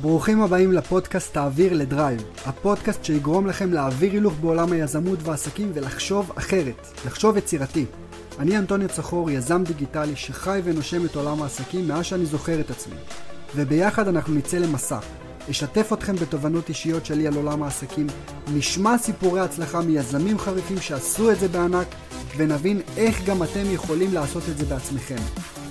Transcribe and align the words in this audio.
ברוכים 0.00 0.42
הבאים 0.42 0.72
לפודקאסט 0.72 1.34
תעביר 1.34 1.72
לדרייב, 1.72 2.22
הפודקאסט 2.46 3.04
שיגרום 3.04 3.46
לכם 3.46 3.72
להעביר 3.72 4.12
הילוך 4.12 4.34
בעולם 4.40 4.72
היזמות 4.72 5.18
והעסקים 5.22 5.70
ולחשוב 5.74 6.32
אחרת, 6.34 6.86
לחשוב 7.06 7.36
יצירתי. 7.36 7.86
אני 8.38 8.58
אנטוניו 8.58 8.88
צחור, 8.88 9.30
יזם 9.30 9.64
דיגיטלי 9.64 10.16
שחי 10.16 10.60
ונושם 10.64 11.04
את 11.04 11.16
עולם 11.16 11.42
העסקים 11.42 11.88
מאז 11.88 12.04
שאני 12.04 12.26
זוכר 12.26 12.60
את 12.60 12.70
עצמי. 12.70 12.96
וביחד 13.56 14.08
אנחנו 14.08 14.34
נצא 14.34 14.58
למסע. 14.58 14.98
אשתף 15.50 15.92
אתכם 15.92 16.16
בתובנות 16.16 16.68
אישיות 16.68 17.06
שלי 17.06 17.26
על 17.26 17.34
עולם 17.34 17.62
העסקים, 17.62 18.06
נשמע 18.54 18.98
סיפורי 18.98 19.40
הצלחה 19.40 19.80
מיזמים 19.80 20.38
חריפים 20.38 20.80
שעשו 20.80 21.30
את 21.30 21.40
זה 21.40 21.48
בענק, 21.48 21.86
ונבין 22.36 22.80
איך 22.96 23.24
גם 23.24 23.42
אתם 23.42 23.62
יכולים 23.72 24.14
לעשות 24.14 24.42
את 24.48 24.58
זה 24.58 24.64
בעצמכם. 24.64 25.16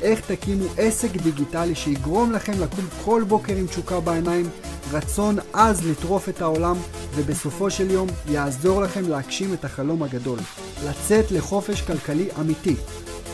איך 0.01 0.31
תקימו 0.31 0.65
עסק 0.77 1.11
דיגיטלי 1.11 1.75
שיגרום 1.75 2.31
לכם 2.31 2.53
לקום 2.61 2.85
כל 3.05 3.23
בוקר 3.27 3.55
עם 3.55 3.67
תשוקה 3.67 3.99
בעיניים, 3.99 4.49
רצון 4.91 5.37
עז 5.53 5.85
לטרוף 5.85 6.29
את 6.29 6.41
העולם, 6.41 6.75
ובסופו 7.15 7.69
של 7.69 7.91
יום 7.91 8.07
יעזור 8.29 8.81
לכם 8.81 9.09
להגשים 9.09 9.53
את 9.53 9.65
החלום 9.65 10.03
הגדול, 10.03 10.39
לצאת 10.85 11.31
לחופש 11.31 11.81
כלכלי 11.81 12.27
אמיתי. 12.39 12.75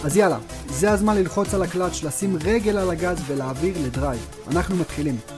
אז 0.03 0.17
יאללה, 0.17 0.37
זה 0.69 0.91
הזמן 0.91 1.17
ללחוץ 1.17 1.53
על 1.53 1.61
הקלאץ', 1.61 2.03
לשים 2.03 2.37
רגל 2.43 2.77
על 2.77 2.89
הגז 2.89 3.17
ולהעביר 3.27 3.73
לדרייב. 3.83 4.27
אנחנו 4.47 4.75
מתחילים. 4.75 5.36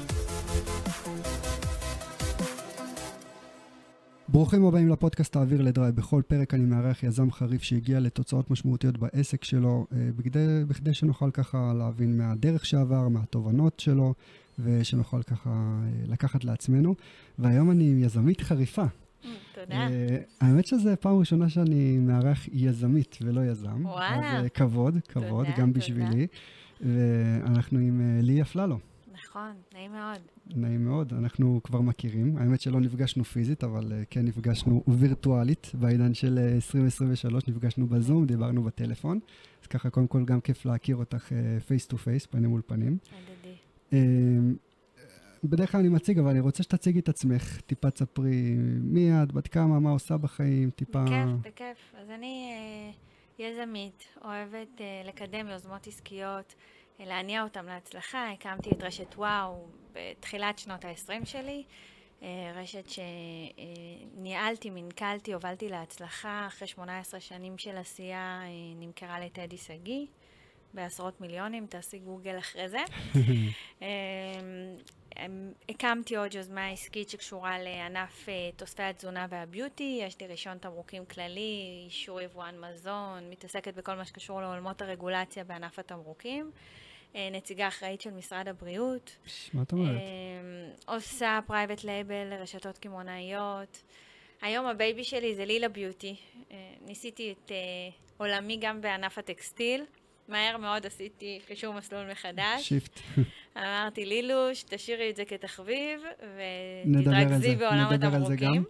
ברוכים 4.31 4.65
הבאים 4.65 4.89
לפודקאסט 4.89 5.35
תעביר 5.35 5.61
לדרייב. 5.61 5.95
בכל 5.95 6.21
פרק 6.27 6.53
אני 6.53 6.65
מארח 6.65 7.03
יזם 7.03 7.31
חריף 7.31 7.63
שהגיע 7.63 7.99
לתוצאות 7.99 8.51
משמעותיות 8.51 8.97
בעסק 8.97 9.43
שלו, 9.43 9.85
אה, 9.93 10.09
בכדי, 10.15 10.63
בכדי 10.67 10.93
שנוכל 10.93 11.31
ככה 11.31 11.73
להבין 11.77 12.17
מהדרך 12.17 12.65
שעבר, 12.65 13.07
מהתובנות 13.07 13.79
שלו, 13.79 14.13
ושנוכל 14.59 15.23
ככה 15.23 15.49
אה, 15.49 15.89
לקחת 16.07 16.43
לעצמנו. 16.43 16.95
והיום 17.39 17.71
אני 17.71 17.91
עם 17.91 18.03
יזמית 18.03 18.41
חריפה. 18.41 18.85
תודה. 19.53 19.87
Uh, 19.87 19.91
האמת 20.41 20.65
שזו 20.65 20.89
פעם 20.99 21.17
ראשונה 21.17 21.49
שאני 21.49 21.97
מארח 21.97 22.47
יזמית 22.53 23.17
ולא 23.21 23.41
יזם. 23.41 23.85
וואלה. 23.85 24.39
אז 24.39 24.45
כבוד, 24.53 24.97
כבוד, 25.07 25.45
תודה, 25.45 25.57
גם 25.57 25.67
תודה. 25.67 25.79
בשבילי. 25.79 26.27
ואנחנו 26.81 27.79
עם 27.79 28.01
uh, 28.19 28.25
לי 28.25 28.41
אפללו. 28.41 28.79
נכון, 29.13 29.51
נעים 29.73 29.91
מאוד. 29.91 30.19
נעים 30.55 30.85
מאוד, 30.85 31.13
אנחנו 31.13 31.61
כבר 31.63 31.81
מכירים. 31.81 32.37
האמת 32.37 32.61
שלא 32.61 32.79
נפגשנו 32.79 33.23
פיזית, 33.23 33.63
אבל 33.63 33.91
uh, 33.91 34.05
כן 34.09 34.25
נפגשנו 34.25 34.83
וירטואלית. 34.87 35.71
בעידן 35.73 36.13
של 36.13 36.39
uh, 36.51 36.55
2023 36.55 37.47
נפגשנו 37.47 37.87
בזום, 37.87 38.25
דיברנו 38.25 38.63
בטלפון. 38.63 39.19
אז 39.61 39.67
ככה, 39.67 39.89
קודם 39.89 40.07
כל, 40.07 40.25
גם 40.25 40.41
כיף 40.41 40.65
להכיר 40.65 40.95
אותך 40.95 41.31
face 41.67 41.85
to 41.85 41.97
face, 41.97 42.25
פנים 42.25 42.49
מול 42.49 42.61
פנים. 42.67 42.97
הדדי. 43.11 43.55
אה, 43.91 43.93
בדרך 45.43 45.71
כלל 45.71 45.79
אני 45.79 45.89
מציג, 45.89 46.19
אבל 46.19 46.29
אני 46.29 46.39
רוצה 46.39 46.63
שתציגי 46.63 46.99
את 46.99 47.09
עצמך. 47.09 47.61
טיפה 47.61 47.91
תספרי 47.91 48.55
מי 48.81 49.11
את, 49.23 49.31
בת 49.31 49.47
כמה, 49.47 49.79
מה 49.79 49.89
עושה 49.89 50.17
בחיים, 50.17 50.69
טיפה... 50.69 51.03
בכיף, 51.03 51.53
בכיף. 51.53 51.95
אז 52.01 52.09
אני 52.09 52.51
אה, 52.51 53.45
יזמית, 53.45 54.03
אוהבת 54.23 54.81
אה, 54.81 55.01
לקדם 55.05 55.47
יוזמות 55.47 55.87
עסקיות, 55.87 56.55
אה, 56.57 56.78
להניע 56.99 57.43
אותן 57.43 57.65
להצלחה. 57.65 58.31
הקמתי 58.31 58.69
את 58.69 58.83
רשת 58.83 59.15
וואו 59.15 59.67
בתחילת 59.93 60.59
שנות 60.59 60.85
ה-20 60.85 61.25
שלי. 61.25 61.63
אה, 62.21 62.51
רשת 62.55 62.85
שניהלתי, 64.15 64.69
מנכלתי, 64.69 65.33
הובלתי 65.33 65.69
להצלחה. 65.69 66.43
אחרי 66.47 66.67
18 66.67 67.19
שנים 67.19 67.57
של 67.57 67.77
עשייה 67.77 68.41
אה, 68.43 68.47
נמכרה 68.75 69.19
לטדי 69.19 69.57
שגיא. 69.57 70.05
בעשרות 70.73 71.21
מיליונים, 71.21 71.67
תעשי 71.67 71.99
גוגל 71.99 72.37
אחרי 72.37 72.69
זה. 72.69 72.79
אמ, 73.81 73.87
אמ, 75.17 75.51
הקמתי 75.69 76.15
עוד 76.15 76.33
יוזמה 76.33 76.67
עסקית 76.67 77.09
שקשורה 77.09 77.59
לענף 77.59 78.29
אה, 78.29 78.33
תוספי 78.55 78.83
התזונה 78.83 79.25
וה 79.29 79.45
beauty, 79.45 79.99
יש 80.01 80.21
לי 80.21 80.27
רישיון 80.27 80.57
תמרוקים 80.57 81.05
כללי, 81.05 81.83
אישור 81.85 82.21
יבואן 82.21 82.55
מזון, 82.59 83.29
מתעסקת 83.29 83.73
בכל 83.73 83.95
מה 83.95 84.05
שקשור 84.05 84.41
לעולמות 84.41 84.81
הרגולציה 84.81 85.43
בענף 85.43 85.79
התמרוקים. 85.79 86.51
אה, 87.15 87.29
נציגה 87.31 87.67
אחראית 87.67 88.01
של 88.01 88.11
משרד 88.11 88.47
הבריאות. 88.47 89.17
מה 89.53 89.61
את 89.63 89.71
אומרת? 89.71 89.95
אמ, 89.95 90.95
עושה 90.95 91.39
private 91.47 91.83
label 91.83 92.27
לרשתות 92.29 92.77
קמעונאיות. 92.77 93.81
היום 94.41 94.65
ה 94.65 94.73
baby 94.73 95.03
שלי 95.03 95.35
זה 95.35 95.45
לילה 95.45 95.69
ביוטי. 95.69 96.15
אה, 96.51 96.73
ניסיתי 96.85 97.31
את 97.31 97.51
אה, 97.51 97.57
עולמי 98.17 98.57
גם 98.61 98.81
בענף 98.81 99.17
הטקסטיל. 99.17 99.85
מהר 100.27 100.57
מאוד 100.57 100.85
עשיתי 100.85 101.39
חישוב 101.47 101.73
מסלול 101.73 102.11
מחדש. 102.11 102.69
shift. 102.69 102.99
אמרתי, 103.57 104.05
לילוש, 104.05 104.63
תשאירי 104.63 105.09
את 105.09 105.15
זה 105.15 105.25
כתחביב, 105.25 106.01
ותתרכזי 106.95 107.55
בעולם 107.55 107.93
נדבר 107.93 108.07
על 108.07 108.25
זה 108.25 108.33
התמרוקים. 108.33 108.55
גם. 108.55 108.63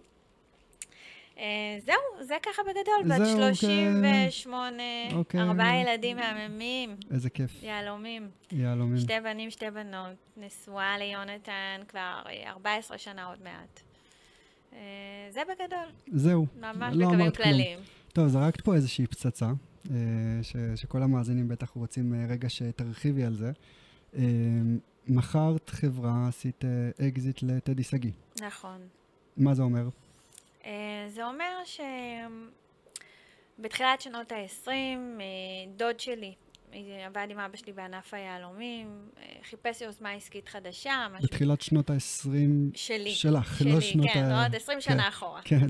אה, 1.40 1.46
זהו, 1.86 2.26
זה 2.26 2.34
ככה 2.42 2.62
בגדול, 2.62 3.14
בת 3.14 3.26
זהו, 3.26 3.36
כן. 3.36 3.54
38, 3.54 4.82
אוקיי. 5.12 5.40
ארבעה 5.40 5.76
ילדים 5.80 6.16
מהממים, 6.16 6.96
איזה 7.10 7.30
כיף. 7.30 7.62
יהלומים, 7.62 8.28
יהלומים. 8.52 8.98
שתי 8.98 9.12
בנים, 9.24 9.50
שתי 9.50 9.70
בנות, 9.70 10.10
נשואה 10.36 10.98
ליונתן 10.98 11.80
כבר 11.88 12.22
אה, 12.26 12.50
14 12.50 12.98
שנה 12.98 13.24
עוד 13.26 13.38
מעט. 13.44 13.80
אה, 14.72 14.78
זה 15.30 15.40
בגדול, 15.44 15.86
זהו. 16.12 16.46
ממש 16.60 16.96
לא 16.96 17.06
בקווים. 17.08 17.30
כלליים. 17.30 17.78
טוב, 18.12 18.28
זרקת 18.28 18.60
פה 18.60 18.74
איזושהי 18.74 19.06
פצצה, 19.06 19.46
אה, 19.90 19.96
ש- 20.42 20.56
שכל 20.80 21.02
המאזינים 21.02 21.48
בטח 21.48 21.70
רוצים 21.70 22.14
אה, 22.14 22.26
רגע 22.28 22.48
שתרחיבי 22.48 23.24
על 23.24 23.34
זה. 23.34 23.52
אה, 24.16 24.22
מכרת 25.08 25.70
חברה, 25.70 26.28
עשית 26.28 26.64
אקזיט 27.08 27.42
לטדי 27.42 27.82
שגיא. 27.82 28.10
נכון. 28.42 28.78
מה 29.36 29.54
זה 29.54 29.62
אומר? 29.62 29.88
אה, 30.64 31.04
זה 31.08 31.26
אומר 31.26 31.62
שבתחילת 33.58 34.00
שנות 34.00 34.32
ה-20, 34.32 34.68
דוד 35.76 36.00
שלי 36.00 36.34
אה, 36.74 37.06
עבד 37.06 37.26
עם 37.30 37.38
אבא 37.38 37.56
שלי 37.56 37.72
בענף 37.72 38.14
היהלומים, 38.14 39.08
אה, 39.18 39.24
חיפש 39.42 39.80
יוזמה 39.80 40.10
עסקית 40.12 40.48
חדשה, 40.48 41.06
משהו 41.12 41.28
בתחילת 41.28 41.60
שנות 41.60 41.90
ה-20 41.90 42.28
שלי. 42.74 43.10
שלך, 43.10 43.58
שלי, 43.58 43.72
לא 43.72 43.80
שנות 43.80 44.06
כן, 44.12 44.24
ה... 44.24 44.44
עוד 44.44 44.54
20 44.54 44.80
שנה 44.80 45.08
אחורה. 45.08 45.40
כן, 45.44 45.66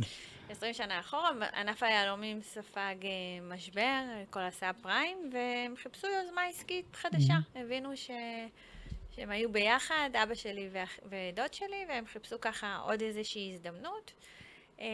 20 0.51 0.75
שנה 0.75 1.01
אחורה, 1.01 1.31
ענף 1.55 1.83
היהלומים 1.83 2.43
ספג 2.43 2.95
אה, 3.03 3.09
משבר, 3.55 3.81
אה, 3.83 4.25
כל 4.31 4.41
הסאב 4.41 4.75
פריים, 4.83 5.31
והם 5.33 5.75
חיפשו 5.83 6.07
יוזמה 6.07 6.43
עסקית 6.45 6.97
חדשה. 6.97 7.35
הבינו 7.55 7.97
ש... 7.97 8.11
שהם 9.17 9.31
היו 9.31 9.53
ביחד, 9.53 10.11
אבא 10.23 10.35
שלי 10.35 10.69
ואח... 10.73 10.99
ודוד 11.05 11.55
שלי, 11.55 11.85
והם 11.89 12.05
חיפשו 12.13 12.41
ככה 12.41 12.77
עוד 12.77 13.03
איזושהי 13.03 13.53
הזדמנות. 13.55 14.13
אמ, 14.81 14.87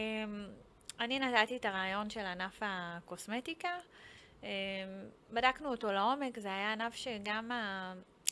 אני 0.99 1.19
נתתי 1.19 1.55
את 1.57 1.65
הרעיון 1.65 2.09
של 2.09 2.19
ענף 2.25 2.59
הקוסמטיקה. 2.61 3.69
אמ, 4.43 4.47
בדקנו 5.33 5.69
אותו 5.69 5.91
לעומק, 5.91 6.39
זה 6.39 6.47
היה 6.47 6.73
ענף 6.73 6.95
שגם 6.95 7.51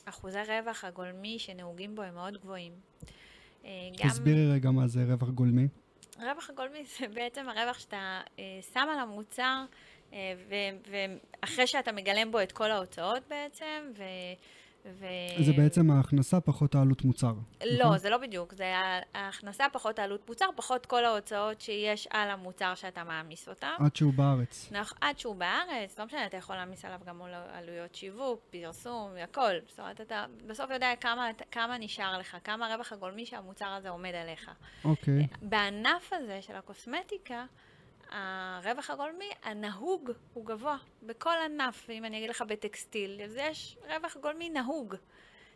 האחוזי 0.08 0.40
רווח 0.48 0.84
הגולמי 0.84 1.40
שנהוגים 1.40 1.96
בו 1.96 2.02
הם 2.02 2.14
מאוד 2.14 2.38
גבוהים. 2.38 2.72
אה, 3.66 3.70
גם- 4.04 4.10
תסבירי 4.10 4.52
רגע 4.54 4.72
מה 4.72 4.88
זה 4.88 5.04
רווח 5.08 5.30
גולמי. 5.30 5.68
רווח 6.20 6.50
הגולמי 6.50 6.84
זה 7.00 7.08
בעצם 7.08 7.50
הרווח 7.50 7.80
שאתה 7.80 8.22
אה, 8.40 8.44
שם 8.74 8.88
על 8.94 9.00
המוצר, 9.00 9.64
אה, 10.14 10.34
ואחרי 11.44 11.68
שאתה 11.68 11.92
מגלם 11.92 12.32
בו 12.32 12.42
את 12.42 12.52
כל 12.52 12.72
ההוצאות 12.72 13.24
בעצם, 13.30 13.92
ו... 13.98 14.04
ו... 14.94 15.06
זה 15.44 15.54
בעצם 15.54 15.92
ההכנסה 15.92 16.40
פחות 16.42 16.76
העלות 16.76 17.06
מוצר. 17.06 17.34
לא, 17.66 17.86
נכון? 17.86 17.98
זה 17.98 18.10
לא 18.10 18.18
בדיוק, 18.18 18.54
זה 18.54 18.74
ההכנסה 19.14 19.66
פחות 19.74 20.00
העלות 20.00 20.30
מוצר, 20.30 20.46
פחות 20.56 20.86
כל 20.86 21.06
ההוצאות 21.06 21.62
שיש 21.62 22.08
על 22.10 22.30
המוצר 22.30 22.76
שאתה 22.76 23.04
מעמיס 23.04 23.50
אותם. 23.50 23.74
עד 23.80 23.96
שהוא 23.96 24.14
בארץ. 24.14 24.72
נכ- 24.72 24.98
עד 25.02 25.20
שהוא 25.20 25.36
בארץ, 25.36 26.00
לא 26.00 26.06
משנה, 26.06 26.26
אתה 26.26 26.38
יכול 26.38 26.56
להעמיס 26.56 26.86
עליו 26.86 27.00
גם 27.06 27.22
עלויות 27.54 27.96
שיווק, 27.96 28.42
פרסום, 28.50 29.12
הכל. 29.24 29.54
זאת 29.68 29.80
אומרת, 29.80 30.02
אתה 30.02 30.26
בסוף 30.48 30.72
יודע 30.72 30.92
כמה, 31.02 31.30
כמה 31.52 31.78
נשאר 31.78 32.18
לך, 32.18 32.38
כמה 32.44 32.68
הרווח 32.68 32.92
הגולמי 32.94 33.26
שהמוצר 33.26 33.68
הזה 33.68 33.90
עומד 33.90 34.16
עליך. 34.16 34.52
אוקיי. 34.86 35.28
בענף 35.42 36.14
הזה 36.14 36.42
של 36.42 36.56
הקוסמטיקה, 36.56 37.46
הרווח 38.12 38.90
הגולמי 38.90 39.30
הנהוג 39.44 40.12
הוא 40.34 40.46
גבוה. 40.46 40.78
בכל 41.04 41.34
ענף, 41.46 41.90
אם 41.90 42.06
אני 42.06 42.18
אגיד 42.18 42.30
לך 42.30 42.44
בטקסטיל, 42.48 43.22
אז 43.24 43.38
יש 43.38 43.78
רווח 43.90 44.18
גולמי 44.18 44.50
נהוג. 44.50 44.96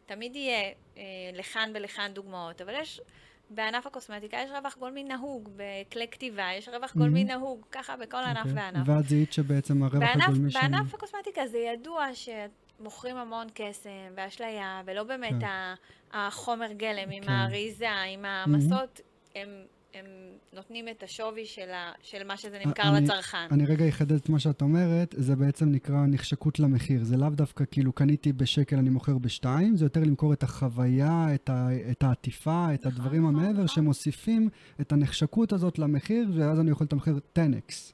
תמיד 0.05 0.35
יהיה 0.35 0.71
אה, 0.97 1.03
לכאן 1.33 1.71
ולכאן 1.75 2.11
דוגמאות, 2.13 2.61
אבל 2.61 2.73
יש, 2.81 3.01
בענף 3.49 3.87
הקוסמטיקה 3.87 4.37
יש 4.37 4.51
רווח 4.51 4.77
גולמי 4.77 5.03
נהוג, 5.03 5.49
בכלי 5.55 6.07
כתיבה 6.07 6.49
יש 6.57 6.69
רווח 6.69 6.95
גולמי 6.95 7.23
מהמם. 7.23 7.39
נהוג, 7.39 7.65
ככה 7.71 7.97
בכל 7.97 8.17
ענף 8.17 8.37
אוקיי. 8.37 8.53
וענף. 8.53 8.87
ואת 8.87 9.09
זיהית 9.09 9.33
שבעצם 9.33 9.83
הרווח 9.83 9.99
בענף, 9.99 10.23
הגולמי 10.23 10.51
שם... 10.51 10.59
בענף 10.61 10.93
הקוסמטיקה 10.93 11.47
זה 11.47 11.57
ידוע 11.57 12.05
שמוכרים 12.13 13.17
המון 13.17 13.47
קסם 13.53 13.89
ואשליה, 14.15 14.81
ולא 14.85 15.03
באמת 15.03 15.33
כן. 15.39 15.45
ה- 15.45 15.75
החומר 16.11 16.71
גלם 16.71 17.11
עם 17.11 17.23
כן. 17.23 17.29
האריזה, 17.29 17.89
עם 17.91 18.25
העמסות, 18.25 19.01
הם 19.35 19.65
הם 19.93 20.05
נותנים 20.53 20.87
את 20.87 21.03
השווי 21.03 21.45
של, 21.45 21.69
ה, 21.71 21.91
של 22.01 22.23
מה 22.27 22.37
שזה 22.37 22.59
נמכר 22.65 22.97
אני- 22.97 23.05
לצרכן. 23.05 23.47
אני 23.51 23.65
רגע 23.65 23.89
אחדד 23.89 24.11
את 24.15 24.29
מה 24.29 24.39
שאת 24.39 24.61
אומרת, 24.61 25.15
זה 25.17 25.35
בעצם 25.35 25.65
נקרא 25.71 25.97
נחשקות 26.07 26.59
למחיר. 26.59 27.03
זה 27.03 27.17
לאו 27.17 27.29
דווקא 27.29 27.63
כאילו 27.71 27.93
קניתי 27.93 28.33
בשקל, 28.33 28.75
אני 28.75 28.89
מוכר 28.89 29.17
בשתיים, 29.17 29.77
זה 29.77 29.85
יותר 29.85 29.99
למכור 29.99 30.33
את 30.33 30.43
החוויה, 30.43 31.27
את, 31.35 31.49
ה, 31.49 31.67
את 31.91 32.03
העטיפה, 32.03 32.67
את 32.73 32.79
נכון, 32.79 32.91
הדברים 32.91 33.21
נכון, 33.21 33.35
המעבר, 33.35 33.51
נכון. 33.63 33.67
שמוסיפים 33.67 34.49
את 34.81 34.91
הנחשקות 34.91 35.53
הזאת 35.53 35.79
למחיר, 35.79 36.27
ואז 36.35 36.59
אני 36.59 36.71
יכול 36.71 36.85
לתמחר 36.85 37.11
10x. 37.35 37.93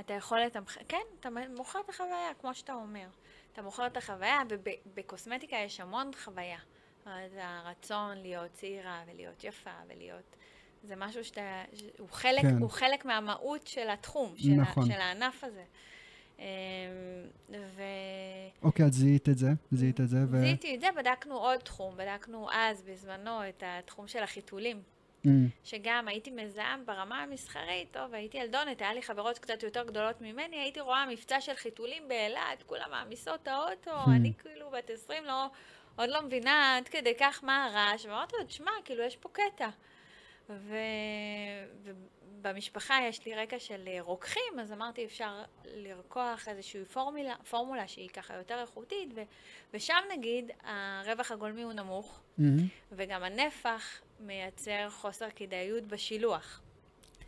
אתה 0.00 0.14
יכול 0.14 0.38
לתמחר, 0.40 0.80
כן, 0.88 0.96
אתה 1.20 1.28
מוכר 1.56 1.78
את 1.84 1.88
החוויה, 1.88 2.14
כמו 2.40 2.54
שאתה 2.54 2.74
אומר. 2.74 3.06
אתה 3.52 3.62
מוכר 3.62 3.86
את 3.86 3.96
החוויה, 3.96 4.38
ובקוסמטיקה 4.48 5.56
יש 5.66 5.80
המון 5.80 6.10
חוויה. 6.24 6.58
אז 7.06 7.32
הרצון 7.40 8.16
להיות 8.22 8.52
צעירה 8.52 9.02
ולהיות 9.12 9.44
יפה 9.44 9.70
ולהיות... 9.88 10.36
זה 10.82 10.96
משהו 10.96 11.24
שאתה... 11.24 11.62
הוא 11.98 12.08
חלק, 12.10 12.42
כן. 12.42 12.58
הוא 12.58 12.70
חלק 12.70 13.04
מהמהות 13.04 13.66
של 13.66 13.90
התחום, 13.90 14.34
של, 14.36 14.50
נכון. 14.50 14.82
ה, 14.82 14.86
של 14.86 15.00
הענף 15.00 15.44
הזה. 15.44 15.64
אמ, 16.38 16.44
ו... 17.50 17.82
אוקיי, 18.62 18.86
את 18.86 18.92
זיהית 18.92 19.28
את 19.28 19.38
זה, 19.38 19.48
זיהית 19.72 20.00
את 20.00 20.08
זה, 20.08 20.18
ו... 20.30 20.40
זיהיתי 20.40 20.74
את 20.74 20.80
זה, 20.80 20.86
בדקנו 20.96 21.34
עוד 21.34 21.60
תחום, 21.60 21.96
בדקנו 21.96 22.48
אז, 22.52 22.82
בזמנו, 22.82 23.48
את 23.48 23.62
התחום 23.66 24.08
של 24.08 24.22
החיתולים. 24.22 24.82
Mm, 25.24 25.28
שגם 25.64 26.08
הייתי 26.08 26.30
מזהה 26.30 26.76
ברמה 26.86 27.22
המסחרית, 27.22 27.88
טוב, 27.90 28.14
הייתי 28.14 28.38
ילדונת, 28.38 28.80
היה 28.80 28.94
לי 28.94 29.02
חברות 29.02 29.38
קצת 29.38 29.62
יותר 29.62 29.84
גדולות 29.84 30.20
ממני, 30.20 30.56
הייתי 30.56 30.80
רואה 30.80 31.06
מבצע 31.06 31.40
של 31.40 31.54
חיתולים 31.54 32.08
באילת, 32.08 32.62
כולם 32.66 32.90
מעמיסות 32.90 33.42
את 33.42 33.48
האוטו, 33.48 33.90
Hmm. 33.90 34.10
אני 34.10 34.32
כאילו 34.38 34.70
בת 34.70 34.90
20, 34.90 35.24
לא, 35.24 35.46
עוד 35.96 36.08
לא 36.08 36.22
מבינה 36.22 36.76
עד 36.76 36.88
כדי 36.88 37.14
כך 37.20 37.44
מה 37.44 37.64
הרעש, 37.64 38.06
ואמרתי 38.06 38.36
לו, 38.40 38.44
תשמע, 38.44 38.70
כאילו, 38.84 39.04
יש 39.04 39.16
פה 39.16 39.28
קטע. 39.32 39.68
ו... 40.50 40.76
ובמשפחה 42.38 42.94
יש 43.08 43.26
לי 43.26 43.34
רקע 43.34 43.58
של 43.58 43.84
אה, 43.86 43.98
רוקחים, 44.00 44.60
אז 44.60 44.72
אמרתי, 44.72 45.04
אפשר 45.04 45.42
לרקוח 45.64 46.48
איזושהי 46.48 46.84
פורמולה, 46.84 47.34
פורמולה 47.50 47.88
שהיא 47.88 48.08
ככה 48.08 48.34
יותר 48.34 48.60
איכותית, 48.60 49.08
ו... 49.14 49.22
ושם 49.74 50.00
נגיד, 50.16 50.50
הרווח 50.62 51.30
הגולמי 51.30 51.62
הוא 51.62 51.72
נמוך, 51.72 52.20
מהמם. 52.38 52.66
וגם 52.92 53.22
הנפח 53.22 54.00
מייצר 54.20 54.90
חוסר 54.90 55.28
כדאיות 55.36 55.84
בשילוח. 55.84 56.62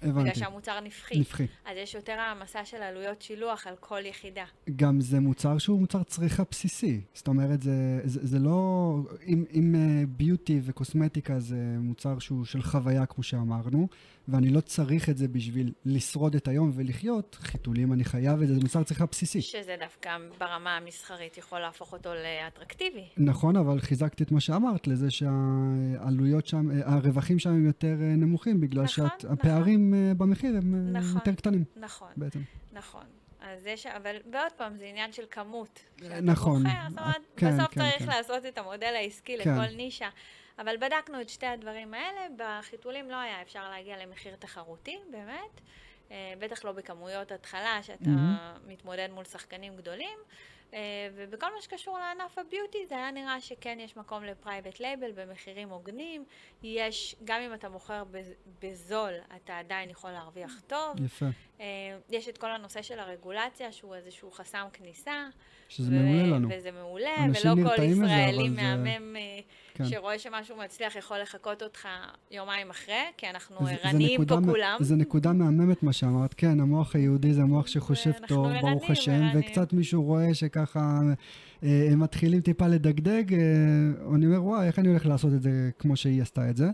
בגלל 0.02 0.11
הבנתי. 0.20 0.38
שהמוצר 0.38 0.81
נפחי. 0.81 1.20
נפחי. 1.20 1.47
אז 1.64 1.76
יש 1.76 1.94
יותר 1.94 2.12
העמסה 2.12 2.64
של 2.64 2.82
עלויות 2.82 3.23
שילוח 3.23 3.67
על 3.67 3.75
כל 3.81 4.06
יחידה. 4.06 4.44
גם 4.76 5.00
זה 5.00 5.20
מוצר 5.20 5.58
שהוא 5.58 5.81
מוצר 5.81 6.02
צריכה 6.02 6.43
בסיסי. 6.50 7.00
זאת 7.14 7.29
אומרת, 7.29 7.62
זה, 7.62 8.00
זה, 8.05 8.26
זה 8.26 8.38
לא... 8.38 8.97
אם, 9.26 9.44
אם 9.52 9.75
אה, 9.75 10.06
ביוטי 10.06 10.61
וקוסמטיקה 10.62 11.41
זה 11.41 11.76
מוצר 11.79 12.19
שהוא 12.19 12.44
של 12.44 12.62
חוויה, 12.62 13.06
כמו 13.06 13.23
שאמרנו, 13.23 13.88
ואני 14.31 14.50
לא 14.50 14.61
צריך 14.61 15.09
את 15.09 15.17
זה 15.19 15.29
בשביל 15.29 15.73
לשרוד 15.85 16.35
את 16.35 16.49
היום 16.49 16.71
ולחיות, 16.75 17.37
חיתולים 17.41 17.93
אני 17.93 18.05
חייב 18.05 18.43
את 18.43 18.49
זה, 18.49 18.55
זה 18.55 18.61
מוצר 18.61 18.82
צריכה 18.82 19.06
בסיסי. 19.06 19.43
שזה 19.43 19.77
דווקא 19.81 20.17
ברמה 20.38 20.77
המסחרית 20.77 21.38
יכול 21.38 21.59
להפוך 21.59 21.93
אותו 21.93 22.11
לאטרקטיבי. 22.15 23.09
נכון, 23.17 23.56
אבל 23.56 23.81
חיזקתי 23.81 24.25
את 24.25 24.32
מה 24.32 24.41
שאמרת, 24.41 24.87
לזה 24.87 25.11
שהעלויות 25.11 26.47
שם, 26.47 26.69
הרווחים 26.85 27.38
שם 27.38 27.50
הם 27.50 27.67
יותר 27.67 27.97
אה, 28.00 28.17
נמוכים, 28.17 28.61
בגלל 28.61 28.85
נכון, 28.85 29.09
שהפערים 29.21 29.94
אה, 29.94 30.15
במחיר 30.15 30.56
הם 30.56 30.75
אה, 30.75 31.00
נכון. 31.00 31.15
יותר 31.15 31.35
קטנים 31.35 31.65
נכון, 31.76 32.09
בעצם. 32.17 32.41
נכון. 32.73 33.05
אז 33.41 33.67
יש, 33.67 33.87
אבל 33.87 34.17
ועוד 34.33 34.53
פעם, 34.56 34.76
זה 34.79 34.85
עניין 34.85 35.12
של 35.12 35.23
כמות. 35.31 35.81
שאתה 36.00 36.21
נכון. 36.21 36.62
בוחר, 36.62 36.88
זאת 36.88 36.99
אומרת, 36.99 37.17
כן, 37.37 37.56
בסוף 37.56 37.75
כן, 37.75 37.81
צריך 37.81 37.99
כן. 37.99 38.06
לעשות 38.06 38.47
את 38.47 38.59
המודל 38.59 38.93
העסקי 38.97 39.37
כן. 39.38 39.55
לכל 39.55 39.76
נישה. 39.76 40.09
אבל 40.61 40.77
בדקנו 40.77 41.21
את 41.21 41.29
שתי 41.29 41.47
הדברים 41.47 41.95
האלה, 41.95 42.21
בחיתולים 42.37 43.11
לא 43.11 43.17
היה 43.17 43.43
אפשר 43.43 43.71
להגיע 43.71 43.97
למחיר 43.97 44.37
תחרותי, 44.39 44.99
באמת. 45.11 45.61
אה, 46.11 46.33
בטח 46.39 46.65
לא 46.65 46.73
בכמויות 46.73 47.33
התחלה, 47.33 47.83
שאתה 47.83 48.09
מהמם. 48.09 48.57
מתמודד 48.67 49.09
מול 49.12 49.25
שחקנים 49.25 49.77
גדולים. 49.77 50.19
אה, 50.75 50.78
ובכל 51.17 51.46
מה 51.56 51.62
שקשור 51.62 51.99
לענף 51.99 52.38
ה 52.38 52.44
beauty, 52.44 52.79
זה 52.88 52.94
היה 52.94 53.11
נראה 53.11 53.40
שכן 53.40 53.78
יש 53.81 53.96
מקום 53.96 54.25
ל 54.25 54.31
private 54.31 54.81
label 54.81 55.11
במחירים 55.14 55.69
הוגנים. 55.69 56.25
יש, 56.62 57.17
גם 57.25 57.40
אם 57.40 57.55
אתה 57.55 57.69
מוכר 57.69 58.02
בז- 58.12 58.34
בזול, 58.62 59.12
אתה 59.37 59.58
עדיין 59.58 59.90
יכול 59.90 60.11
להרוויח 60.11 60.61
טוב. 60.67 60.96
יפה. 61.05 61.26
אה, 61.61 61.67
יש 62.11 62.28
את 62.28 62.38
כל 62.38 62.50
הנושא 62.50 62.82
של 62.82 62.99
הרגולציה, 62.99 63.72
שהוא 63.72 63.94
איזשהו 63.94 64.31
חסם 64.31 64.67
כניסה. 64.72 65.26
שזה 65.69 65.90
ו- 65.90 65.94
מעולה 65.94 66.22
לנו. 66.37 66.49
וזה 66.52 66.70
מעולה, 66.70 67.11
ולא 67.44 67.55
כל 67.76 67.82
ישראלי 67.82 68.50
זה- 68.50 68.56
מהמם 68.62 69.16
אה, 69.16 69.40
כן. 69.75 69.84
שרואה 69.84 70.19
שמשהו 70.19 70.56
מצליח 70.56 70.96
יכול 70.96 71.19
לחקות 71.19 71.62
אותך 71.62 71.88
יומיים 72.31 72.70
אחרי, 72.70 72.94
כי 73.16 73.31
אנחנו 73.31 73.56
זה- 73.58 73.75
זה 73.82 73.88
ערניים 73.88 74.25
פה 74.26 74.37
מ- 74.40 74.44
כולם. 74.50 74.76
זה 74.81 74.96
נקודה 74.96 75.32
מהממת 75.32 75.82
מה 75.82 75.93
שאמרת. 75.93 76.34
כן, 76.34 76.61
המוח 76.61 76.94
היהודי 76.96 77.32
זה 77.34 77.43
המוח 77.43 77.66
שחושב 77.66 78.12
טוב, 78.28 78.46
ברוך 78.61 78.90
השם. 78.90 79.23
וקצת 79.34 79.73
מישהו 79.73 80.02
רואה 80.02 80.34
שככה 80.34 80.60
אה, 80.77 81.89
הם 81.93 82.01
מתחילים 82.01 82.41
טיפה 82.41 82.67
לדגדג, 82.67 83.35
אה, 83.35 83.39
אני 84.15 84.27
אומר, 84.27 84.45
וואי, 84.45 84.67
איך 84.67 84.79
אני 84.79 84.89
הולך 84.89 85.07
לעשות 85.07 85.33
את 85.35 85.43
זה 85.43 85.71
כמו 85.79 85.97
שהיא 85.97 86.23
עשתה 86.23 86.51
את 86.51 86.57
זה? 86.57 86.71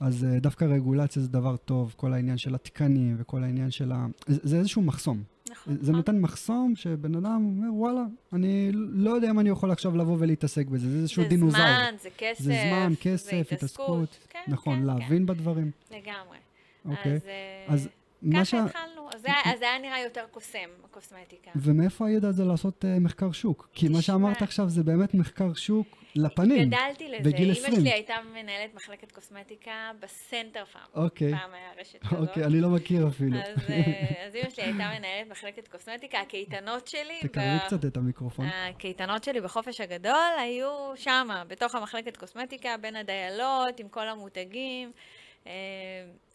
אז 0.00 0.24
אה, 0.24 0.40
דווקא 0.40 0.64
רגולציה 0.64 1.22
זה 1.22 1.28
דבר 1.28 1.56
טוב, 1.56 1.94
כל 1.96 2.12
העניין 2.12 2.38
של 2.38 2.54
התקנים 2.54 3.16
וכל 3.18 3.42
העניין 3.42 3.70
של 3.70 3.92
ה... 3.92 4.06
זה 4.26 4.38
זה 4.42 4.58
איזשהו 4.58 4.82
מחסום. 4.82 5.22
נכון, 5.50 5.76
זה. 5.80 5.92
נותן 5.92 6.20
מחסום 6.20 6.76
שבן 6.76 7.14
אדם 7.14 7.44
אומר, 7.44 7.74
וואלה, 7.74 8.02
אני 8.32 8.70
לא 8.74 9.10
יודע 9.10 9.30
אם 9.30 9.40
אני 9.40 9.48
יכול 9.48 9.70
עכשיו 9.70 9.96
לבוא 9.96 10.16
ולהתעסק 10.18 10.66
בזה, 10.66 10.90
זה 10.90 10.98
איזשהו 10.98 11.22
זה 11.22 11.28
דינוזאור. 11.28 11.62
זמן, 11.62 11.94
זה 12.02 12.08
כסף, 12.18 12.44
זה 12.44 12.56
זמן, 12.68 12.90
זה 12.90 12.96
כסף, 13.00 13.52
התעסקות. 13.52 14.18
כן, 14.30 14.38
נכון, 14.48 14.78
כן, 14.78 14.84
להבין 14.84 15.26
בדברים. 15.26 15.70
כן, 15.88 15.96
לגמרי. 15.96 16.38
אוקיי. 16.84 17.14
אז, 17.14 17.22
אה, 17.26 17.74
אז 17.74 17.88
מה 18.22 18.44
ש... 18.44 18.54
ככה 18.54 18.64
התחלנו. 18.64 19.08
אז 19.14 19.20
זה 19.20 19.28
אז 19.44 19.58
זה 19.58 19.64
היה 19.64 19.78
נראה 19.78 20.00
יותר 20.00 20.24
קוסם, 20.30 20.68
הקוסמטיקה. 20.84 21.50
ומאיפה 21.56 22.06
הידע 22.06 22.28
הזה 22.28 22.44
לעשות 22.44 22.84
uh, 22.84 23.00
מחקר 23.00 23.32
שוק? 23.32 23.68
כי 23.72 23.88
מה 23.88 24.02
שאמרת 24.02 24.42
עכשיו 24.42 24.68
זה 24.68 24.82
באמת 24.82 25.14
מחקר 25.14 25.54
שוק 25.54 25.86
לפנים. 26.14 26.68
גדלתי 26.68 27.08
לזה. 27.08 27.30
בגיל 27.30 27.50
אימא 27.50 27.66
20. 27.66 27.80
שלי 27.80 27.92
הייתה 27.92 28.14
מנהלת 28.32 28.74
מחלקת 28.74 29.12
קוסמטיקה 29.12 29.90
בסנטר 30.00 30.64
פארם. 30.64 31.04
אוקיי, 31.04 31.32
פעם 31.32 31.54
היה 31.54 31.70
רשת 31.80 32.02
כזאת. 32.06 32.28
אוקיי, 32.28 32.44
אני 32.44 32.60
לא 32.60 32.68
מכיר 32.68 33.08
אפילו. 33.08 33.38
אז, 33.38 33.70
אה, 33.70 34.24
אז 34.26 34.34
אימא 34.34 34.50
שלי 34.50 34.64
הייתה 34.64 34.88
מנהלת 34.98 35.30
מחלקת 35.30 35.68
קוסמטיקה, 35.68 36.20
הקייטנות 36.20 36.88
שלי, 36.88 37.18
תקרבי 37.20 37.56
ב- 37.56 37.66
קצת 37.66 37.84
את 37.84 37.96
המיקרופון. 37.96 38.46
הקייטנות 38.46 39.24
שלי 39.24 39.40
בחופש 39.40 39.80
הגדול 39.80 40.32
היו 40.38 40.92
שמה, 40.94 41.44
בתוך 41.48 41.74
המחלקת 41.74 42.16
קוסמטיקה, 42.16 42.76
בין 42.80 42.96
הדיילות, 42.96 43.80
עם 43.80 43.88
כל 43.88 44.08
המותגים. 44.08 44.92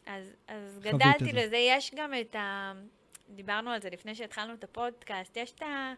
אז, 0.06 0.36
אז 0.48 0.80
גדלתי 0.82 1.30
את 1.30 1.36
זה. 1.36 1.46
לזה. 1.46 1.58
יש 1.58 1.92
גם 1.96 2.14
את 2.22 2.36
ה... 2.36 2.74
דיברנו 3.30 3.72
על 3.72 3.82
זה 3.82 3.90
לפני 3.90 4.16
שהתחלנו 4.16 4.54
את 4.54 4.64
הפודקאסט, 4.64 5.38
יש 5.38 5.52
את 5.52 5.62
ה... 5.62 5.94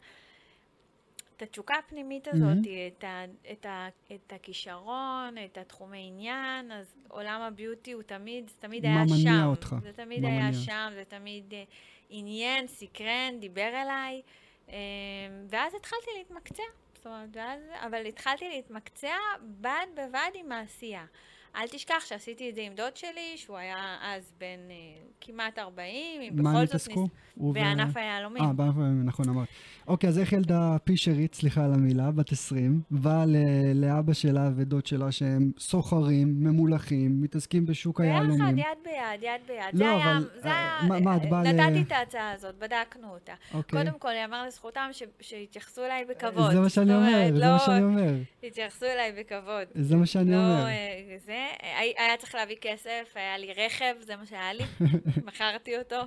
את 1.38 1.42
התשוקה 1.42 1.76
הפנימית 1.76 2.28
הזאת, 2.28 2.42
מהמם. 2.42 2.62
את, 2.98 3.04
ה, 3.04 3.24
את, 3.52 3.66
ה, 3.66 3.88
את 4.16 4.34
הכישרון, 4.34 5.36
את 5.46 5.58
התחומי 5.58 6.08
עניין, 6.08 6.72
אז 6.72 6.96
עולם 7.08 7.42
הביוטי 7.42 7.92
הוא 7.92 8.04
תמיד, 8.04 8.48
זה 8.50 8.56
תמיד 8.60 8.86
מה 8.86 8.92
היה 8.92 9.04
מניע 9.04 9.42
שם. 9.42 9.46
אותך? 9.46 9.76
זה 9.82 9.94
תמיד 9.94 10.22
מה 10.22 10.28
היה 10.28 10.40
מניע? 10.40 10.54
שם, 10.54 10.90
זה 10.94 11.04
תמיד 11.08 11.54
אה, 11.54 11.64
עניין, 12.10 12.68
סקרן, 12.68 13.40
דיבר 13.40 13.68
אליי, 13.84 14.22
אה, 14.70 14.76
ואז 15.50 15.76
התחלתי 15.76 16.08
להתמקצע. 16.18 16.64
זאת 16.96 17.06
אומרת, 17.06 17.30
ואז, 17.32 17.62
אבל 17.74 18.06
התחלתי 18.06 18.50
להתמקצע 18.50 19.16
בד 19.42 19.88
בבד 19.94 20.30
עם 20.34 20.52
העשייה. 20.52 21.06
אל 21.58 21.68
תשכח 21.68 22.04
שעשיתי 22.06 22.50
את 22.50 22.56
זה 22.56 22.62
עם 22.62 22.74
דוד 22.76 22.96
שלי, 22.98 23.12
שהוא 23.36 23.58
היה 23.58 23.76
אז 24.02 24.32
בן 24.40 24.46
אה, 24.70 24.76
כמעט 25.22 25.60
40, 25.60 25.88
אם 26.22 26.30
מה 26.36 26.50
בכל 26.50 26.60
הם 26.60 26.66
זאת 26.66 26.70
התעסקו? 26.76 27.08
הוא 27.36 27.50
ו- 27.50 27.54
בענף 27.54 27.98
היהלומים. 27.98 28.44
אה, 28.44 28.54
בענף 28.54 28.76
היהלומים, 28.78 29.06
נכון 29.06 29.30
אמרת. 29.30 29.48
אוקיי, 29.88 30.10
אז 30.10 30.20
איך 30.20 30.34
ילדה 30.34 30.76
פישרית, 30.84 31.36
סליחה 31.36 31.66
על 31.66 31.74
המילה, 31.74 32.12
בת 32.12 32.32
20, 32.32 32.82
באה 32.92 33.24
לאבא 33.76 34.14
שלה 34.14 34.50
ודוד 34.56 34.86
שלה 34.86 35.12
שהם 35.12 35.52
סוחרים, 35.60 36.44
ממולחים, 36.44 37.22
מתעסקים 37.22 37.66
בשוק 37.66 38.02
ביחד, 38.02 38.12
היהלומים. 38.14 38.58
יד 38.58 38.66
ביד, 38.84 39.24
יד 39.24 39.42
ביד. 39.48 39.60
לא, 39.74 39.78
זה 39.80 39.92
היה, 39.92 40.12
אבל, 40.18 40.30
זה 40.42 40.50
אה, 40.50 40.80
היה, 40.82 40.88
מה- 40.90 41.00
מה, 41.00 41.16
את 41.16 41.30
באה 41.30 41.44
ל- 41.44 41.48
נתתי 41.52 41.82
את 41.82 41.92
ההצעה 41.92 42.32
הזאת, 42.32 42.56
בדקנו 42.60 43.08
אותה. 43.14 43.34
אוקיי. 43.54 43.80
קודם 43.84 44.00
כל, 44.00 44.12
יאמר 44.22 44.46
לזכותם 44.48 44.90
שהתייחסו 45.22 45.86
אליי 45.86 46.06
בכבוד. 46.06 46.52
זה 46.52 46.60
מה 46.60 46.70
שאני 46.70 46.96
אומר, 46.96 47.28
זה 47.34 47.40
לא- 47.40 47.52
מה 47.52 47.60
שאני 47.60 47.84
אומר. 47.84 48.14
התייחסו 48.44 48.86
אליי 48.86 49.12
בכבוד. 49.20 49.68
זה 49.76 49.96
מה 49.96 50.06
שאני 50.06 50.32
לא, 50.32 50.38
אומר. 50.38 50.66
אה, 50.66 51.16
זה, 51.26 51.45
היה 51.98 52.18
צריך 52.18 52.36
להביא 52.36 52.56
כסף, 52.62 53.12
היה 53.16 53.38
לי 53.38 53.54
רכב, 53.54 53.96
זה 54.00 54.16
מה 54.16 54.26
שהיה 54.26 54.54
לי, 54.54 54.64
מכרתי 55.28 55.78
אותו, 55.78 56.02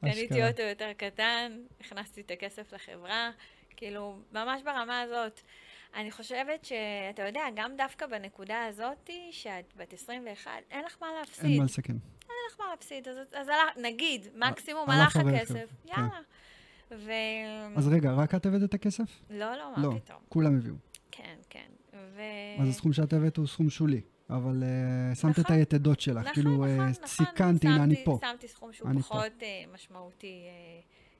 קניתי. 0.00 0.46
אוטו 0.46 0.62
יותר 0.62 0.92
קטן, 0.96 1.52
הכנסתי 1.80 2.20
את 2.20 2.30
הכסף 2.30 2.72
לחברה, 2.72 3.30
כאילו, 3.76 4.18
ממש 4.32 4.62
ברמה 4.62 5.00
הזאת. 5.00 5.40
אני 5.94 6.10
חושבת 6.10 6.64
שאתה 6.64 7.22
יודע, 7.26 7.42
גם 7.56 7.76
דווקא 7.76 8.06
בנקודה 8.06 8.64
הזאת, 8.64 9.10
שאת 9.30 9.72
בת 9.76 9.92
21, 9.92 10.50
אין 10.70 10.84
לך 10.84 10.96
מה 11.00 11.06
להפסיד. 11.18 11.44
אין 11.44 11.58
מה 11.58 11.64
לסכן. 11.64 11.92
אין 12.22 12.36
לך 12.50 12.60
מה 12.60 12.66
להפסיד, 12.70 13.08
אז, 13.08 13.16
אז 13.32 13.48
הלך, 13.48 13.76
נגיד, 13.76 14.26
מקסימום 14.34 14.90
הלך 14.90 15.16
הכסף, 15.16 15.70
כן. 15.86 15.92
יאללה. 15.92 16.20
ו... 16.90 17.12
אז 17.76 17.88
רגע, 17.88 18.12
רק 18.12 18.34
את 18.34 18.46
הבאת 18.46 18.62
את 18.64 18.74
הכסף? 18.74 19.22
לא, 19.30 19.38
לא, 19.38 19.72
לא, 19.76 19.90
מה 19.90 20.00
פתאום. 20.00 20.18
כולם 20.28 20.56
הביאו. 20.56 20.74
כן, 21.10 21.36
כן. 21.50 21.68
ו... 21.92 22.20
אז 22.60 22.68
הסכום 22.68 22.92
שאת 22.92 23.12
הבאת 23.12 23.36
הוא 23.36 23.46
סכום 23.46 23.70
שולי. 23.70 24.00
אבל 24.30 24.62
אה, 24.62 25.14
שמת 25.14 25.34
את 25.38 25.44
נכון. 25.44 25.56
היתדות 25.56 26.00
שלך, 26.00 26.18
נכון, 26.18 26.32
כאילו 26.34 26.50
נכון, 26.50 26.68
אה, 26.68 26.90
נכון. 26.90 27.06
סיכנת, 27.06 27.64
הנה 27.64 27.84
אני 27.84 28.04
פה. 28.04 28.18
שמתי 28.20 28.48
סכום 28.48 28.72
שהוא 28.72 28.88
פה. 28.94 28.98
פחות 29.00 29.32
אה, 29.42 29.64
משמעותי 29.74 30.42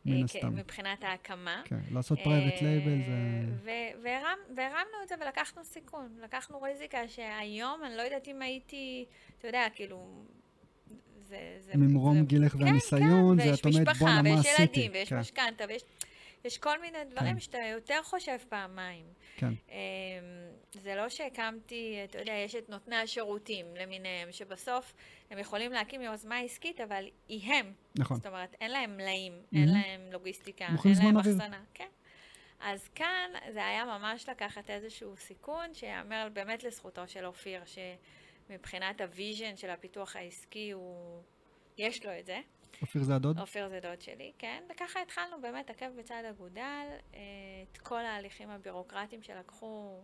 אה, 0.06 0.12
אה, 0.12 0.20
הסתם. 0.24 0.50
כ- 0.56 0.58
מבחינת 0.58 1.04
ההקמה. 1.04 1.62
כן, 1.64 1.76
לעשות 1.90 2.18
private 2.24 2.62
label 2.62 2.98
זה... 3.06 3.70
אה, 3.70 3.92
והרמנו 4.56 4.96
את 5.02 5.08
זה 5.08 5.14
ולקחנו 5.24 5.64
סיכון. 5.64 6.08
לקחנו 6.22 6.62
ריזיקה 6.62 6.98
שהיום, 7.08 7.80
אני 7.86 7.96
לא 7.96 8.02
יודעת 8.02 8.28
אם 8.28 8.42
הייתי, 8.42 9.04
אתה 9.38 9.48
יודע, 9.48 9.66
כאילו... 9.74 10.06
זה, 11.28 11.38
זה, 11.60 11.72
ממרום 11.76 12.18
זה- 12.18 12.24
גילך 12.24 12.52
כן, 12.52 12.62
והניסיון, 12.62 13.02
כן, 13.42 13.48
ואת 13.50 13.64
אומרת, 13.64 13.64
ויש 13.64 13.76
בואנה, 13.76 13.90
משפחה, 13.92 14.22
מה 14.22 14.30
ויש 14.36 14.46
עשיתי? 14.46 14.62
ילדים, 14.80 14.92
ויש 14.94 15.08
כן, 15.08 15.18
משכנתה, 15.18 15.64
ויש 15.68 15.82
יש 16.46 16.58
כל 16.58 16.80
מיני 16.80 16.98
דברים 17.04 17.34
כן. 17.34 17.40
שאתה 17.40 17.58
יותר 17.58 18.02
חושב 18.02 18.36
פעמיים. 18.48 19.06
כן, 19.36 19.46
אמ, 19.68 19.74
זה 20.72 20.94
לא 20.94 21.08
שהקמתי, 21.08 22.00
אתה 22.04 22.18
יודע, 22.18 22.32
יש 22.32 22.54
את 22.54 22.68
נותני 22.68 22.96
השירותים 22.96 23.76
למיניהם, 23.76 24.32
שבסוף 24.32 24.94
הם 25.30 25.38
יכולים 25.38 25.72
להקים 25.72 26.00
יוזמה 26.02 26.38
עסקית, 26.38 26.80
אבל 26.80 27.04
היא 27.28 27.52
הם. 27.52 27.72
נכון. 27.98 28.16
זאת 28.16 28.26
אומרת, 28.26 28.54
אין 28.60 28.70
להם 28.70 28.96
מלאים, 28.96 29.42
אין 29.52 29.68
Mhm. 29.68 29.72
להם 29.72 30.12
לוגיסטיקה, 30.12 30.66
אין 30.66 31.04
להם. 31.04 31.16
אחסנה. 31.16 31.64
כן. 31.74 31.88
אז 32.60 32.88
כאן 32.88 33.30
זה 33.52 33.66
היה 33.66 33.84
ממש 33.84 34.28
לקחת 34.28 34.70
איזשהו 34.70 35.16
סיכון, 35.16 35.74
שיאמר 35.74 36.28
באמת 36.32 36.64
לזכותו 36.64 37.08
של 37.08 37.26
אופיר, 37.26 37.62
שמבחינת 38.48 39.00
ה 39.00 39.08
vision 39.08 39.56
של 39.56 39.70
הפיתוח 39.70 40.16
העסקי, 40.16 40.70
הוא... 40.70 41.22
יש 41.78 42.06
לו 42.06 42.18
את 42.18 42.26
זה. 42.26 42.40
אופיר 42.82 43.02
זה 43.02 43.14
הדוד? 43.16 43.38
אופיר 43.38 43.68
זה 43.68 43.80
דוד 43.82 44.00
שלי, 44.00 44.32
כן, 44.38 44.62
וככה 44.70 45.02
התחלנו 45.02 45.40
באמת 45.42 45.70
עקב 45.70 45.86
בצד 45.98 46.22
אגודל, 46.30 46.86
אה, 47.14 47.20
את 47.72 47.78
כל 47.78 48.04
ההליכים 48.04 48.50
הבירוקרטיים 48.50 49.22
שלקחו 49.22 50.00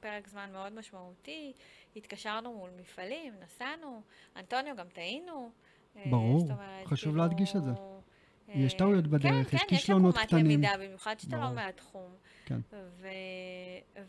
פרק 0.00 0.28
זמן 0.28 0.52
מאוד 0.52 0.72
משמעותי, 0.72 1.52
התקשרנו 1.96 2.52
מול 2.52 2.70
מפעלים, 2.80 3.34
נסענו, 3.44 4.02
אנטוניו 4.36 4.76
גם 4.76 4.88
טעינו. 4.88 5.50
אה, 5.96 6.04
ברור, 6.10 6.40
אומרת, 6.50 6.86
חשוב 6.86 7.12
כאילו, 7.12 7.26
להדגיש 7.28 7.56
את 7.56 7.62
זה. 7.64 7.70
אה, 7.70 8.54
יש 8.54 8.74
טעויות 8.74 9.06
בדרך, 9.06 9.50
כן, 9.50 9.56
יש 9.56 9.62
כן, 9.62 9.68
כישלונות 9.68 10.14
יש 10.16 10.22
קטנים. 10.22 10.46
עקומת 10.46 10.54
למידה, 10.54 10.86
במיוחד 10.86 11.20
שאתה 11.20 11.36
ברור. 11.36 11.48
לא 11.48 11.54
מהתחום. 11.54 12.14
כן. 12.46 12.58
ו- 12.72 13.08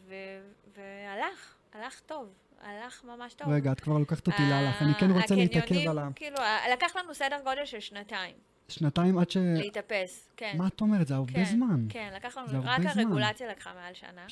ו- 0.07 0.51
והלך, 0.75 1.55
הלך 1.73 1.99
טוב, 1.99 2.33
הלך 2.61 3.03
ממש 3.03 3.33
טוב. 3.33 3.49
רגע, 3.49 3.71
את 3.71 3.79
כבר 3.79 3.97
לוקחת 3.97 4.27
אותי 4.27 4.43
להלך. 4.49 4.81
אני 4.81 4.93
כן 4.93 5.11
רוצה 5.11 5.35
להתעכב 5.35 5.63
הקניונים, 5.63 5.89
על 5.89 5.97
ה... 5.97 6.09
כאילו, 6.15 6.37
לקח 6.73 6.95
לנו 6.95 7.13
סדר 7.13 7.37
גודל 7.43 7.65
של 7.65 7.79
שנתיים 7.79 8.35
שנתיים 8.67 9.17
עד 9.17 9.31
ש... 9.31 9.37
להתאפס, 9.37 10.29
כן. 10.37 10.55
מה 10.57 10.67
את 10.67 10.81
אומרת? 10.81 11.07
זה 11.07 11.15
הרבה 11.15 11.33
כן, 11.33 11.45
זמן. 11.45 11.85
כן, 11.89 12.13
לקח 12.15 12.37
לנו, 12.37 12.47
רק 12.63 12.81
זמן. 12.81 13.03
הרגולציה 13.03 13.51
לקחה 13.51 13.73
מעל 13.73 13.93
שנה, 13.93 14.25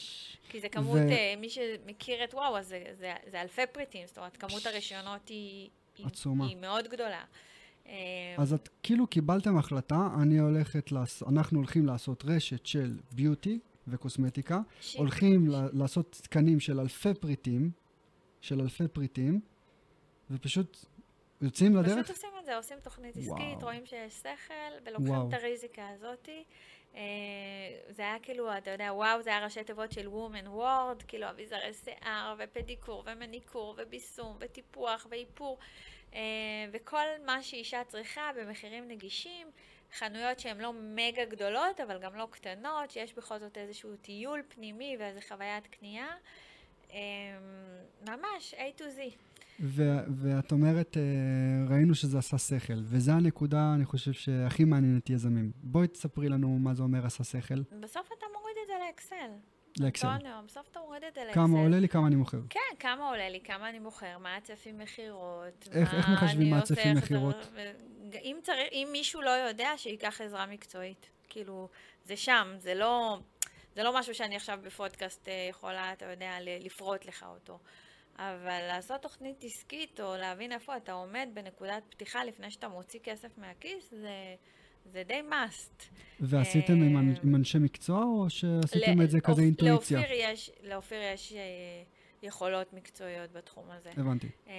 כי 0.49 0.61
זה 0.61 0.69
כמות, 0.69 0.97
ו- 0.97 1.11
אה, 1.11 1.33
מי 1.37 1.49
שמכיר 1.49 2.23
את 2.23 2.33
וואו, 2.33 2.57
אז 2.57 2.67
זה, 2.67 2.83
זה, 2.99 3.13
זה 3.31 3.41
אלפי 3.41 3.61
פריטים, 3.71 4.07
זאת 4.07 4.17
אומרת, 4.17 4.37
כמות 4.37 4.65
הרישיונות 4.65 5.29
היא, 5.29 5.69
עצומה. 6.03 6.47
היא 6.47 6.57
מאוד 6.57 6.87
גדולה. 6.87 7.23
אה, 7.87 7.93
אז 8.37 8.53
את 8.53 8.69
כאילו 8.83 9.07
קיבלתם 9.07 9.57
החלטה, 9.57 10.07
אני 10.21 10.39
הולכת, 10.39 10.91
לעש... 10.91 11.23
אנחנו 11.23 11.57
הולכים 11.57 11.85
לעשות 11.85 12.23
רשת 12.25 12.65
של 12.65 12.97
ביוטי 13.11 13.59
וקוסמטיקה, 13.87 14.59
ש- 14.81 14.95
הולכים 14.95 15.47
ל- 15.47 15.69
לעשות 15.73 16.19
תקנים 16.23 16.59
של 16.59 16.79
אלפי 16.79 17.13
פריטים, 17.13 17.71
של 18.41 18.61
אלפי 18.61 18.87
פריטים, 18.87 19.41
ופשוט 20.31 20.77
יוצאים 21.41 21.71
פשוט 21.73 21.85
לדרך? 21.85 22.09
עושים 22.09 22.29
את 22.39 22.45
זה, 22.45 22.57
עושים 22.57 22.77
תוכנית 22.83 23.17
עסקית. 23.17 23.63
רואים 23.63 23.85
שיש 23.85 24.13
שכל, 24.13 24.53
ולוקחים 24.85 25.07
וואו. 25.09 25.29
את 25.29 25.33
הריזיקה 25.33 25.89
הזאתי. 25.89 26.43
אה, 26.95 27.01
זה 27.89 28.01
היה 28.01 28.19
כאילו, 28.21 28.57
אתה 28.57 28.71
יודע, 28.71 28.93
וואו, 28.93 29.21
זה 29.23 29.29
היה 29.29 29.43
ראשי 29.43 29.63
תיבות 29.63 29.91
של 29.91 30.07
Woman 30.07 30.47
Word, 30.47 31.03
כאילו 31.07 31.29
אביזרי 31.29 31.73
שיער, 31.73 32.35
ופדיקור, 32.39 33.03
ומניקור, 33.05 33.75
וביסום, 33.77 34.37
וטיפוח, 34.39 35.07
ואיפור, 35.09 35.57
וכל 36.71 37.05
מה 37.25 37.43
שאישה 37.43 37.83
צריכה 37.83 38.31
במחירים 38.37 38.87
נגישים. 38.87 39.47
חנויות 39.97 40.39
שהן 40.39 40.57
לא 40.57 40.73
מגה 40.73 41.25
גדולות, 41.25 41.79
אבל 41.79 41.99
גם 41.99 42.15
לא 42.15 42.27
קטנות, 42.31 42.91
שיש 42.91 43.13
בכל 43.13 43.39
זאת 43.39 43.57
איזשהו 43.57 43.95
טיול 43.95 44.41
פנימי 44.47 44.95
ואיזו 44.99 45.19
חוויית 45.27 45.67
קנייה. 45.67 46.07
אה, 46.91 46.97
ממש, 48.07 48.53
A 48.53 48.79
to 48.79 48.83
Z. 48.83 48.99
ו- 49.59 49.99
ואת 50.17 50.51
אומרת, 50.51 50.97
אה, 50.97 51.03
ראינו 51.75 51.95
שזה 51.95 52.17
עשה 52.17 52.37
שכל, 52.37 52.73
וזו 52.83 53.11
הנקודה, 53.11 53.73
אני 53.75 53.85
חושב, 53.85 54.13
שהכי 54.13 54.63
מעניינת 54.63 55.09
יזמים. 55.09 55.51
בואי 55.63 55.87
תספרי 55.87 56.29
לנו 56.29 56.59
מה 56.59 56.73
זה 56.73 56.83
אומר 56.83 57.05
עשה 57.05 57.23
שכל, 57.23 57.61
בסוף 57.79 58.09
אתה 58.17 58.25
מוריד 58.33 58.55
את 58.63 58.67
זה 58.67 58.73
לאקסל. 58.87 59.31
לאקסל. 59.79 60.07
אנטוניו, 60.07 60.43
בסוף 60.45 60.67
אתה 60.71 60.79
מוריד 60.79 61.03
את 61.03 61.13
זה 61.13 61.21
לאקסל. 61.21 61.33
כמה 61.33 61.59
עולה 61.59 61.79
לי, 61.79 61.89
כמה 61.89 62.07
אני 62.07 62.15
מוכר. 62.15 62.37
כן, 62.49 62.59
כמה 62.79 63.09
עולה 63.09 63.29
לי, 63.29 63.39
כמה 63.43 63.69
אני 63.69 63.79
מוכר, 63.79 64.17
מה 64.17 64.35
הצפי 64.35 64.71
מכירות. 64.71 65.67
איך- 65.71 65.93
איך 65.93 66.09
מחשבים 66.09 66.49
מה 66.49 66.57
הצפי 66.59 66.93
מכירות? 66.93 67.35
אם, 68.23 68.37
צריך, 68.43 68.57
אם 68.71 68.87
מישהו 68.91 69.21
לא 69.21 69.29
יודע, 69.29 69.71
שייקח 69.77 70.21
עזרה 70.21 70.45
מקצועית. 70.45 71.09
כאילו, 71.29 71.69
זה 72.03 72.17
שם, 72.17 72.53
זה 72.57 72.73
לא, 72.75 73.17
זה 73.75 73.83
לא 73.83 73.99
משהו 73.99 74.15
שאני 74.15 74.35
עכשיו 74.35 74.59
בפודקאסט 74.63 75.27
אה, 75.27 75.47
יכולה, 75.49 75.93
אתה 75.93 76.05
יודע, 76.05 76.31
לפרוט 76.59 77.05
לך 77.05 77.25
אותו. 77.29 77.59
אבל 78.17 78.59
לעשות 78.67 79.01
תוכנית 79.01 79.43
עסקית, 79.43 79.99
או 79.99 80.15
להבין 80.17 80.51
איפה 80.51 80.77
אתה 80.77 80.91
עומד 80.91 81.29
בנקודת 81.33 81.83
פתיחה 81.89 82.23
לפני 82.23 82.51
שאתה 82.51 82.67
מוציא 82.67 82.99
כסף 83.03 83.37
מהכיס, 83.37 83.89
זה, 83.91 84.35
זה 84.85 85.03
די 85.07 85.21
must. 85.29 85.83
ועשיתם 86.19 86.73
עם, 86.73 86.95
אה, 86.97 87.13
עם 87.23 87.35
אנשי 87.35 87.57
מקצוע, 87.57 88.03
או 88.03 88.29
שעשיתם 88.29 89.01
ל- 89.01 89.03
את 89.03 89.09
זה 89.11 89.21
כזה 89.21 89.41
אינטואיציה? 89.41 89.99
לאופיר 89.99 90.17
יש, 90.19 90.51
לאופיר 90.63 90.99
יש 91.13 91.33
אה, 91.33 91.39
יכולות 92.23 92.73
מקצועיות 92.73 93.31
בתחום 93.31 93.63
הזה. 93.69 93.89
הבנתי. 93.97 94.27
אה, 94.47 94.53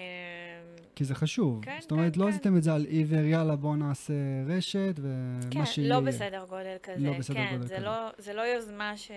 כי 0.94 1.04
זה 1.04 1.14
חשוב. 1.14 1.64
כן, 1.64 1.78
זאת 1.80 1.90
אומרת, 1.90 2.14
כן, 2.14 2.20
לא 2.20 2.24
כן. 2.24 2.30
עשיתם 2.30 2.56
את 2.56 2.62
זה 2.62 2.74
על 2.74 2.84
עיוור, 2.84 3.24
יאללה, 3.24 3.56
בואו 3.56 3.76
נעשה 3.76 4.12
רשת, 4.46 4.94
ומה 4.96 5.40
כן, 5.50 5.66
שיהיה. 5.66 5.88
לא 5.88 6.00
בסדר 6.00 6.44
גודל 6.48 6.76
כזה. 6.82 7.06
לא 7.06 7.18
בסדר 7.18 7.36
כן, 7.36 7.50
גודל 7.52 7.66
זה 7.66 7.76
כזה. 7.76 7.84
לא, 7.84 8.08
זה 8.18 8.32
לא 8.32 8.42
יוזמה 8.42 8.96
ש... 8.96 9.10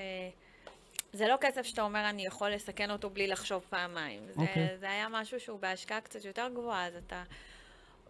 זה 1.14 1.28
לא 1.28 1.36
כסף 1.42 1.62
שאתה 1.66 1.82
אומר, 1.82 2.10
אני 2.10 2.26
יכול 2.26 2.50
לסכן 2.50 2.92
אותו 2.92 3.10
בלי 3.10 3.28
לחשוב 3.28 3.66
פעמיים. 3.70 4.22
זה, 4.36 4.42
אוקיי. 4.42 4.78
זה 4.80 4.90
היה 4.90 5.08
משהו 5.12 5.40
שהוא 5.40 5.60
בהשקעה 5.60 6.02
קצת 6.02 6.26
יותר 6.26 6.48
גבוהה, 6.54 6.88
אז 6.88 6.94
אתה... 7.08 7.24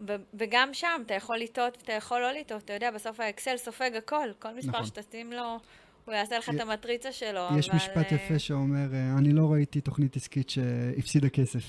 ו- 0.02 0.16
וגם 0.34 0.70
שם, 0.74 1.02
אתה 1.06 1.14
יכול 1.14 1.38
לטעות 1.38 1.78
ואתה 1.78 1.94
יכול 1.94 2.20
לא 2.22 2.32
לטעות. 2.32 2.64
אתה 2.64 2.74
יודע, 2.74 2.92
בסוף 2.92 3.20
האקסל 3.20 3.58
סופג 3.58 3.92
הכל. 3.98 4.30
כל 4.40 4.54
מספר 4.54 4.70
נכון. 4.72 4.86
שתשים 4.86 5.34
לו, 5.34 5.60
הוא 6.06 6.14
יעשה 6.14 6.38
לך 6.38 6.50
את 6.50 6.54
י- 6.54 6.62
המטריצה 6.62 7.12
שלו, 7.12 7.48
יש 7.60 7.70
אבל... 7.70 7.78
משפט 7.78 8.12
אה, 8.12 8.18
יפה 8.18 8.40
שאומר, 8.40 8.94
אה, 8.94 9.16
אני 9.18 9.32
לא 9.34 9.52
ראיתי 9.52 9.82
תוכנית 9.82 10.16
עסקית 10.16 10.50
שהפסידה 10.50 11.30
כסף. 11.30 11.64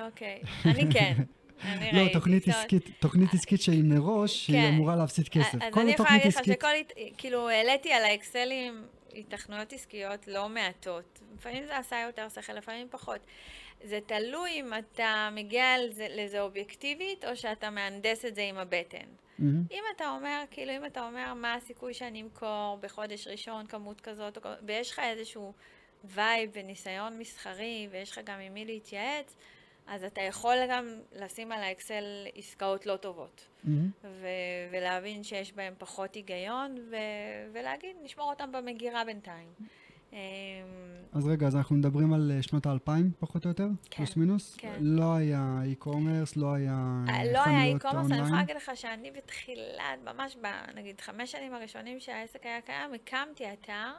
אוקיי, 0.00 0.40
אני 0.64 0.92
כן. 0.92 1.14
אני 1.64 1.92
לא, 1.92 1.98
ראיתי. 1.98 2.12
תוכנית 2.12 2.44
זאת 2.44 2.54
עסקית, 2.54 2.90
תוכנית 3.00 3.34
עסקית 3.34 3.60
שהיא 3.62 3.84
מראש, 3.84 4.46
שהיא 4.46 4.56
כן. 4.60 4.68
אמורה 4.74 4.96
להפסיד 4.96 5.28
כסף. 5.28 5.54
אז 5.54 5.78
אני 5.78 5.90
יכולה 5.90 6.10
להגיד 6.10 6.26
לך 6.26 6.44
שכל, 6.44 6.68
כאילו, 7.18 7.48
העליתי 7.48 7.92
על 7.92 8.04
האקסלים 8.04 8.84
התכנויות 9.16 9.72
עסקיות 9.72 10.28
לא 10.28 10.48
מעטות. 10.48 11.20
לפעמים 11.38 11.66
זה 11.66 11.78
עשה 11.78 11.96
יותר 12.06 12.28
שכל, 12.28 12.52
לפעמים 12.52 12.86
פחות. 12.90 13.20
זה 13.84 13.98
תלוי 14.06 14.50
אם 14.50 14.72
אתה 14.78 15.28
מגיע 15.32 15.64
לזה, 15.78 16.06
לזה 16.10 16.40
אובייקטיבית, 16.40 17.24
או 17.24 17.36
שאתה 17.36 17.70
מהנדס 17.70 18.24
את 18.24 18.34
זה 18.34 18.42
עם 18.42 18.58
הבטן. 18.58 19.06
מהמם. 19.38 19.62
אם 19.70 19.82
אתה 19.96 20.10
אומר, 20.10 20.42
כאילו, 20.50 20.72
אם 20.72 20.84
אתה 20.84 21.06
אומר 21.06 21.34
מה 21.34 21.54
הסיכוי 21.54 21.94
שאני 21.94 22.22
אמכור 22.22 22.78
בחודש 22.80 23.26
ראשון 23.28 23.66
כמות 23.66 24.00
כזאת, 24.00 24.38
ויש 24.66 24.90
לך 24.90 24.98
איזשהו 24.98 25.52
vibe 26.04 26.50
וניסיון 26.52 27.18
מסחרי, 27.18 27.88
ויש 27.90 28.10
לך 28.10 28.20
גם 28.24 28.40
עם 28.40 28.54
מי 28.54 28.64
להתייעץ, 28.64 29.36
אז 29.86 30.04
אתה 30.04 30.20
יכול 30.20 30.56
גם 30.70 31.00
לשים 31.12 31.52
על 31.52 31.62
האקסל 31.62 32.04
עסקאות 32.34 32.86
לא 32.86 32.96
טובות. 32.96 33.46
מהמם. 33.64 33.90
ו- 34.04 34.26
ולהבין 34.70 35.24
שיש 35.24 35.52
בהם 35.52 35.74
פחות 35.78 36.14
היגיון, 36.14 36.76
ו- 36.90 36.96
ולהגיד, 37.52 37.96
נשמור 38.02 38.30
אותם 38.30 38.52
במגירה 38.52 39.04
בינתיים. 39.04 39.48
אמ, 39.60 39.66
אז 41.12 41.26
רגע, 41.26 41.46
אז 41.46 41.56
אנחנו 41.56 41.76
מדברים 41.76 42.12
על 42.12 42.32
אה, 42.34 42.42
שנות 42.42 42.66
האלפיים, 42.66 43.10
פחות 43.18 43.44
או 43.44 43.50
יותר? 43.50 43.66
כן, 43.90 43.96
פלוס 43.96 44.16
מינוס? 44.16 44.54
כן. 44.58 44.76
לא 44.80 45.14
היה 45.14 45.60
e-commerce, 45.72 46.32
לא 46.36 46.54
היה 46.54 47.04
אה, 47.08 47.32
לא 47.32 47.44
היה 47.44 47.76
e-commerce, 47.76 48.12
אני 48.12 48.18
יכולה? 48.18 48.36
להגיד 48.36 48.56
לך 48.56 48.70
שאני 48.74 49.10
בתחילת, 49.10 49.98
ממש 50.04 50.36
ב... 50.42 50.46
נגיד 50.74 51.00
חמש 51.00 51.32
שנים 51.32 51.54
הראשונים 51.54 52.00
שהעסק 52.00 52.46
היה 52.46 52.60
קיים, 52.60 52.94
הקמתי 52.94 53.44
אתר 53.52 53.92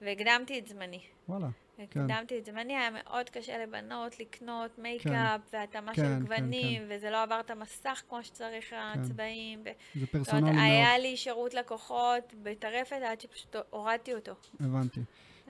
והקדמתי 0.00 0.58
את 0.58 0.66
זמני. 0.68 1.00
וואלה. 1.28 1.48
הקדמתי 1.78 2.38
את 2.38 2.44
זמני, 2.44 2.76
היה 2.76 2.90
מאוד 2.90 3.30
קשה 3.30 3.58
לבנות, 3.58 4.20
לקנות 4.20 4.78
מייקאפ 4.78 5.40
והתאמה 5.52 5.94
כן, 5.94 6.02
של 6.02 6.08
כן, 6.08 6.20
גוונים, 6.20 6.82
וזה 6.88 7.10
לא 7.10 7.22
עבר 7.22 7.40
את 7.40 7.50
המסך 7.50 8.02
כמו 8.08 8.24
שצריך, 8.24 8.74
הצבעים. 8.78 9.62
ו- 9.64 10.00
זה 10.00 10.06
פרסונלי 10.06 10.50
מאוד, 10.50 10.62
היה 10.62 10.98
לי 10.98 11.16
שירות 11.16 11.54
לקוחות 11.54 12.34
בטרפת 12.42 12.98
עד 13.10 13.20
שפשוט 13.20 13.56
הורדתי 13.70 14.14
אותו. 14.14 14.32
הבנתי. 14.60 15.00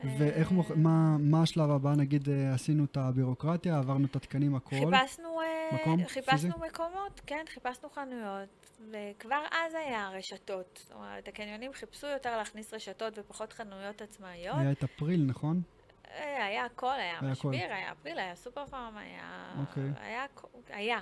ואיך, 0.05 0.51
מוכ- 0.53 0.73
מה- 0.77 1.17
מה 1.19 1.43
השלב 1.43 1.71
הבא? 1.71 1.91
נגיד 1.97 2.29
אה, 2.29 2.55
עשינו 2.55 2.85
את 2.85 2.97
הבירוקרטיה, 2.97 3.79
עברנו 3.79 4.07
את 4.07 4.17
התקנים, 4.17 4.55
הכל. 4.55 4.77
חיפשנו, 4.77 5.41
אה, 5.41 5.69
מקום? 5.73 6.07
חיפשנו 6.07 6.53
פיזי? 6.53 6.67
מקומות, 6.69 7.21
כן, 7.27 7.45
חיפשנו 7.55 7.89
חנויות, 7.91 8.49
וכבר 8.91 9.43
אז 9.53 9.75
היה 9.75 10.11
רשתות. 10.13 10.81
זאת 10.83 10.93
אומרת, 10.93 11.29
הקניונים 11.29 11.73
חיפשו 11.73 12.07
יותר 12.07 12.37
להכניס 12.37 12.75
רשתות 12.75 13.19
ופחות 13.19 13.53
חנויות 13.53 14.03
עצמאיות. 14.03 14.57
היה 14.59 14.73
את 14.73 14.85
אפריל, 14.85 15.25
נכון? 15.27 15.63
אה, 16.11 16.45
היה 16.47 16.65
הכל, 16.65 16.87
היה 16.87 17.03
היה 17.03 17.17
הכל. 17.19 17.31
משביר, 17.31 17.73
היה 17.73 17.93
אפריל, 17.93 18.19
היה 18.19 18.35
סופר 18.37 18.67
פארם, 18.67 18.97
היה... 18.97 19.55
אוקיי. 19.61 19.91
היה... 20.01 20.25
היה. 20.69 21.01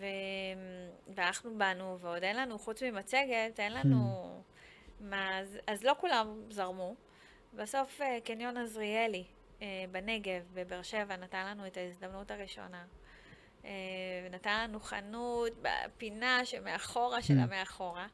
ו- 0.00 1.14
ואנחנו 1.14 1.50
באנו, 1.58 1.98
ועוד 2.00 2.22
אין 2.22 2.36
לנו, 2.36 2.58
חוץ 2.58 2.82
ממצגת, 2.82 3.60
אין 3.60 3.72
לנו... 3.72 4.24
מה, 5.00 5.38
אז, 5.38 5.58
אז 5.66 5.84
לא 5.84 5.96
כולם 6.00 6.26
זרמו. 6.50 6.94
בסוף 7.58 8.00
אה, 8.00 8.18
קניון 8.24 8.56
עזריאלי 8.56 9.24
אה, 9.62 9.66
בנגב, 9.90 10.42
בבאר 10.54 10.82
שבע, 10.82 11.16
נתן 11.16 11.46
לנו 11.46 11.66
את 11.66 11.76
ההזדמנות 11.76 12.30
הראשונה. 12.30 12.84
אה, 13.64 13.70
ונתן 14.26 14.64
לנו 14.64 14.80
חנות 14.80 15.52
בפינה 15.62 16.40
שמאחורה 16.44 17.22
של 17.22 17.34
Hmm. 17.38 17.42
המאחורה, 17.42 18.06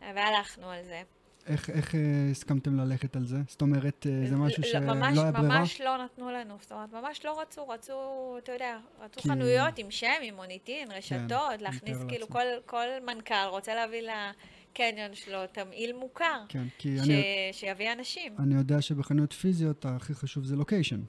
והלכנו 0.00 0.70
על 0.70 0.84
זה. 0.84 1.02
איך, 1.46 1.70
איך 1.70 1.94
הסכמתם 2.30 2.80
ללכת 2.80 3.16
על 3.16 3.24
זה? 3.26 3.36
זאת 3.48 3.60
אומרת, 3.60 4.06
זה 4.28 4.36
משהו 4.36 4.62
לא, 4.62 4.68
שלא 4.68 4.80
ממש, 4.80 5.18
היה 5.18 5.32
ברירה? 5.32 5.58
ממש 5.58 5.80
לא 5.80 6.04
נתנו 6.04 6.30
לנו, 6.30 6.56
זאת 6.60 6.72
אומרת, 6.72 6.92
ממש 6.92 7.24
לא 7.24 7.40
רצו, 7.40 7.68
רצו, 7.68 7.98
אתה 8.38 8.52
יודע, 8.52 8.78
רצו 9.00 9.20
כי- 9.20 9.28
חנויות 9.28 9.78
עם 9.78 9.90
שם, 9.90 10.12
עם 10.22 10.34
מוניטין, 10.34 10.90
רשתות, 10.92 11.50
אני 11.54 11.62
להכניס, 11.62 11.98
כאילו. 12.08 12.28
כל, 12.28 12.44
כל 12.66 12.86
מנכ"ל 13.06 13.34
רוצה 13.48 13.74
להביא 13.74 14.02
לקניון 14.78 15.14
שלו 15.14 15.46
תמהיל 15.46 15.96
מוכר, 15.96 16.42
כן, 16.48 16.64
כי 16.78 16.98
ש... 16.98 17.00
אני, 17.00 17.22
שיביא 17.52 17.92
אנשים. 17.92 18.36
אני 18.38 18.54
יודע 18.54 18.82
שבחנויות 18.82 19.32
פיזיות 19.32 19.84
הכי 19.84 20.14
חשוב 20.14 20.44
זה 20.44 20.56
לוקיישן. 20.56 21.00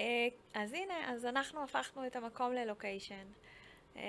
אה, 0.00 0.28
אז 0.54 0.72
הנה, 0.72 0.94
אז 1.06 1.24
אנחנו 1.24 1.64
הפכנו 1.64 2.06
את 2.06 2.16
המקום 2.16 2.52
ללוקיישן. 2.52 3.24
אה, 3.96 4.02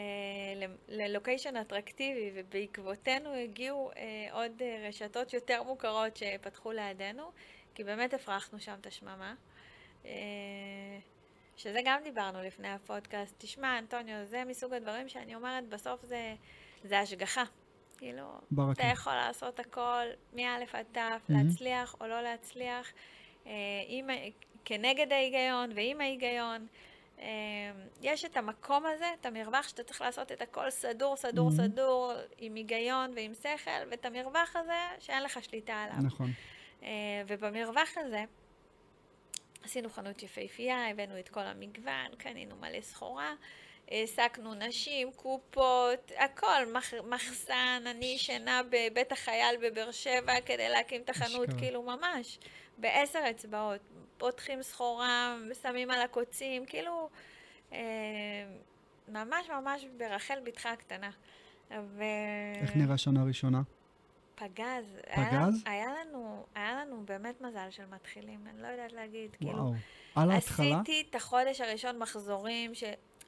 ללוקיישן 0.88 1.58
אטרקטיבי, 1.58 2.32
ובעקבותינו 2.36 3.34
הגיעו 3.34 3.92
אה, 3.98 4.28
עוד 4.32 4.62
רשתות 4.88 5.34
יותר 5.34 5.64
מוכרות 5.64 6.18
שפתחו 6.18 6.72
לידינו, 6.72 7.32
כי 7.76 7.84
באמת 7.84 8.14
הפרחנו 8.14 8.60
שם 8.60 8.76
את 8.82 8.86
השממה. 8.86 9.36
שזה 11.58 11.80
גם 11.86 12.00
דיברנו 12.04 12.44
לפני 12.44 12.68
הפודקאסט. 12.68 13.36
תשמע, 13.38 13.80
אנטוניו, 13.80 14.26
זה 14.26 14.44
מסוג 14.48 14.74
הדברים 14.74 15.10
שאני 15.10 15.36
אומרת, 15.36 15.70
בסוף 15.70 16.06
זה, 16.06 16.36
זה 16.84 17.00
השגחה. 17.00 17.44
כאילו, 17.98 18.24
ברכה. 18.52 18.72
אתה 18.72 18.84
יכול 18.84 19.14
לעשות 19.14 19.60
הכל, 19.60 20.06
מא' 20.34 20.42
עד 20.74 20.86
ת', 20.92 20.98
Mhm. 20.98 21.00
להצליח 21.30 21.96
או 22.02 22.08
לא 22.08 22.22
להצליח, 22.22 22.92
אה, 23.48 23.52
עם, 23.88 24.08
כנגד 24.66 25.12
ההיגיון 25.14 25.70
ועם 25.76 26.02
ההיגיון. 26.02 26.68
אה, 27.20 27.26
יש 28.02 28.26
את 28.26 28.38
המקום 28.38 28.84
הזה, 28.86 29.06
את 29.22 29.26
המרווח 29.26 29.68
שאתה 29.68 29.84
צריך 29.84 30.02
לעשות 30.02 30.32
את 30.32 30.42
הכל 30.42 30.70
סדור, 30.70 31.16
סדור, 31.16 31.50
Mhm. 31.50 31.54
סדור, 31.54 32.12
עם 32.38 32.56
היגיון 32.56 33.12
ועם 33.16 33.34
שכל, 33.34 33.72
ואת 33.92 34.06
המרווח 34.06 34.56
הזה 34.56 34.74
שאין 35.00 35.24
לך 35.24 35.44
שליטה 35.44 35.74
עליו. 35.84 35.98
נכון. 36.06 36.32
אה, 36.84 36.88
ובמרווח 37.28 37.90
הזה 37.98 38.24
עשינו 39.64 39.90
חנות 39.90 40.24
יפהפייה, 40.24 40.90
הבאנו 40.90 41.20
את 41.20 41.30
כל 41.30 41.40
המגוון, 41.40 42.16
קנינו 42.18 42.56
מלא 42.56 42.82
סחורה, 42.82 43.34
העסקנו 43.92 44.54
נשים, 44.54 45.12
קופות, 45.12 46.12
הכל, 46.18 46.72
מח, 46.74 46.94
מחסן, 46.94 47.84
אני 47.86 48.06
ישנה 48.06 48.62
בבית 48.70 49.12
החייל 49.12 49.56
בבאר 49.62 49.92
שבע 49.92 50.42
כדי 50.46 50.70
להקים 50.70 51.02
את 51.02 51.10
החנות. 51.10 51.50
כאילו 51.58 51.84
ממש, 51.84 52.40
בעשר 52.78 53.20
אצבעות, 53.30 53.82
פותחים 54.18 54.64
סחורה, 54.64 55.36
שמים 55.62 55.92
על 55.92 56.02
הקוצים, 56.02 56.66
כאילו, 56.66 57.10
אה, 57.72 57.80
ממש 59.08 59.50
ממש 59.50 59.86
ברחל 59.98 60.40
בתך 60.44 60.66
הקטנה. 60.66 61.10
ו... 61.72 62.04
איך 62.62 62.76
נראה 62.76 62.98
שנה 62.98 63.24
ראשונה? 63.24 63.62
פגז. 64.36 65.00
פגז? 65.16 65.64
היה, 65.66 65.74
היה, 65.74 65.88
לנו, 66.06 66.46
היה 66.56 66.82
לנו 66.82 67.04
באמת 67.06 67.42
מזל 67.42 67.70
של 67.70 67.86
מתחילים, 67.86 68.40
אני 68.50 68.62
לא 68.62 68.68
יודעת 68.68 68.92
להגיד. 68.94 69.36
כאילו, 69.36 69.52
וואו. 69.52 69.74
על 70.16 70.32
ההתחלה? 70.32 70.82
עשיתי 70.82 71.04
את 71.10 71.16
החודש 71.16 71.62
הראשון 71.62 72.00
מחזורים, 72.00 72.72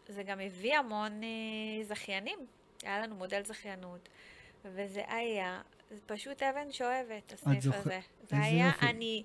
שזה 0.09 0.23
גם 0.23 0.39
הביא 0.39 0.75
המון 0.77 1.21
אה, 1.23 1.83
זכיינים. 1.83 2.39
היה 2.83 2.99
לנו 2.99 3.15
מודל 3.15 3.43
זכיינות, 3.45 4.09
וזה 4.65 5.03
היה, 5.07 5.61
זה 5.91 6.01
פשוט 6.05 6.43
אבן 6.43 6.71
שואבת, 6.71 7.33
הסניף 7.33 7.63
זוכ- 7.63 7.75
הזה. 7.75 7.99
זה 8.29 8.35
היה, 8.41 8.65
יופי. 8.67 8.85
אני, 8.85 9.23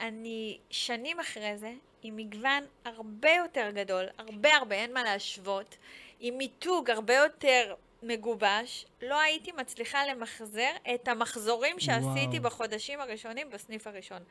אני 0.00 0.58
שנים 0.70 1.20
אחרי 1.20 1.56
זה, 1.56 1.72
עם 2.02 2.16
מגוון 2.16 2.64
הרבה 2.84 3.30
יותר 3.30 3.70
גדול, 3.70 4.04
הרבה 4.18 4.54
הרבה, 4.56 4.76
אין 4.76 4.92
מה 4.92 5.02
להשוות, 5.04 5.76
עם 6.20 6.38
מיתוג 6.38 6.90
הרבה 6.90 7.14
יותר 7.14 7.74
מגובש, 8.02 8.86
לא 9.02 9.20
הייתי 9.20 9.52
מצליחה 9.52 10.06
למחזר 10.06 10.70
את 10.94 11.08
המחזורים 11.08 11.80
שעשיתי 11.80 12.28
וואו. 12.38 12.42
בחודשים 12.42 13.00
הראשונים 13.00 13.50
בסניף 13.50 13.86
הראשון. 13.86 14.22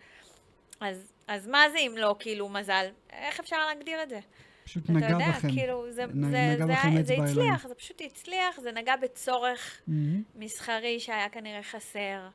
אז, 0.79 1.13
אז 1.27 1.47
מה 1.47 1.69
זה 1.71 1.77
אם 1.79 1.93
לא 1.97 2.15
כאילו 2.19 2.49
מזל? 2.49 2.85
איך 3.11 3.39
אפשר 3.39 3.57
להגדיר 3.67 4.03
את 4.03 4.09
זה? 4.09 4.19
פשוט 4.63 4.89
נגע 4.89 5.09
יודע, 5.09 5.29
בכם. 5.29 5.51
כאילו, 5.51 5.91
זה, 5.91 6.05
נ- 6.05 6.31
זה, 6.31 6.55
נגע 6.55 6.65
זה, 6.65 6.73
בכם 6.73 7.03
זה, 7.03 7.13
אצבע 7.13 7.25
הצליח. 7.25 7.67
זה 7.67 7.75
פשוט 7.75 8.01
הצליח, 8.05 8.59
זה 8.59 8.71
נגע 8.71 8.95
בצורך 8.95 9.81
מהמם. 9.87 10.21
מסחרי 10.35 10.99
שהיה 10.99 11.29
כנראה 11.29 11.63
חסר. 11.63 12.27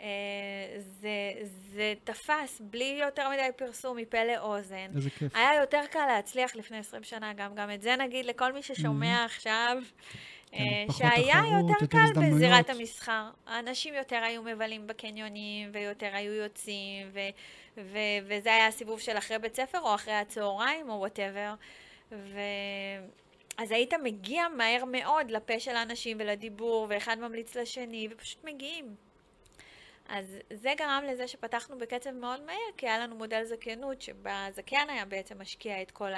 אה, 0.00 0.06
זה, 1.00 1.08
זה 1.72 1.94
תפס 2.04 2.60
בלי 2.60 2.98
יותר 3.00 3.30
מדי 3.30 3.48
פרסום 3.56 3.96
מפה 3.96 4.24
לאוזן. 4.24 4.90
איזה 4.96 5.10
כיף. 5.10 5.36
היה 5.36 5.60
יותר 5.60 5.80
קל 5.90 6.06
להצליח 6.06 6.56
לפני 6.56 6.78
20 6.78 7.02
שנה, 7.02 7.32
גם, 7.32 7.54
גם 7.54 7.70
את 7.70 7.82
זה 7.82 7.96
נגיד 7.96 8.26
לכל 8.26 8.52
מי 8.52 8.62
ששומע 8.62 9.24
עכשיו, 9.24 9.76
אה, 10.54 10.58
כן, 10.58 10.84
פחות 10.88 10.98
שהיה 10.98 11.34
תחרות, 11.34 11.60
יותר 11.60 11.72
יותר 11.72 11.86
קל 11.86 11.98
הזדמנויות. 12.04 12.34
בזירת 12.34 12.70
המסחר. 12.70 13.30
האנשים 13.46 13.94
יותר 13.94 14.16
היו 14.16 14.42
מבלים 14.42 14.86
בקניונים, 14.86 15.70
ויותר 15.72 16.10
היו 16.12 16.32
יוצאים, 16.32 17.06
ו, 17.12 17.18
ו, 17.76 17.98
וזה 18.26 18.54
היה 18.54 18.66
הסיבוב 18.66 19.00
של 19.00 19.18
אחרי 19.18 19.38
בית 19.38 19.56
ספר, 19.56 19.80
או 19.80 19.94
אחרי 19.94 20.14
הצהריים, 20.14 20.90
או 20.90 20.94
whatever. 20.94 21.54
ו... 22.12 22.38
אז 23.58 23.70
היית 23.70 23.94
מגיע 23.94 24.48
מהר 24.48 24.84
מאוד 24.84 25.30
לפה 25.30 25.60
של 25.60 25.76
האנשים 25.76 26.16
ולדיבור, 26.20 26.86
ואחד 26.88 27.18
ממליץ 27.18 27.56
לשני, 27.56 28.08
ופשוט 28.10 28.44
מגיעים. 28.44 28.94
אז 30.08 30.38
זה 30.52 30.72
גרם 30.78 31.04
לזה 31.08 31.28
שפתחנו 31.28 31.78
בקצב 31.78 32.10
מאוד 32.10 32.42
מהיר, 32.42 32.72
כי 32.76 32.86
היה 32.88 32.98
לנו 32.98 33.14
מודל 33.14 33.44
זכיינות, 33.44 34.02
שבה 34.02 34.46
הזכיין 34.46 34.90
היה 34.90 35.04
בעצם 35.04 35.40
משקיע 35.40 35.82
את 35.82 35.90
כל 35.90 36.12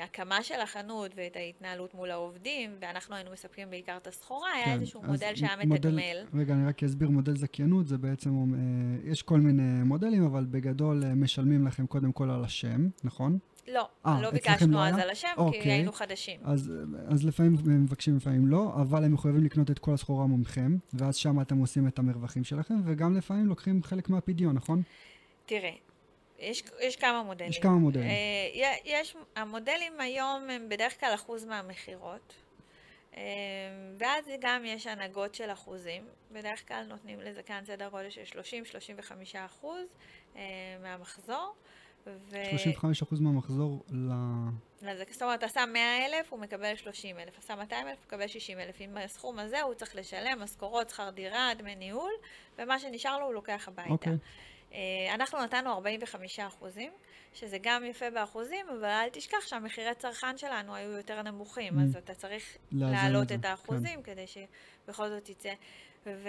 ההקמה 0.00 0.42
של 0.42 0.60
החנות 0.60 1.10
ואת 1.14 1.36
ההתנהלות 1.36 1.94
מול 1.94 2.10
העובדים, 2.10 2.76
ואנחנו 2.80 3.14
היינו 3.14 3.30
מספקים 3.30 3.70
בעיקר 3.70 3.96
את 3.96 4.06
הסחורה, 4.06 4.52
היה 4.52 4.64
כן, 4.64 4.72
איזשהו 4.72 5.02
מודל 5.02 5.34
שהיה 5.34 5.56
מתגמל. 5.56 6.24
רגע, 6.34 6.54
אני 6.54 6.68
רק 6.68 6.82
אסביר, 6.82 7.10
מודל 7.10 7.36
זכיינות 7.36 7.86
זה 7.86 7.98
בעצם, 7.98 8.54
אה, 8.54 9.10
יש 9.10 9.22
כל 9.22 9.40
מיני 9.40 9.82
מודלים, 9.84 10.24
אבל 10.24 10.44
בגדול 10.44 11.04
אה, 11.04 11.14
משלמים 11.14 11.66
לכם 11.66 11.86
קודם 11.86 12.12
כל 12.12 12.30
על 12.30 12.44
השם, 12.44 12.88
נכון? 13.04 13.38
לא, 13.68 13.88
אה, 14.06 14.20
לא 14.22 14.30
ביקשנו 14.30 14.72
לא 14.72 14.86
אז? 14.86 14.98
על 14.98 15.10
השם, 15.10 15.28
כי 15.34 15.40
אוקיי. 15.40 15.72
היינו 15.72 15.92
חדשים. 15.92 16.40
אז, 16.44 16.72
אז 17.08 17.24
לפעמים 17.24 17.56
הם 17.66 17.82
מבקשים, 17.84 18.16
לפעמים 18.16 18.46
לא, 18.46 18.72
אבל 18.74 19.04
הם 19.04 19.12
מחויבים 19.12 19.44
לקנות 19.44 19.70
את 19.70 19.78
כל 19.78 19.94
הסחורה 19.94 20.26
מומכם, 20.26 20.76
ואז 20.94 21.16
שם 21.16 21.40
אתם 21.40 21.58
עושים 21.58 21.88
את 21.88 21.98
המרווחים 21.98 22.44
שלכם, 22.44 22.74
וגם 22.84 23.16
לפעמים 23.16 23.46
לוקחים 23.46 23.82
חלק 23.82 24.08
מהפדיון, 24.08 24.54
נכון? 24.54 24.82
תראה, 25.46 25.70
יש, 26.38 26.62
יש 26.80 26.96
כמה 26.96 27.22
מודלים. 27.22 27.50
יש 27.50 27.58
כמה 27.58 27.76
מודלים. 27.76 28.06
אה, 28.06 28.76
יש, 28.84 29.16
המודלים 29.36 30.00
היום 30.00 30.50
הם 30.50 30.68
בדרך 30.68 31.00
כלל 31.00 31.14
אחוז 31.14 31.44
מהמכירות, 31.44 32.34
אה, 33.16 33.22
ואז 33.98 34.24
גם 34.40 34.64
יש 34.64 34.86
הנהגות 34.86 35.34
של 35.34 35.52
אחוזים. 35.52 36.02
בדרך 36.32 36.68
כלל 36.68 36.84
נותנים 36.88 37.20
לזכיין 37.20 37.64
סדר 37.64 37.88
גודל 37.88 38.10
של 38.10 38.40
30-35 39.00 39.12
אחוז 39.46 39.86
אה, 40.36 40.42
מהמחזור. 40.82 41.54
ו... 42.06 42.36
35% 43.02 43.20
מהמחזור 43.20 43.84
ל... 43.90 44.12
לזכ... 44.82 45.12
זאת 45.12 45.22
אומרת, 45.22 45.42
עשה 45.42 45.66
100 45.66 46.06
אלף, 46.06 46.32
הוא 46.32 46.40
מקבל 46.40 46.76
30 46.76 47.18
אלף, 47.18 47.38
עשה 47.38 47.56
200 47.56 47.88
אלף, 47.88 47.98
הוא 47.98 48.06
מקבל 48.06 48.26
60 48.26 48.60
אלף. 48.60 48.76
עם 48.78 48.96
הסכום 48.96 49.38
הזה 49.38 49.62
הוא 49.62 49.74
צריך 49.74 49.96
לשלם 49.96 50.38
משכורות, 50.40 50.90
שכר 50.90 51.10
דירה, 51.10 51.50
דמי 51.58 51.74
ניהול, 51.74 52.12
ומה 52.58 52.78
שנשאר 52.78 53.18
לו 53.18 53.26
הוא 53.26 53.34
לוקח 53.34 53.68
הביתה. 53.68 53.90
אוקיי. 53.90 54.16
אה, 54.76 55.14
אנחנו 55.14 55.42
נתנו 55.42 55.72
45 55.72 56.40
אחוזים, 56.40 56.92
שזה 57.34 57.58
גם 57.60 57.84
יפה 57.84 58.10
באחוזים, 58.10 58.66
אבל 58.68 58.84
אל 58.84 59.08
תשכח 59.08 59.46
שהמחירי 59.46 59.94
צרכן 59.94 60.38
שלנו 60.38 60.74
היו 60.74 60.90
יותר 60.90 61.22
נמוכים, 61.22 61.78
Mm. 61.78 61.82
אז 61.82 61.96
אתה 61.96 62.14
צריך 62.14 62.56
להעלות 62.72 63.32
את 63.32 63.38
את 63.40 63.44
האחוזים 63.44 64.02
כדי 64.02 64.24
שבכל 64.26 65.08
זאת 65.08 65.24
תצא. 65.24 65.52
ו- 66.06 66.20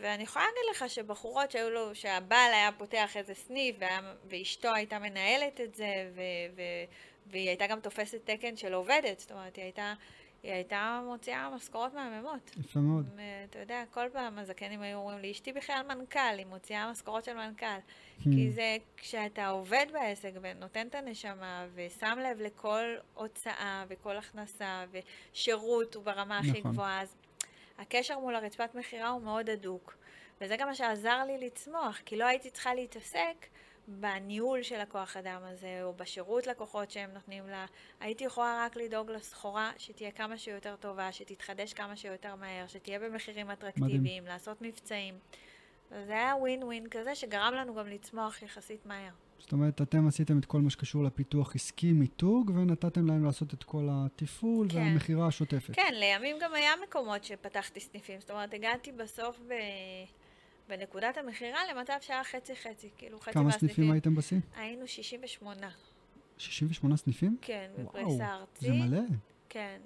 ואני 0.00 0.22
יכולה 0.22 0.44
להגיד 0.44 0.70
לך 0.70 0.90
שבחורות 0.90 1.50
שהיו 1.50 1.70
לו, 1.70 1.94
שהבעל 1.94 2.52
היה 2.52 2.70
פותח 2.78 3.16
איזה 3.16 3.34
סניף 3.34 3.76
והיה, 3.78 4.00
ואשתו 4.28 4.74
הייתה 4.74 4.98
מנהלת 4.98 5.60
את 5.60 5.74
זה 5.74 6.10
ו- 6.14 6.20
ו- 6.56 6.62
והיא 7.26 7.48
הייתה 7.48 7.66
גם 7.66 7.80
תופסת 7.80 8.20
תקן 8.30 8.56
של 8.56 8.72
עובדת, 8.74 9.18
זאת 9.20 9.32
אומרת, 9.32 9.56
היא 9.56 9.62
הייתה, 9.64 9.94
היא 10.42 10.52
הייתה 10.52 11.02
מוציאה 11.06 11.50
משכורות 11.56 11.94
מהממות. 11.94 12.50
יפה 12.60 12.80
מאוד. 12.80 13.06
אה, 13.18 13.44
אתה 13.50 13.58
יודע, 13.58 13.84
כל 13.90 14.08
פעם 14.12 14.38
הזקנים 14.38 14.82
היו 14.82 14.98
אומרים 14.98 15.18
לי, 15.18 15.30
אשתי 15.32 15.52
בכלל 15.52 15.82
מנכ"ל, 15.88 16.38
היא 16.38 16.46
מוציאה 16.46 16.90
משכורות 16.90 17.24
של 17.24 17.34
מנכ"ל. 17.34 17.66
Hmm. 17.66 18.22
כי 18.22 18.50
זה 18.50 18.76
כשאתה 18.96 19.48
עובד 19.48 19.86
בעסק 19.92 20.30
ונותן 20.42 20.86
את 20.86 20.94
הנשמה 20.94 21.66
ושם 21.74 22.18
לב 22.22 22.40
לכל 22.40 22.84
הוצאה 23.14 23.84
וכל 23.88 24.16
הכנסה 24.16 24.84
ושירות 24.90 25.94
הוא 25.94 26.04
ברמה 26.04 26.38
הכי 26.38 26.50
נכון. 26.50 26.72
גבוהה, 26.72 27.02
אז 27.02 27.16
הקשר 27.78 28.18
מול 28.18 28.34
הרצפת 28.34 28.74
מכירה 28.74 29.08
הוא 29.08 29.22
מאוד 29.22 29.50
הדוק. 29.50 29.96
וזה 30.40 30.56
גם 30.56 30.68
מה 30.68 30.74
שעזר 30.74 31.24
לי 31.26 31.46
לצמוח, 31.46 32.00
כי 32.04 32.16
לא 32.16 32.24
הייתי 32.24 32.50
צריכה 32.50 32.74
להתעסק 32.74 33.46
בניהול 33.88 34.62
של 34.62 34.80
הכוח 34.80 35.16
אדם 35.16 35.40
הזה, 35.44 35.80
או 35.82 35.92
בשירות 35.92 36.46
לקוחות 36.46 36.90
שהם 36.90 37.10
נותנים 37.14 37.46
לה. 37.46 37.66
הייתי 38.00 38.24
יכולה 38.24 38.64
רק 38.66 38.76
לדאוג 38.76 39.10
לסחורה 39.10 39.72
שתהיה 39.78 40.10
כמה 40.10 40.38
שיותר 40.38 40.76
טובה, 40.76 41.12
שתתחדש 41.12 41.72
כמה 41.72 41.96
שיותר 41.96 42.34
מהר, 42.36 42.66
שתהיה 42.66 42.98
במחירים 42.98 43.50
אטרקטיביים, 43.50 44.00
מדהים. 44.00 44.26
לעשות 44.26 44.62
מבצעים. 44.62 45.14
זה 45.90 46.12
היה 46.12 46.36
ווין 46.36 46.62
ווין 46.64 46.86
כזה 46.90 47.14
שגרם 47.14 47.54
לנו 47.54 47.74
גם 47.74 47.88
לצמוח 47.88 48.42
יחסית 48.42 48.86
מהר. 48.86 49.10
זאת 49.38 49.52
אומרת, 49.52 49.82
אתם 49.82 50.08
עשיתם 50.08 50.38
את 50.38 50.44
כל 50.44 50.60
מה 50.60 50.70
שקשור 50.70 51.04
לפיתוח 51.04 51.54
עסקי, 51.54 51.92
מיתוג, 51.92 52.50
ונתתם 52.50 53.06
להם 53.06 53.24
לעשות 53.24 53.54
את 53.54 53.64
כל 53.64 53.88
התפעול 53.90 54.68
כן. 54.68 54.76
והמכירה 54.76 55.26
השוטפת. 55.26 55.74
כן, 55.74 55.94
לימים 55.94 56.36
גם 56.40 56.54
היה 56.54 56.72
מקומות 56.88 57.24
שפתחתי 57.24 57.80
סניפים. 57.80 58.20
זאת 58.20 58.30
אומרת, 58.30 58.54
הגעתי 58.54 58.92
בסוף 58.92 59.40
ב... 59.48 59.52
בנקודת 60.76 61.16
המכירה 61.16 61.58
למצב 61.74 61.92
שהיה 62.00 62.24
חצי-חצי, 62.24 62.88
כאילו 62.98 63.20
חצי 63.20 63.38
מהסניפים. 63.38 63.50
כמה 63.50 63.58
סניפים 63.58 63.90
הייתם 63.90 64.14
בשיא? 64.14 64.38
היינו 64.56 64.88
68. 64.88 65.68
68 66.38 66.96
סניפים? 66.96 67.36
כן, 67.42 67.70
בפריסה 67.78 68.34
ארצית. 68.34 68.68
זה 68.68 68.72
מלא. 68.72 69.00
כן. 69.48 69.80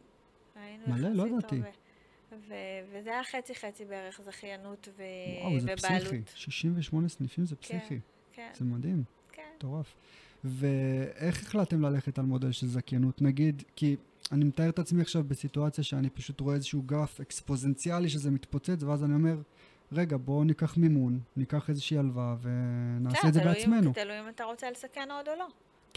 היינו 0.54 0.84
מלא? 0.88 1.08
לא 1.08 1.28
ידעתי. 1.28 1.60
ו- 2.48 2.54
וזה 2.92 3.10
היה 3.10 3.24
חצי-חצי 3.24 3.84
בערך 3.84 4.20
זכיינות 4.24 4.88
ו- 4.96 5.02
וואו, 5.42 5.60
זה 5.60 5.74
ובעלות. 5.78 6.06
פסיכי. 6.06 6.22
68 6.34 7.08
סניפים 7.08 7.46
זה 7.46 7.56
כן, 7.56 7.78
פסיכי. 7.78 7.94
כן, 7.98 7.98
כן. 8.32 8.50
זה 8.54 8.64
מדהים. 8.64 9.04
כן. 9.32 9.42
מטורף. 9.56 9.94
ואיך 10.44 11.42
החלטתם 11.42 11.82
ללכת 11.82 12.18
על 12.18 12.24
מודל 12.24 12.52
של 12.52 12.66
זכיינות? 12.66 13.22
נגיד, 13.22 13.62
כי 13.76 13.96
אני 14.32 14.44
מתאר 14.44 14.68
את 14.68 14.78
עצמי 14.78 15.02
עכשיו 15.02 15.24
בסיטואציה 15.24 15.84
שאני 15.84 16.10
פשוט 16.10 16.40
רואה 16.40 16.54
איזשהו 16.54 16.82
גרף 16.82 17.20
אקספוזנציאלי 17.20 18.08
שזה 18.08 18.30
מתפוצץ, 18.30 18.82
ואז 18.82 19.04
אני 19.04 19.14
אומר, 19.14 19.36
רגע, 19.92 20.16
בואו 20.16 20.44
ניקח 20.44 20.76
מימון, 20.76 21.20
ניקח 21.36 21.70
איזושהי 21.70 21.98
הלוואה 21.98 22.34
ונעשה 22.42 23.28
את 23.28 23.34
זה 23.34 23.40
בעצמנו. 23.40 23.94
כן, 23.94 24.02
תלוי 24.02 24.20
אם 24.20 24.28
אתה 24.28 24.44
רוצה 24.44 24.70
לסכן 24.70 25.08
עוד 25.10 25.28
או 25.28 25.34
לא. 25.38 25.46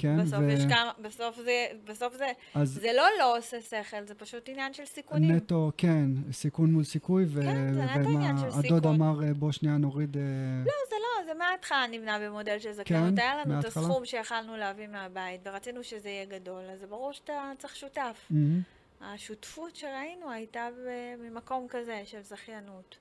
כן, 0.01 0.17
בסוף 0.21 0.39
ו... 0.39 0.51
יש 0.51 0.63
כמה, 0.65 0.91
בסוף 1.01 1.35
זה, 1.35 1.67
בסוף 1.85 2.17
זה, 2.17 2.31
אז... 2.55 2.69
זה 2.69 2.91
לא 2.97 3.03
לא 3.19 3.37
עושה 3.37 3.61
שכל, 3.61 4.05
זה 4.07 4.15
פשוט 4.15 4.49
עניין 4.49 4.73
של 4.73 4.85
סיכונים. 4.85 5.31
נטו, 5.31 5.71
כן, 5.77 6.05
סיכון 6.31 6.71
מול 6.71 6.83
סיכוי, 6.83 7.25
ו... 7.27 7.41
כן, 7.41 7.73
זה 7.73 7.83
נטו 7.83 8.09
עניין 8.09 8.37
של 8.37 8.51
סיכון. 8.51 8.65
הדוד 8.65 8.85
אמר, 8.85 9.23
אה, 9.23 9.33
בוא 9.33 9.51
שנייה 9.51 9.77
נוריד... 9.77 10.17
אה, 10.17 10.21
לא, 10.65 10.73
זה 10.89 10.95
לא, 10.95 11.25
זה 11.25 11.39
מההתחלה 11.39 11.85
נבנה 11.91 12.19
במודל 12.19 12.59
של 12.59 12.71
זכאות. 12.71 12.87
כן, 12.87 13.19
היה 13.19 13.35
לנו 13.35 13.53
מהתחלה? 13.55 13.59
את 13.59 13.77
הסכום 13.77 14.05
שיכלנו 14.05 14.57
להביא 14.57 14.87
מהבית, 14.87 15.41
ורצינו 15.45 15.83
שזה 15.83 16.09
יהיה 16.09 16.25
גדול, 16.25 16.63
אז 16.73 16.79
זה 16.79 16.87
ברור 16.87 17.11
שאתה 17.11 17.51
צריך 17.57 17.75
שותף. 17.75 18.31
Mm-hmm. 18.31 18.35
השותפות 19.01 19.75
שראינו 19.75 20.31
הייתה 20.31 20.67
ממקום 21.19 21.67
כזה, 21.69 22.01
של 22.05 22.21
זכיינות. 22.21 22.97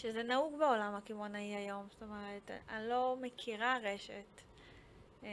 שזה 0.00 0.22
נהוג 0.22 0.58
בעולם 0.58 0.94
הקמעונאי 0.94 1.54
היום, 1.54 1.86
זאת 1.90 2.02
אומרת, 2.02 2.50
אני 2.70 2.88
לא 2.88 3.16
מכירה 3.20 3.78
רשת 3.82 4.40
אה, 5.24 5.28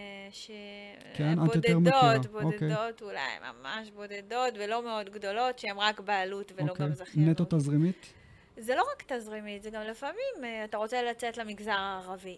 כן, 1.13 1.35
שבודדות, 1.35 2.25
בודדות, 2.25 3.01
אוקיי. 3.01 3.07
אולי 3.07 3.51
ממש 3.53 3.91
בודדות 3.91 4.53
ולא 4.59 4.83
מאוד 4.83 5.09
גדולות, 5.09 5.59
שהן 5.59 5.77
רק 5.77 5.99
בעלות 5.99 6.51
ולא 6.55 6.69
אוקיי. 6.69 6.85
גם 6.85 6.93
זכיינות. 6.93 7.41
נטו 7.41 7.57
תזרימית? 7.57 8.13
זה 8.57 8.75
לא 8.75 8.85
רק 8.91 9.03
תזרימית, 9.13 9.63
זה 9.63 9.69
גם 9.69 9.81
לפעמים, 9.81 10.43
אה, 10.43 10.63
אתה 10.63 10.77
רוצה 10.77 11.03
לצאת 11.03 11.37
למגזר 11.37 11.71
הערבי. 11.71 12.37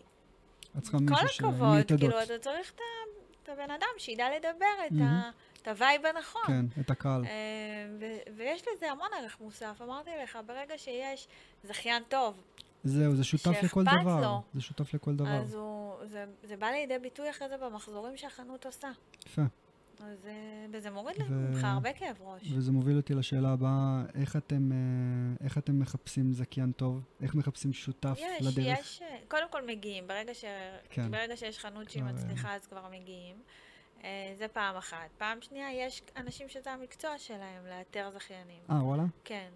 את 0.78 0.84
צריכה 0.84 0.98
מישהו 0.98 1.28
ש... 1.28 1.40
כל 1.40 1.48
הכבוד, 1.48 1.98
כאילו, 1.98 2.24
אתה 2.24 2.40
צריך 2.40 2.74
את 3.44 3.50
הבן 3.50 3.72
אדם 3.72 3.88
שידע 3.98 4.26
לדבר 4.38 4.86
את 4.88 5.02
ה... 5.02 5.30
את 5.62 5.68
ה 5.68 5.75
vibe 5.75 6.06
הנכון. 6.06 6.42
כן, 6.48 6.66
את 6.82 6.90
הקהל. 6.90 7.26
אה, 7.26 7.32
ויש 8.36 8.64
לזה 8.76 8.92
המון 8.92 9.08
ערך 9.22 9.38
מוסף. 9.42 9.82
אמרתי 9.82 10.10
לך, 10.24 10.40
ברגע 10.46 10.78
שיש 10.78 11.28
זכיין 11.64 12.04
טוב, 12.10 12.44
זהו, 12.84 13.16
זה 13.16 13.24
שותף 13.24 13.64
לכל 13.64 13.84
דבר. 13.84 14.22
לו, 14.22 14.42
זה 14.54 14.62
שותף 14.62 14.94
לכל 14.94 15.16
דבר. 15.16 15.30
אז 15.30 15.54
הוא, 15.54 15.96
זה, 16.06 16.26
זה 16.44 16.58
בא 16.58 16.68
לידי 16.68 17.00
ביטוי 17.00 17.30
אחרי 17.30 17.50
זה 17.50 17.58
במחזורים 17.58 18.18
שהחנות 18.18 18.66
עושה. 18.66 18.92
יפה. 19.26 19.42
אז, 20.00 20.26
אה, 20.26 20.66
וזה 20.72 20.92
מוריד 20.92 21.16
ו... 21.30 21.34
ממך 21.34 21.64
הרבה 21.64 21.94
כאב 21.94 22.16
ראש. 22.22 22.52
וזה 22.52 22.72
מוביל 22.72 22.98
אותי 22.98 23.14
לשאלה 23.14 23.50
הבאה, 23.50 24.04
איך 24.16 24.36
אתם, 24.36 24.72
אה, 24.72 25.46
איך 25.46 25.58
אתם 25.58 25.80
מחפשים 25.80 26.34
זכיין 26.34 26.72
טוב? 26.72 27.02
איך 27.22 27.36
מחפשים 27.36 27.74
שותף 27.74 28.20
יש, 28.20 28.48
לדרך? 28.48 28.80
יש, 28.80 29.02
קודם 29.28 29.46
כל 29.52 29.66
מגיעים. 29.68 30.08
ברגע, 30.08 30.34
ש... 30.34 30.46
כן. 30.90 31.12
ברגע 31.12 31.38
שיש 31.38 31.60
חנות 31.60 31.90
שהיא 31.90 32.04
מצליחה, 32.04 32.56
אז 32.56 32.68
כבר 32.68 32.86
מגיעים. 32.92 33.36
אה, 34.04 34.34
זה 34.38 34.48
פעם 34.48 34.76
אחת. 34.76 35.10
פעם 35.18 35.42
שנייה, 35.42 35.86
יש 35.86 36.02
אנשים 36.18 36.50
שזה 36.50 36.72
המקצוע 36.72 37.18
שלהם, 37.18 37.66
לאתר 37.70 38.10
זכיינים. 38.12 38.62
אה, 38.70 38.84
וואלה? 38.84 39.04
כן. 39.24 39.50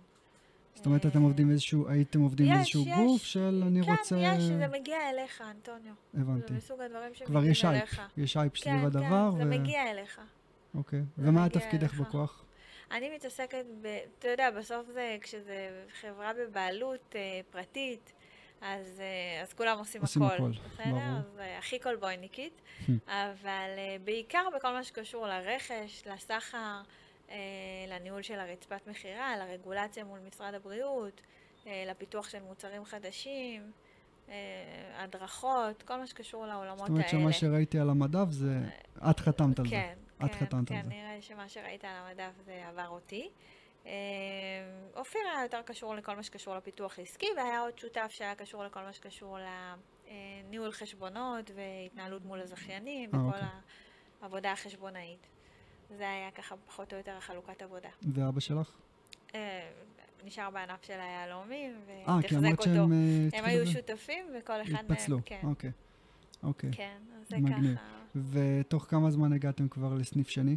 זאת 0.75 0.85
אומרת, 0.85 1.05
אתם 1.05 1.21
עובדים 1.21 1.51
איזשהו, 1.51 1.89
הייתם 1.89 2.21
עובדים 2.21 2.45
יש, 2.47 2.53
באיזשהו 2.53 2.81
יש. 2.87 2.95
גוף 2.95 3.23
של 3.23 3.63
אני 3.67 3.83
כן, 3.83 3.91
רוצה... 3.91 4.15
כן, 4.15 4.35
יש, 4.37 4.43
זה 4.43 4.67
מגיע 4.67 5.09
אליך, 5.09 5.41
אנטוניו. 5.41 5.93
הבנתי. 6.13 6.47
זה 6.47 6.57
מסוג 6.57 6.81
הדברים 6.81 7.13
שמגיעים 7.13 7.27
כבר 7.27 7.45
יש 7.45 7.65
אליך. 7.65 7.99
אייפ, 7.99 8.17
יש 8.17 8.37
אייפ 8.37 8.57
סביב 8.57 8.79
כן, 8.79 8.85
הדבר. 8.85 9.29
כן, 9.31 9.35
ו... 9.35 9.37
זה 9.37 9.45
מגיע 9.45 9.91
אליך. 9.91 10.21
אוקיי, 10.75 11.01
ומה 11.17 11.49
תפקידך 11.49 11.93
בכוח? 11.93 12.43
אני 12.91 13.15
מתעסקת 13.15 13.65
ב... 13.81 13.97
אתה 14.19 14.27
יודע, 14.27 14.51
בסוף 14.51 14.87
זה, 14.93 15.17
כשזה 15.21 15.83
חברה 16.01 16.31
בבעלות 16.33 17.15
אה, 17.15 17.41
פרטית, 17.51 18.13
אז, 18.63 18.99
אה, 19.01 19.41
אז 19.41 19.53
כולם 19.53 19.77
עושים, 19.77 20.01
עושים 20.01 20.23
הכל. 20.23 20.33
הכל, 20.35 20.51
בסדר? 20.51 20.97
אז 21.17 21.39
אה, 21.39 21.57
הכי 21.57 21.79
קולבויניקית. 21.79 22.61
אבל 23.07 23.69
אה, 23.77 23.95
בעיקר 24.03 24.43
בכל 24.55 24.73
מה 24.73 24.83
שקשור 24.83 25.27
לרכש, 25.27 26.03
לסחר, 26.05 26.81
לניהול 27.87 28.21
של 28.21 28.39
הרצפת 28.39 28.87
מכירה, 28.87 29.37
לרגולציה 29.37 30.03
מול 30.03 30.19
משרד 30.27 30.53
הבריאות, 30.53 31.21
לפיתוח 31.65 32.29
של 32.29 32.39
מוצרים 32.41 32.85
חדשים. 32.85 33.71
הדרכות, 34.95 35.83
כל 35.83 35.97
מה 35.97 36.07
שקשור 36.07 36.45
לעולמות 36.45 36.69
האלה. 36.69 36.85
זאת 36.85 36.89
אומרת 36.89 37.09
שמה 37.09 37.33
שראיתי 37.33 37.79
על 37.79 37.89
המדף 37.89 38.29
זה, 38.29 38.59
את 39.09 39.19
חתמת 39.19 39.59
על 39.59 39.65
זה. 39.65 39.71
כן, 39.71 39.93
את 40.25 40.31
כן, 40.31 40.37
חתמת 40.37 40.69
כן, 40.69 40.75
על 40.75 40.83
זה. 40.83 40.89
נראה 40.89 41.17
שמה 41.21 41.49
שראית 41.49 41.85
על 41.85 41.91
המדף 41.95 42.31
זה 42.45 42.67
עבר 42.67 42.87
אותי. 42.87 43.29
אמ, 43.85 43.91
אופיר 44.95 45.21
היה 45.33 45.43
יותר 45.43 45.61
קשור 45.65 45.95
לכל 45.95 46.15
מה 46.15 46.23
שקשור 46.23 46.55
לפיתוח 46.55 46.99
עסקי, 46.99 47.25
והיה 47.37 47.59
עוד 47.59 47.79
שותף 47.79 48.07
שהיה 48.09 48.35
קשור 48.35 48.63
לכל 48.63 48.79
מה 48.79 48.93
שקשור 48.93 49.37
לניהול 50.07 50.71
חשבונות 50.71 51.51
והתנהלות 51.55 52.25
מול 52.25 52.39
הזכיינים 52.41 53.09
אה, 53.13 53.19
וכל 53.19 53.27
אוקיי. 53.27 53.47
העבודה 54.21 54.51
החשבונאית. 54.51 55.27
זה 55.97 56.09
היה 56.09 56.31
ככה 56.31 56.55
פחות 56.67 56.93
או 56.93 56.97
יותר 56.97 57.11
החלוקת 57.17 57.61
עבודה. 57.61 57.89
ואבא 58.13 58.39
שלך? 58.39 58.71
אה, 59.35 59.69
נשאר 60.23 60.49
בענף 60.49 60.83
של 60.85 60.99
היהלומים, 60.99 61.75
אה, 61.89 62.17
ותחזק 62.19 62.59
אותו. 62.59 62.69
הם, 62.69 62.91
הם 63.33 63.45
היו 63.45 63.67
שותפים, 63.67 64.25
וכל 64.39 64.61
אחד 64.61 64.71
מהם, 64.71 64.85
התפצלו, 64.91 65.19
כן. 65.25 65.39
אוקיי. 65.43 65.71
אוקיי. 66.43 66.69
כן, 66.73 66.97
אז 67.21 67.29
זה 67.29 67.37
מגניב. 67.37 67.75
ככה. 67.77 68.19
ותוך 68.31 68.85
כמה 68.89 69.11
זמן 69.11 69.33
הגעתם 69.33 69.67
כבר 69.67 69.93
לסניף 69.93 70.29
שני? 70.29 70.55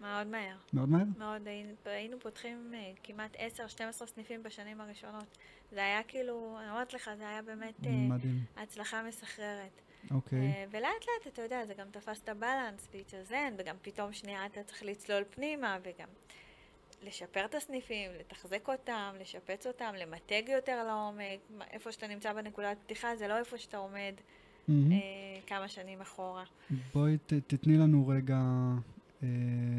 מאוד 0.00 0.26
מהר. 0.26 0.56
מאוד 0.72 0.88
מהר? 0.88 1.04
מאוד, 1.18 1.48
היינו, 1.84 2.20
פותחים 2.20 2.72
uh, 2.72 2.98
כמעט 3.02 3.36
10-12 3.36 4.06
סניפים 4.06 4.42
בשנים 4.42 4.80
הראשונות. 4.80 5.38
זה 5.72 5.84
היה 5.84 6.02
כאילו, 6.02 6.56
אני 6.60 6.70
אומרת 6.70 6.94
לך, 6.94 7.10
זה 7.18 7.28
היה 7.28 7.42
באמת 7.42 7.74
uh, 7.82 7.88
מדהים. 7.88 8.44
הצלחה 8.56 9.02
מסחררת. 9.02 9.80
אוקיי. 10.10 10.38
Okay. 10.38 10.42
Uh, 10.42 10.68
ולאט 10.70 10.84
לאט, 10.84 11.32
אתה 11.32 11.42
יודע, 11.42 11.66
זה 11.66 11.74
גם 11.74 11.86
תפס 11.90 12.20
את 12.20 12.28
הבלנס, 12.28 12.88
להתאזן, 12.94 13.54
וגם 13.58 13.76
פתאום 13.82 14.12
שנייה 14.12 14.46
אתה 14.46 14.62
צריך 14.62 14.82
לצלול 14.82 15.22
פנימה, 15.30 15.78
וגם 15.82 16.08
לשפר 17.02 17.44
את 17.44 17.54
הסניפים, 17.54 18.10
לתחזק 18.20 18.68
אותם, 18.68 19.14
לשפץ 19.20 19.66
אותם, 19.66 19.92
למתג 19.98 20.42
יותר 20.48 20.84
לעומק. 20.84 21.62
איפה 21.70 21.92
שאתה 21.92 22.06
נמצא 22.06 22.32
בנקודת 22.32 22.76
פתיחה, 22.84 23.16
זה 23.16 23.28
לא 23.28 23.38
איפה 23.38 23.58
שאתה 23.58 23.76
עומד. 23.76 24.14
Mm-hmm. 24.16 24.70
uh, 24.70 25.46
כמה 25.46 25.68
שנים 25.68 26.00
אחורה. 26.00 26.44
בואי 26.94 27.18
ת, 27.26 27.32
תתני 27.32 27.76
לנו 27.76 28.08
רגע 28.08 28.34
אה, 28.34 28.74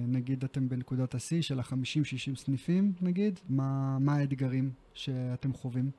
נגיד 0.08 0.44
אתם 0.44 0.70
בנקודת 0.70 1.16
השיא 1.16 1.42
של 1.42 1.60
ה-50-60 1.60 2.36
סניפים, 2.36 2.94
נגיד, 3.02 3.40
מה, 3.50 3.98
מה 4.00 4.16
האתגרים 4.16 4.72
שאתם 4.94 5.54
חווים? 5.54 5.92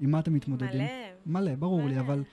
עם 0.00 0.10
מה 0.10 0.18
אתם 0.18 0.34
מתמודדים? 0.34 0.80
מלא. 1.26 1.40
מלא, 1.40 1.54
ברור 1.54 1.82
מלא. 1.82 1.90
לי, 1.90 2.00
אבל 2.00 2.24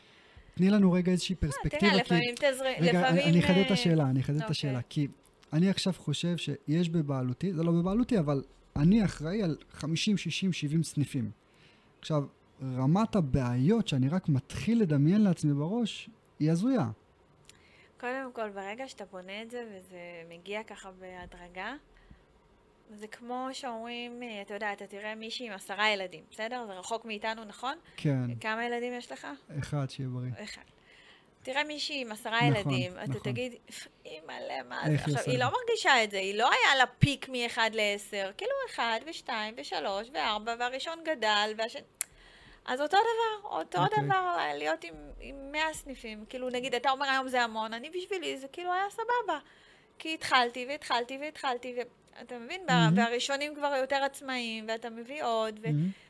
תני 0.56 0.70
לנו 0.70 0.92
רגע 0.92 1.12
איזושהי 1.12 1.36
אה, 1.36 1.42
פרספקטיבה. 1.42 1.80
תראה, 1.80 1.96
לפעמים 1.96 2.36
תזרים, 2.36 2.76
רגע, 2.80 3.02
לפעמים... 3.02 3.24
אני 3.28 3.40
אחדד 3.40 3.58
את 3.66 3.72
השאלה, 3.72 4.10
אני 4.10 4.20
אחדד 4.20 4.42
את 4.42 4.50
השאלה, 4.50 4.78
אוקיי. 4.78 4.90
כי 4.90 5.08
אני 5.54 5.70
עכשיו 5.70 5.94
חושב 5.94 6.38
שיש 6.38 6.90
בבעלותי, 6.90 7.54
זה 7.54 7.64
לא 7.64 7.72
בבעלותי, 7.72 8.20
אבל 8.20 8.44
אני 8.76 9.06
אחראי 9.06 9.44
על 9.44 9.58
50, 9.72 10.18
60, 10.18 10.54
70 10.54 10.84
סניפים. 10.84 11.32
עכשיו, 12.00 12.24
רמת 12.64 13.16
הבעיות 13.16 13.88
שאני 13.88 14.10
רק 14.10 14.30
מתחיל 14.30 14.82
לדמיין 14.82 15.22
לעצמי 15.22 15.54
בראש, 15.54 16.10
היא 16.40 16.52
הזויה. 16.52 16.90
קודם 18.00 18.32
כל, 18.34 18.50
ברגע 18.50 18.88
שאתה 18.88 19.06
בונה 19.06 19.42
את 19.42 19.52
זה 19.52 19.66
וזה 19.72 19.98
מגיע 20.30 20.64
ככה 20.64 20.92
בהדרגה, 20.92 21.74
זה 22.94 23.08
כמו 23.08 23.48
שאומרים, 23.54 24.24
אתה 24.42 24.54
יודע, 24.54 24.74
אתה 24.74 24.88
תראה 24.88 25.16
מישהי 25.16 25.48
עם 25.48 25.54
עשרה 25.54 25.90
ילדים, 25.90 26.24
בסדר? 26.32 26.66
זה 26.68 26.74
רחוק 26.74 27.06
מאיתנו, 27.06 27.44
נכון? 27.44 27.78
כן. 27.98 28.40
כמה 28.40 28.66
ילדים 28.66 28.94
יש 28.94 29.12
לך? 29.12 29.28
אחד, 29.60 29.90
שיהיה 29.90 30.10
בריא. 30.10 30.32
אחד. 30.44 30.62
תראה 31.44 31.64
מישהי 31.64 32.02
עם 32.02 32.12
עשרה 32.12 32.50
נכון, 32.50 32.74
ילדים, 32.74 32.94
נכון. 32.94 33.12
אתה 33.12 33.20
תגיד, 33.20 33.54
אימא'לה, 34.06 34.64
מה 34.70 34.82
זה? 34.88 34.94
עכשיו, 34.94 35.32
היא 35.32 35.40
לא 35.40 35.46
מרגישה 35.52 36.04
את 36.04 36.12
זה, 36.12 36.18
היא 36.18 36.36
לא 36.36 36.52
היה 36.52 36.76
לה 36.78 36.86
פיק 36.86 37.30
מ-1 37.30 37.58
ל-10, 37.74 38.34
כאילו 38.38 38.52
1 38.76 38.84
ו-2 39.06 39.30
ו-3 39.58 39.88
ו-4, 40.14 40.50
והראשון 40.60 41.00
גדל, 41.06 41.54
והשני... 41.58 41.82
אז 42.66 42.82
אותו 42.82 42.98
דבר, 42.98 43.50
אותו 43.58 43.84
אוקיי. 43.84 44.04
דבר, 44.04 44.38
להיות 44.58 44.84
עם, 44.84 44.94
עם 45.20 45.36
100 45.52 45.62
סניפים. 45.74 46.26
כאילו, 46.30 46.50
נגיד, 46.50 46.76
אתה 46.76 46.90
אומר 46.90 47.06
היום 47.06 47.28
זה 47.28 47.42
המון, 47.42 47.74
אני 47.74 47.90
בשבילי, 47.90 48.38
זה 48.38 48.48
כאילו 48.48 48.74
היה 48.74 48.90
סבבה. 48.90 49.40
כי 50.00 50.14
התחלתי 50.14 50.66
והתחלתי 50.70 51.18
והתחלתי, 51.22 51.76
ואתה 52.18 52.40
מבין? 52.40 52.62
מהמם. 52.70 52.98
והראשונים 52.98 53.56
כבר 53.56 53.74
יותר 53.82 53.96
עצמאיים, 53.96 54.66
ואתה 54.68 54.90
מביא 54.90 55.24
עוד. 55.24 55.60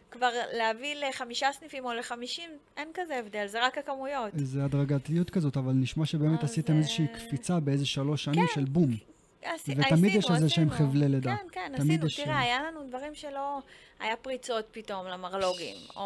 וכבר 0.09 0.29
להביא 0.53 0.95
לחמישה 0.95 1.47
סניפים 1.51 1.85
או 1.85 1.93
לחמישים, 1.93 2.49
אין 2.77 2.87
כזה 2.93 3.15
הבדל, 3.15 3.47
זה 3.47 3.65
רק 3.65 3.77
הכמויות. 3.77 4.31
זה 4.35 4.65
הדרגתיות 4.65 5.29
כזאת, 5.29 5.57
אבל 5.57 5.73
נשמע 5.73 6.05
שבאמת 6.05 6.43
עשיתם 6.43 6.77
איזושהי 6.77 7.07
אה, 7.07 7.13
קפיצה 7.13 7.59
באיזה 7.59 7.85
שלוש 7.85 8.23
שנים 8.23 8.45
של 8.53 8.63
בום. 8.65 9.14
עשי- 9.53 9.71
ותמיד 9.77 10.05
יש 10.15 10.17
עשינו, 10.17 10.35
איזה 10.35 10.49
שהם 10.49 10.69
עשינו. 10.69 10.89
חבלי 10.89 11.07
לידה. 11.09 11.35
כן, 11.35 11.47
כן, 11.51 11.71
עשינו. 11.75 12.05
יש- 12.05 12.19
תראה, 12.19 12.39
היה 12.39 12.59
לנו 12.63 12.87
דברים 12.89 13.15
שלא... 13.15 13.59
היה 13.99 14.15
פריצות 14.15 14.65
פתאום 14.71 15.05
למרלוגים, 15.07 15.75
או, 15.95 16.01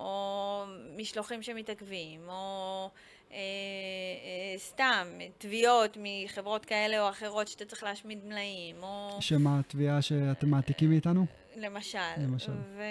או 0.00 0.64
משלוחים 0.96 1.42
שמתעכבים, 1.42 2.20
או 2.28 2.90
אה, 3.32 3.36
אה, 3.36 4.58
סתם 4.58 5.06
תביעות 5.38 5.96
מחברות 6.00 6.64
כאלה 6.64 7.02
או 7.02 7.08
אחרות 7.10 7.48
שאתה 7.48 7.64
צריך 7.64 7.82
להשמיד 7.82 8.24
מלאים, 8.24 8.76
או 8.82 9.16
שמה 9.20 9.58
התביעה 9.58 10.02
שאתם 10.02 10.48
מעתיקים 10.48 10.90
מאיתנו? 10.90 11.26
למשל. 11.56 11.98
למשל. 12.18 12.52
ו... 12.76 12.82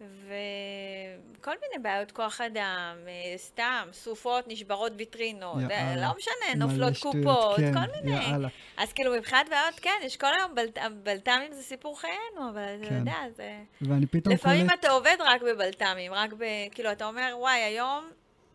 וכל 0.00 1.50
מיני 1.50 1.82
בעיות 1.82 2.12
כוח 2.12 2.40
אדם, 2.40 2.96
אה, 3.08 3.34
סתם, 3.36 3.88
סופות, 3.92 4.44
נשברות 4.48 4.92
ויטרינות, 4.96 5.56
אה, 5.56 5.62
יאללה. 5.62 6.08
לא 6.08 6.16
משנה, 6.16 6.66
נופלות 6.66 6.94
שטויות, 6.94 7.16
קופות, 7.24 7.56
כן, 7.56 7.74
כל 7.74 7.92
מיני. 7.94 8.16
יאללה. 8.16 8.48
אז 8.76 8.92
כאילו 8.92 9.12
מבחינת 9.16 9.48
בעיות, 9.48 9.80
כן, 9.80 10.00
יש 10.02 10.16
כל 10.16 10.26
היום 10.38 10.54
בלט... 10.54 10.78
בלת"מים 11.02 11.52
זה 11.52 11.62
סיפור 11.62 12.00
חיינו, 12.00 12.50
אבל 12.50 12.62
אתה 12.80 12.88
כן. 12.88 12.94
יודע, 12.98 13.16
זה... 13.36 13.58
ואני 13.82 14.06
פתאום 14.06 14.34
לפעמים 14.34 14.68
קולט... 14.68 14.80
אתה 14.80 14.90
עובד 14.90 15.16
רק 15.20 15.42
בבלת"מים, 15.42 16.12
רק 16.12 16.32
ב... 16.32 16.44
כאילו, 16.70 16.92
אתה 16.92 17.06
אומר, 17.06 17.34
וואי, 17.38 17.58
היום 17.58 18.04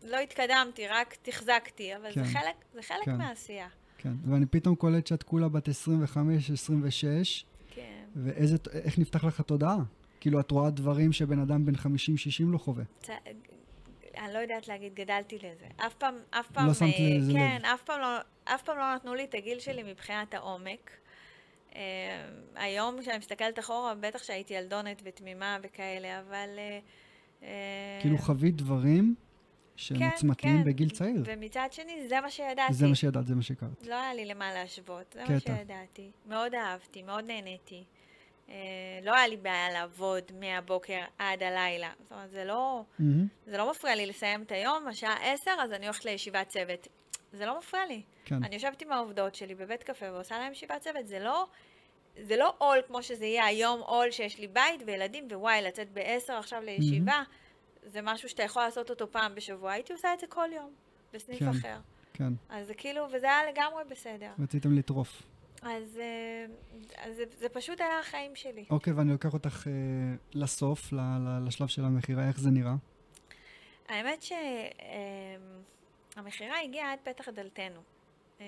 לא 0.04 0.16
התקדמתי, 0.16 0.88
רק 0.88 1.16
תחזקתי, 1.22 1.96
אבל 1.96 2.12
כן. 2.12 2.24
זה 2.24 2.30
חלק, 2.30 2.54
זה 2.74 2.82
חלק 2.82 3.04
כן. 3.04 3.16
מהעשייה. 3.16 3.68
כן, 3.98 4.12
ואני 4.30 4.46
פתאום 4.46 4.74
קולט 4.74 5.06
שאת 5.06 5.22
כולה 5.22 5.48
בת 5.48 5.68
25, 5.68 6.50
26, 6.50 7.44
כן. 7.74 7.82
ואיזה... 8.16 8.56
איך 8.72 8.98
נפתח 8.98 9.24
לך 9.24 9.40
תודעה? 9.40 9.76
כאילו, 10.26 10.40
את 10.40 10.50
רואה 10.50 10.70
דברים 10.70 11.12
שבן 11.12 11.38
אדם 11.38 11.64
בן 11.64 11.74
50-60 11.74 11.78
לא 12.40 12.58
חווה. 12.58 12.84
אני 14.18 14.34
לא 14.34 14.38
יודעת 14.38 14.68
להגיד, 14.68 14.94
גדלתי 14.94 15.36
לזה. 15.36 15.66
אף 15.76 15.94
פעם, 15.94 16.14
אף 16.30 16.50
פעם... 16.52 16.66
לא 16.66 16.74
שמת 16.74 16.94
אה, 16.94 17.18
לזה 17.18 17.32
כן, 17.32 17.58
לב. 17.58 17.64
אף 17.64 17.82
פעם 17.82 18.00
לא, 18.00 18.18
אף 18.44 18.62
פעם 18.62 18.78
לא 18.78 18.94
נתנו 18.94 19.14
לי 19.14 19.24
את 19.24 19.34
הגיל 19.34 19.58
שלי 19.58 19.82
מבחינת 19.82 20.34
העומק. 20.34 20.90
אה, 21.74 21.80
היום, 22.54 23.00
כשאני 23.00 23.18
מסתכלת 23.18 23.58
אחורה, 23.58 23.94
בטח 23.94 24.22
שהייתי 24.22 24.54
ילדונת 24.54 25.02
ותמימה 25.04 25.58
וכאלה, 25.62 26.20
אבל... 26.20 26.48
אה, 27.42 27.98
כאילו, 28.00 28.18
חווית 28.18 28.56
דברים 28.56 29.14
שהם 29.76 29.98
כן, 29.98 30.10
עוצמתיים 30.12 30.58
כן. 30.58 30.64
בגיל 30.64 30.90
צעיר. 30.90 31.22
ומצד 31.24 31.68
שני, 31.70 32.08
זה 32.08 32.20
מה 32.20 32.30
שידעתי. 32.30 32.74
זה 32.74 32.86
מה 32.86 32.94
שידעת, 32.94 33.26
זה 33.26 33.34
מה 33.34 33.42
שהכרת. 33.42 33.86
לא 33.86 33.94
היה 33.94 34.14
לי 34.14 34.24
למה 34.24 34.54
להשוות, 34.54 35.12
זה 35.14 35.20
מה 35.20 35.40
קטע. 35.40 35.56
שידעתי. 35.56 36.10
מאוד 36.28 36.54
אהבתי, 36.54 37.02
מאוד 37.02 37.24
נהניתי. 37.24 37.84
אה, 38.48 38.54
לא 39.02 39.14
היה 39.14 39.28
לי 39.28 39.36
בעיה 39.36 39.70
לעבוד 39.70 40.22
מהבוקר 40.40 41.00
עד 41.18 41.42
הלילה. 41.42 41.90
זאת 42.02 42.12
אומרת, 42.12 42.30
זה 42.30 42.44
לא, 42.44 42.82
מהמם, 42.98 43.26
זה 43.46 43.58
לא 43.58 43.70
מפריע 43.70 43.94
לי 43.94 44.06
לסיים 44.06 44.42
את 44.42 44.52
היום, 44.52 44.88
השעה 44.88 45.32
עשר, 45.32 45.50
אז 45.60 45.72
אני 45.72 45.86
הולכת 45.86 46.04
לישיבת 46.04 46.48
צוות. 46.48 46.88
זה 47.32 47.46
לא 47.46 47.58
מפריע 47.58 47.86
לי. 47.86 48.02
כן. 48.24 48.44
אני 48.44 48.54
יושבת 48.54 48.82
עם 48.82 48.92
העובדות 48.92 49.34
שלי 49.34 49.54
בבית 49.54 49.82
קפה 49.82 50.12
ועושה 50.12 50.38
להם 50.38 50.52
ישיבת 50.52 50.80
צוות. 50.80 51.06
זה 51.06 51.18
לא, 51.18 51.46
זה 52.22 52.36
לא 52.36 52.54
עול 52.58 52.78
כמו 52.86 53.02
שזה 53.02 53.24
יהיה 53.24 53.44
היום 53.44 53.80
עול 53.80 54.10
שיש 54.10 54.38
לי 54.38 54.46
בית 54.46 54.82
וילדים, 54.86 55.28
ווואי, 55.32 55.62
לצאת 55.62 55.92
בעשר 55.92 56.32
עכשיו 56.32 56.62
לישיבה, 56.62 57.22
זה 57.82 58.02
משהו 58.02 58.28
שאתה 58.28 58.42
יכול 58.42 58.62
לעשות 58.62 58.90
אותו 58.90 59.10
פעם 59.10 59.34
בשבוע. 59.34 59.72
הייתי 59.72 59.92
עושה 59.92 60.14
את 60.14 60.20
זה 60.20 60.26
כל 60.26 60.48
יום, 60.52 60.70
בסניף 61.12 61.38
כן. 61.38 61.48
אחר. 61.48 61.76
כן, 62.12 62.32
אז 62.48 62.66
זה 62.66 62.74
כאילו, 62.74 63.06
וזה 63.12 63.26
היה 63.26 63.50
לגמרי 63.52 63.84
בסדר. 63.88 64.30
רציתם 64.42 64.78
לטרוף. 64.78 65.22
אז, 65.66 65.98
אה, 65.98 66.46
אז 67.04 67.16
זה, 67.16 67.24
זה 67.38 67.48
פשוט 67.48 67.80
היה 67.80 67.98
החיים 68.00 68.36
שלי. 68.36 68.64
אוקיי, 68.70 68.92
ואני 68.92 69.12
לוקח 69.12 69.32
אותך 69.34 69.66
אה, 69.66 69.72
לסוף, 70.34 70.92
ל- 70.92 70.96
ל- 70.96 71.46
לשלב 71.46 71.68
של 71.68 71.84
המכירה, 71.84 72.28
איך 72.28 72.40
זה 72.40 72.50
נראה? 72.50 72.74
האמת 73.88 74.22
שהמכירה 76.14 76.60
הגיעה 76.64 76.92
עד 76.92 76.98
פתח 77.02 77.28
דלתנו. 77.28 77.80
אה, 78.40 78.46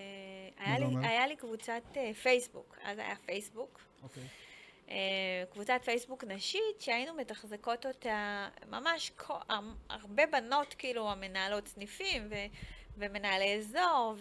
היה, 0.59 0.79
לי, 0.79 0.85
אומר? 0.85 1.07
היה 1.09 1.27
לי 1.27 1.37
קבוצת 1.37 1.83
אה, 1.97 2.15
פייסבוק, 2.15 2.77
אז 2.85 2.99
היה 2.99 3.15
פייסבוק, 3.27 3.81
אוקיי. 4.03 4.23
אה, 4.91 4.97
קבוצת 5.53 5.81
פייסבוק 5.85 6.25
נשית 6.25 6.81
שהיינו 6.81 7.15
מתחזקות 7.15 7.87
אותה 7.87 8.49
ממש 8.71 9.11
כל, 9.17 9.35
הר- 9.49 9.63
הרבה 9.89 10.23
בנות 10.27 10.75
כאילו 10.79 11.11
המנהלות 11.11 11.69
סניפים 11.69 12.23
ו, 12.31 12.35
ומנהלי 12.99 13.57
אזור 13.59 14.15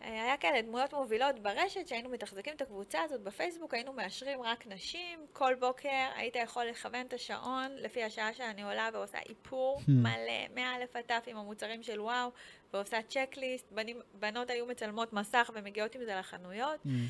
והיה 0.00 0.36
כאלה 0.36 0.62
דמויות 0.62 0.94
מובילות 0.94 1.38
ברשת 1.38 1.88
שהיינו 1.88 2.08
מתחזקים 2.08 2.54
את 2.56 2.62
הקבוצה 2.62 3.02
הזאת 3.02 3.20
בפייסבוק, 3.20 3.74
היינו 3.74 3.92
מאשרים 3.92 4.42
רק 4.42 4.66
נשים, 4.66 5.26
כל 5.32 5.54
בוקר 5.54 6.08
היית 6.14 6.36
יכול 6.36 6.64
לכוון 6.64 7.06
את 7.06 7.12
השעון 7.12 7.76
לפי 7.76 8.04
השעה 8.04 8.34
שאני 8.34 8.62
עולה 8.62 8.88
ועושה 8.92 9.18
איפור 9.28 9.80
Hmm. 9.80 9.90
מלא, 9.90 10.48
מא' 10.54 10.76
עד 10.94 11.20
ת' 11.20 11.26
עם 11.26 11.36
המוצרים 11.36 11.82
של 11.82 12.00
וואו 12.00 12.30
ועושה 12.72 13.02
צ'קליסט, 13.02 13.72
בנים, 13.72 14.00
בנות 14.14 14.50
היו 14.50 14.66
מצלמות 14.66 15.12
מסך 15.12 15.50
ומגיעות 15.54 15.94
עם 15.94 16.04
זה 16.04 16.16
לחנויות 16.16 16.80
מהמם. 16.84 17.06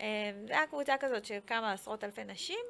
אה, 0.00 0.30
זו 0.46 0.52
הייתה 0.52 0.66
קבוצה 0.70 0.96
כזאת 1.00 1.24
של 1.24 1.38
כמה 1.46 1.72
עשרות 1.72 2.04
אלפי 2.04 2.24
נשים, 2.24 2.64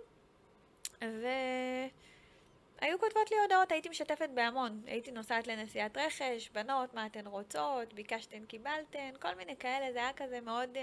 והיו 2.80 2.98
כותבות 2.98 3.30
לי 3.30 3.36
הודעות, 3.38 3.72
הייתי 3.72 3.88
משתפת 3.88 4.28
בהמון. 4.34 4.82
הייתי 4.86 5.10
נוסעת 5.10 5.46
לנסיעת 5.46 5.96
רכש, 5.96 6.48
בנות, 6.48 6.94
מה 6.94 7.06
אתן 7.06 7.26
רוצות, 7.26 7.92
ביקשתן, 7.94 8.44
קיבלתן, 8.44 9.10
כל 9.20 9.34
מיני 9.34 9.56
כאלה, 9.56 9.92
זה 9.92 9.98
היה 9.98 10.12
כזה 10.12 10.40
מאוד, 10.40 10.76
אה, 10.76 10.82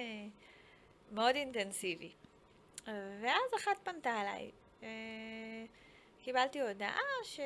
מאוד 1.11 1.35
אינטנסיבי. 1.35 2.11
ואז 3.21 3.53
אחת 3.55 3.79
פנתה 3.83 4.21
אליי. 4.21 4.51
אה, 4.83 4.89
קיבלתי 6.23 6.61
הודעה 6.61 6.99
ש... 7.23 7.39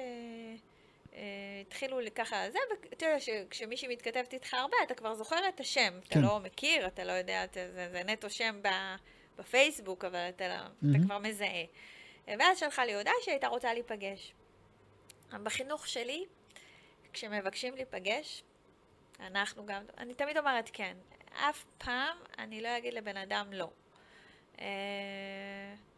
אה, 1.13 1.61
התחילו 1.61 1.99
ככה 2.15 2.51
זה, 2.51 2.59
ואתה 2.69 3.05
יודע 3.05 3.19
שכשמישהי 3.19 3.87
מתכתבת 3.87 4.33
איתך 4.33 4.53
הרבה, 4.53 4.77
אתה 4.83 4.93
כבר 4.93 5.13
זוכר 5.13 5.49
את 5.49 5.59
השם. 5.59 5.99
אתה 5.99 6.13
כן. 6.13 6.21
לא 6.21 6.39
מכיר, 6.39 6.87
אתה 6.87 7.03
לא 7.03 7.11
יודע, 7.11 7.43
אתה, 7.43 7.59
זה, 7.71 7.89
זה 7.91 8.03
נטו 8.03 8.29
שם 8.29 8.61
בפייסבוק, 9.37 10.05
אבל 10.05 10.29
אתה, 10.29 10.47
לא, 10.47 10.55
אתה. 10.91 11.03
כבר 11.05 11.17
מזהה. 11.17 11.63
ואז 12.27 12.59
שלחה 12.59 12.85
לי 12.85 12.93
הודעה 12.95 13.13
שהיא 13.21 13.33
הייתה 13.33 13.47
רוצה 13.47 13.73
להיפגש. 13.73 14.33
בחינוך 15.43 15.87
שלי, 15.87 16.25
כשמבקשים 17.13 17.75
להיפגש, 17.75 18.43
אנחנו 19.19 19.65
גם, 19.65 19.83
אני 19.97 20.13
תמיד 20.13 20.37
אומרת 20.37 20.69
כן. 20.73 20.97
אף 21.49 21.65
פעם 21.77 22.17
אני 22.37 22.61
לא 22.61 22.77
אגיד 22.77 22.93
לבן 22.93 23.17
אדם 23.17 23.47
לא. 23.53 23.69
אה, 24.59 24.65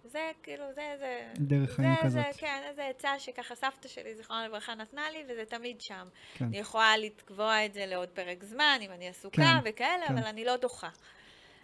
זה 0.05 0.31
כאילו, 0.43 0.65
זה, 0.73 0.95
זה... 0.99 1.33
דרך 1.35 1.75
חיים 1.75 1.95
כזאת. 1.95 2.11
זה, 2.11 2.39
כן, 2.39 2.61
איזה 2.69 2.85
עצה 2.85 3.19
שככה 3.19 3.55
סבתא 3.55 3.87
שלי, 3.87 4.15
זיכרונה 4.15 4.47
לברכה, 4.47 4.75
נתנה 4.75 5.11
לי, 5.11 5.23
וזה 5.29 5.45
תמיד 5.45 5.81
שם. 5.81 6.07
כן. 6.33 6.45
אני 6.45 6.57
יכולה 6.57 6.97
לקבוע 6.97 7.65
את 7.65 7.73
זה 7.73 7.85
לעוד 7.85 8.09
פרק 8.09 8.43
זמן, 8.43 8.79
אם 8.81 8.91
אני 8.91 9.07
עסוקה 9.07 9.35
כן, 9.41 9.57
וכאלה, 9.65 10.07
כן. 10.07 10.17
אבל 10.17 10.27
אני 10.27 10.45
לא 10.45 10.57
דוחה. 10.57 10.89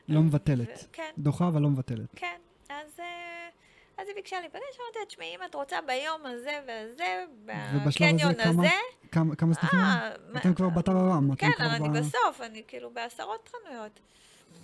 לא 0.08 0.19
ו- 0.19 0.23
מבטלת. 0.23 0.86
כן, 0.93 1.12
דוחה 1.17 1.47
אבל 1.47 1.62
לא 1.62 1.69
מבטלת. 1.69 2.10
כן. 2.15 2.39
אז, 2.69 2.99
אה, 2.99 3.49
אז 3.97 4.08
היא 4.08 4.15
ביקשה 4.15 4.39
להיפגש, 4.39 4.62
אמרתי 4.79 4.99
לה, 4.99 5.05
תשמעי, 5.05 5.36
אם 5.36 5.39
את 5.45 5.55
רוצה 5.55 5.81
ביום 5.81 6.25
הזה 6.25 6.60
והזה, 6.67 7.25
בקניון 7.86 8.39
הזה, 8.39 8.75
כמה 9.12 9.36
כמה 9.36 9.53
סניפים? 9.53 9.79
אה, 9.79 10.15
אתם 10.38 10.53
כבר 10.53 10.69
בטררם. 10.69 11.36
כן, 11.36 11.51
אבל 11.58 11.67
אני 11.67 11.89
בסוף, 11.99 12.41
אני 12.41 12.63
כאילו 12.67 12.89
בעשרות 12.89 13.49
חנויות. 13.51 13.99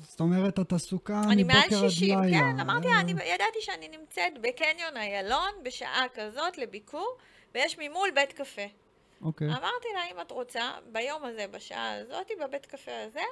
זאת 0.02 0.20
אומרת, 0.20 0.60
את 0.60 0.74
עסוקה 0.74 1.22
אני 1.32 1.44
מבוקר 1.44 1.84
עד 1.84 1.90
60, 1.90 2.20
לילה. 2.20 2.38
כן, 2.38 2.60
אמרתי 2.60 2.88
לה, 2.88 2.94
אה, 2.94 3.00
אני 3.00 3.12
ידעתי 3.12 3.60
שאני 3.62 3.88
נמצאת 3.88 4.34
בקניון 4.42 4.98
איילון 4.98 5.52
בשעה 5.64 6.06
כזאת 6.14 6.58
לביקור, 6.58 7.18
ויש 7.56 7.78
ממול 7.80 8.10
בית 8.16 8.34
קפה. 8.34 8.66
אוקיי. 9.22 9.48
אמרתי 9.48 9.88
לה, 9.96 10.02
אם 10.12 10.22
את 10.22 10.32
רוצה, 10.32 10.72
ביום 10.92 11.24
הזה, 11.26 11.46
בשעה 11.52 11.94
הזאת, 11.94 12.32
בבית 12.42 12.66
קפה 12.66 12.92
הזה, 13.08 13.24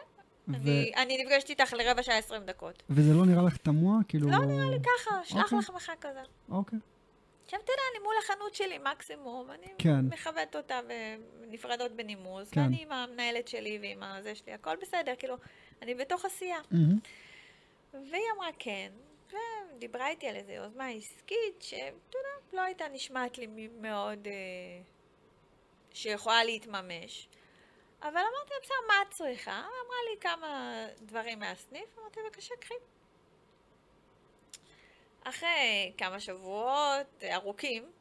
אני, 0.50 0.92
אני 0.98 1.24
נפגשת 1.24 1.50
איתך 1.50 1.74
לרבע 1.74 2.04
שעה 2.04 2.18
עשרים 2.18 2.44
דקות. 2.44 2.84
וזה 2.90 3.14
לא 3.14 3.26
נראה 3.26 3.44
לך 3.44 3.58
תמוה? 3.58 4.00
כאילו... 4.08 4.30
לא 4.30 4.46
נראה 4.46 4.70
לי 4.70 4.78
ככה, 4.80 5.20
שלח 5.24 5.44
אוקיי. 5.44 5.58
לך 5.60 5.70
מחאה 5.70 5.96
כזה. 6.02 6.22
אוקיי. 6.50 6.80
עכשיו, 7.46 7.60
יודע, 7.60 7.82
אני 7.94 8.04
מול 8.04 8.14
החנות 8.24 8.56
שלי 8.56 8.78
מקסימום, 8.92 9.52
אני 9.52 9.68
כן. 9.78 10.06
מכבדת 10.06 10.56
אותה 10.56 10.80
ונפרדות 11.42 11.92
בנימוס, 11.92 12.50
כן. 12.52 12.62
ואני 12.62 12.84
עם 12.84 12.92
המנהלת 12.92 13.48
שלי 13.48 13.80
ועם 13.82 14.04
הזה 14.04 14.36
שלי, 14.36 14.54
הכל 14.54 14.76
בסדר, 14.82 15.14
כאילו, 15.20 15.36
אני 15.82 15.96
בתוך 15.96 16.26
עשייה. 16.26 16.60
מהמם. 16.72 17.00
והיא 17.94 18.24
אמרה 18.36 18.48
כן, 18.60 18.92
ודיברה 19.76 20.10
איתי 20.10 20.28
על 20.28 20.36
איזו 20.36 20.52
יוזמה 20.52 20.88
עסקית, 20.88 21.60
שאתה 21.60 21.86
יודע, 22.18 22.30
לא 22.54 22.62
הייתה 22.62 22.86
נשמעת 22.94 23.38
לי 23.38 23.48
מאוד 23.82 24.28
אה, 24.28 24.34
שיכולה 25.94 26.44
להתממש. 26.44 27.28
אבל 28.02 28.18
אמרתי 28.18 28.54
לה, 28.54 28.60
בסדר, 28.64 28.76
מה 28.88 28.94
את 29.02 29.14
צריכה? 29.14 29.60
אמרה 29.60 29.98
לי 30.12 30.20
כמה 30.22 30.84
דברים 31.02 31.40
מהסניף, 31.40 32.00
אמרתי, 32.00 32.20
בבקשה, 32.26 32.56
קחי. 32.60 32.74
אחרי 35.24 35.94
כמה 35.98 36.20
שבועות 36.20 37.24
ארוכים, 37.34 37.92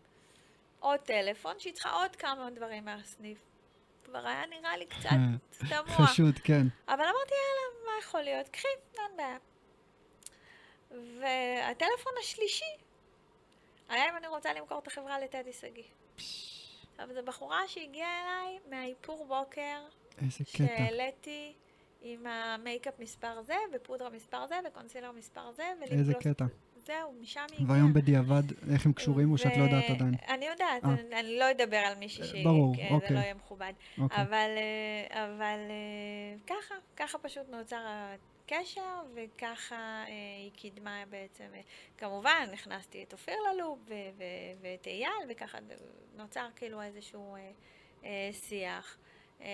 עוד 0.80 1.00
טלפון, 1.00 1.60
שהיא 1.60 1.74
צריכה 1.74 1.90
עוד 1.90 2.16
כמה 2.16 2.50
דברים 2.50 2.84
מהסניף. 2.84 3.38
כבר 4.04 4.26
היה 4.26 4.46
נראה 4.46 4.76
לי 4.76 4.86
קצת 4.86 5.08
תמוה. 5.68 6.06
חשוד, 6.06 6.34
כן. 6.44 6.62
אבל 6.88 7.02
אמרתי, 7.02 7.34
יאללה, 7.34 7.86
מה 7.86 7.92
יכול 8.00 8.20
להיות? 8.20 8.48
קחי, 8.48 8.68
אין 8.98 9.16
בעיה. 9.16 9.38
והטלפון 10.90 12.12
השלישי 12.20 12.64
היה 13.88 14.10
אם 14.10 14.16
אני 14.16 14.26
רוצה 14.26 14.52
למכור 14.52 14.78
את 14.78 14.86
החברה 14.86 15.20
לטדי 15.20 15.52
שגיא. 15.52 15.82
עכשיו, 16.98 17.14
זו 17.14 17.20
בחורה 17.24 17.60
שהגיעה 17.68 18.08
אליי 18.22 18.58
מהאיפור 18.70 19.26
בוקר, 19.28 19.78
איזה 20.22 20.44
קטע. 20.44 20.56
שהעליתי 20.76 21.52
עם 22.02 22.26
המייקאפ 22.26 22.94
מספר 22.98 23.42
זה, 23.42 23.54
ופודרה 23.72 24.10
מספר 24.10 24.46
זה, 24.46 24.54
וקונסילר 24.68 25.12
מספר 25.12 25.52
זה, 25.52 25.62
איזה 25.82 25.94
וליפגלוס... 26.12 26.26
קטע. 26.36 26.44
זהו, 26.86 27.12
משם 27.20 27.40
היא 27.50 27.56
הגיעה. 27.58 27.70
והיום 27.72 27.92
בדיעבד, 27.92 28.42
איך 28.72 28.86
הם 28.86 28.92
קשורים 28.92 29.32
או 29.32 29.38
שאת 29.38 29.56
לא 29.56 29.62
יודעת 29.62 29.90
עדיין? 29.90 30.14
אני 30.28 30.46
יודעת, 30.46 30.84
אה. 30.84 30.90
אני- 30.90 31.20
אני 31.20 31.38
לא 31.38 31.50
אדבר 31.50 31.76
על 31.76 31.94
מישהי 31.94 32.24
שהיא, 32.24 32.44
ברור, 32.44 32.76
כן, 32.76 32.88
אוקיי. 32.90 33.08
זה 33.08 33.14
לא 33.14 33.20
יהיה 33.20 33.34
מכובד. 33.34 33.72
אוקיי. 33.98 34.22
אבל, 34.22 34.50
אה, 34.56 35.24
אבל 35.24 35.58
אה, 35.70 36.36
ככה, 36.46 36.74
ככה 36.96 37.18
פשוט 37.18 37.48
נוצר 37.48 37.84
הקשר, 38.48 39.00
וככה 39.14 39.76
אה, 39.76 40.04
היא 40.42 40.50
קידמה 40.52 41.04
בעצם, 41.10 41.44
אה, 41.54 41.60
כמובן, 41.98 42.48
הכנסתי 42.52 43.02
את 43.02 43.12
אופיר 43.12 43.34
ללופ 43.52 43.78
ואת 44.60 44.86
אייל, 44.86 45.28
וככה 45.28 45.58
נוצר 46.16 46.48
כאילו 46.56 46.82
איזשהו 46.82 47.34
אה, 47.34 47.50
אה, 48.04 48.30
שיח. 48.32 48.98
אה, 49.40 49.46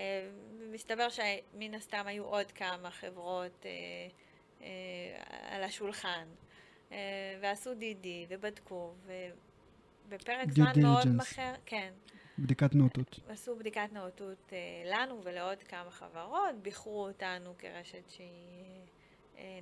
מסתבר 0.73 1.09
שמן 1.09 1.75
הסתם 1.75 2.07
היו 2.07 2.25
עוד 2.25 2.53
כמה 2.53 2.91
חברות 2.91 3.67
על 5.51 5.63
השולחן, 5.63 6.29
ועשו 7.41 7.75
דידי, 7.75 8.27
ובדקו, 8.29 8.93
ובפרק 10.07 10.51
זמן 10.51 10.73
מאוד. 10.83 11.09
אחר, 11.23 11.55
כן. 11.67 11.93
בדיקת 12.39 12.75
נוטות. 12.75 13.21
עשו 13.29 13.57
בדיקת 13.57 13.89
נאותות 13.93 14.53
לנו 14.85 15.25
ולעוד 15.25 15.63
כמה 15.63 15.91
חברות, 15.91 16.55
ביחרו 16.63 17.07
אותנו 17.07 17.55
כרשת 17.59 18.11
שהיא 18.11 18.84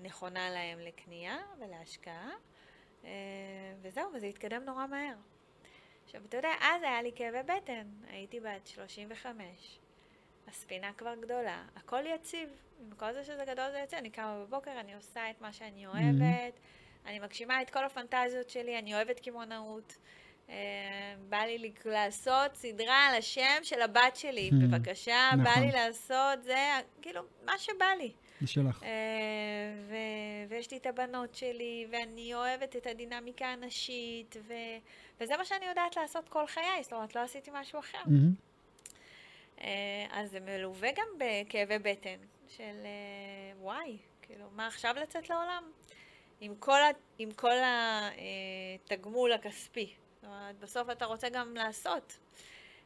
נכונה 0.02 0.50
להם 0.50 0.78
לקנייה 0.78 1.36
ולהשקעה, 1.58 2.30
אה, 3.04 3.10
וזהו, 3.82 4.10
וזה 4.14 4.26
התקדם 4.26 4.64
נורא 4.64 4.86
מהר. 4.86 5.14
עכשיו, 6.04 6.20
אתה 6.28 6.36
יודע, 6.36 6.50
אז 6.60 6.82
היה 6.82 7.02
לי 7.02 7.12
כאבי 7.16 7.42
בטן, 7.42 7.86
הייתי 8.08 8.40
בת 8.40 8.66
35, 8.66 9.78
הספינה 10.48 10.92
כבר 10.92 11.14
גדולה, 11.14 11.64
הכל 11.76 12.02
יציב, 12.06 12.48
עם 12.80 12.90
כל 12.96 13.12
זה 13.12 13.24
שזה 13.24 13.44
גדול 13.44 13.70
זה 13.70 13.78
יוצא, 13.78 13.98
אני 13.98 14.10
קמה 14.10 14.44
בבוקר, 14.44 14.80
אני 14.80 14.94
עושה 14.94 15.30
את 15.30 15.40
מה 15.40 15.52
שאני 15.52 15.86
אוהבת, 15.86 16.60
אני 17.06 17.18
מגשימה 17.18 17.62
את 17.62 17.70
כל 17.70 17.84
הפנטזיות 17.84 18.50
שלי, 18.50 18.78
אני 18.78 18.94
אוהבת 18.94 19.20
קמעונאות. 19.20 19.96
אה, 20.48 21.14
בא 21.28 21.36
לי 21.36 21.72
לעשות 21.84 22.54
סדרה 22.54 23.06
על 23.06 23.14
השם 23.14 23.58
של 23.62 23.82
הבת 23.82 24.16
שלי, 24.16 24.50
Hmm, 24.50 24.54
בבקשה, 24.54 25.30
בא 25.44 25.50
נכון. 25.50 25.62
לי 25.62 25.72
לעשות 25.72 26.42
זה, 26.42 26.68
כאילו, 27.02 27.22
מה 27.44 27.58
שבא 27.58 27.86
לי. 27.98 28.12
זה 28.42 28.52
שלך. 28.52 28.82
אה, 28.82 28.88
ו- 29.88 30.48
ויש 30.48 30.70
לי 30.70 30.76
את 30.76 30.86
הבנות 30.86 31.34
שלי, 31.34 31.86
ואני 31.90 32.34
אוהבת 32.34 32.76
את 32.76 32.86
הדינמיקה 32.86 33.46
הנשית, 33.46 34.36
ו- 34.48 34.78
וזה 35.20 35.36
מה 35.36 35.44
שאני 35.44 35.66
יודעת 35.66 35.96
לעשות 35.96 36.28
כל 36.28 36.46
חיי, 36.46 36.82
זאת 36.82 36.92
אומרת, 36.92 37.16
לא 37.16 37.20
עשיתי 37.20 37.50
משהו 37.54 37.78
אחר. 37.78 38.02
אה, 39.60 40.06
אז 40.10 40.30
זה 40.30 40.40
מלווה 40.40 40.88
גם 40.96 41.06
בכאבי 41.18 41.78
בטן 41.78 42.16
של 42.48 42.62
אה, 42.84 43.58
וואי, 43.60 43.98
כאילו, 44.22 44.44
מה 44.52 44.66
עכשיו 44.66 44.94
לצאת 45.02 45.30
לעולם? 45.30 45.70
עם 46.40 46.54
כל, 46.58 46.78
ה, 46.82 46.90
עם 47.18 47.32
כל 47.32 47.54
התגמול 48.84 49.32
הכספי. 49.32 49.94
זאת 50.14 50.24
אומרת, 50.24 50.58
בסוף 50.58 50.90
אתה 50.90 51.04
רוצה 51.04 51.28
גם 51.28 51.54
לעשות. 51.54 52.18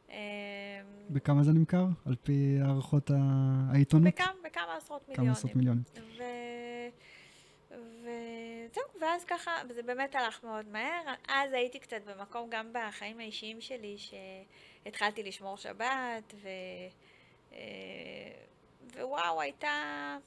אה, 0.09 0.81
בכמה 1.09 1.43
זה 1.43 1.51
נמכר? 1.51 1.85
על 2.05 2.15
פי 2.15 2.57
הערכות 2.61 3.11
העיתונות? 3.71 4.13
בכמה, 4.13 4.31
בכמה 4.43 4.75
עשרות 4.77 5.01
כמה 5.05 5.13
מיליונים. 5.15 5.31
עשרות 5.31 5.55
מיליונים. 5.55 5.83
ו... 6.17 6.23
וזהו, 7.71 8.83
ואז 9.01 9.25
ככה, 9.25 9.51
זה 9.75 9.83
באמת 9.83 10.15
הלך 10.15 10.43
מאוד 10.43 10.65
מהר. 10.67 11.13
אז 11.27 11.53
הייתי 11.53 11.79
קצת 11.79 12.01
במקום 12.05 12.49
גם 12.49 12.73
בחיים 12.73 13.19
האישיים 13.19 13.61
שלי, 13.61 13.95
שהתחלתי 13.97 15.23
לשמור 15.23 15.57
שבת, 15.57 16.33
ו... 16.43 16.47
אה, 17.53 17.59
ווואו, 18.95 19.41
הייתה... 19.41 20.17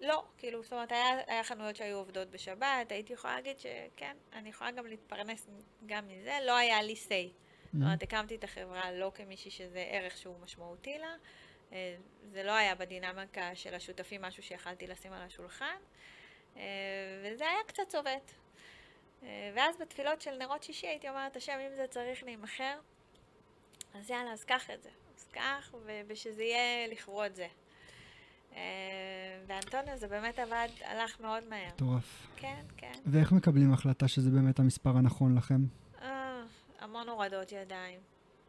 לא, 0.00 0.24
כאילו, 0.38 0.62
זאת 0.62 0.72
אומרת, 0.72 0.92
היה, 0.92 1.20
היה 1.26 1.44
חנויות 1.44 1.76
שהיו 1.76 1.96
עובדות 1.96 2.30
בשבת, 2.30 2.92
הייתי 2.92 3.12
יכולה 3.12 3.34
להגיד 3.34 3.58
שכן, 3.58 4.16
אני 4.32 4.48
יכולה 4.48 4.70
גם 4.70 4.86
להתפרנס 4.86 5.46
גם 5.86 6.08
מזה, 6.08 6.38
לא 6.46 6.56
היה 6.56 6.82
לי 6.82 6.94
say. 7.08 7.49
זאת 7.70 7.74
מהמם. 7.74 7.86
אומרת, 7.86 8.02
הקמתי 8.02 8.34
את 8.34 8.44
החברה 8.44 8.92
לא 8.92 9.12
כמישהי 9.14 9.50
שזה 9.50 9.84
ערך 9.90 10.16
שהוא 10.16 10.34
משמעותי 10.44 10.98
לה. 10.98 11.14
אה, 11.72 11.96
זה 12.32 12.42
לא 12.42 12.52
היה 12.52 12.74
בדינמיקה 12.74 13.54
של 13.54 13.74
השותפים 13.74 14.22
משהו 14.22 14.42
שיכלתי 14.42 14.86
לשים 14.86 15.12
על 15.12 15.22
השולחן, 15.22 15.76
אה, 16.56 16.62
וזה 17.24 17.44
היה 17.44 17.58
קצת 17.66 17.82
צובט. 17.88 18.32
אה, 19.22 19.52
ואז 19.56 19.76
בתפילות 19.80 20.20
של 20.20 20.36
נרות 20.38 20.62
שישי 20.62 20.86
הייתי 20.86 21.08
אומרת, 21.08 21.36
השם, 21.36 21.58
אם 21.70 21.76
זה 21.76 21.86
צריך 21.90 22.24
להימכר, 22.24 22.78
אז 23.94 24.10
יאללה, 24.10 24.32
אז 24.32 24.44
קח 24.44 24.70
את 24.70 24.82
זה. 24.82 24.90
אז 25.16 25.28
קח, 25.32 25.74
ושזה 26.06 26.42
יהיה 26.42 26.88
לכבוד 26.88 27.34
זה. 27.34 27.46
ואנטוניו, 29.46 29.96
זה 29.96 30.08
באמת 30.08 30.38
עבד, 30.38 30.68
הלך 30.84 31.20
מאוד 31.20 31.44
מהר. 31.48 31.68
מטורף. 31.74 32.26
כן, 32.36 32.62
כן. 32.76 32.92
ואיך 33.06 33.32
מקבלים 33.32 33.72
החלטה 33.72 34.08
שזה 34.08 34.30
באמת 34.30 34.58
המספר 34.58 34.90
הנכון 34.90 35.34
לכם? 35.34 35.60
אה, 36.80 36.84
המון 36.84 37.08
הורדות 37.08 37.52
ידיים. 37.52 38.00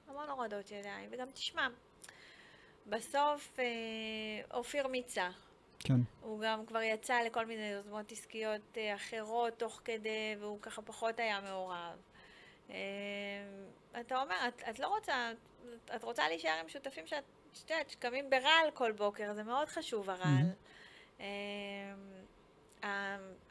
המון 0.07 0.29
הורדות 0.29 0.71
ידיים. 0.71 1.09
וגם 1.11 1.31
תשמע, 1.31 1.67
בסוף 2.87 3.59
אה, 3.59 3.65
אופיר 4.57 4.87
מיצה. 4.87 5.29
כן. 5.79 5.93
הוא 6.21 6.41
גם 6.41 6.65
כבר 6.65 6.81
יצא 6.81 7.21
לכל 7.21 7.45
מיני 7.45 7.67
יוזמות 7.67 8.11
עסקיות 8.11 8.77
אה, 8.77 8.95
אחרות 8.95 9.53
תוך 9.59 9.81
כדי, 9.85 10.35
והוא 10.39 10.61
ככה 10.61 10.81
פחות 10.81 11.19
היה 11.19 11.41
מעורב. 11.41 11.97
אה, 12.69 12.75
אתה 14.01 14.21
אומר, 14.21 14.35
את, 14.47 14.61
את 14.69 14.79
לא 14.79 14.87
רוצה, 14.87 15.31
את, 15.31 15.91
את 15.95 16.03
רוצה 16.03 16.27
להישאר 16.27 16.59
עם 16.61 16.69
שותפים 16.69 17.07
שאת, 17.07 17.23
שאת 17.53 17.69
יודעת, 17.69 17.89
שקמים 17.89 18.29
ברעל 18.29 18.71
כל 18.73 18.91
בוקר, 18.91 19.33
זה 19.33 19.43
מאוד 19.43 19.67
חשוב 19.69 20.09
הרעל. 20.09 20.45
אה, 21.19 21.25
ה- 21.25 22.21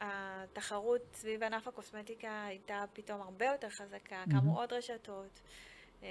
התחרות 0.01 1.01
סביב 1.13 1.43
ענף 1.43 1.67
הקוסמטיקה 1.67 2.45
הייתה 2.45 2.83
פתאום 2.93 3.21
הרבה 3.21 3.45
יותר 3.45 3.69
חזקה. 3.69 4.23
קמו 4.31 4.59
עוד 4.59 4.73
רשתות. 4.73 5.41
אה, 6.03 6.09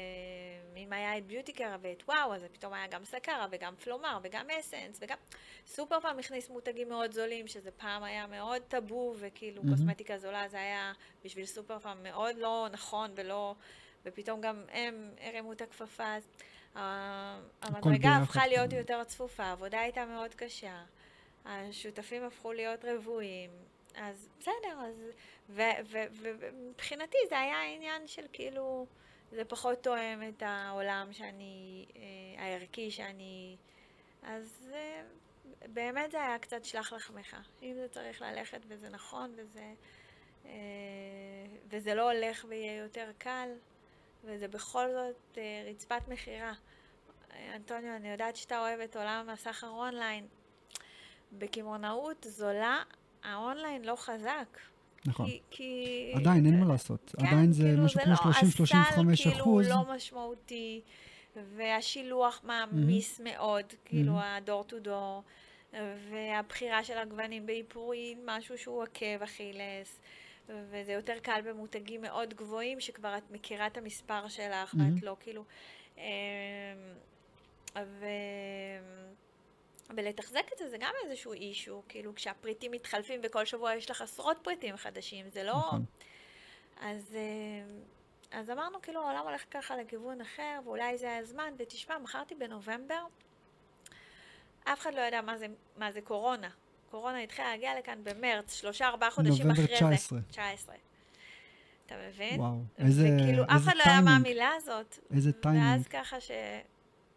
אם 0.77 0.93
היה 0.93 1.19
את 1.19 1.27
ביוטיקרה 1.27 1.77
ואת 1.81 2.03
וואו, 2.09 2.35
אז 2.35 2.45
פתאום 2.53 2.73
היה 2.73 2.87
גם 2.87 3.05
סקרה 3.05 3.47
וגם 3.51 3.75
פלומר 3.77 4.19
וגם 4.23 4.47
אסנס 4.61 4.99
וגם... 5.01 5.17
סופר 5.67 6.01
פעם 6.01 6.19
הכניס 6.19 6.51
מותגים 6.51 6.89
מאוד 6.89 7.13
זולים, 7.13 7.47
שזה 7.47 7.71
פעם 7.71 8.03
היה 8.03 8.27
מאוד 8.27 8.63
טאבו, 8.63 9.15
וכאילו 9.19 9.63
מהמם. 9.63 9.77
קוסמטיקה 9.77 10.19
זולה 10.19 10.49
זה 10.49 10.57
היה 10.57 10.93
בשביל 11.25 11.47
סופר 11.47 11.79
פעם 11.79 12.03
מאוד 12.03 12.37
לא 12.37 12.67
נכון 12.73 13.11
ולא... 13.15 13.55
ופתאום 14.05 14.41
גם 14.41 14.63
הם 14.73 15.11
הרימו 15.21 15.53
את 15.53 15.61
הכפפה, 15.61 16.15
אז 16.15 16.29
ה- 16.75 17.41
המדרגה 17.63 18.17
הפכה 18.17 18.47
להיות 18.47 18.71
כן. 18.71 18.77
יותר 18.77 19.05
צפופה, 19.05 19.45
העבודה 19.45 19.81
הייתה 19.81 20.05
מאוד 20.07 20.35
קשה, 20.35 20.83
השותפים 21.45 22.25
הפכו 22.25 22.53
להיות 22.53 22.85
רבועים, 22.85 23.51
אז 23.95 24.29
בסדר, 24.39 24.81
אז... 24.87 24.95
ומבחינתי 25.49 27.19
זה 27.29 27.39
היה 27.39 27.63
עניין 27.75 28.07
של 28.07 28.27
כאילו, 28.33 28.87
זה 29.33 29.45
פחות 29.45 29.83
תואם 29.83 30.29
את 30.29 30.43
העולם 30.47 31.13
שאני, 31.13 31.87
אה, 31.97 32.43
הערכי 32.43 32.91
שאני... 32.91 33.57
אז 34.23 34.71
אה, 34.75 35.03
באמת 35.67 36.11
זה 36.11 36.23
היה 36.23 36.39
קצת 36.39 36.65
שלח 36.65 36.93
לחמך. 36.93 37.37
אם 37.63 37.75
זה 37.75 37.89
צריך 37.89 38.23
ללכת 38.23 38.61
וזה 38.69 38.89
נכון 38.89 39.33
וזה, 39.37 39.75
אה, 40.45 40.51
וזה 41.69 41.95
לא 41.95 42.13
הולך 42.13 42.45
ויהיה 42.49 42.77
יותר 42.77 43.11
קל, 43.19 43.49
וזה 44.25 44.49
בכל 44.49 44.89
זאת 44.93 45.39
אה, 45.39 45.65
רצפת 45.71 46.09
מכירה. 46.09 46.53
אה, 47.33 47.57
אנטוניו, 47.57 47.97
אני 47.97 48.11
יודעת 48.11 48.37
שאתה 48.37 48.61
אוהב 48.61 48.81
את 48.81 48.97
עולם 48.97 49.29
הסחר 49.29 49.69
אונליין. 49.69 50.27
בקמעונאות 51.33 52.27
זולה, 52.29 52.83
האונליין 53.25 53.85
לא 53.85 53.97
חזק. 53.97 54.59
נכון. 55.07 55.27
כי, 55.27 55.41
כי... 55.51 56.13
עדיין, 56.17 56.47
אין 56.47 56.61
מה 56.61 56.67
לעשות. 56.67 57.15
כן, 57.19 57.27
עדיין 57.27 57.53
זה 57.53 57.63
כאילו, 57.63 57.85
משהו 57.85 58.01
זה 58.01 58.05
כמו 58.05 58.31
לא, 58.31 58.77
30-35 58.77 58.77
הסל 58.77 59.17
כאילו 59.17 59.37
אחוז. 59.41 59.69
לא 59.69 59.95
משמעותי, 59.95 60.81
והשילוח 61.57 62.41
מעמיס 62.45 63.21
מאוד, 63.25 63.65
כאילו 63.85 64.13
ה 64.21 64.30
door 64.30 64.65
to 64.65 64.79
door, 64.79 65.23
והבחירה 66.11 66.85
של 66.85 66.99
הגוונים 66.99 67.47
באיפור 67.47 67.93
היא 67.93 68.17
משהו 68.27 68.59
שהוא 68.59 68.83
עקב 68.83 69.23
אכילס, 69.23 70.01
וזה 70.49 70.93
יותר 70.93 71.19
קל 71.23 71.41
במותגים 71.45 72.01
מאוד 72.01 72.35
גבוהים, 72.35 72.81
שכבר 72.81 73.17
את 73.17 73.31
מכירה 73.31 73.67
את 73.67 73.77
המספר 73.77 74.29
שלך, 74.29 74.75
מהמם. 74.75 74.95
ואת 74.95 75.03
לא 75.03 75.17
כאילו... 75.21 75.45
אמ, 75.99 76.03
ו... 77.77 78.05
ולתחזק 79.97 80.53
את 80.53 80.59
זה 80.59 80.69
זה 80.69 80.77
גם 80.81 80.93
איזשהו 81.05 81.33
אישו, 81.33 81.83
כאילו 81.89 82.15
כשהפריטים 82.15 82.71
מתחלפים 82.71 83.21
וכל 83.25 83.45
שבוע 83.45 83.75
יש 83.75 83.91
לך 83.91 84.01
עשרות 84.01 84.37
פריטים 84.43 84.77
חדשים, 84.77 85.31
זה 85.31 85.45
לא... 85.45 85.53
נכון. 85.53 85.85
אז, 86.81 87.15
אה, 87.15 88.39
אז 88.39 88.51
אמרנו, 88.51 88.83
כאילו, 88.83 89.01
העולם 89.01 89.27
הולך 89.27 89.45
ככה 89.51 89.77
לכיוון 89.77 90.21
אחר, 90.21 90.61
ואולי 90.65 90.99
זה 90.99 91.17
הזמן, 91.17 91.55
ותשמע, 91.59 91.99
מכרתי 91.99 92.35
בנובמבר, 92.35 93.05
אף 94.65 94.81
אחד 94.81 94.95
לא 94.95 95.01
ידע 95.01 95.21
מה 95.21 95.39
זה, 95.39 95.47
מה 95.77 95.93
זה 95.93 96.01
קורונה. 96.01 96.49
קורונה 96.91 97.19
התחילה 97.19 97.49
להגיע 97.51 97.79
לכאן 97.79 97.99
במרץ, 98.05 98.55
שלושה, 98.55 98.89
ארבעה 98.89 99.11
חודשים 99.11 99.47
נובמבר 99.47 99.65
אחרי 99.65 99.77
19. 99.77 100.19
זה. 100.19 100.25
19. 100.31 100.75
אתה 101.87 101.95
מבין? 102.09 102.41
וואו, 102.41 102.63
איזה 102.79 103.03
וכאילו, 103.03 103.45
אף 103.45 103.51
איזה 103.51 103.71
אחד 103.71 103.77
לא 103.77 103.83
ידע 103.83 104.01
מה. 104.01 104.17
המילה 104.17 104.51
הזאת. 104.57 104.99
איזה 105.15 105.33
טיימינג. 105.33 105.65
ואז 105.65 105.89
ככה 105.89 106.17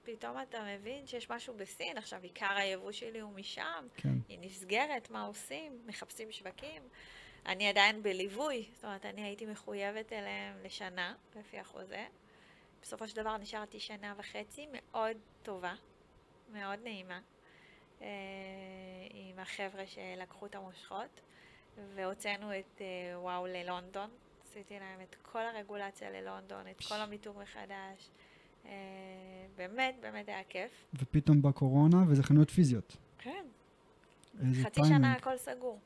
שפתאום 0.04 0.42
אתה 0.42 0.64
מבין 0.64 1.08
שיש 1.08 1.30
משהו 1.30 1.54
בסין, 1.54 1.98
עכשיו 1.98 2.24
עיקר 2.24 2.52
היבוא 2.52 2.92
שלי 2.92 3.20
הוא 3.20 3.34
משם, 3.34 3.88
כן. 3.98 4.10
היא 4.30 4.40
נסגרת, 4.42 5.10
מה 5.10 5.22
עושים? 5.22 5.82
מחפשים 5.86 6.32
שווקים. 6.32 6.82
אני 7.46 7.70
עדיין 7.70 8.04
בליווי, 8.04 8.70
זאת 8.76 8.86
אומרת, 8.86 9.06
אני 9.06 9.24
הייתי 9.24 9.46
מחויבת 9.46 10.14
אליהם 10.14 10.64
לשנה, 10.64 11.16
לפי 11.36 11.60
החוזה. 11.60 12.06
בסופו 12.82 13.08
של 13.08 13.16
דבר 13.16 13.38
נשארתי 13.38 13.80
שנה 13.80 14.14
וחצי, 14.18 14.68
מאוד 14.72 15.18
טובה, 15.44 15.74
מאוד 16.50 16.80
נעימה, 16.84 17.20
אה, 18.02 18.08
עם 19.12 19.40
החבר'ה 19.40 19.88
שלקחו 19.88 20.46
את 20.46 20.56
המושכות, 20.56 21.22
והוצאנו 21.96 22.60
את 22.60 22.82
אה, 22.82 23.20
וואו 23.20 23.48
ללונדון. 23.48 24.10
עשיתי 24.44 24.80
להם 24.80 25.02
את 25.02 25.16
כל 25.22 25.42
הרגולציה 25.42 26.10
ללונדון, 26.10 26.68
את 26.68 26.82
כל 26.88 26.96
המיתוג 26.96 27.38
מחדש. 27.38 28.10
אה, 28.66 28.72
באמת, 29.58 29.96
באמת 30.02 30.30
היה 30.30 30.44
כיף. 30.50 30.72
ופתאום 30.94 31.42
בקורונה, 31.42 31.98
וזה 32.08 32.24
חנויות 32.24 32.50
פיזיות. 32.50 32.98
כן. 33.18 33.46
חצי 34.38 34.82
שנה 34.84 34.86
טיימינג. 34.88 35.06
הכל 35.18 35.38
סגור. 35.38 35.80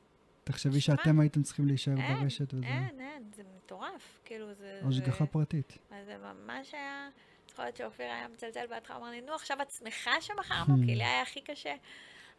תחשבי 0.44 0.80
שמע, 0.80 0.96
שאתם 0.96 1.20
הייתם 1.20 1.42
צריכים 1.42 1.66
להישאר 1.66 1.96
אין, 1.98 2.20
ברשת 2.22 2.54
וזה. 2.54 2.64
אין, 2.66 3.00
אין, 3.00 3.22
זה 3.36 3.42
מטורף. 3.56 4.20
כאילו 4.24 4.54
זה... 4.54 4.80
השגחה 4.88 5.24
זה- 5.24 5.30
פרטית. 5.30 5.78
אז 5.90 6.06
זה 6.06 6.16
ממש 6.18 6.74
היה... 6.74 7.08
יכול 7.52 7.64
להיות 7.64 7.76
שאופיר 7.76 8.06
היה 8.06 8.28
מצלצל 8.28 8.66
בהתחלה, 8.70 8.96
אמר 8.96 9.10
לי, 9.10 9.20
נו, 9.20 9.32
עכשיו 9.34 9.62
את 9.62 9.70
שמחה 9.70 10.10
שמכרנו? 10.20 10.74
Hmm. 10.74 10.86
כי 10.86 10.94
לי 10.94 11.04
היה 11.04 11.22
הכי 11.22 11.40
קשה. 11.40 11.74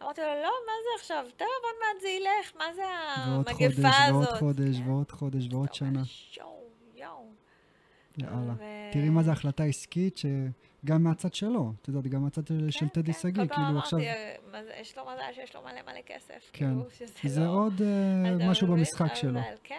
אמרתי 0.02 0.22
לו, 0.22 0.28
לא, 0.28 0.52
מה 0.66 0.72
זה 0.84 1.02
עכשיו? 1.02 1.26
טוב, 1.38 1.48
עוד 1.64 1.76
מעט 1.80 2.02
זה 2.02 2.08
ילך, 2.08 2.56
מה 2.58 2.74
זה 2.76 2.82
ועוד 3.32 3.50
חודש, 3.50 3.62
המגפה 3.64 4.04
הזאת? 4.06 4.28
ועוד 4.28 4.40
חודש, 4.40 4.78
כן. 4.78 4.90
ועוד 4.90 5.12
חודש, 5.12 5.48
ועוד 5.52 5.66
אתה 5.66 5.74
שנה. 5.76 5.90
אומר, 5.90 6.02
יואו, 6.38 6.64
יואו. 6.96 7.30
יאללה. 8.22 8.53
ו- 8.57 8.63
תראי 8.91 9.09
מה 9.09 9.24
זה 9.24 9.32
החלטה 9.32 9.63
עסקית, 9.63 10.17
שגם 10.17 11.03
מהצד 11.03 11.34
שלו, 11.34 11.74
את 11.82 11.88
יודעת, 11.88 12.07
גם 12.07 12.22
מהצד 12.24 12.47
של- 12.47 12.70
של 12.72 12.80
כן, 12.80 12.88
טדי 12.88 13.13
כן, 13.13 13.20
שגיא, 13.20 13.43
כל 13.43 13.55
פעם 13.55 13.65
כאילו 13.65 13.80
עכשיו, 13.80 13.99
אמרתי, 13.99 14.11
"אה, 14.74 14.82
יש 14.82 14.97
לו 14.97 15.03
מזל 15.03 15.34
שיש 15.34 15.55
לו 15.55 15.61
מלא 15.61 15.82
מלא 15.86 16.01
כסף. 16.05 16.49
כן. 16.53 16.65
כאילו, 16.65 16.86
שזה 16.89 17.30
זה 17.36 17.41
לא- 17.43 17.49
עוד 17.49 17.82
אה, 17.82 17.88
אתה 18.36 18.49
משהו? 18.49 18.67
במשחק 18.67 19.15
שלו. 19.15 19.39
כן. 19.63 19.76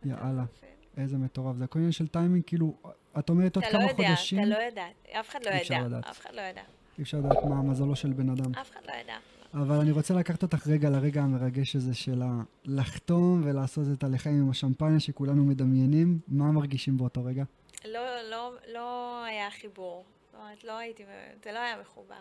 אתה 0.00 0.08
יאללה. 0.08 0.32
מבין? 0.32 0.70
איזה 0.96 1.18
מטורף. 1.18 1.56
זה 1.56 1.64
הכל 1.64 1.78
עניין 1.78 1.92
של 1.92 2.06
טיימינג, 2.08 2.42
כאילו, 2.46 2.74
את 3.18 3.28
אומרת 3.28 3.56
עוד 3.56 3.64
אתה 3.64 3.78
לא 3.78 3.82
כמה 3.82 3.90
יודע, 3.92 4.06
חודשים, 4.08 4.38
אתה 4.38 4.46
לא 4.48 4.56
יודע, 4.56 4.84
אף 5.20 5.28
אחד 5.30 5.38
לא 5.44 5.50
ידע. 5.50 5.98
אף 6.10 6.20
אחד 6.20 6.34
לא 6.34 6.40
ידע, 6.40 6.62
אי 6.98 7.02
אפשר 7.02 7.18
לדעת 7.18 7.44
מה 7.44 7.62
מזלו 7.62 7.96
של 7.96 8.12
בן 8.12 8.30
אדם. 8.30 8.54
אף 8.54 8.70
אחד 8.70 8.80
לא 8.88 8.92
ידע. 9.00 9.16
אבל 9.62 9.76
אני 9.76 9.90
רוצה 9.90 10.14
לקחת 10.14 10.42
אותך 10.42 10.66
רגע 10.66 10.90
לרגע 10.90 11.22
המרגש 11.22 11.76
הזה 11.76 11.94
של 11.94 12.22
לחתום 12.64 13.42
ולעשות 13.44 13.84
את 13.92 14.04
הלחיים 14.04 14.40
עם 14.40 14.50
השמפניה 14.50 15.00
שכולנו 15.00 15.44
מדמיינים. 15.44 16.18
מה 16.28 16.52
מרגישים 16.52 16.96
באותו 16.96 17.24
רגע? 17.24 17.44
לא, 17.84 18.00
לא, 18.30 18.52
לא 18.72 19.24
היה 19.24 19.50
חיבור. 19.50 20.04
זאת 20.32 20.40
אומרת, 20.40 20.64
לא 20.64 20.78
הייתי, 20.78 21.04
זה 21.44 21.52
לא 21.52 21.58
היה 21.58 21.80
מחובר. 21.80 22.14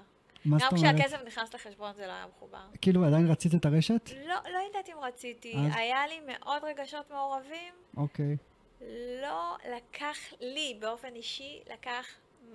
מה 0.45 0.57
גם 0.59 0.69
זאת 0.69 0.79
אומרת? 0.79 0.95
כשהכסף 0.95 1.17
נכנס 1.27 1.53
לחשבון 1.53 1.91
זה 1.95 2.07
לא 2.07 2.11
היה 2.11 2.25
מחובר. 2.37 2.65
כאילו, 2.81 3.05
עדיין 3.05 3.27
רצית 3.27 3.55
את 3.55 3.65
הרשת? 3.65 4.09
לא, 4.27 4.35
לא 4.53 4.59
יודעת 4.67 4.89
אם 4.89 5.03
רציתי, 5.03 5.53
אז? 5.53 5.71
היה 5.75 6.07
לי 6.07 6.19
מאוד 6.27 6.61
רגשות 6.63 7.11
מעורבים. 7.11 7.73
אוקיי. 7.97 8.37
לא 9.21 9.57
לקח 9.75 10.17
לי, 10.41 10.77
באופן 10.79 11.15
אישי, 11.15 11.59
לקח 11.73 12.05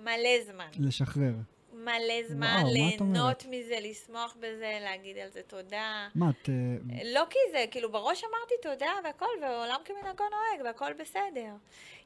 מלא 0.03 0.43
זמן. 0.51 0.67
לשחרר. 0.79 1.33
מלא 1.73 2.27
זמן 2.27 2.59
וואו? 2.61 2.73
ליהנות 2.73 3.45
מזה, 3.49 3.75
לשמוח 3.81 4.35
בזה, 4.39 4.77
להגיד 4.81 5.17
על 5.17 5.29
זה 5.29 5.41
תודה. 5.47 6.07
מה, 6.15 6.29
את... 6.29 6.49
אה, 6.49 7.03
לא 7.13 7.23
כי 7.29 7.39
זה, 7.51 7.65
כאילו 7.71 7.91
בראש 7.91 8.23
אמרתי 8.23 8.53
תודה 8.61 8.91
והכל, 9.03 9.25
ועולם 9.41 9.79
כמנהגו 9.85 10.23
נוהג, 10.23 10.65
והכל 10.65 10.93
בסדר. 10.93 11.53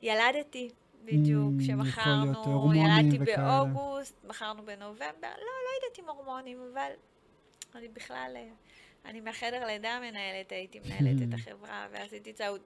ילדתי 0.02 0.70
בדיוק, 1.06 1.52
Mm, 1.60 1.64
כשמכרנו, 1.64 2.44
הורמונים 2.44 2.86
ילדתי. 2.86 3.36
באוגוסט, 3.36 4.16
מכרנו 4.24 4.64
בנובמבר, 4.66 5.06
לא, 5.22 5.46
לא 5.66 5.86
יודעת 5.86 6.00
אם 6.00 6.10
הורמונים, 6.10 6.58
אבל 6.74 6.92
אני 7.76 7.88
בכלל, 7.88 8.34
אה, 8.36 8.48
אני 9.06 9.22
מהחדר 9.22 9.66
לידה 9.66 10.00
מנהלת, 10.00 10.52
הייתי 10.52 10.80
מנהלת 10.80 11.22
את 11.30 11.34
החברה, 11.40 11.88
ועשיתי 11.92 12.34
צעוד, 12.34 12.62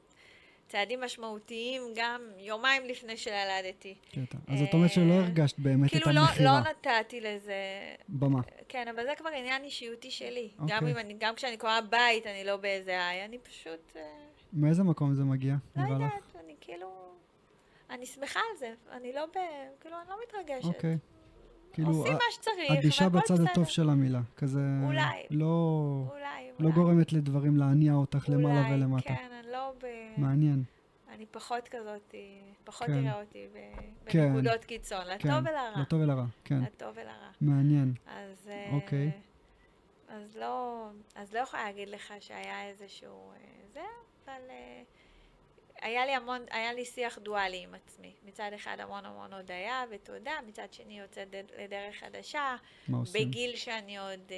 צעדים 0.70 1.02
משמעותיים 1.02 1.82
גם 1.96 2.22
יומיים 2.38 2.86
לפני 2.86 3.18
שילדתי. 3.18 3.96
קטע. 4.12 4.38
אז 4.48 4.62
את 4.62 4.74
אומרת 4.74 4.92
שלא 4.92 5.14
אה, 5.14 5.18
הרגשת 5.18 5.60
באמת 5.60 5.88
את 5.88 5.92
כאילו 5.92 6.12
לא, 6.12 6.20
המכירה. 6.20 6.62
לא 6.62 6.70
נתתי 6.70 7.22
לזה 7.22 7.56
במה. 8.10 8.40
כן, 8.68 8.88
אבל 8.88 9.04
זה 9.04 9.12
כבר 9.18 9.30
עניין 9.30 9.64
אישיותי 9.64 10.12
שלי. 10.12 10.50
אוקיי. 10.60 10.78
גם, 10.78 10.88
אם 10.88 10.98
אני, 10.98 11.16
גם 11.20 11.36
כשאני 11.36 11.58
קוראה 11.58 11.82
בית, 11.82 12.28
אני 12.28 12.44
לא 12.44 12.58
באיזה 12.58 12.92
איי, 12.92 13.26
אני 13.26 13.38
פשוט, 13.38 13.96
אה, 13.96 14.02
מאיזה 14.54 14.84
מקום 14.84 15.14
זה 15.14 15.24
מגיע? 15.24 15.56
לא? 15.76 15.82
יודעת, 15.94 16.36
אני 16.44 16.56
כאילו, 16.62 17.12
אני 17.90 18.06
שמחה 18.06 18.40
על 18.52 18.58
זה, 18.58 18.74
אני 18.92 19.14
לא 19.14 19.26
ב... 19.26 19.38
כאילו, 19.82 19.96
אני 20.02 20.10
לא 20.10 20.16
מתרגשת. 20.28 20.66
אוקיי. 20.66 20.98
כאילו, 21.74 21.90
עושים 21.90 22.14
מה 22.14 22.20
שצריך, 22.32 22.72
אדישה 22.72 23.10
בצד 23.10 23.34
בסדר. 23.34 23.52
הטוב 23.52 23.66
של 23.66 23.90
המילה. 23.90 24.22
כזה... 24.38 24.60
אולי. 24.84 25.26
לא... 25.30 26.04
אולי, 26.12 26.52
לא 26.60 26.66
אולי. 26.66 26.72
גורמת 26.72 27.14
לדברים 27.14 27.58
להניע 27.58 27.94
אותך 27.94 28.30
למעלה 28.30 28.60
אולי, 28.68 28.74
ולמטה. 28.74 29.16
כן, 29.16 29.30
אני 29.44 29.52
לא 29.52 29.74
ב... 29.84 29.86
מעניין. 30.18 30.64
אני 31.16 31.26
פחות 31.32 31.68
כזאת, 31.68 32.16
פחות 32.64 32.88
כן. 32.88 33.02
תראה 33.02 33.22
אותי 33.22 33.48
ב- 33.54 33.80
כן. 34.06 34.34
בנקודות 34.34 34.66
קיצון, 34.66 35.08
לטוב 35.08 35.32
כן. 35.32 35.40
ולרע. 35.50 35.82
לטוב 35.82 36.02
ולרע, 36.02 36.26
כן. 36.44 36.62
לטוב 36.62 36.90
ולרע. 36.96 37.30
מעניין. 37.42 37.94
אז... 38.08 38.48
אה, 38.50 38.70
אוקיי. 38.74 39.12
אז 40.10 40.38
לא, 40.38 40.86
אז 41.16 41.34
לא 41.34 41.40
יכולה 41.40 41.64
להגיד 41.64 41.90
לך 41.90 42.14
שהיה 42.20 42.68
איזשהו... 42.68 43.32
אה, 43.32 43.36
זה, 43.74 43.80
אבל 44.26 44.42
אה, 44.50 44.82
היה 45.82 46.06
לי 46.06 46.12
המון, 46.12 46.46
היה 46.52 46.74
לי 46.74 46.86
שיח 46.86 47.18
דואלי 47.20 47.64
עם 47.64 47.74
עצמי. 47.76 48.14
מצד 48.26 48.52
אחד 48.56 48.78
המון 48.80 49.06
המון 49.06 49.34
הודיה 49.34 49.84
ותודה, 49.90 50.32
מצד 50.48 50.68
שני 50.74 51.00
יוצאת 51.00 51.28
לדרך 51.58 51.96
חדשה, 51.96 52.56
מה 52.88 52.98
עושים? 52.98 53.28
בגיל 53.28 53.56
שאני 53.56 53.98
עוד 53.98 54.32
אה, 54.32 54.38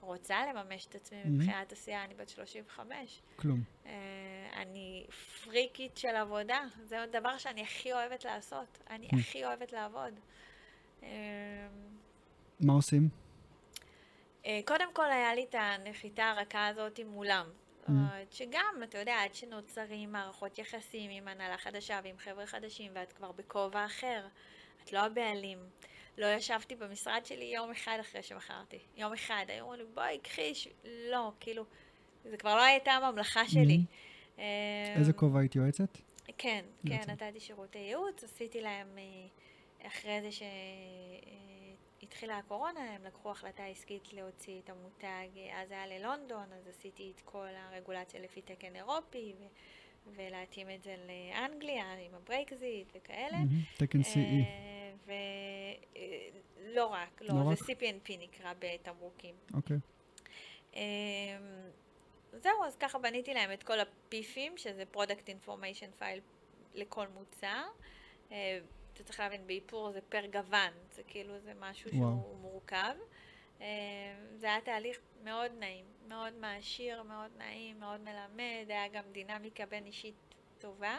רוצה 0.00 0.46
לממש 0.46 0.86
את 0.86 0.94
עצמי 0.94 1.22
Mhm. 1.22 1.28
מבחינת 1.28 1.72
עשייה, 1.72 2.04
אני 2.04 2.14
בת 2.14 2.28
35. 2.28 3.20
כלום. 3.36 3.60
אה, 3.86 3.92
אני 4.56 5.06
פריקית 5.44 5.96
של 5.96 6.16
עבודה, 6.16 6.60
זה 6.84 7.02
הדבר 7.02 7.38
שאני 7.38 7.62
הכי 7.62 7.92
אוהבת 7.92 8.24
לעשות. 8.24 8.78
אני 8.90 9.06
Mhm. 9.08 9.18
הכי 9.20 9.44
אוהבת 9.44 9.72
לעבוד. 9.72 10.20
אה, 11.02 11.08
מה 12.60 12.72
עושים? 12.72 13.08
אה, 14.46 14.60
קודם 14.66 14.94
כל 14.94 15.10
היה 15.10 15.34
לי 15.34 15.44
את 15.44 15.54
הנחיתה 15.58 16.30
הרכה 16.30 16.66
הזאת 16.66 17.00
מולם. 17.06 17.50
אומרת, 17.88 18.32
שגם, 18.32 18.82
אתה 18.84 18.98
יודע, 18.98 19.16
עד 19.24 19.34
שנוצרים 19.34 20.12
מערכות 20.12 20.58
יחסים 20.58 21.10
עם 21.10 21.28
הנהלה 21.28 21.58
חדשה 21.58 22.00
ועם 22.04 22.18
חבר'ה 22.18 22.46
חדשים, 22.46 22.92
ואת 22.94 23.12
כבר 23.12 23.32
בכובע 23.32 23.84
אחר, 23.86 24.26
את 24.84 24.92
לא 24.92 24.98
הבעלים. 24.98 25.58
לא 26.18 26.26
ישבתי 26.26 26.74
במשרד 26.76 27.20
שלי 27.24 27.44
יום 27.44 27.70
אחד 27.70 27.96
אחרי 28.00 28.22
שמכרתי. 28.22 28.78
יום 28.96 29.12
אחד. 29.12 29.44
היו 29.48 29.64
אומרים 29.64 29.80
לי, 29.80 29.86
בואי, 29.94 30.18
קחי, 30.18 30.54
ש... 30.54 30.68
לא, 31.10 31.32
כאילו, 31.40 31.64
זה 32.24 32.36
כבר 32.36 32.56
לא 32.56 32.62
הייתה 32.62 32.92
הממלכה 32.92 33.48
שלי. 33.48 33.80
אה, 34.38 34.44
איזה 34.96 35.12
כובע 35.12 35.40
היית 35.40 35.56
יועצת? 35.56 35.98
כן, 36.38 36.64
כן. 36.86 37.00
נתתי 37.08 37.40
שירותי 37.40 37.78
ייעוץ, 37.78 38.24
עשיתי 38.24 38.60
להם, 38.60 38.88
אה, 38.98 39.86
אחרי 39.86 40.20
זה 40.22 40.32
שהתחילה 42.04 42.38
הקורונה, 42.38 42.80
הם 42.80 43.04
לקחו 43.04 43.30
החלטה 43.30 43.64
עסקית 43.64 44.12
להוציא 44.12 44.60
את 44.64 44.70
המותג, 44.70 45.28
אה, 45.36 45.62
אז 45.62 45.70
היה 45.70 45.86
ללונדון, 45.86 46.52
אז 46.52 46.68
עשיתי 46.68 47.12
את 47.16 47.20
כל 47.24 47.48
הרגולציה 47.56 48.20
לפי 48.20 48.42
תקן 48.42 48.76
אירופי, 48.76 49.34
ו- 49.38 49.44
ולהתאים 50.16 50.70
את 50.70 50.82
זה 50.82 50.96
לאנגליה 51.06 51.94
עם 51.94 52.14
הברקזיט 52.14 52.88
וכאלה. 52.94 53.38
תקן 53.76 54.00
CE. 54.00 54.44
ולא 55.06 56.86
רק, 56.86 57.22
לא 57.22 57.34
לא, 57.34 57.50
רק? 57.50 57.58
זה 57.58 57.72
CPNP 57.72 58.12
נקרא 58.18 58.52
בתמרוקים. 58.58 59.34
אוקיי. 59.54 59.76
אמ, 60.74 60.80
זהו, 62.32 62.64
אז 62.66 62.76
ככה 62.76 62.98
בניתי 62.98 63.34
להם 63.34 63.52
את 63.52 63.62
כל 63.62 63.80
הפיפים, 63.80 64.56
שזה 64.56 64.84
Product 64.94 65.28
Information 65.46 66.02
File 66.02 66.20
לכל 66.74 67.06
מוצר. 67.08 67.62
אתה 68.94 69.02
צריך 69.02 69.20
להבין, 69.20 69.46
באיפור 69.46 69.92
זה 69.92 70.00
פר 70.08 70.26
גוון, 70.26 70.72
זה 70.92 71.02
כאילו, 71.06 71.40
זה 71.40 71.52
משהו 71.60 71.90
וואו. 71.90 72.00
שהוא 72.00 72.38
מורכב. 72.38 72.94
אה, 73.60 73.66
זה 74.36 74.46
היה 74.46 74.60
תהליך 74.60 74.98
מאוד 75.24 75.52
נעים, 75.58 75.84
מאוד 76.08 76.34
מעשיר, 76.34 77.02
מאוד 77.02 77.30
נעים, 77.38 77.80
מאוד 77.80 78.00
מלמד, 78.00 78.64
היה 78.68 78.88
גם 78.88 79.04
דינמיקה 79.12 79.66
בין 79.66 79.86
אישית 79.86 80.14
טובה. 80.58 80.98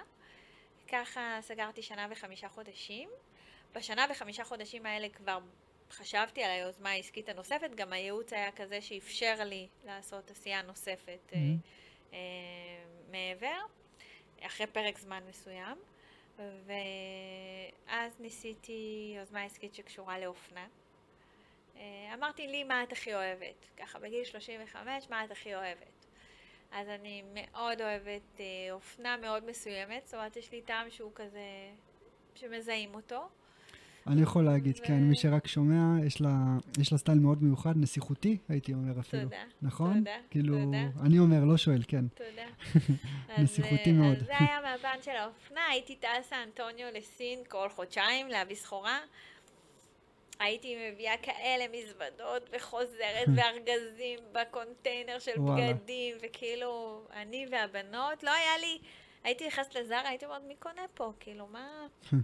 ככה 0.88 1.38
סגרתי 1.42 1.82
שנה 1.82 2.08
וחמישה 2.12 2.50
חודשים. 2.50 3.10
בשנה 3.74 4.06
וחמישה 4.12 4.44
חודשים 4.44 4.86
האלה 4.86 5.10
כבר 5.10 5.40
חשבתי 5.92 6.44
על 6.44 6.52
היוזמה 6.52 6.90
העסקית 6.90 7.30
הנוספת, 7.30 7.72
גם 7.76 7.94
הייעוץ 7.94 8.34
היה 8.34 8.52
כזה 8.52 8.82
שאפשר 8.82 9.36
לי 9.44 9.68
לעשות 9.86 10.32
עשייה 10.32 10.62
נוספת. 10.62 11.34
אה, 12.14 12.18
מעבר, 13.12 13.60
אחרי 14.42 14.68
פרק 14.68 14.98
זמן 14.98 15.24
מסוים. 15.30 15.78
ואז 16.38 18.20
ניסיתי 18.20 19.14
יוזמה 19.18 19.44
עסקית 19.44 19.76
שקשורה 19.76 20.20
לאופנה. 20.20 20.68
אה, 21.78 22.14
אמרתי 22.14 22.48
לי 22.48 22.64
מה 22.64 22.84
את 22.84 22.92
הכי 22.92 23.14
אוהבת, 23.14 23.66
ככה 23.78 24.00
בגיל 24.00 24.24
35, 24.24 25.10
מה 25.10 25.26
את 25.26 25.32
הכי 25.32 25.56
אוהבת. 25.56 26.06
אז 26.72 26.88
אני 26.90 27.24
מאוד 27.34 27.82
אוהבת 27.82 28.40
אה, 28.40 28.46
אופנה 28.72 29.18
מאוד 29.18 29.46
מסוימת, 29.46 30.06
זאת 30.06 30.14
אומרת 30.14 30.38
יש 30.38 30.52
לי 30.52 30.62
טעם 30.62 30.90
שהוא 30.90 31.12
כזה, 31.16 31.72
שמזהים 32.36 32.96
אותו. 32.96 33.28
אני 34.08 34.22
יכול 34.22 34.46
להגיד, 34.46 34.78
ו... 34.80 34.84
כן, 34.84 35.00
מי 35.04 35.16
שרק 35.16 35.48
שומע, 35.48 36.06
יש 36.06 36.22
לה, 36.22 36.30
יש 36.80 36.92
לה 36.92 36.98
סטייל 36.98 37.20
מאוד 37.20 37.44
מיוחד, 37.44 37.74
נסיכותי, 37.78 38.38
הייתי 38.50 38.74
אומר 38.74 39.00
אפילו. 39.00 39.24
תודה. 39.24 39.44
נכון? 39.62 39.98
תודה, 39.98 40.18
כאילו, 40.30 40.58
תודה. 40.64 41.06
אני 41.06 41.20
אומר, 41.20 41.44
לא 41.46 41.58
שואל, 41.58 41.82
כן. 41.88 42.08
תודה. 42.08 42.46
נסיכותי 43.44 43.90
אז, 43.90 43.96
מאוד. 43.98 44.18
אז 44.18 44.26
זה 44.26 44.38
היה 44.40 44.62
מהפן 44.62 45.02
של 45.02 45.12
האופנה, 45.12 45.62
הייתי 45.72 45.96
טסה 45.96 46.44
אנטוניו 46.44 46.88
לסין 46.94 47.40
כל 47.48 47.70
חודשיים 47.70 48.28
להביא 48.28 48.56
סחורה. 48.56 49.00
הייתי 50.40 50.76
מביאה 50.92 51.18
כאלה 51.18 51.66
מזוודות 51.72 52.50
וחוזרת 52.54 53.28
וארגזים 53.36 54.20
בקונטיינר 54.32 55.20
של 55.20 55.32
וואלה. 55.38 55.74
בגדים, 55.74 56.18
וכאילו, 56.22 57.02
אני 57.14 57.46
והבנות, 57.52 58.24
לא 58.24 58.32
היה 58.32 58.58
לי, 58.62 58.80
הייתי 59.24 59.48
נכנסת 59.48 59.76
לזרה, 59.76 60.10
הייתי 60.10 60.26
אומרת, 60.26 60.42
מי 60.48 60.56
קונה 60.56 60.82
פה? 60.94 61.12
כאילו, 61.20 61.48
מה... 61.48 61.68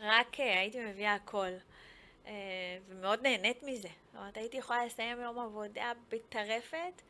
רק 0.00 0.40
אה, 0.40 0.60
הייתי 0.60 0.84
מביאה 0.84 1.14
הכל. 1.14 1.50
אה, 2.26 2.32
ומאוד 2.88 3.22
נהנית 3.22 3.62
מזה. 3.62 3.88
זאת 3.88 4.16
אומרת, 4.16 4.36
הייתי 4.36 4.56
יכולה 4.56 4.86
לסיים 4.86 5.20
יום 5.20 5.38
עבודה 5.38 5.92
בטרפת, 6.08 7.02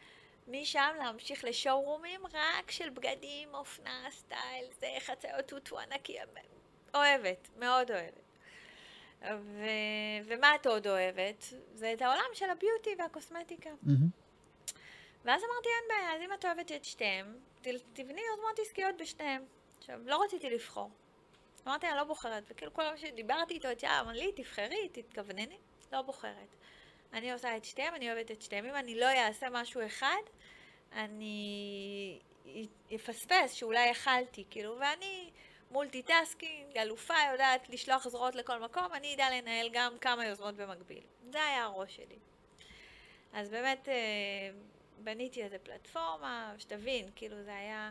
משם 0.48 0.94
להמשיך 0.98 1.44
לשואורומים 1.44 2.20
רק 2.26 2.70
של 2.70 2.90
בגדים, 2.90 3.54
אופנה, 3.54 4.06
סטייל, 4.10 4.64
זה 4.80 4.86
חצאיות 5.00 5.46
טוטו 5.46 5.78
ענקי, 5.78 6.16
אוהבת, 6.94 7.48
מאוד 7.56 7.90
אוהבת. 7.90 8.30
ו... 9.22 9.64
ומה 10.24 10.54
את 10.54 10.66
עוד 10.66 10.86
אוהבת? 10.86 11.44
זה 11.74 11.92
את 11.92 12.02
העולם 12.02 12.30
של 12.34 12.50
הביוטי 12.50 12.90
והקוסמטיקה. 12.98 13.70
מהמם. 13.82 14.08
ואז 15.24 15.42
אמרתי, 15.42 15.68
אין 15.68 15.88
בעיה, 15.88 16.16
אז 16.16 16.22
אם 16.22 16.32
את 16.32 16.44
אוהבת 16.44 16.72
את 16.72 16.84
שתיהם, 16.84 17.38
תבני 17.92 18.20
יוזמות 18.30 18.58
עסקיות 18.58 18.96
בשתיהם. 19.00 19.44
עכשיו, 19.78 20.00
לא 20.04 20.22
רציתי 20.22 20.50
לבחור. 20.50 20.90
אמרתי, 21.66 21.88
אני 21.88 21.96
לא 21.96 22.04
בוחרת, 22.04 22.44
וכאילו 22.48 22.74
כל 22.74 22.82
פעם 22.82 22.96
שדיברתי 22.96 23.54
איתו, 23.54 23.72
את 23.72 23.82
יאללה, 23.82 24.00
אמר 24.00 24.12
לי, 24.12 24.32
תבחרי, 24.32 24.88
תתכוונני, 24.92 25.58
לא 25.92 26.02
בוחרת. 26.02 26.56
אני 27.12 27.32
עושה 27.32 27.56
את 27.56 27.64
שתיהם, 27.64 27.94
אני 27.94 28.12
אוהבת 28.12 28.30
את 28.30 28.42
שתיהם. 28.42 28.64
אם 28.64 28.74
אני 28.74 28.94
לא 28.94 29.06
אעשה 29.06 29.46
משהו 29.50 29.86
אחד, 29.86 30.22
אני 30.92 32.18
אפספס 32.94 33.52
שאולי 33.52 33.88
יכלתי, 33.88 34.44
כאילו, 34.50 34.76
ואני 34.80 35.30
multitasking, 35.70 36.78
אלופה, 36.78 37.14
יודעת 37.32 37.68
לשלוח 37.68 38.08
זרועות 38.08 38.34
לכל 38.34 38.60
מקום, 38.60 38.86
אני 38.92 39.14
אדע 39.14 39.30
לנהל 39.30 39.68
גם 39.72 39.98
כמה 40.00 40.26
יוזמות 40.26 40.54
במקביל. 40.54 41.02
זה 41.30 41.42
היה 41.42 41.64
הראש 41.64 41.96
שלי. 41.96 42.18
אז 43.32 43.50
באמת 43.50 43.88
אה, 43.88 43.94
בניתי 44.98 45.42
איזה 45.42 45.58
פלטפורמה, 45.58 46.54
שתבין, 46.58 47.10
כאילו 47.16 47.42
זה 47.42 47.54
היה... 47.54 47.90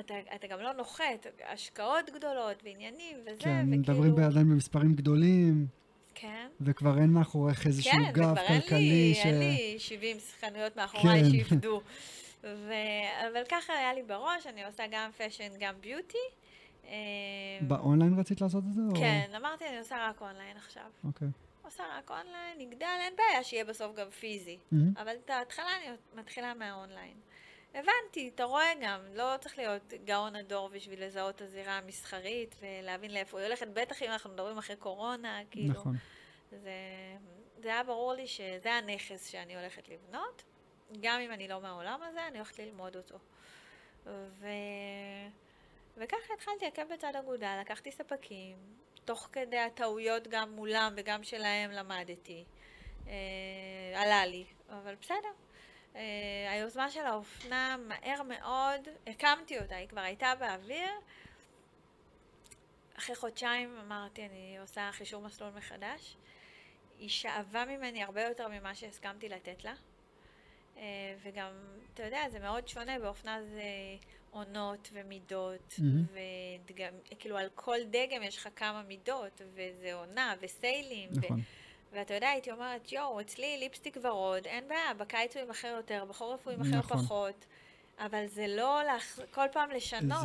אתה, 0.00 0.14
אתה 0.34 0.46
גם 0.46 0.60
לא 0.60 0.72
נוחת, 0.72 1.26
השקעות 1.52 2.10
גדולות 2.14 2.62
ועניינים 2.64 3.16
וזה, 3.20 3.30
כן, 3.38 3.64
וכאילו... 3.68 3.78
מדברים 3.78 4.18
עדיין 4.18 4.50
במספרים 4.50 4.94
גדולים, 4.94 5.66
כן. 6.14 6.48
וכבר 6.60 6.98
אין 6.98 7.10
מאחוריך 7.10 7.66
איזשהו 7.66 7.92
כן, 7.92 8.12
גב 8.12 8.32
וכבר 8.32 8.46
כלכלי 8.46 8.78
לי, 8.78 9.14
ש... 9.14 9.26
אין 9.26 9.38
לי 9.38 9.74
70 9.78 10.16
חנויות 10.40 10.76
מאחוריי 10.76 11.22
כן. 11.22 11.30
שיפדו. 11.30 11.80
ו... 12.42 12.72
אבל 13.28 13.42
ככה 13.48 13.72
היה 13.72 13.94
לי 13.94 14.02
בראש, 14.02 14.46
אני 14.46 14.64
עושה 14.64 14.84
גם 14.90 15.10
fashion, 15.12 15.48
גם 15.60 15.74
beauty. 15.80 16.18
אה, 16.84 16.92
באונליין 17.60 18.18
רצית 18.18 18.40
לעשות 18.40 18.64
את 18.68 18.74
זה? 18.74 18.80
או- 18.90 19.00
כן, 19.00 19.30
אמרתי, 19.36 19.64
אני 19.68 19.78
עושה 19.78 20.08
רק 20.08 20.20
אונליין 20.20 20.56
עכשיו. 20.56 20.82
אוקיי. 21.04 21.28
עושה 21.64 21.82
רק 21.98 22.10
אונליין, 22.10 22.58
נגדל, 22.58 22.86
אין 23.00 23.12
בעיה 23.16 23.44
שיהיה 23.44 23.64
בסוף 23.64 23.96
גם 23.96 24.10
פיזי. 24.10 24.58
מהמם. 24.72 24.92
אבל 24.96 25.12
את 25.24 25.30
ההתחלה 25.30 25.68
אני 25.76 25.96
מתחילה 26.14 26.54
מהאונליין. 26.54 27.14
הבנתי, 27.74 28.30
אתה 28.34 28.44
רואה 28.44 28.72
גם, 28.82 29.00
לא 29.14 29.34
צריך 29.40 29.58
להיות 29.58 29.92
גאון 30.04 30.36
הדור 30.36 30.68
בשביל 30.68 31.04
לזהות 31.04 31.36
את 31.36 31.42
הזירה 31.42 31.78
המסחרית 31.78 32.54
ולהבין 32.60 33.10
לאיפה 33.10 33.38
היא 33.38 33.46
הולכת, 33.46 33.68
בטח 33.68 34.02
אם 34.02 34.10
אנחנו 34.10 34.30
מדברים 34.30 34.58
אחרי 34.58 34.76
קורונה, 34.76 35.40
כאילו. 35.50 35.74
נכון. 35.74 35.96
זה, 36.50 36.70
זה 37.58 37.68
היה 37.68 37.82
ברור 37.82 38.12
לי 38.12 38.26
שזה 38.26 38.72
הנכס 38.72 39.26
שאני 39.26 39.56
הולכת 39.56 39.88
לבנות. 39.88 40.42
גם 41.00 41.20
אם 41.20 41.32
אני 41.32 41.48
לא 41.48 41.60
מהעולם 41.60 42.00
הזה, 42.02 42.26
אני 42.26 42.38
הולכת 42.38 42.58
ללמוד 42.58 42.96
אותו. 42.96 43.18
ו... 44.06 44.46
וככה 45.96 46.34
התחלתי 46.34 46.66
עקב 46.66 46.82
בצד 46.94 47.16
אגודל, 47.16 47.58
לקחתי 47.60 47.92
ספקים, 47.92 48.56
תוך 49.04 49.28
כדי 49.32 49.58
הטעויות 49.58 50.28
גם 50.28 50.52
מולם 50.52 50.92
וגם 50.96 51.22
שלהם 51.22 51.70
למדתי. 51.70 52.44
אה, 53.06 53.12
עלה 54.02 54.26
לי, 54.26 54.44
אבל 54.68 54.94
בסדר. 54.94 55.32
אה, 55.96 56.00
היוזמה 56.50 56.90
של 56.90 57.06
האופנה 57.06 57.76
מהר 57.88 58.22
מאוד, 58.22 58.88
הקמתי 59.06 59.58
אותה, 59.58 59.76
היא 59.76 59.88
כבר 59.88 60.00
הייתה 60.00 60.32
באוויר. 60.38 60.90
אחרי 62.98 63.16
חודשיים 63.16 63.78
אמרתי, 63.78 64.26
אני 64.26 64.58
עושה 64.60 64.90
חישור 64.92 65.22
מסלול 65.22 65.50
מחדש. 65.56 66.16
היא 66.98 67.08
שאבה 67.08 67.64
ממני 67.64 68.02
הרבה 68.02 68.22
יותר 68.22 68.48
ממה 68.48 68.74
שהסכמתי 68.74 69.28
לתת 69.28 69.64
לה. 69.64 69.74
אה, 70.76 70.82
וגם, 71.22 71.52
אתה 71.94 72.02
יודע, 72.02 72.28
זה 72.30 72.38
מאוד 72.38 72.68
שונה, 72.68 72.98
באופנה 72.98 73.42
זה 73.42 73.62
עונות 74.30 74.88
ומידות, 74.92 75.74
מהמם. 75.78 76.04
וכאילו 77.12 77.38
על 77.38 77.48
כל 77.54 77.78
דגם 77.90 78.22
יש 78.22 78.36
לך 78.36 78.48
כמה 78.56 78.82
מידות, 78.82 79.40
וזה 79.54 79.94
עונה, 79.94 80.34
וסיילים, 80.40 81.10
ו- 81.12 81.18
נכון. 81.18 81.40
ואתה 81.92 82.14
יודע, 82.14 82.28
הייתי 82.28 82.50
אומרת, 82.52 82.92
יואו, 82.92 83.20
אצלי 83.20 83.56
ליפסטיק 83.60 83.96
ורוד, 84.02 84.42
אין 84.44 84.64
בעיה, 84.68 84.94
בקיץ 84.98 85.36
הוא 85.36 85.42
יימכר 85.42 85.74
יותר, 85.76 86.04
בחורף 86.08 86.40
הוא 86.44 86.52
יימכר 86.52 86.78
נכון. 86.78 86.98
פחות, 86.98 87.44
אבל 87.98 88.24
זה 88.34 88.46
לא 88.56 88.80
להח... 88.86 89.18
כל 89.34 89.44
פעם 89.52 89.68
לשנות. 89.76 90.22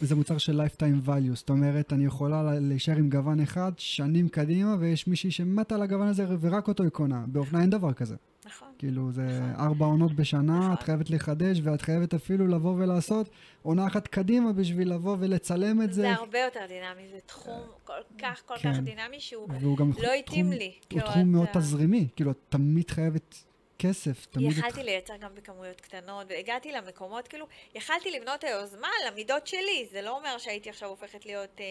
זה, 0.00 0.06
זה 0.06 0.14
מוצר 0.14 0.38
של 0.38 0.60
lifetime 0.60 1.08
value, 1.08 1.34
זאת 1.34 1.50
אומרת, 1.50 1.92
אני 1.92 2.04
יכולה 2.04 2.42
לה- 2.42 2.58
להישאר 2.60 2.96
עם 2.96 3.10
גוון 3.10 3.40
אחד 3.40 3.72
שנים 3.76 4.28
קדימה, 4.28 4.74
ויש 4.80 5.06
מישהי 5.06 5.30
שמתה 5.30 5.74
על 5.74 5.82
הגוון 5.82 6.08
הזה 6.08 6.24
ורק 6.40 6.68
אותו 6.68 6.82
היא 6.82 6.90
קונה. 6.90 7.24
באופנה 7.26 7.60
אין 7.60 7.70
דבר 7.70 7.92
כזה. 7.92 8.16
נכון. 8.46 8.68
כאילו, 8.78 9.12
זה 9.12 9.22
נכון. 9.22 9.66
ארבע 9.66 9.86
עונות 9.86 10.12
בשנה, 10.12 10.58
נכון. 10.58 10.72
את 10.72 10.82
חייבת 10.82 11.10
לחדש, 11.10 11.60
ואת 11.62 11.80
חייבת 11.80 12.14
אפילו 12.14 12.46
לבוא 12.46 12.74
ולעשות 12.78 13.28
עונה 13.62 13.86
אחת 13.86 14.06
קדימה 14.08 14.52
בשביל 14.52 14.92
לבוא 14.92 15.16
ולצלם 15.20 15.82
את 15.82 15.92
זה. 15.92 16.02
זה 16.02 16.12
הרבה 16.12 16.38
יותר 16.38 16.60
דינמי, 16.68 17.08
זה 17.08 17.18
תחום 17.26 17.60
כל 17.84 17.92
כך 18.22 18.42
כל 18.46 18.56
כך 18.56 18.62
כן. 18.62 18.84
דינמי 18.84 19.20
שהוא 19.20 19.48
גם 19.78 19.90
לא 20.02 20.12
התאים 20.12 20.52
לי. 20.52 20.64
הוא 20.80 20.88
כאילו, 20.88 21.06
תחום 21.06 21.32
מאוד 21.32 21.46
אתה- 21.50 21.58
תזרימי, 21.58 22.08
כאילו, 22.16 22.30
את 22.30 22.36
תמיד 22.48 22.90
חייבת 22.90 23.44
כסף, 23.78 24.26
תמיד 24.26 24.50
את... 24.50 24.56
יכלתי 24.58 24.82
לייצר 24.82 25.16
גם 25.16 25.30
בכמויות 25.34 25.80
קטנות, 25.80 26.26
והגעתי 26.28 26.72
למקומות, 26.72 27.28
כאילו, 27.28 27.46
יכלתי 27.74 28.10
לבנות 28.10 28.44
היוזמה 28.44 28.88
למידות 29.08 29.46
שלי, 29.46 29.86
זה 29.92 30.02
לא 30.02 30.16
אומר 30.18 30.38
שהייתי 30.38 30.70
עכשיו 30.70 30.88
הופכת 30.88 31.26
להיות 31.26 31.60
אה, 31.60 31.64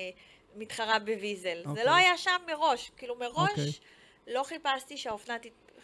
מתחרה 0.55 0.99
בוויזל. 0.99 1.57
זה 1.63 1.69
אוקיי. 1.69 1.85
לא 1.85 1.95
היה 1.95 2.17
שם 2.17 2.41
מראש, 2.47 2.91
כאילו 2.97 3.15
מראש 3.15 3.49
אוקיי. 3.49 3.71
לא 4.27 4.43
חיפשתי 4.43 4.97
שהאופנה, 4.97 5.35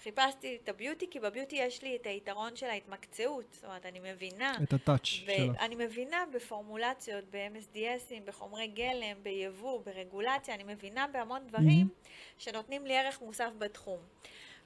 חיפשתי 0.04 0.58
את 0.64 0.70
הביוטי, 0.70 1.08
כי 1.12 1.20
בביוטי 1.20 1.56
יש 1.56 1.82
לי 1.82 1.96
את 1.96 2.06
היתרון 2.06 2.56
של 2.56 2.66
ההתמקצעות, 2.66 3.46
זאת 3.52 3.66
אומרת, 3.66 3.86
אני 3.86 4.00
מבינה. 4.00 4.54
את 4.64 4.74
הטאץ' 4.74 5.06
שלה. 5.06 5.34
ואני 5.54 5.76
מבינה 5.76 6.24
בפורמולציות, 6.34 7.26
ב-MSDSים, 7.30 8.22
בחומרי 8.26 8.68
גלם, 8.68 9.24
ביבוא, 9.24 9.82
ברגולציה, 9.86 10.56
אני 10.56 10.64
מבינה 10.64 11.08
בהמון 11.08 11.48
דברים 11.48 11.90
שנותנים 12.38 12.86
לי 12.86 12.98
ערך 12.98 13.22
מוסף 13.22 13.50
בתחום. 13.58 14.00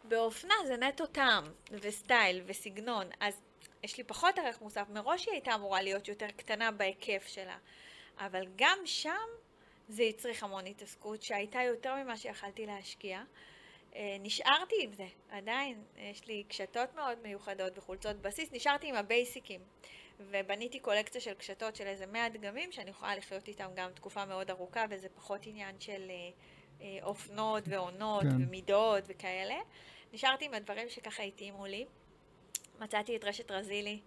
באופנה 0.04 0.54
זה 0.68 0.78
נטו 0.78 1.06
טעם 1.06 1.44
וסטייל 1.72 2.42
וסגנון, 2.46 3.08
אז 3.20 3.42
יש 3.84 3.98
לי 3.98 4.04
פחות 4.04 4.40
ערך 4.40 4.62
מוסף. 4.62 4.90
מראש 4.90 5.26
היא 5.26 5.34
הייתה 5.34 5.56
אמורה 5.56 5.82
להיות 5.82 6.08
יותר 6.08 6.28
קטנה 6.36 6.72
בהיקף 6.72 7.26
שלה, 7.28 7.58
אבל 8.18 8.46
גם 8.56 8.78
שם 8.86 9.28
זה 9.90 10.04
הצריך 10.04 10.44
המון 10.44 10.66
התעסקות 10.68 11.22
שהייתה 11.22 11.62
יותר 11.62 11.96
ממה 11.96 12.18
שיכלתי 12.18 12.66
להשקיע. 12.66 13.24
אה, 13.96 14.18
נשארתי 14.20 14.76
עם 14.82 14.94
זה, 14.94 15.08
עדיין, 15.30 15.84
יש 15.98 16.28
לי 16.28 16.44
קשתות 16.48 16.96
מאוד 16.96 17.18
מיוחדות 17.24 17.78
וחולצות 17.78 18.16
בסיס, 18.22 18.50
נשארתי 18.52 18.88
עם 18.88 18.96
הבייסיקים. 18.96 19.62
ובניתי 20.20 20.80
קולקציה 20.80 21.22
של 21.22 21.34
קשתות 21.34 21.76
של 21.76 21.88
איזה 21.88 22.06
100 22.06 22.30
דגמים, 22.30 22.72
שאני 22.72 22.90
יכולה 22.90 23.16
לחיות 23.16 23.48
איתם 23.48 23.70
גם 23.76 23.92
תקופה 23.94 24.26
מאוד 24.26 24.50
ארוכה, 24.50 24.86
וזה 24.90 25.10
פחות 25.10 25.42
עניין 25.46 25.76
של 25.80 26.10
אה, 26.10 26.30
אה, 26.82 26.98
אופנות 27.04 27.64
ועונות 27.68 28.24
כן. 28.24 28.36
ומידות 28.36 29.04
וכאלה. 29.08 29.56
נשארתי 30.14 30.46
עם 30.46 30.54
הדברים 30.54 30.90
שככה 30.90 31.24
התאימו 31.24 31.66
לי. 31.66 31.86
מצאתי 32.80 33.16
את 33.16 33.24
רשת 33.24 33.52
רזילי, 33.52 34.00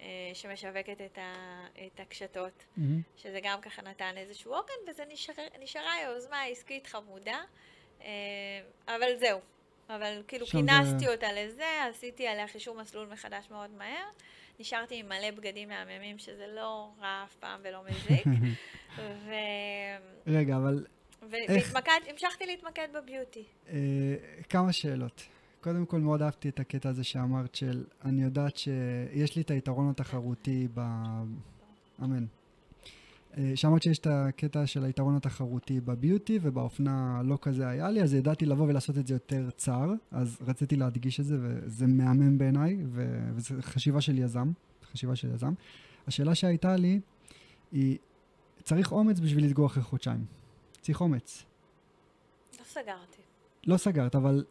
אה, 0.00 0.06
שמשווקת 0.34 1.00
את, 1.00 1.18
ה, 1.18 1.66
את 1.86 2.00
הקשתות, 2.00 2.64
מהמם. 2.76 3.02
שזה 3.16 3.40
גם 3.42 3.60
ככה 3.60 3.82
נתן 3.82 4.14
איזשהו 4.16 4.54
עוגן, 4.54 4.90
וזה 4.90 5.04
נשאר, 5.08 5.34
נשארה 5.60 5.94
יוזמה 6.04 6.42
עסקית 6.42 6.86
חמודה, 6.86 7.42
אבל 8.88 9.08
זהו. 9.20 9.40
אבל 9.90 10.22
כאילו 10.28 10.46
כינסתי 10.46 10.98
זה- 11.04 11.12
אותה 11.12 11.26
לזה, 11.32 11.64
עשיתי 11.90 12.26
עליה 12.26 12.48
חישור 12.48 12.76
מסלול 12.80 13.08
מחדש 13.12 13.50
מאוד 13.50 13.70
מהר. 13.70 14.04
נשארתי 14.60 15.00
עם 15.00 15.08
מלא 15.08 15.30
בגדים 15.30 15.68
מהממים, 15.68 16.18
שזה 16.18 16.46
לא 16.46 16.90
רע 17.00 17.24
אף 17.24 17.34
פעם 17.34 17.60
ולא 17.64 17.80
מזיק. 17.84 18.26
ו... 19.26 19.30
רגע, 20.26 20.56
אבל 20.56 20.86
והתמקד, 21.30 22.00
המשכתי 22.08 22.46
להתמקד 22.46 22.88
בביוטי. 22.94 23.44
אה, 23.68 23.74
כמה 24.48 24.72
שאלות. 24.72 25.22
קודם 25.60 25.86
כל, 25.86 25.98
מאוד 25.98 26.22
אהבתי 26.22 26.48
את 26.48 26.60
הקטע 26.60 26.88
הזה 26.88 27.04
שאמרת 27.04 27.54
של, 27.54 27.84
אני 28.04 28.22
יודעת 28.22 28.56
שיש 28.56 29.36
לי 29.36 29.42
את 29.42 29.50
היתרון 29.50 29.90
התחרותי 29.90 30.68
ב... 30.74 30.80
אמן. 32.02 32.24
אה, 33.36 33.52
שאמרת 33.54 33.82
שיש 33.82 33.98
את 33.98 34.06
הקטע 34.10 34.66
של 34.66 34.84
היתרון 34.84 35.16
התחרותי 35.16 35.80
בביוטי, 35.80 36.38
ובאופנה 36.42 37.22
לא 37.24 37.38
כזה 37.42 37.68
היה 37.68 37.90
לי, 37.90 38.02
אז 38.02 38.14
ידעתי 38.14 38.46
לבוא 38.46 38.66
ולעשות 38.68 38.98
את 38.98 39.06
זה 39.06 39.14
יותר 39.14 39.50
צר, 39.56 39.92
אז 40.10 40.38
רציתי 40.46 40.76
להדגיש 40.76 41.20
את 41.20 41.24
זה, 41.24 41.36
וזה 41.40 41.86
מהמם 41.86 42.38
בעיניי, 42.38 42.76
ו- 42.88 43.30
וזו 43.34 43.54
חשיבה 43.60 44.00
של 44.00 44.18
יזם, 44.18 44.52
חשיבה 44.92 45.16
של 45.16 45.34
יזם. 45.34 45.52
השאלה 46.06 46.34
שהייתה 46.34 46.76
לי 46.76 47.00
היא, 47.72 47.98
צריך 48.62 48.92
אומץ 48.92 49.20
בשביל 49.20 49.44
לסגור 49.44 49.66
אחרי 49.66 49.82
חודשיים. 49.82 50.24
צריך 50.80 51.00
אומץ. 51.00 51.44
לא 52.58 52.64
סגרתי. 52.64 53.22
לא 53.66 53.76
סגרת, 53.76 54.14
אבל 54.14 54.44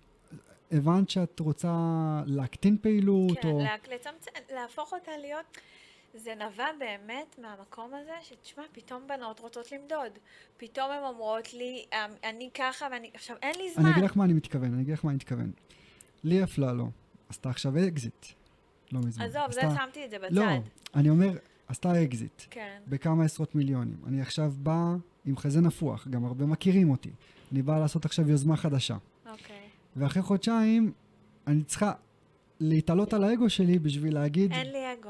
הבנת 0.72 1.10
שאת 1.10 1.40
רוצה 1.40 1.72
להקטין 2.26 2.78
פעילות, 2.82 3.40
כן, 3.42 3.48
או... 3.50 3.60
לה- 3.60 3.96
לצמצם, 3.96 4.32
להפוך 4.56 4.94
אותה 4.94 5.12
להיות... 5.22 5.58
זה 6.14 6.34
נבע 6.36 6.66
באמת 6.80 7.40
מהמקום 7.42 7.92
הזה, 7.94 8.12
שתשמע, 8.22 8.64
פתאום 8.72 9.08
בנות 9.08 9.40
רוצות 9.40 9.72
למדוד. 9.72 10.12
פתאום 10.58 10.92
הן 10.92 11.04
אומרות 11.04 11.54
לי, 11.54 11.86
"אמ, 11.94 11.98
אני 12.24 12.50
ככה 12.54 12.88
ואני... 12.92 13.12
עכשיו, 13.14 13.36
אין 13.42 13.56
לי 13.58 13.72
זמן. 13.74 13.84
אני 13.86 13.92
אגיד 13.94 14.04
לך 14.04 14.18
מה 14.18 14.24
אני 14.24 14.34
מתכוון, 14.34 14.74
אני 14.74 14.82
אגיד 14.82 14.94
לך 14.94 15.06
מה 15.06 15.12
אני 15.12 15.16
מתכוון. 15.16 15.52
לי 16.24 16.44
אפללו 16.44 16.90
עשתה 17.30 17.50
עכשיו 17.50 17.74
אקזיט, 17.88 18.26
לא 18.92 19.00
מזמן. 19.00 19.26
עזוב, 19.26 19.52
זה 19.52 19.62
עשתה- 19.62 19.76
שמתי 19.86 20.06
את 20.06 20.10
זה 20.10 20.20
בצד. 20.20 20.32
לא, 20.36 20.44
אני 20.96 21.10
אומר, 21.10 21.30
עשתה 21.68 22.04
אקזיט, 22.04 22.42
כן. 22.50 22.82
בכמה 22.88 23.24
עשרות 23.26 23.56
מיליונים. 23.56 23.98
אני 24.08 24.22
עכשיו 24.22 24.52
בא 24.58 24.86
עם 25.26 25.38
חזה 25.38 25.62
נפוח, 25.62 26.08
גם 26.08 26.26
הרבה 26.26 26.46
מכירים 26.46 26.90
אותי. 26.90 27.12
אני 27.52 27.62
בא 27.62 27.80
לעשות 27.80 28.06
עכשיו 28.06 28.30
יוזמה 28.30 28.58
חדשה. 28.58 28.98
אוקיי. 29.32 29.56
ואחרי 29.96 30.22
חודשיים, 30.24 30.92
אני 31.48 31.64
צריכה 31.64 31.94
להתעלות 32.60 33.14
על 33.14 33.24
האגו 33.24 33.50
שלי 33.50 33.80
בשביל 33.80 34.14
להגיד, 34.14 34.52
אין 34.52 34.72
לי 34.72 34.94
אגו. 34.94 35.10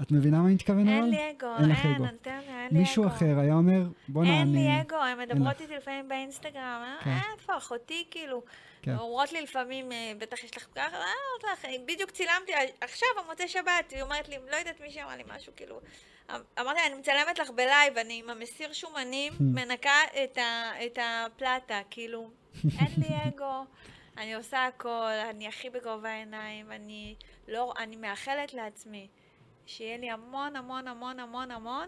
את 0.00 0.10
מבינה 0.10 0.38
מה 0.38 0.46
אני 0.46 0.54
מתכוון 0.54 0.88
אבל? 0.88 0.90
אין 0.90 1.10
לי 1.10 1.30
אגו, 1.30 1.56
אין 1.58 1.68
לך 1.68 1.84
אין, 1.84 1.94
אגו. 1.94 2.04
אנטנה, 2.04 2.34
אין 2.38 2.48
לי 2.48 2.66
אגו. 2.68 2.78
מישהו 2.78 3.06
אחר 3.06 3.38
היה 3.38 3.54
אומר, 3.54 3.82
בואנה, 4.08 4.30
אין 4.30 4.40
אני... 4.40 4.52
לי 4.52 4.80
אגו, 4.80 4.96
הן 4.96 5.18
מדברות. 5.18 5.60
איתי 5.60 5.76
לפעמים 5.76 6.08
באינסטגרם, 6.08 6.82
אה, 6.84 6.96
כן. 7.04 7.18
איפה 7.32 7.56
אחותי, 7.56 8.06
כאילו. 8.10 8.42
כן. 8.82 8.96
אומרות 8.96 9.32
לי 9.32 9.42
לפעמים, 9.42 9.92
אה, 9.92 10.12
בטח 10.18 10.44
יש 10.44 10.56
לך 10.56 10.66
ככה, 10.74 10.96
אה, 10.96 11.02
אומרת 11.42 11.58
לך, 11.58 11.70
בדיוק 11.86 12.10
צילמתי, 12.10 12.52
עכשיו, 12.80 13.08
המוצאי 13.24 13.48
שבת, 13.48 13.90
היא 13.90 14.02
אומרת 14.02 14.28
לי, 14.28 14.36
לא 14.50 14.56
יודעת 14.56 14.80
מי 14.80 14.90
שאמרה 14.90 15.16
לי 15.16 15.22
משהו, 15.36 15.52
כאילו, 15.56 15.80
אמ- 16.30 16.36
אמרתי 16.60 16.78
לה, 16.80 16.86
אני 16.86 16.94
מצלמת 16.94 17.38
לך 17.38 17.50
בלייב, 17.50 17.98
אני 17.98 18.22
עם 18.24 18.30
המסיר 18.30 18.72
שומנים, 18.72 19.32
מנקה 19.40 19.98
את, 20.24 20.38
ה, 20.38 20.72
את 20.86 20.98
הפלטה, 21.02 21.80
כאילו, 21.90 22.30
אין 22.64 22.92
לי 22.98 23.14
אגו, 23.28 23.64
אני 24.18 24.34
עושה 24.34 24.66
הכל, 24.66 25.12
אני 25.30 25.48
הכי 25.48 25.70
בגובה 25.70 26.08
העיניים, 26.08 26.72
אני 26.72 27.14
לא, 27.48 27.74
אני 27.78 27.96
מאחלת 27.96 28.54
לעצמי 28.54 29.08
שיהיה 29.66 29.98
לי 29.98 30.10
המון 30.10 30.56
המון 30.56 30.88
המון 30.88 31.18
המון 31.20 31.50
המון 31.50 31.86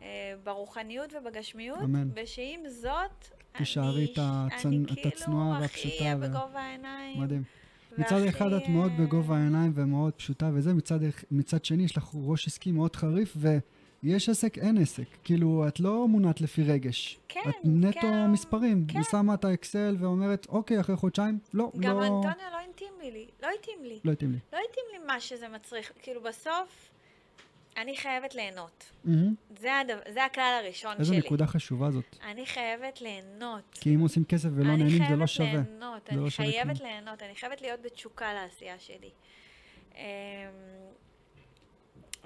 אה, 0.00 0.04
ברוחניות 0.44 1.12
ובגשמיות, 1.12 1.78
אמן. 1.84 2.08
ושעם 2.14 2.60
זאת, 2.68 3.28
תישארי 3.52 4.04
את 4.04 4.18
הצנ- 4.18 4.66
אני 4.66 4.84
את 4.84 5.06
הצנועה 5.06 5.46
כאילו 5.48 5.60
והפשוטה 5.62 5.88
הכי 5.94 6.00
אהיה 6.02 6.16
ו- 6.16 6.20
בגובה 6.20 6.60
העיניים. 6.60 7.20
מדהים. 7.20 7.42
מצד 7.98 8.20
אחד 8.28 8.52
את 8.52 8.68
מאוד 8.68 8.92
בגובה 9.00 9.36
העיניים 9.36 9.72
ומאוד 9.74 10.12
פשוטה 10.12 10.50
וזה, 10.54 10.74
מצד, 10.74 10.98
מצד 11.30 11.64
שני 11.64 11.84
יש 11.84 11.96
לך 11.96 12.10
ראש 12.14 12.46
עסקי 12.46 12.72
מאוד 12.72 12.96
חריף 12.96 13.36
ויש 14.02 14.28
עסק, 14.28 14.58
אין 14.58 14.78
עסק. 14.78 15.04
כאילו, 15.24 15.68
את 15.68 15.80
לא 15.80 16.08
מונעת 16.08 16.40
לפי 16.40 16.62
רגש. 16.62 17.18
כן, 17.28 17.40
את 17.48 17.54
נטו 17.64 18.00
כן, 18.00 18.30
מספרים. 18.30 18.86
כן. 18.88 19.00
ושמה 19.00 19.34
את 19.34 19.44
האקסל 19.44 19.96
ואומרת, 20.00 20.46
אוקיי, 20.48 20.80
אחרי 20.80 20.96
חודשיים, 20.96 21.38
לא, 21.54 21.72
גם 21.80 21.96
לא... 21.96 22.02
אנטוניה 22.02 22.50
לא 22.52 22.58
התאים 22.70 22.92
לי, 23.02 23.26
לא 23.42 23.48
התאים 23.58 23.84
לי. 23.84 23.98
לא 24.04 24.12
התאים 24.12 24.32
לי. 24.32 24.38
לא 24.52 24.58
התאים 24.70 24.84
לי 24.92 25.06
מה 25.06 25.20
שזה 25.20 25.48
מצריך. 25.48 25.92
כאילו, 26.02 26.22
בסוף, 26.22 26.90
אני 27.76 27.96
חייבת 27.96 28.34
ליהנות. 28.34 28.90
מהמם. 29.04 29.34
זה, 29.60 29.78
הדבר, 29.78 30.00
זה 30.12 30.24
הכלל 30.24 30.60
הראשון 30.64 30.92
איזו 30.98 31.12
שלי. 31.12 31.18
נקודה 31.18 31.46
חשובה 31.46 31.90
זאת. 31.90 32.16
אני 32.30 32.46
חייבת 32.46 33.00
ליהנות. 33.00 33.64
כי 33.80 33.94
אם 33.94 34.00
עושים 34.00 34.24
כסף 34.24 34.48
ולא 34.54 34.68
אני 34.68 34.76
נהנים, 34.76 34.98
זה 34.98 35.04
חייבת 35.04 35.20
לא 35.20 35.26
שווה. 35.26 35.52
ליהנות, 35.52 36.08
זה 36.10 36.16
לא 36.16 36.20
אני 36.20 36.30
חייבת 36.30 36.76
כלום. 36.78 36.88
ליהנות, 36.90 37.22
אני 37.22 37.34
חייבת 37.34 37.60
להיות 37.62 37.80
בתשוקה 37.82 38.32
לעשייה 38.34 38.76
שלי. 38.78 39.10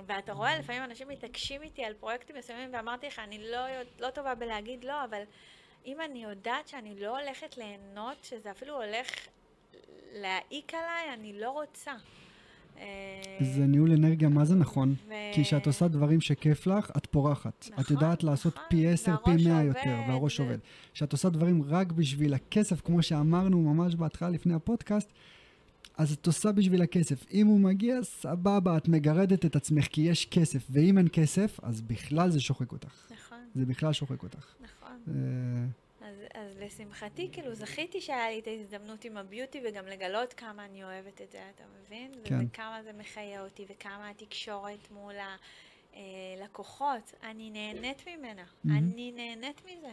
ואתה 0.06 0.32
רואה, 0.32 0.58
לפעמים 0.58 0.84
אנשים 0.84 1.08
מתעקשים 1.08 1.62
איתי 1.62 1.84
על 1.84 1.94
פרויקטים 1.94 2.36
מסוימים, 2.36 2.68
ואמרתי 2.72 3.06
לך, 3.06 3.18
אני 3.18 3.38
לא, 3.50 3.60
לא 4.00 4.10
טובה 4.10 4.34
בלהגיד 4.34 4.84
לא, 4.84 5.04
אבל 5.04 5.22
אם 5.86 5.96
אני 6.10 6.22
יודעת 6.22 6.68
שאני 6.68 7.00
לא 7.00 7.18
הולכת 7.20 7.56
ליהנות, 7.56 8.16
שזה 8.24 8.50
אפילו 8.50 8.82
הולך 8.82 9.08
להעיק 10.12 10.74
עליי, 10.74 11.14
אני 11.14 11.40
לא 11.40 11.50
רוצה. 11.50 11.92
אה, 12.78 12.84
זה 13.40 13.66
ניהול 13.66 13.92
אנרגיה, 13.92 14.28
מה 14.28 14.44
זה 14.44 14.54
נכון? 14.54 14.94
ו- 15.08 15.12
כי 15.34 15.44
כשאת 15.44 15.66
עושה 15.66 15.88
דברים 15.88 16.20
שכיף 16.20 16.66
לך, 16.66 16.90
את 16.96 17.06
פורחת. 17.06 17.68
את 17.68 17.78
נכון, 17.78 17.96
יודעת 17.96 18.22
לעשות 18.22 18.54
נכון, 18.54 18.66
פי 18.70 18.88
עשר, 18.88 19.16
פי 19.24 19.30
מאה 19.30 19.60
עובד, 19.60 19.66
יותר, 19.66 19.96
והראש 20.08 20.40
עובד. 20.40 20.58
כשאת 20.94 21.12
עושה 21.12 21.28
דברים 21.28 21.62
רק 21.68 21.92
בשביל 21.92 22.34
הכסף, 22.34 22.80
כמו 22.80 23.02
שאמרנו 23.02 23.58
ממש 23.74 23.94
בהתחלה 23.94 24.28
לפני 24.28 24.54
הפודקאסט, 24.54 25.08
אז 25.96 26.12
את 26.12 26.26
עושה 26.26 26.52
בשביל 26.52 26.82
הכסף. 26.82 27.30
אם 27.32 27.46
הוא 27.46 27.60
מגיע, 27.60 28.02
סבבה, 28.02 28.76
את 28.76 28.88
מגרדת 28.88 29.44
את 29.44 29.56
עצמך 29.56 29.86
כי 29.86 30.00
יש 30.00 30.26
כסף, 30.26 30.66
ואם 30.70 30.98
אין 30.98 31.08
כסף, 31.12 31.60
אז 31.62 31.80
בכלל 31.80 32.30
זה 32.30 32.40
שוחק 32.40 32.72
אותך. 32.72 33.10
נכון, 33.10 33.38
זה 33.54 33.66
בכלל 33.66 33.92
שוחק 33.92 34.22
אותך. 34.22 34.54
נכון. 34.60 34.98
אה, 35.08 36.08
אז, 36.08 36.16
אז 36.34 36.58
לשמחתי, 36.60 37.28
כאילו, 37.32 37.54
זכיתי 37.54 38.00
שהיה 38.00 38.30
לי 38.30 38.38
את 38.38 38.46
ההזדמנות 38.46 39.04
עם 39.04 39.16
הביוטי 39.16 39.60
וגם 39.68 39.86
לגלות 39.86 40.32
כמה 40.32 40.64
אני 40.64 40.84
אוהבת 40.84 41.20
את 41.20 41.32
זה, 41.32 41.38
אתה 41.54 41.64
מבין? 41.80 42.10
כן. 42.24 42.44
וכמה 42.46 42.82
זה 42.84 42.90
מחיה 42.98 43.44
אותי 43.44 43.64
וכמה 43.68 44.08
התקשורת 44.08 44.88
מול 44.90 45.14
הלקוחות, 45.94 47.14
אני 47.22 47.50
נהנית 47.50 48.08
ממנה. 48.08 48.42
מהמם. 48.64 48.78
אני 48.78 49.12
נהנית 49.12 49.62
מזה. 49.64 49.92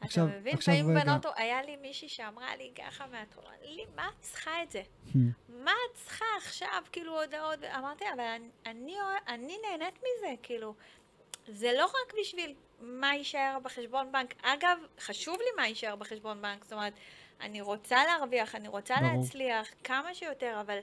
עכשיו- 0.00 0.28
אתה 0.28 0.38
מבין? 0.38 0.54
עכשיו 0.54 0.74
רגע. 0.74 1.04
בנות, 1.04 1.26
היה 1.36 1.62
לי 1.62 1.76
מישהי 1.76 2.08
שאמרה 2.08 2.56
לי 2.56 2.72
ככה 2.74 3.06
מהתורה, 3.06 3.52
לי, 3.62 3.84
מה 3.96 4.08
את 4.08 4.20
צריכה 4.20 4.62
את 4.62 4.70
זה? 4.70 4.82
hmm. 5.06 5.18
מה 5.48 5.70
את 5.70 5.96
צריכה 5.96 6.24
עכשיו, 6.36 6.82
כאילו, 6.92 7.20
הודעות? 7.22 7.64
אמרתי, 7.64 8.04
אבל 8.14 8.20
אני, 8.20 8.48
אני, 8.66 8.96
אני 9.28 9.56
נהנית 9.70 9.94
מזה, 9.98 10.34
כאילו. 10.42 10.74
זה 11.46 11.72
לא 11.72 11.84
רק 11.84 12.14
בשביל 12.20 12.54
מה 12.80 13.14
יישאר 13.14 13.58
בחשבון 13.62 14.12
בנק. 14.12 14.34
אגב, 14.42 14.78
חשוב 15.00 15.36
לי 15.38 15.50
מה 15.56 15.66
יישאר 15.66 15.96
בחשבון 15.96 16.42
בנק, 16.42 16.64
זאת 16.64 16.72
אומרת, 16.72 16.92
אני 17.40 17.60
רוצה 17.60 18.04
להרוויח, 18.04 18.54
אני 18.54 18.68
רוצה 18.68 18.94
ברור. 19.00 19.20
להצליח 19.20 19.68
כמה 19.84 20.14
שיותר, 20.14 20.58
אבל 20.60 20.78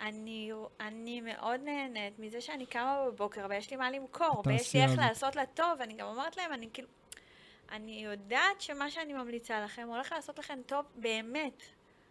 אני, 0.00 0.52
אני 0.80 1.20
מאוד 1.20 1.60
נהנית 1.60 2.18
מזה 2.18 2.40
שאני 2.40 2.66
קמה 2.66 3.04
בבוקר 3.06 3.46
ויש 3.50 3.70
לי 3.70 3.76
מה 3.76 3.90
למכור, 3.90 4.42
ויש 4.46 4.74
לי 4.74 4.82
איך. 4.82 4.90
לעשות 4.98 5.36
לה 5.36 5.46
טוב, 5.46 5.68
ואני 5.78 5.94
גם 5.94 6.06
אומרת 6.06 6.36
להם, 6.36 6.52
אני 6.52 6.68
כאילו... 6.72 6.88
אני 7.72 8.04
יודעת 8.04 8.60
שמה 8.60 8.90
שאני 8.90 9.12
ממליצה 9.12 9.64
לכם 9.64 9.86
הולך 9.88 10.12
לעשות 10.12 10.38
לכם 10.38 10.58
טוב 10.66 10.84
באמת. 10.96 11.62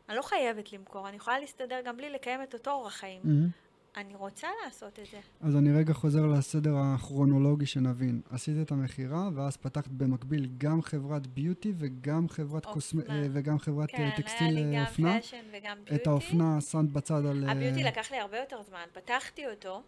אני 0.10 0.18
לא 0.18 0.22
חייבת 0.22 0.74
למכור, 0.74 1.10
אני 1.10 1.16
יכולה 1.16 1.40
להסתדר 1.40 1.82
גם 1.86 1.98
בלי 1.98 2.10
לקיים 2.10 2.44
את 2.44 2.54
אותו 2.54 2.72
אורח 2.72 2.94
חיים. 2.94 3.22
מהמם. 3.24 3.50
אני 3.98 4.16
רוצה 4.16 4.48
לעשות 4.66 5.00
את 5.00 5.06
זה. 5.12 5.18
אז 5.42 5.56
אני 5.56 5.72
רגע 5.72 5.94
חוזר 5.94 6.26
לסדר 6.26 6.76
הכרונולוגי 6.78 7.66
שנבין. 7.66 8.22
עשית 8.30 8.56
את 8.62 8.72
המכירה, 8.72 9.30
ואז 9.36 9.58
פתחת 9.58 9.88
במקביל 9.88 10.50
גם 10.58 10.82
חברת 10.82 11.28
beauty 11.28 11.74
וגם 11.78 12.30
חברת 12.30 12.66
קוסמ... 12.66 13.00
אופנה. 13.00 13.16
אה, 13.16 13.28
וגם 13.32 13.60
חברת 13.60 13.90
אה, 13.90 13.98
כן, 13.98 14.04
היה 14.04 14.16
טקסטיל 14.16 14.48
לי 14.48 14.64
אה, 14.64 14.80
גם 14.80 14.86
אופנה. 14.88 15.14
fashion 15.22 15.44
וגם 15.54 15.78
beauty. 15.78 15.96
את 15.96 16.08
האופנה 16.08 16.62
שמת 16.62 16.90
בצד 16.90 17.26
על... 17.26 17.44
אה, 17.46 17.52
ה 17.52 17.56
beauty 17.56 17.84
לקח 17.84 18.12
לי 18.12 18.18
הרבה 18.18 18.38
יותר 18.38 18.64
זמן. 18.64 18.86
פתחתי 18.94 19.48
אותו, 19.48 19.82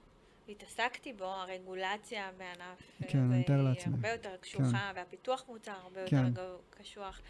התעסקתי 0.50 1.14
בו, 1.14 1.26
הרגולציה 1.26 2.30
בענף. 2.38 2.82
כן, 3.08 3.20
אה, 3.20 3.24
אני 3.24 3.40
מתאר 3.40 3.56
היא 3.56 3.64
לעצמי. 3.64 3.94
הרבה 3.94 4.10
יותר 4.10 4.36
קשוחה, 4.42 4.92
והפיתוח 4.96 5.46
מוצר 5.48 5.72
הרבה 5.72 6.08
כן. 6.08 6.26
יותר 6.26 6.58
קשוח. 6.70 7.22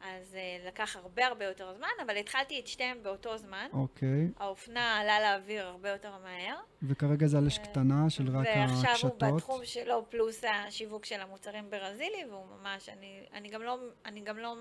אז 0.00 0.34
אה, 0.34 0.68
לקח 0.68 0.96
הרבה 0.96 1.26
הרבה 1.26 1.44
יותר 1.44 1.74
זמן, 1.76 1.88
אבל 2.06 2.16
התחלתי 2.16 2.60
את 2.60 2.66
שתיהם 2.66 2.96
באותו 3.02 3.38
זמן. 3.38 3.66
אוקיי, 3.72 4.28
האופנה 4.38 4.98
עלה 4.98 5.20
לאוויר 5.20 5.66
הרבה 5.66 5.88
יותר 5.88 6.12
מהר. 6.22 6.56
וכרגע 6.82 7.26
זה 7.26 7.38
על 7.38 7.46
אש 7.46 7.58
אה, 7.58 7.64
קטנה 7.64 8.10
של 8.10 8.36
רק 8.36 8.46
ועכשיו 8.46 8.90
הקשתות. 8.90 9.22
הוא 9.22 9.36
בתחום 9.36 9.60
שלו, 9.64 10.06
פלוס 10.10 10.44
השיווק 10.44 11.04
של 11.04 11.20
המוצרים 11.20 11.70
ברזילי, 11.70 12.24
והוא 12.30 12.44
ממש, 12.60 12.88
אני, 12.88 13.20
אני 13.34 13.48
גם 13.48 13.62
לא, 13.62 13.78
אני 14.06 14.20
גם 14.20 14.38
לא, 14.38 14.56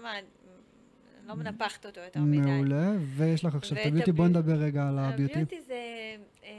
לא 1.27 1.35
מנפחת 1.35 1.85
אותו 1.85 1.99
יותר 1.99 2.19
מדי. 2.19 2.37
מעולה, 2.37 2.91
ויש 3.15 3.45
לך 3.45 3.55
עכשיו 3.55 3.77
את 3.77 3.85
הביוטי, 3.85 4.11
בואי 4.11 4.29
נדבר 4.29 4.53
רגע 4.53 4.87
על 4.87 4.99
הביוטי. 4.99 5.33
הביוטי 5.33 5.61
זה 5.61 5.75
אה, 6.43 6.49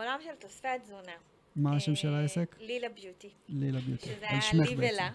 עולם 0.00 0.18
של 0.24 0.34
תוספי 0.38 0.68
התזונה. 0.68 1.12
מה 1.56 1.76
השם 1.76 1.94
של 1.94 2.08
אה, 2.08 2.20
העסק? 2.20 2.56
לילה 2.60 2.88
ביוטי. 2.88 3.28
לילה 3.48 3.78
ביוטי. 3.80 4.06
שזה 4.06 4.26
היה 4.28 4.64
לי. 4.64 4.74
ולה. 4.76 5.10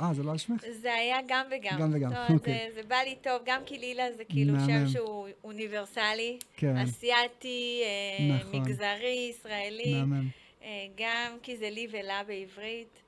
אה, 0.00 0.14
זה 0.14 0.22
לא 0.22 0.30
על 0.30 0.38
שמך? 0.38 0.64
זה 0.70 0.94
היה 0.94 1.16
גם 1.28 1.46
וגם. 1.50 1.78
גם 1.80 1.90
וגם, 1.94 2.12
אוקיי. 2.30 2.68
זה, 2.68 2.74
זה 2.74 2.82
בא 2.88 2.96
לי 2.96 3.16
טוב, 3.22 3.42
גם 3.44 3.60
כי 3.66 3.78
לילה 3.78 4.12
זה 4.12 4.24
כאילו. 4.24 4.54
שם 4.66 4.88
שהוא 4.88 5.28
אוניברסלי, 5.44 6.38
כן, 6.56 6.76
אסיאתי, 6.76 7.82
אה, 7.84 8.36
נכון. 8.36 8.60
מגזרי, 8.60 9.30
ישראלי, 9.30 9.94
מהמם. 9.94 10.28
אה, 10.62 10.86
גם 10.96 11.36
כי 11.42 11.56
זה 11.56 11.70
לי 11.70 11.86
ולה 11.90 12.22
בעברית. 12.26 13.02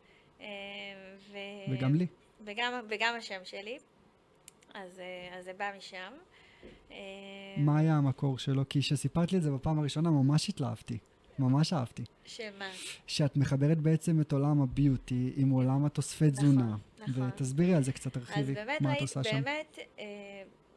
וגם 1.70 1.94
לי. 1.94 2.06
וגם, 2.44 2.72
וגם 2.88 3.14
השם 3.18 3.40
שלי. 3.44 3.78
אז, 4.74 5.00
אז 5.38 5.44
זה 5.44 5.52
בא 5.52 5.70
משם. 5.78 6.12
מה 7.56 7.78
היה 7.78 7.96
המקור 7.96 8.38
שלו? 8.38 8.68
כי 8.68 8.80
כשסיפרת 8.80 9.32
לי 9.32 9.38
את 9.38 9.42
זה 9.42 9.50
בפעם 9.50 9.78
הראשונה 9.78 10.10
ממש 10.10 10.48
התלהבתי. 10.48 10.98
ממש 11.38 11.72
אהבתי. 11.72 12.04
שמה? 12.24 12.70
שאת 13.06 13.36
מחברת 13.36 13.78
בעצם 13.78 14.20
את 14.20 14.32
עולם 14.32 14.62
הביוטי 14.62 15.32
עם 15.36 15.50
עולם 15.50 15.84
התוספי 15.84 16.30
תזונה. 16.30 16.62
נכון, 16.62 16.78
נכון. 17.08 17.28
ותסבירי 17.28 17.74
על 17.74 17.82
זה 17.82 17.92
קצת, 17.92 18.12
תרחיבי, 18.12 18.54
מה 18.80 18.92
את 18.92 19.00
עושה 19.00 19.24
שם. 19.24 19.36
אז 19.36 19.44
באמת, 19.44 19.78
אה, 19.98 20.04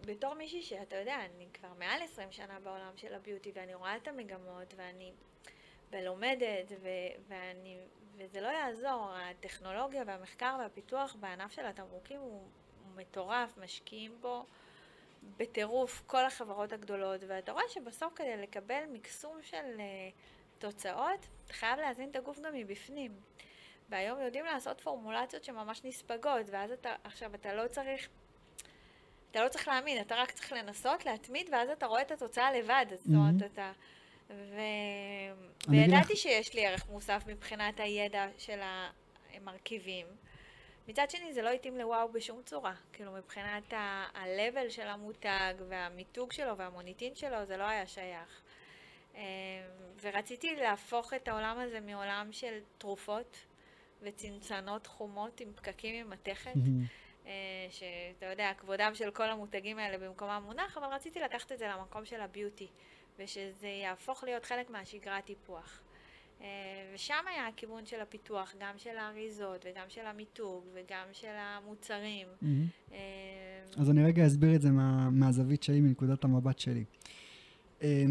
בתור 0.06 0.34
מישהי 0.34 0.62
שאתה 0.62 0.96
יודע, 0.96 1.16
אני 1.16 1.46
כבר 1.54 1.70
מעל 1.80 2.02
20 2.02 2.28
שנה 2.32 2.60
בעולם 2.64 2.92
של 2.96 3.14
הביוטי, 3.14 3.52
ואני 3.56 3.74
רואה 3.74 3.98
את 3.98 4.08
המגמות, 4.08 4.74
ואני 4.78 5.12
ולומדת, 5.92 6.72
ו, 6.82 6.88
ואני, 7.28 7.78
וזה 8.18 8.42
לא 8.42 8.48
יעזור, 8.48 9.14
הטכנולוגיה 9.16 10.04
והמחקר 10.08 10.58
והפיתוח 10.60 11.16
בענף 11.20 11.52
של 11.52 11.66
התמרוקים 11.66 12.20
הוא, 12.20 12.32
הוא 12.32 13.02
מטורף, 13.02 13.58
משקיעים 13.64 14.12
בו. 14.22 14.46
בטירוף 15.38 16.04
כל 16.08 16.26
החברות 16.26 16.74
הגדולות, 16.74 17.22
ואתה 17.28 17.52
רואה 17.52 17.64
שבסוף 17.70 18.14
כדי 18.16 18.38
לקבל 18.38 18.84
מקסום 18.92 19.38
של 19.42 19.78
uh, 19.78 19.80
תוצאות, 20.60 21.28
אתה 21.46 21.54
חייב 21.54 21.80
להזין 21.80 22.10
את 22.10 22.16
הגוף 22.16 22.40
גם 22.40 22.54
מבפנים. 22.54 23.12
והיום 23.90 24.22
יודעים 24.22 24.46
לעשות 24.46 24.82
פורמולציות 24.82 25.44
שממש 25.44 25.82
נספגות, 25.84 26.50
ואז 26.50 26.72
אתה, 26.72 26.96
עכשיו 27.04 27.36
אתה 27.36 27.54
לא 27.54 27.68
צריך, 27.68 28.10
אתה 29.32 29.44
לא 29.44 29.50
צריך 29.50 29.68
להאמין, 29.68 30.02
אתה 30.02 30.16
רק 30.16 30.32
צריך 30.32 30.54
לנסות, 30.54 31.06
להתמיד, 31.06 31.50
ואז 31.52 31.70
אתה 31.70 31.86
רואה 31.86 32.02
את 32.02 32.12
התוצאה 32.12 32.52
לבד, 32.52 32.86
זאת 32.90 33.08
אומרת. 33.08 33.52
אתה... 33.52 33.72
ו... 34.30 34.56
וידעתי 35.68 36.14
לך... 36.14 36.20
שיש 36.20 36.54
לי 36.54 36.68
ערך 36.68 36.90
מוסף 36.90 37.24
מבחינת 37.28 37.80
הידע 37.80 38.28
של 38.38 38.60
המרכיבים. 39.34 40.06
מצד 40.92 41.10
שני 41.10 41.34
זה 41.34 41.42
לא 41.42 41.50
התאים 41.50 41.78
לוואו 41.78 42.12
בשום 42.12 42.42
צורה. 42.44 42.74
כאילו 42.94 43.12
מבחינת 43.12 43.74
ה-level 43.74 44.70
של 44.70 44.88
המותג 44.88 45.54
והמיתוג 45.70 46.32
שלו 46.32 46.58
והמוניטין 46.58 47.16
שלו 47.16 47.46
זה 47.46 47.58
לא 47.58 47.64
היה 47.64 47.88
שייך. 47.88 48.42
אמ, 49.16 49.22
ורציתי 50.02 50.56
להפוך 50.56 51.14
את 51.14 51.28
העולם 51.28 51.60
הזה 51.60 51.80
מעולם 51.80 52.28
של 52.32 52.60
תרופות 52.78 53.38
וצנצנות 54.02 54.88
חומות 54.88 55.40
עם 55.40 55.54
פקקים 55.56 55.96
עם 55.96 56.10
מתכת, 56.10 56.54
אה, 57.26 57.32
שאתה 57.70 58.26
יודע, 58.26 58.52
כבודם 58.58 58.92
של 58.96 59.12
כל 59.12 59.30
המותגים 59.30 59.80
האלה 59.80 59.98
במקומם 59.98 60.42
מונח, 60.46 60.78
אבל 60.78 60.88
רציתי 60.88 61.20
לקחת 61.20 61.52
את 61.52 61.60
זה 61.60 61.68
למקום 61.68 62.06
של 62.06 62.22
הביוטי, 62.22 62.68
ושזה 63.20 63.68
יהפוך 63.68 64.24
להיות 64.24 64.46
חלק 64.46 64.70
מהשגרת 64.70 65.26
טיפוח. 65.26 65.82
אה, 66.42 66.48
ושם 66.96 67.14
היה 67.30 67.48
הכיוון 67.48 67.86
של 67.86 68.02
הפיתוח, 68.02 68.54
גם 68.60 68.74
של 68.78 68.98
האריזות 68.98 69.66
וגם 69.66 69.86
של 69.90 70.06
המיתוג 70.06 70.64
וגם 70.74 71.06
של 71.12 71.28
המוצרים. 71.38 72.28
Mm-hmm. 72.44 72.92
אז 73.78 73.90
אני 73.90 74.04
רגע 74.04 74.28
אסביר 74.28 74.56
את 74.56 74.62
זה 74.62 74.72
מה, 74.72 75.10
מהזווית 75.10 75.64
שלי, 75.64 75.82
מנקודת 75.82 76.24
המבט 76.24 76.60
שלי. 76.60 76.84
אה, 77.84 78.04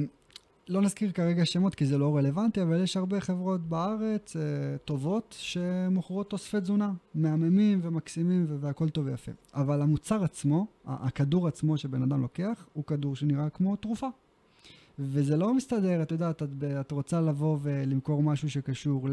לא 0.68 0.80
נזכיר 0.80 1.12
כרגע 1.12 1.46
שמות 1.46 1.74
כי 1.74 1.86
זה 1.86 1.98
לא 1.98 2.16
רלוונטי, 2.16 2.62
אבל 2.62 2.82
יש 2.82 2.96
הרבה 2.96 3.20
חברות 3.20 3.60
בארץ 3.60 4.36
טובות 4.84 5.34
שמוכרות 5.38 6.30
תוספי 6.30 6.60
תזונה, 6.60 6.92
מהממים 7.14 7.80
ומקסימים 7.82 8.46
והכל 8.60 8.88
טוב 8.88 9.06
ויפה. 9.06 9.32
אבל 9.54 9.82
המוצר 9.82 10.24
עצמו, 10.24 10.66
הכדור 10.84 11.48
עצמו 11.48 11.78
שבן 11.78 12.02
אדם 12.02 12.22
לוקח, 12.22 12.68
הוא 12.72 12.84
כדור 12.84 13.16
שנראה 13.16 13.50
כמו 13.50 13.76
תרופה. 13.76 14.08
וזה 15.00 15.36
לא 15.36 15.54
מסתדר, 15.54 16.02
את 16.02 16.12
יודעת, 16.12 16.42
את, 16.42 16.48
את 16.80 16.90
רוצה 16.92 17.20
לבוא 17.20 17.58
ולמכור 17.62 18.22
משהו 18.22 18.50
שקשור 18.50 19.08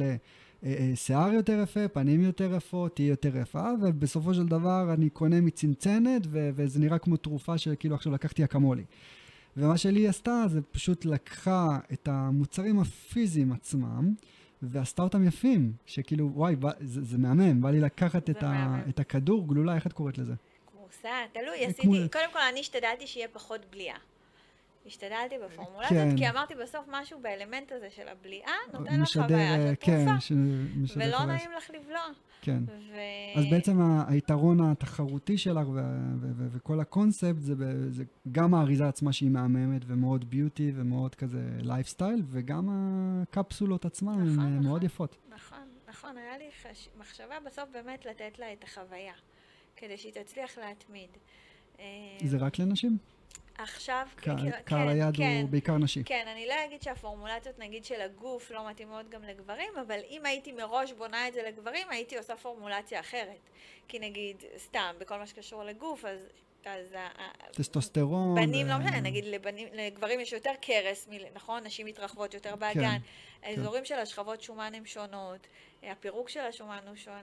לשיער 0.64 1.34
יותר 1.34 1.60
יפה, 1.64 1.88
פנים 1.88 2.22
יותר 2.22 2.54
יפות, 2.56 2.96
תהיה 2.96 3.08
יותר 3.08 3.38
יפה, 3.38 3.70
ובסופו 3.82 4.34
של 4.34 4.48
דבר 4.48 4.94
אני 4.94 5.10
קונה 5.10 5.42
מצנצנת, 5.42 6.22
ו- 6.28 6.50
וזה 6.56 6.80
נראה 6.80 6.98
כמו 7.00 7.18
תרופה 7.18 7.58
שכאילו 7.58 7.96
עכשיו 7.96 8.14
לקחתי 8.14 8.44
אקמולי. 8.44 8.84
ומה 9.58 9.78
שלי 9.78 10.08
עשתה, 10.08 10.44
זה 10.48 10.62
פשוט 10.62 11.06
לקחה 11.06 11.80
את 11.94 12.08
המוצרים 12.08 12.80
הפיזיים 12.80 13.52
עצמם, 13.52 14.14
ועשתה 14.62 15.02
אותם 15.02 15.28
יפים, 15.28 15.74
שכאילו, 15.86 16.30
וואי, 16.34 16.56
בא, 16.56 16.72
זה, 16.80 17.04
זה 17.04 17.18
מהמם, 17.18 17.62
בא 17.62 17.70
לי 17.70 17.80
לקחת 17.80 18.30
את, 18.30 18.44
ה, 18.44 18.80
את 18.90 19.00
הכדור 19.00 19.48
גלולה, 19.48 19.76
איך 19.76 19.88
את 19.88 19.94
קוראת 19.94 20.18
לזה? 20.18 20.34
כמוסה, 20.72 21.10
תלוי, 21.34 21.66
עשיתי, 21.66 21.82
כמו... 21.82 21.94
קודם 22.12 22.32
כל 22.34 22.40
אני 22.52 22.60
השתדלתי 22.60 23.08
שיהיה 23.08 23.28
פחות 23.34 23.62
בליעה. 23.72 23.98
השתדלתי 24.88 25.36
בפורמולה 25.46 25.88
הזאת, 25.88 26.18
כי 26.18 26.30
אמרתי 26.30 26.56
בסוף 26.56 26.86
משהו 26.90 27.20
באלמנט 27.22 27.72
הזה 27.72 27.90
של 27.90 28.08
הבליעה, 28.08 28.54
נותן 28.74 29.02
לך 29.02 29.10
חוויה 29.14 29.58
של 29.58 29.74
כן, 29.80 30.06
תרופה, 30.06 30.34
ולא 30.96 31.26
נעים 31.26 31.50
לך 31.58 31.70
לבלוע. 31.70 32.02
כן. 32.42 32.64
אז 33.36 33.46
בעצם 33.52 33.82
היתרון 34.08 34.62
התחרותי 34.62 35.38
שלך 35.38 35.68
וכל 36.54 36.80
הקונספט 36.80 37.42
זה 37.90 38.04
גם 38.32 38.54
האריזה 38.54 38.88
עצמה 38.88 39.14
שהיא 39.14 39.30
מהממת 39.30 39.82
ומאוד 39.88 40.30
beauty 40.30 40.72
ומאוד 40.76 41.16
כזה 41.16 41.42
לייפסטייל, 41.62 42.24
וגם 42.30 42.70
הקפסולות 42.72 43.86
עצמן 43.86 44.14
הן 44.14 44.28
נכון, 44.28 44.54
מאוד 44.54 44.66
נכון. 44.66 44.86
יפות. 44.86 45.18
נכון, 45.36 45.68
נכון, 45.90 46.18
היה 46.18 46.38
לי 46.38 46.50
מחשבה 47.00 47.36
בסוף 47.46 47.70
באמת 47.74 48.06
לתת 48.06 48.40
לה 48.40 48.54
את 48.54 48.64
החוויה, 48.64 49.14
כדי 49.76 49.98
שהיא 49.98 50.14
תצליח 50.14 50.58
להתמיד. 50.58 51.10
זה 52.24 52.38
רק 52.38 52.60
לנשים? 52.60 52.98
עכשיו, 53.58 54.08
קהל 54.16 54.38
כן, 54.66 54.88
היעד 54.88 55.18
כן, 55.18 55.40
הוא 55.42 55.50
בעיקר 55.50 55.78
נשי. 55.78 56.04
כן, 56.06 56.26
אני 56.32 56.48
לא 56.48 56.54
אגיד 56.66 56.82
שהפורמולציות 56.82 57.60
נגיד 57.60 57.86
של 57.86 58.02
הגוף 58.02 58.52
לא 58.52 58.70
מתאימות 58.70 59.10
גם 59.10 59.24
לגברים, 59.24 59.78
אבל 59.88 60.00
אם 60.10 60.26
הייתי 60.26 60.52
מראש 60.52 60.92
בונה 60.92 61.28
את 61.28 61.34
זה 61.34 61.44
לגברים, 61.48 61.88
הייתי 61.90 62.18
עושה 62.18 62.36
פורמולציה 62.36 63.00
אחרת. 63.00 63.50
כי 63.88 64.00
נגיד, 64.00 64.44
סתם, 64.58 64.96
בכל 65.00 65.18
מה 65.18 65.28
שקשור 65.28 65.64
לגוף, 65.64 66.06
אז 66.06 66.28
אז... 66.68 66.96
טסטוסטרון. 67.52 68.36
בנים, 68.36 68.68
לא 68.68 68.78
משנה, 68.78 69.02
נגיד 69.02 69.26
לבנים, 69.26 69.68
לגברים 69.74 70.20
יש 70.20 70.34
יותר 70.34 70.52
קרס, 70.62 71.08
נכון? 71.34 71.64
נשים 71.64 71.86
מתרחבות 71.86 72.34
יותר 72.34 72.52
כן, 72.52 72.60
באגן. 72.60 72.82
כן, 72.82 72.98
האזורים 73.44 73.84
כן. 73.84 73.86
של 73.86 74.00
השכבות 74.00 74.42
שומן 74.42 74.72
הם 74.76 74.86
שונות, 74.86 75.48
הפירוק 75.92 76.30
של 76.30 76.40
השומן 76.40 76.80
הוא 76.88 76.96
שונה. 76.96 77.18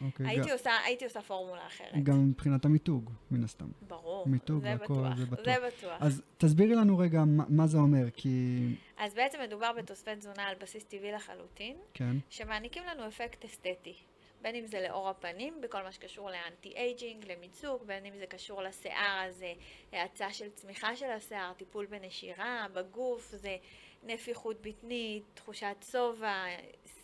אוקיי, 0.00 0.26
הייתי, 0.26 0.48
גם, 0.48 0.52
עושה, 0.52 0.70
הייתי 0.84 1.04
עושה 1.04 1.22
פורמולה 1.22 1.66
אחרת. 1.66 2.02
גם 2.02 2.30
מבחינת 2.30 2.64
המיתוג, 2.64 3.10
מן 3.30 3.44
הסתם. 3.44 3.68
ברור, 3.88 4.28
מיתוג 4.28 4.62
זה 4.62 4.68
והכל, 4.68 4.84
בטוח, 4.84 5.16
זה 5.16 5.26
בטוח. 5.26 5.44
זה 5.44 5.54
בטוח. 5.66 5.96
אז 6.00 6.22
תסבירי 6.38 6.74
לנו 6.74 6.98
רגע 6.98 7.24
מה, 7.24 7.44
מה 7.48 7.66
זה 7.66 7.78
אומר, 7.78 8.10
כי... 8.16 8.58
אז 8.96 9.14
בעצם 9.14 9.38
מדובר 9.42 9.72
בתוספי 9.72 10.16
תזונה 10.16 10.42
על 10.42 10.54
בסיס 10.60 10.84
טבעי 10.84 11.12
לחלוטין, 11.12 11.76
כן. 11.94 12.16
שמעניקים 12.30 12.82
לנו 12.84 13.08
אפקט 13.08 13.44
אסתטי. 13.44 13.94
בין 14.42 14.54
אם 14.54 14.66
זה 14.66 14.80
לאור 14.88 15.08
הפנים, 15.08 15.60
בכל 15.60 15.82
מה 15.82 15.92
שקשור 15.92 16.30
ל 16.30 16.72
anti-aging, 16.76 17.24
למיצוק, 17.32 17.82
בין 17.86 18.06
אם 18.06 18.12
זה 18.18 18.26
קשור 18.26 18.62
לשיער, 18.62 19.24
אז 19.28 19.36
זה 19.36 19.52
האצה 19.92 20.32
של 20.32 20.50
צמיחה 20.50 20.96
של 20.96 21.10
השיער, 21.10 21.52
טיפול 21.52 21.86
בנשירה, 21.86 22.66
בגוף, 22.72 23.34
זה 23.36 23.56
נפיחות 24.02 24.56
בטנית, 24.62 25.22
תחושת 25.34 25.84
שובע, 25.90 26.44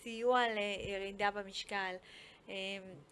סיוע 0.06 0.42
לירידה 0.48 1.30
במשקל. 1.30 1.94
אמ, 2.48 2.52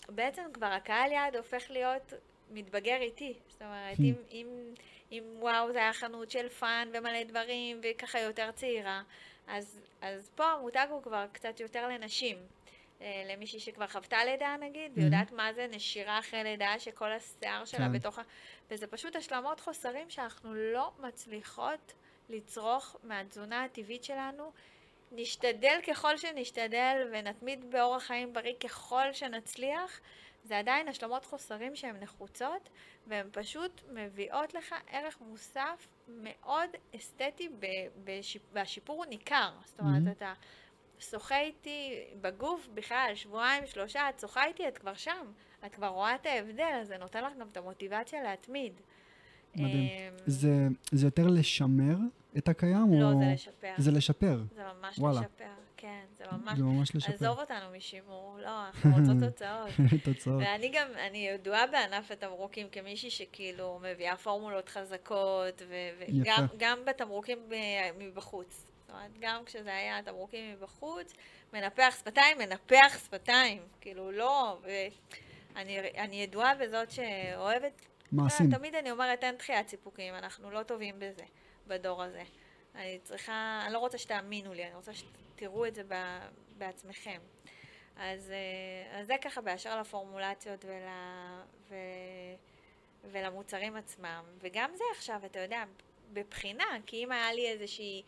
בעצם 0.09 0.43
כבר 0.53 0.67
הקהל 0.67 1.13
יעד 1.13 1.37
הופך 1.37 1.71
להיות 1.71 2.13
מתבגר 2.51 2.97
איתי. 3.01 3.35
זאת 3.49 3.63
אומרת, 3.63 3.99
אם, 4.01 4.15
אם, 4.31 4.47
אם 5.13 5.23
וואו 5.39 5.73
זה 5.73 5.79
היה 5.79 5.93
חנות 5.93 6.31
של 6.31 6.49
fun 6.49 6.89
ומלא 6.95 7.23
דברים 7.23 7.81
וככה 7.83 8.21
יותר 8.21 8.51
צעירה, 8.53 9.03
אז, 9.47 9.81
אז 10.01 10.31
פה 10.35 10.45
המותג 10.45 10.87
הוא 10.91 11.03
כבר 11.03 11.27
קצת 11.33 11.61
יותר 11.61 11.89
לנשים. 11.89 12.37
אה, 13.01 13.23
למישהי 13.27 13.61
שכבר 13.61 13.87
חוותה 13.87 14.25
לידה 14.25 14.57
נגיד, 14.61 14.91
mm-hmm. 14.91 15.01
ויודעת 15.01 15.33
מה 15.33 15.53
זה 15.53 15.67
נשירה 15.71 16.19
אחרי 16.19 16.45
לידה, 16.45 16.79
שכל 16.79 17.13
השיער 17.13 17.65
שלה 17.65 17.87
כן. 17.87 17.93
בתוך 17.93 18.19
ה... 18.19 18.23
וזה 18.71 18.87
פשוט 18.87 19.17
השלמות 19.17 19.61
חוסרים 19.61 20.11
שאנחנו 20.11 20.55
לא 20.55 20.91
מצליחות 20.99 21.93
לצרוך 22.29 22.97
מהתזונה 23.03 23.65
הטבעית 23.65 24.05
שלנו. 24.05 24.53
נשתדל 25.15 25.79
ככל 25.89 26.17
שנשתדל 26.17 27.09
ונתמיד 27.13 27.71
באורח 27.71 28.03
חיים 28.03 28.33
בריא 28.33 28.55
ככל 28.61 29.13
שנצליח, 29.13 30.01
זה 30.45 30.59
עדיין 30.59 30.89
השלמות 30.89 31.25
חוסרים 31.25 31.77
שהן 31.77 31.97
נחוצות, 32.01 32.69
והן 33.07 33.29
פשוט 33.33 33.83
מביאות 33.89 34.55
לך 34.55 34.75
ערך 34.87 35.21
מוסף 35.21 35.89
מאוד 36.09 36.71
אסתטי, 36.97 37.49
והשיפור 38.53 38.97
הוא 38.97 39.07
ניכר. 39.07 39.51
זאת 39.65 39.81
אומרת, 39.81 40.03
mm-hmm. 40.07 40.17
אתה... 40.17 40.33
שוחה 40.99 41.41
איתי 41.41 42.05
בגוף 42.21 42.69
בכלל, 42.75 43.13
שבועיים, 43.15 43.67
שלושה, 43.67 44.09
את 44.09 44.21
שוחה 44.21 44.45
איתי, 44.45 44.69
את 44.69 44.79
כבר 44.79 44.95
שם. 44.95 45.33
את 45.67 45.75
כבר 45.75 45.87
רואה 45.87 46.15
את 46.15 46.27
ההבדל, 46.27 46.79
אז 46.81 46.89
זה 46.89 46.99
נותן 46.99 47.25
לך 47.25 47.33
גם 47.41 47.49
את 47.49 47.57
המוטיבציה 47.57 48.23
להתמיד. 48.23 48.81
מדהים. 49.57 49.89
אמ, 49.89 50.15
זה, 50.27 50.69
זה 50.93 51.07
יותר 51.07 51.27
לשמר 51.27 51.97
את 52.39 52.49
הקיים? 52.49 53.01
לא, 53.01 53.13
או... 53.13 53.19
זה 53.21 53.33
לשפר. 53.33 53.75
זה 53.79 53.91
לשפר. 53.91 54.43
זה 54.55 54.63
ממש 54.81 54.99
וואלה. 54.99 55.21
לשפר, 55.21 55.45
כן. 55.77 56.05
זה 56.19 56.25
ממש... 56.33 56.59
זה 56.59 56.65
ממש 56.65 56.97
לשפר. 56.97 57.15
עזוב 57.15 57.39
אותנו 57.39 57.77
משימור, 57.77 58.39
לא, 58.43 58.67
אנחנו 58.67 58.91
רוצות 58.91 59.17
תוצאות. 59.31 59.71
תוצאות. 60.05 60.43
ואני 60.43 60.73
גם, 60.75 60.89
אני 61.09 61.29
ידועה 61.29 61.67
בענף 61.67 62.11
התמרוקים 62.11 62.67
כמישהי 62.73 63.11
שכאילו 63.11 63.81
מביאה 63.83 64.17
פורמולות 64.17 64.69
חזקות, 64.69 65.63
וגם 66.55 66.79
בתמרוקים 66.87 67.39
מבחוץ. 67.99 68.65
אומרת, 68.95 69.11
גם 69.21 69.45
כשזה 69.45 69.75
היה 69.75 70.03
תמרוקים 70.03 70.53
מבחוץ, 70.53 71.13
מנפח 71.53 71.95
שפתיים, 71.99 72.39
מנפח 72.39 72.99
שפתיים. 73.05 73.63
כאילו, 73.81 74.13
לא, 74.13 74.59
ואני 75.55 76.23
ידועה 76.23 76.55
בזאת 76.55 76.91
שאוהבת... 76.91 77.87
מעשים. 78.15 78.51
תמיד 78.51 78.75
אני 78.75 78.91
אומרת, 78.91 79.25
אין 79.25 79.37
דחיית 79.37 79.69
סיפוקים, 79.69 80.15
אנחנו 80.15 80.51
לא 80.51 80.63
טובים 80.63 80.95
בזה, 80.99 81.25
בדור 81.67 82.03
הזה. 82.03 82.23
אני 82.75 82.99
צריכה, 83.03 83.63
אני 83.65 83.73
לא 83.73 83.79
רוצה 83.79 83.99
שתאמינו 83.99 84.55
לי, 84.55 84.65
אני 84.65 84.75
רוצה 84.75 84.93
שתראו 84.95 85.67
את 85.67 85.75
זה 85.75 85.83
בעצמכם. 86.59 87.21
אז, 87.97 88.31
אה, 88.31 89.01
אז 89.01 89.07
זה 89.07 89.15
ככה 89.23 89.41
באשר 89.41 89.81
לפורמולציות 89.81 90.65
ול, 90.65 90.89
ו, 91.69 91.75
ולמוצרים 93.05 93.77
עצמם. 93.77 94.25
וגם 94.41 94.71
זה 94.75 94.85
עכשיו, 94.97 95.21
אתה 95.27 95.41
יודע, 95.41 95.65
בבחינה, 96.13 96.65
כי 96.87 97.05
אם 97.05 97.13
היה 97.13 97.33
לי 97.33 97.49
איזושהי 97.49 98.03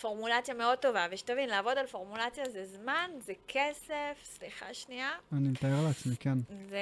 פורמולציה 0.00 0.54
מאוד 0.54 0.78
טובה, 0.78 1.06
ושתבין, 1.10 1.48
לעבוד 1.48 1.78
על 1.78 1.86
פורמולציה 1.86 2.48
זה 2.48 2.64
זמן, 2.64 3.10
זה 3.18 3.32
כסף, 3.48 4.18
סליחה 4.24 4.74
שנייה. 4.74 5.10
אני 5.32 5.48
מתאר 5.48 5.84
לעצמי, 5.88 6.16
כן. 6.16 6.38
זה, 6.48 6.78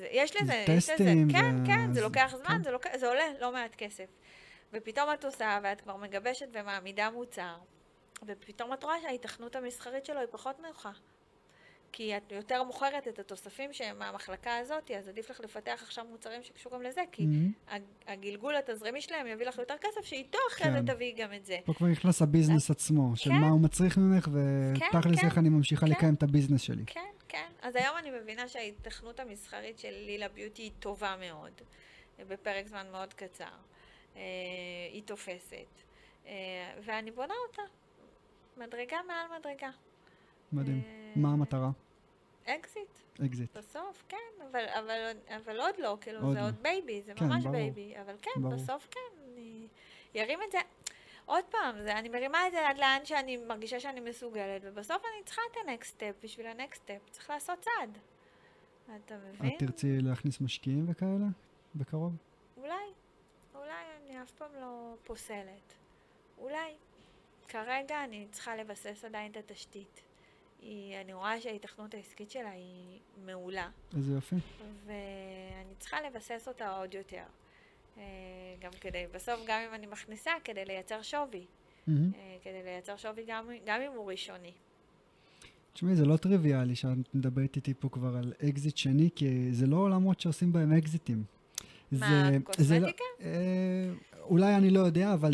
זה, 0.00 0.08
יש 0.10 0.36
לזה, 0.36 0.64
זה 0.66 0.72
יש 0.72 0.90
טסטים. 0.90 1.28
לזה, 1.28 1.38
כן, 1.38 1.62
ו... 1.62 1.66
כן, 1.66 1.94
זה 1.94 2.00
לוקח 2.00 2.34
זמן, 2.36 2.56
כן. 2.56 2.62
זה, 2.62 2.70
לוקח, 2.70 2.90
זה 2.96 3.08
עולה 3.08 3.24
לא 3.40 3.52
מעט 3.52 3.74
כסף. 3.74 4.06
ופתאום 4.72 5.12
את 5.14 5.24
עושה, 5.24 5.58
ואת 5.62 5.80
כבר 5.80 5.96
מגבשת 5.96 6.46
ומעמידה 6.52 7.10
מוצר, 7.10 7.56
ופתאום 8.26 8.72
את 8.72 8.84
רואה 8.84 9.00
שההיתכנות 9.02 9.56
המסחרית 9.56 10.04
שלו 10.04 10.18
היא 10.20 10.28
פחות 10.30 10.60
נוחה. 10.60 10.90
כי 11.92 12.16
את 12.16 12.32
יותר 12.32 12.62
מוכרת 12.62 13.08
את 13.08 13.18
התוספים 13.18 13.72
שהם 13.72 13.98
מהמחלקה 13.98 14.56
הזאת, 14.56 14.90
אז 14.90 15.08
עדיף 15.08 15.30
לך 15.30 15.40
לפתח 15.40 15.80
עכשיו 15.82 16.04
מוצרים 16.10 16.42
שקשורים 16.42 16.82
לזה, 16.82 17.00
כי 17.12 17.22
Mhm. 17.22 17.72
הגלגול 18.06 18.56
התזרימי 18.56 19.00
שלהם 19.00 19.26
יביא 19.26 19.46
לך 19.46 19.58
יותר 19.58 19.74
כסף, 19.80 20.04
שאיתו 20.04 20.38
אחרי 20.50 20.66
כן. 20.66 20.72
זה 20.86 20.94
תביאי 20.94 21.12
גם 21.12 21.32
את 21.34 21.44
זה. 21.44 21.58
פה 21.64 21.74
כבר 21.74 21.86
נכנס 21.86 22.22
הביזנס 22.22 22.70
עצמו, 22.70 23.16
של 23.16 23.30
כן. 23.30 23.36
מה 23.36 23.48
הוא 23.48 23.60
מצריך 23.60 23.98
ממך, 23.98 24.24
כן, 24.24 24.30
ותכלס 24.96 25.20
כן. 25.20 25.26
איך 25.26 25.38
אני 25.38 25.48
ממשיכה 25.48 25.86
כן. 25.86 25.92
לקיים 25.92 26.14
את 26.14 26.22
ה 26.22 26.26
business 26.26 26.60
שלי. 26.60 26.82
כן, 26.86 27.00
כן. 27.28 27.48
אז 27.62 27.76
היום 27.76 27.96
אני 27.98 28.10
מבינה 28.10 28.48
שההיתכנות 28.48 29.20
המסחרית 29.20 29.78
של 29.78 29.92
לילה 30.06 30.28
ביוטי 30.28 30.62
היא 30.62 30.70
טובה 30.78 31.16
מאוד, 31.20 31.52
בפרק 32.28 32.66
זמן 32.66 32.86
מאוד 32.92 33.14
קצר. 33.14 33.44
אה, 34.16 34.20
היא 34.92 35.02
תופסת. 35.02 35.82
אה, 36.26 36.32
ואני 36.84 37.10
בונה 37.10 37.34
אותה. 37.48 37.62
מדרגה 38.56 38.96
מעל 39.06 39.38
מדרגה. 39.38 39.70
מדהים. 40.52 40.82
אה, 40.86 41.12
מה 41.16 41.32
המטרה? 41.32 41.70
אקזיט, 42.44 42.88
אקזיט. 43.26 43.56
בסוף, 43.56 44.04
כן, 44.08 44.16
אבל, 44.50 44.64
אבל, 44.68 45.10
אבל 45.36 45.60
עוד 45.60 45.74
לא, 45.78 45.96
כאילו, 46.00 46.20
עוד 46.20 46.34
זה 46.34 46.40
לא. 46.40 46.46
עוד 46.46 46.62
baby, 46.62 47.02
זה 47.02 47.12
כן, 47.14 47.24
ממש 47.24 47.44
ברור. 47.44 47.56
baby, 47.56 47.94
אבל 48.00 48.14
כן, 48.22 48.30
ברור. 48.42 48.54
בסוף 48.54 48.88
כן, 48.90 49.22
אני 49.32 49.66
ארים 50.16 50.38
את 50.46 50.52
זה. 50.52 50.58
עוד 51.26 51.44
פעם, 51.50 51.82
זה, 51.82 51.98
אני 51.98 52.08
מרימה 52.08 52.46
את 52.46 52.52
זה 52.52 52.68
עד 52.68 52.78
לאן 52.78 53.00
שאני 53.04 53.36
מרגישה 53.36 53.80
שאני 53.80 54.00
מסוגלת, 54.00 54.62
ובסוף 54.64 54.96
אני 54.96 55.24
צריכה 55.24 55.42
את 55.52 55.56
ה-next 55.56 55.86
step, 55.86 56.24
בשביל 56.24 56.46
ה-next 56.46 56.76
step 56.76 57.10
צריך 57.10 57.30
לעשות 57.30 57.58
צעד. 57.60 57.98
אתה 59.04 59.16
מבין? 59.16 59.54
את 59.54 59.58
תרצי 59.58 59.98
להכניס 60.00 60.40
משקיעים 60.40 60.86
וכאלה? 60.88 61.26
בקרוב? 61.74 62.12
אולי, 62.56 62.74
אולי 63.54 63.84
אני 64.02 64.22
אף 64.22 64.30
פעם 64.30 64.50
לא 64.60 64.94
פוסלת. 65.04 65.74
אולי. 66.38 66.74
כרגע 67.48 68.04
אני 68.04 68.26
צריכה 68.32 68.56
לבסס 68.56 69.04
עדיין 69.04 69.32
את 69.32 69.36
התשתית. 69.36 70.02
היא, 70.62 70.96
אני 71.00 71.12
רואה 71.14 71.40
שההיתכנות 71.40 71.94
העסקית 71.94 72.30
שלה 72.30 72.50
היא 72.50 72.98
מעולה, 73.26 73.68
איזה 73.96 74.12
יופי. 74.12 74.36
ואני 74.86 75.74
צריכה 75.78 75.96
לבסס 76.02 76.48
אותה 76.48 76.76
עוד 76.76 76.94
יותר. 76.94 77.22
אה, 77.98 78.02
גם 78.60 78.70
כדי, 78.80 79.04
בסוף 79.14 79.40
גם 79.46 79.60
אם 79.68 79.74
אני 79.74 79.86
מכניסה, 79.86 80.30
כדי 80.44 80.64
לייצר 80.64 81.02
שווי. 81.02 81.44
אה, 81.88 81.94
כדי 82.42 82.62
לייצר 82.64 82.96
שווי 82.96 83.24
גם, 83.26 83.44
גם 83.66 83.80
אם 83.80 83.92
הוא 83.92 84.10
ראשוני. 84.10 84.52
תשמעי, 85.72 85.94
זה 85.96 86.04
לא 86.04 86.16
טריוויאלי 86.16 86.74
שאת 86.74 87.14
מדברת 87.14 87.56
איתי 87.56 87.74
פה 87.74 87.88
כבר 87.88 88.16
על 88.16 88.32
אקזיט 88.48 88.76
שני, 88.76 89.08
כי 89.16 89.52
זה 89.52 89.66
לא 89.66 89.76
עולמות 89.76 90.20
שעושים 90.20 90.52
בהם 90.52 90.72
אקזיטים. 90.72 91.24
מה, 91.92 91.98
זה- 91.98 92.64
זה 92.64 92.78
לא- 92.78 92.86
קוסמטיקה? 92.86 93.04
אה, 93.20 93.90
אולי 94.30 94.56
אני 94.56 94.70
לא 94.70 94.80
יודע, 94.80 95.14
אבל 95.14 95.30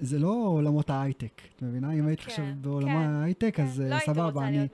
זה 0.00 0.18
לא 0.18 0.28
עולמות 0.46 0.90
ההייטק, 0.90 1.40
את 1.56 1.62
מבינה? 1.62 1.92
אם 1.92 2.06
היית 2.06 2.20
כן, 2.20 2.26
עכשיו 2.30 2.44
כן, 2.44 2.54
בעולמות 2.62 3.02
ההייטק, 3.06 3.52
כן, 3.54 3.62
אז 3.62 3.80
לא 3.80 3.84
אה, 3.86 3.90
הייתי 3.98 4.06
סבבה, 4.06 4.48
אני. 4.48 4.68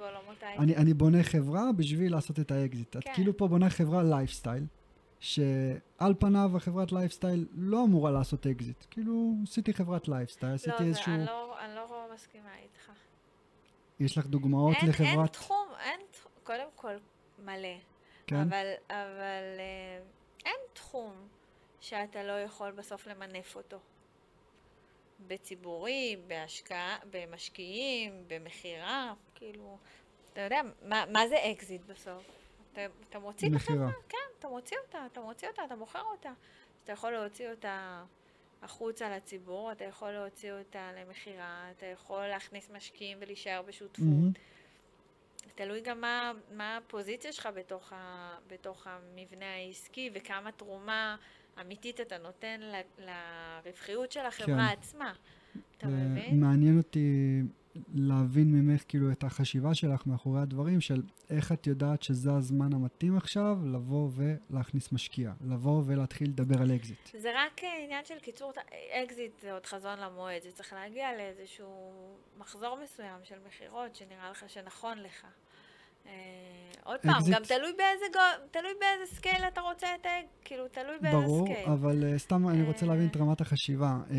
אני, 0.59 0.77
אני 0.77 0.95
בונה 0.95 1.23
חברה 1.23 1.73
בשביל 1.77 2.13
לעשות 2.13 2.41
את 2.41 2.51
האקזיט. 2.51 2.97
את 2.97 3.05
כן. 3.05 3.11
כאילו 3.15 3.37
פה 3.37 3.49
בונה 3.49 3.71
חברה 3.71 4.03
לייפסטייל, 4.03 4.65
שעל 5.21 6.15
פניו 6.19 6.51
החברת 6.57 6.93
לייפסטייל 6.93 7.47
לא 7.53 7.85
אמורה 7.85 8.11
לעשות 8.11 8.47
אקזיט. 8.47 8.85
כאילו, 8.91 9.33
עשיתי 9.43 9.75
חברת 9.75 10.09
לייפסטייל, 10.09 10.51
לא, 10.53 10.55
עשיתי 10.55 10.77
זה- 10.79 10.85
איזשהו... 10.85 11.13
אני 11.15 11.25
לא, 11.25 11.57
אני 11.65 11.75
לא 11.75 12.09
מסכימה 12.15 12.49
איתך. 12.63 12.91
יש 14.01 14.19
לך 14.19 14.27
דוגמאות 14.27 14.75
אין, 14.77 14.81
אין 14.83 14.89
לחברת... 14.91 15.33
תחום, 15.33 15.67
אין, 15.85 16.01
תח- 16.13 16.27
קודם 16.45 16.67
כל, 16.77 16.93
מלא. 17.45 17.69
כן? 18.27 18.37
אבל, 18.37 18.67
אבל 18.91 19.59
אה, 19.59 19.99
אין 20.47 20.55
תחום 20.73 21.13
שאתה 21.85 22.23
לא 22.23 22.33
יכול 22.33 22.71
בסוף 22.71 23.07
למנף 23.07 23.57
אותו. 23.57 23.79
בציבורי, 25.27 26.17
בהשקעה, 26.27 26.99
במשקיעים, 27.11 28.25
במכירה, 28.27 29.15
כאילו, 29.35 29.79
אתה 30.33 30.41
יודע, 30.41 30.61
מה, 30.83 31.05
מה 31.13 31.29
זה 31.29 31.37
אקזיט 31.53 31.83
בסוף? 31.87 32.25
אתה, 32.73 32.87
אתה 33.09 33.19
מוציא 33.19 33.49
את. 33.49 33.55
החברה, 33.57 33.93
כן, 34.09 34.19
אתה 34.39 34.49
מוציא 34.49 34.77
אותה, 34.87 35.07
אתה 35.07 35.21
מוציא 35.21 35.49
אותה, 35.49 35.65
אתה 35.65 35.77
מוכר 35.77 36.03
אותה. 36.03 36.33
אתה 36.85 36.93
יכול 36.93 37.11
להוציא 37.11 37.51
אותה 37.51 38.05
החוצה 38.63 39.17
לציבור, 39.17 39.73
אתה 39.73 39.85
יכול 39.85 40.11
להוציא 40.11 40.53
אותה 40.53 40.93
למכירה, 40.93 41.71
אתה 41.71 41.87
יכול 41.87 42.27
להכניס 42.27 42.71
משקיעים 42.71 43.19
ולהישאר 43.21 43.63
בשותפות. 43.63 44.05
מהמם. 44.05 44.33
תלוי 45.55 45.81
גם 45.81 46.01
מה, 46.01 46.33
מה 46.51 46.77
הפוזיציה 46.77 47.33
שלך 47.33 47.49
בתוך, 47.55 47.93
ה, 47.93 48.37
בתוך 48.47 48.87
המבנה 48.87 49.55
העסקי 49.55 50.11
וכמה 50.15 50.53
תרומה 50.53 51.17
אמיתית 51.61 52.01
אתה 52.01 52.19
נותן 52.19 52.61
ל- 52.61 53.05
לרווחיות 53.07 54.13
של 54.13 54.27
החברה 54.27 54.47
כן. 54.69 54.79
עצמה. 54.79 55.13
אתה 55.79 55.87
אה, 55.87 55.93
מבין? 55.93 56.41
מעניין 56.41 56.79
אותי 56.79 57.41
להבין 57.95 58.53
ממך 58.53 58.83
כאילו 58.89 59.13
את 59.13 59.25
החשיבה 59.25 59.75
שלך 59.75 60.07
מאחורי 60.07 60.41
הדברים 60.41 60.81
של 60.81 61.03
איך 61.31 61.53
את 61.53 61.67
יודעת 61.67 62.03
שזה 62.03 62.33
הזמן 62.33 62.73
המתאים 62.73 63.17
עכשיו 63.17 63.59
לבוא 63.65 64.11
ולהכניס 64.15 64.93
משקיע, 64.93 65.33
לבוא 65.49 65.83
ולהתחיל 65.87 66.29
לדבר 66.29 66.63
על 66.63 66.73
אקזיט. 66.77 67.11
זה 67.19 67.31
רק 67.37 67.61
עניין 67.85 68.05
של 68.05 68.19
קיצור, 68.19 68.53
אקזיט 69.05 69.41
זה 69.41 69.53
עוד 69.53 69.67
חזון 69.67 69.99
למועד, 69.99 70.43
זה 70.43 70.53
צריך 70.53 70.73
להגיע 70.73 71.17
לאיזשהו 71.17 71.93
מחזור 72.39 72.79
מסוים 72.85 73.21
של 73.25 73.37
מכירות 73.47 73.95
שנראה 73.95 74.31
לך 74.31 74.45
שנכון 74.49 74.99
לך. 74.99 75.27
אה, 76.07 76.13
עוד 76.85 77.01
פעם, 77.01 77.11
אקזיט- 77.11 77.35
גם 77.35 77.43
תלוי 77.45 77.73
באיזה, 77.73 78.05
תלוי 78.51 78.73
באיזה 78.81 79.15
scale 79.17 79.43
אתה 79.49 79.61
רוצה 79.61 79.95
את 79.95 80.07
ה... 80.07 80.09
כאילו, 80.45 80.69
תלוי 80.69 80.99
באיזה 81.01 81.17
ברור, 81.19 81.47
scale. 81.47 81.69
אבל 81.71 82.03
uh, 82.15 82.19
סתם 82.19 82.49
אני 82.49 82.63
רוצה 82.63 82.87
אה. 82.87 82.91
להבין 82.91 83.09
את 83.09 83.17
רמת 83.17 83.41
החשיבה. 83.41 83.97
Uh, 84.09 84.13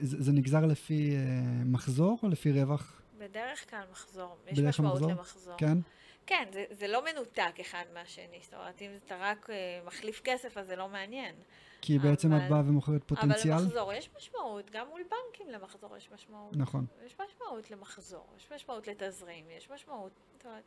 זה, 0.00 0.32
נגזר 0.32 0.66
לפי 0.66 1.16
uh, 1.16 1.18
מחזור 1.66 2.18
או 2.22 2.28
לפי 2.28 2.52
רווח? 2.52 3.02
בדרך 3.18 3.70
כלל 3.70 3.82
מחזור, 3.90 4.36
יש 4.46 4.58
בדרך 4.58 4.76
כלל 4.76 4.84
משמעות 4.86 4.94
מחזור? 4.94 5.10
למחזור. 5.10 5.54
כן? 5.58 5.78
כן, 6.26 6.44
זה, 6.52 6.64
זה 6.70 6.88
לא 6.88 7.04
מנותק 7.04 7.52
אחד 7.60 7.84
מהשני, 7.94 8.38
זאת 8.42 8.54
אומרת, 8.54 8.82
אם 8.82 8.90
אתה 9.04 9.16
רק 9.20 9.50
אה, 9.50 9.54
מחליף 9.86 10.20
כסף, 10.24 10.58
אז 10.58 10.66
זה 10.66 10.76
לא 10.76 10.88
מעניין. 10.88 11.34
כי 11.80 11.98
בעצם 11.98 12.32
את 12.32 12.40
אבל- 12.40 12.48
באה 12.50 12.60
ומוכרת 12.60 13.04
פוטנציאל? 13.04 13.52
אבל 13.52 13.62
למחזור 13.62 13.92
יש 13.92 14.10
משמעות, 14.16 14.70
גם 14.70 14.86
מול 14.88 15.00
בנקים 15.02 15.52
למחזור 15.54 15.96
יש 15.96 16.08
משמעות. 16.14 16.56
נכון. 16.56 16.86
יש 17.06 17.16
משמעות 17.26 17.70
למחזור, 17.70 18.26
יש 18.36 18.52
משמעות 18.54 18.88
לתזרים, 18.88 19.44
יש 19.56 19.70
משמעות, 19.70 20.12
זאת 20.36 20.46
אומרת, 20.46 20.64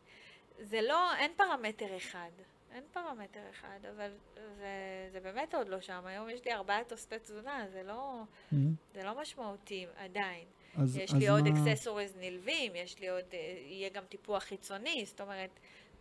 זה 0.62 0.80
לא, 0.82 1.16
אין 1.16 1.32
פרמטר 1.38 1.98
אחד. 1.98 2.30
אין 2.74 2.84
פרמטר 2.94 3.40
אחד, 3.50 3.80
אבל 3.96 4.12
זה, 4.58 4.68
זה 5.12 5.20
באמת 5.20 5.54
עוד 5.56 5.68
לא 5.70 5.82
שם. 5.82 6.02
היום 6.06 6.30
יש 6.30 6.46
לי 6.46 6.54
ארבעה 6.54 6.84
תוספי 6.84 7.20
תזונה, 7.20 7.66
זה 7.72 7.84
לא, 7.84 8.22
מהמם. 8.52 8.74
זה 8.94 9.04
לא 9.04 9.22
משמעותי 9.22 9.86
עדיין. 9.98 10.46
אז, 10.76 10.98
יש 10.98 11.12
אז 11.14 11.18
לי 11.20 11.30
עוד 11.30 11.50
מה- 11.50 11.72
אקססוריז 11.72 12.16
נלווים, 12.20 12.72
יש 12.76 13.00
לי 13.00 13.10
עוד, 13.10 13.24
אה, 13.34 13.38
יהיה 13.68 13.90
גם 13.90 14.04
טיפוח 14.10 14.44
חיצוני, 14.44 15.04
זאת 15.06 15.22
אומרת, 15.22 15.50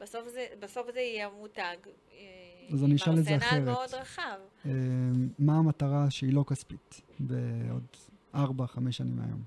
בסוף 0.00 0.28
זה, 0.28 0.46
בסוף 0.60 0.90
זה 0.92 1.00
יהיה 1.00 1.28
מותג. 1.28 1.76
אה, 2.12 2.18
אז 2.72 2.84
אני 2.84 2.94
אשאל 2.96 3.18
את 3.18 3.24
זה 3.24 3.36
אחרת. 3.36 3.62
מאוד 3.64 3.94
רחב. 3.94 4.38
אה, 4.66 4.70
מה 5.38 5.58
המטרה 5.58 6.06
שהיא 6.10 6.32
לא 6.34 6.44
כספית 6.48 7.00
בעוד 7.18 7.86
4-5 8.34 8.38
שנים 8.90 9.16
מהיום? 9.16 9.42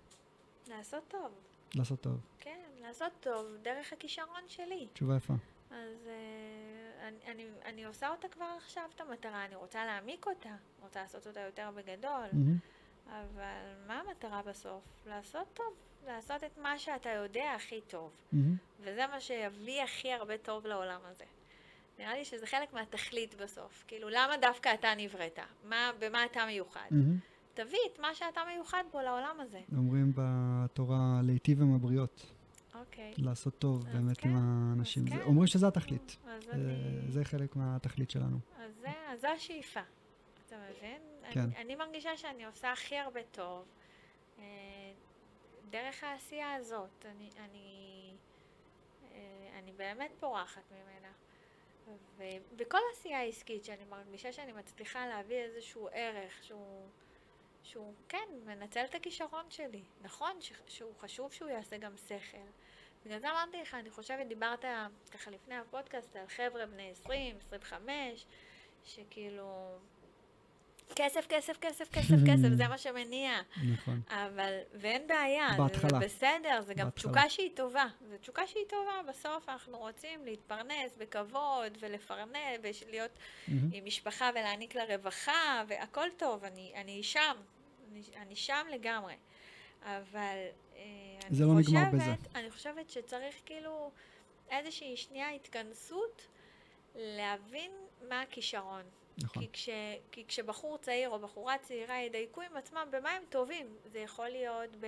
לעשות 0.70 1.04
טוב, 1.08 1.32
לעשות 1.76 2.02
טוב. 2.02 2.18
כן, 2.40 2.60
לעשות 2.92 3.12
טוב 3.20 3.46
דרך 3.62 3.94
הכישרון 3.94 4.42
שלי. 4.48 4.88
תשובה 4.94 5.16
יפה. 5.16 5.34
אז 5.72 6.08
אה, 6.08 7.08
אני, 7.08 7.18
אני, 7.32 7.46
אני 7.66 7.84
עושה 7.86 8.10
אותה 8.10 8.28
כבר 8.28 8.54
עכשיו, 8.58 8.84
את 8.96 9.02
המטרה, 9.02 9.46
אני 9.46 9.56
רוצה 9.56 9.86
להעמיק 9.86 10.28
אותה, 10.28 10.56
רוצה 10.82 11.02
לעשות 11.02 11.28
אותה 11.28 11.40
יותר 11.40 11.70
בגדול, 11.76 12.26
מהמם. 12.34 12.58
אבל 13.08 13.88
מה 13.88 14.00
המטרה 14.00 14.42
בסוף? 14.42 14.84
לעשות 15.08 15.48
טוב, 15.54 15.74
לעשות 16.08 16.44
את 16.44 16.58
מה 16.58 16.80
שאתה 16.80 17.10
יודע 17.10 17.54
הכי 17.56 17.82
טוב. 17.88 18.12
מהמם. 18.32 18.56
וזה 18.80 19.08
מה 19.08 19.20
שיביא 19.20 19.82
הכי 19.84 20.14
הרבה 20.14 20.38
טוב 20.38 20.68
לעולם 20.68 21.00
הזה. 21.04 21.26
נראה 22.00 22.14
לי 22.14 22.26
שזה 22.26 22.46
חלק 22.48 22.74
מהתכלית 22.74 23.36
בסוף. 23.36 23.84
כאילו, 23.88 24.10
למה 24.10 24.38
דווקא 24.42 24.74
אתה 24.74 24.90
נבראת? 24.98 25.40
מה, 25.64 25.92
במה 26.00 26.26
אתה 26.26 26.46
מיוחד? 26.46 26.88
מהמם. 26.92 27.18
תביא 27.54 27.80
את 27.94 28.00
מה 28.00 28.16
שאתה 28.16 28.42
מיוחד 28.54 28.84
בו 28.92 29.00
לעולם 29.02 29.36
הזה. 29.40 29.62
אומרים 29.78 30.12
ב- 30.16 30.20
התורה 30.66 31.20
להיטיב 31.24 31.62
עם 31.62 31.76
הבריות, 31.76 32.26
אוקיי. 32.82 33.14
לעשות 33.18 33.60
טוב 33.60 33.84
באמת 33.86 34.18
כן, 34.18 34.30
עם 34.30 34.84
זה- 34.86 35.10
כן. 35.10 35.22
אומרים 35.22 35.48
שזה 35.48 35.68
התכלית. 35.68 36.18
אז 36.28 36.50
אה, 36.50 36.54
אני... 36.54 37.02
זה 37.10 37.26
חלק 37.26 37.56
מהתכלית 37.56 38.10
שלנו. 38.12 38.38
אז 38.58 38.72
זה, 38.82 38.90
אז 39.08 39.22
זו 39.22 39.28
השאיפה, 39.28 39.80
אתה 40.48 40.56
מבין? 40.70 41.02
כן. 41.32 41.40
אני, 41.40 41.56
אני 41.62 41.76
מרגישה 41.76 42.18
שאני 42.18 42.46
עושה 42.46 42.72
הכי 42.72 42.98
הרבה 42.98 43.24
טוב 43.32 43.66
אה, 44.40 44.44
דרך 45.70 46.04
העשייה 46.04 46.54
הזאת. 46.54 47.06
אני, 47.06 47.30
אני, 47.40 48.12
אה, 49.12 49.60
אני 49.60 49.72
באמת 49.72 50.12
פורחת 50.20 50.62
ממנה. 50.72 51.12
ובכל 52.18 52.78
עשייה 52.94 53.24
עסקית 53.24 53.66
שאני 53.66 53.84
מרגישה 53.90 54.34
שאני 54.34 54.52
מצליחה 54.52 55.08
להביא 55.08 55.36
איזשהו 55.38 55.90
ערך 55.92 56.44
שהוא, 56.44 56.88
שהוא 57.64 57.94
כן, 58.10 58.28
מנצל 58.46 58.86
את 58.90 58.96
הכישרון 58.96 59.46
שלי. 59.50 59.84
נכון 60.02 60.42
ש, 60.42 60.54
שהוא 60.68 60.94
חשוב 61.00 61.34
שהוא 61.34 61.50
יעשה 61.50 61.78
גם 61.78 61.98
שכל. 61.98 62.38
בגלל 63.06 63.20
זה 63.20 63.32
אמרתי 63.32 63.62
לך, 63.62 63.74
אני 63.74 63.90
חושבת, 63.90 64.28
דיברת 64.28 64.66
ככה 65.12 65.32
לפני 65.32 65.56
הפודקאסט 65.56 66.16
על 66.16 66.28
חבר'ה 66.28 66.66
בני 66.66 66.92
20, 66.92 67.36
25, 67.48 68.26
שכאילו... 68.84 69.78
כסף, 70.96 71.26
כסף, 71.30 71.58
כסף, 71.62 71.90
כסף, 71.92 72.16
כסף, 72.30 72.50
זה 72.54 72.68
מה 72.68 72.78
שמניע. 72.78 73.42
נכון. 73.74 74.02
אבל, 74.10 74.60
ואין 74.74 75.08
בעיה, 75.08 75.48
בהתחלה. 75.58 75.90
זה 75.90 76.06
בסדר, 76.06 76.62
זה 76.62 76.74
גם 76.74 76.86
בהתחלה. 76.86 76.92
תשוקה 76.92 77.30
שהיא 77.30 77.50
טובה. 77.56 77.86
זו 78.10 78.18
תשוקה 78.18 78.48
שהיא 78.48 78.66
טובה, 78.70 79.10
בסוף 79.10 79.50
אנחנו 79.50 79.78
רוצים 79.78 80.26
להתפרנס 80.26 80.98
בכבוד 80.98 81.78
ולפרנס 81.80 82.60
ולהיות. 82.86 83.12
עם 83.48 83.86
משפחה 83.86 84.30
ולהעניק 84.34 84.76
לה 84.76 84.84
רווחה, 84.86 85.64
והכל 85.68 86.08
טוב, 86.18 86.44
אני, 86.44 86.72
אני 86.76 87.04
שם, 87.04 87.36
אני, 87.92 88.02
אני 88.16 88.36
שם 88.36 88.68
לגמרי. 88.72 89.16
אבל 89.86 90.38
זה 91.30 91.46
לא 91.46 91.54
נגמר 91.54 91.84
בזה. 91.94 92.14
אני 92.36 92.52
חושבת 92.52 92.90
שצריך 92.90 93.36
כאילו 93.46 93.92
איזושהי 94.50 94.98
שנייה 94.98 95.30
התכנסות 95.30 96.28
להבין 96.96 97.72
מה 98.10 98.22
הכישרון. 98.22 98.84
נכון. 99.18 99.44
כי, 99.44 99.50
כש, 99.54 99.70
כי 100.12 100.26
כשבחור 100.28 100.78
צעיר 100.78 101.10
או 101.10 101.20
בחורה 101.20 101.58
צעירה 101.58 102.00
ידייקו 102.00 102.42
עם 102.42 102.58
עצמם 102.58 102.88
במה 102.92 103.10
הם 103.10 103.24
טובים, 103.30 103.68
זה 103.86 104.00
יכול 104.00 104.30
להיות 104.30 104.76
ב, 104.80 104.88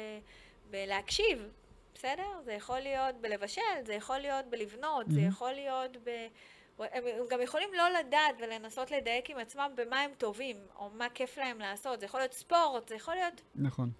בלהקשיב, 0.69 1.49
בסדר? 1.95 2.41
זה 2.43 2.53
יכול 2.53 2.79
להיות 2.79 3.15
בלבשל, 3.15 3.61
זה 3.85 3.93
יכול 3.93 4.17
להיות 4.17 4.45
בלבנות, 4.45 5.05
זה 5.09 5.15
מהמם. 5.15 5.27
יכול 5.27 5.51
להיות 5.51 5.97
ב... 6.03 6.27
הם 6.79 7.03
הם 7.07 7.25
גם 7.29 7.41
יכולים 7.41 7.69
לא 7.73 7.89
לדעת 7.89 8.35
ולנסות 8.39 8.91
לדייק 8.91 9.29
עם 9.29 9.37
עצמם 9.37 9.71
במה 9.75 10.01
הם 10.01 10.11
טובים, 10.17 10.57
או 10.75 10.89
מה 10.89 11.09
כיף 11.09 11.37
להם 11.37 11.59
לעשות, 11.59 11.99
זה 11.99 12.05
יכול 12.05 12.19
להיות 12.19 12.33
ספורט, 12.33 12.87
זה 12.89 12.95
יכול 12.95 13.13
להיות... 13.13 13.41
נכון. 13.55 13.91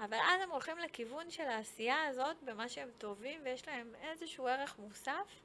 אבל 0.00 0.16
אז 0.16 0.42
הם 0.42 0.50
הולכים 0.50 0.76
לכיוון 0.84 1.30
של 1.30 1.42
העשייה 1.42 2.06
הזאת 2.10 2.36
במה 2.46 2.68
שהם 2.68 2.88
טובים, 2.98 3.40
ויש 3.44 3.68
להם 3.68 3.86
איזשהו 4.10 4.46
ערך 4.46 4.76
מוסף, 4.78 5.40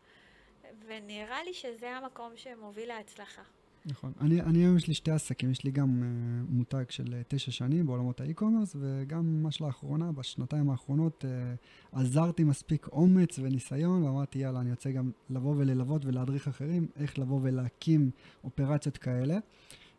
ונראה 0.87 1.43
לי 1.43 1.53
שזה 1.53 1.91
המקום 1.91 2.31
שמוביל 2.35 2.87
להצלחה. 2.87 3.41
נכון. 3.85 4.13
אני, 4.21 4.41
אני 4.41 4.59
היום 4.59 4.77
יש 4.77 4.87
לי 4.87 4.93
שתי 4.93 5.11
עסקים, 5.11 5.51
יש 5.51 5.63
לי 5.63 5.71
גם 5.71 5.89
uh, 5.89 6.51
מותג 6.51 6.83
של 6.89 7.03
uh, 7.03 7.15
תשע 7.27 7.51
שנים 7.51 7.85
בעולמות 7.85 8.21
האי-קומרס, 8.21 8.75
וגם 8.79 9.43
ממש 9.43 9.61
לאחרונה, 9.61 10.11
בשנתיים 10.11 10.69
האחרונות, 10.69 11.25
uh, 11.25 11.97
עזרתי 11.99 12.43
מספיק 12.43 12.87
אומץ 12.87 13.39
וניסיון, 13.39 14.03
ואמרתי, 14.03 14.39
יאללה, 14.39 14.59
אני 14.59 14.71
רוצה 14.71 14.91
גם 14.91 15.11
לבוא 15.29 15.55
וללוות 15.57 16.05
ולהדריך 16.05 16.47
אחרים, 16.47 16.87
איך 16.95 17.19
לבוא 17.19 17.39
ולהקים 17.43 18.11
אופרציות 18.43 18.97
כאלה. 18.97 19.37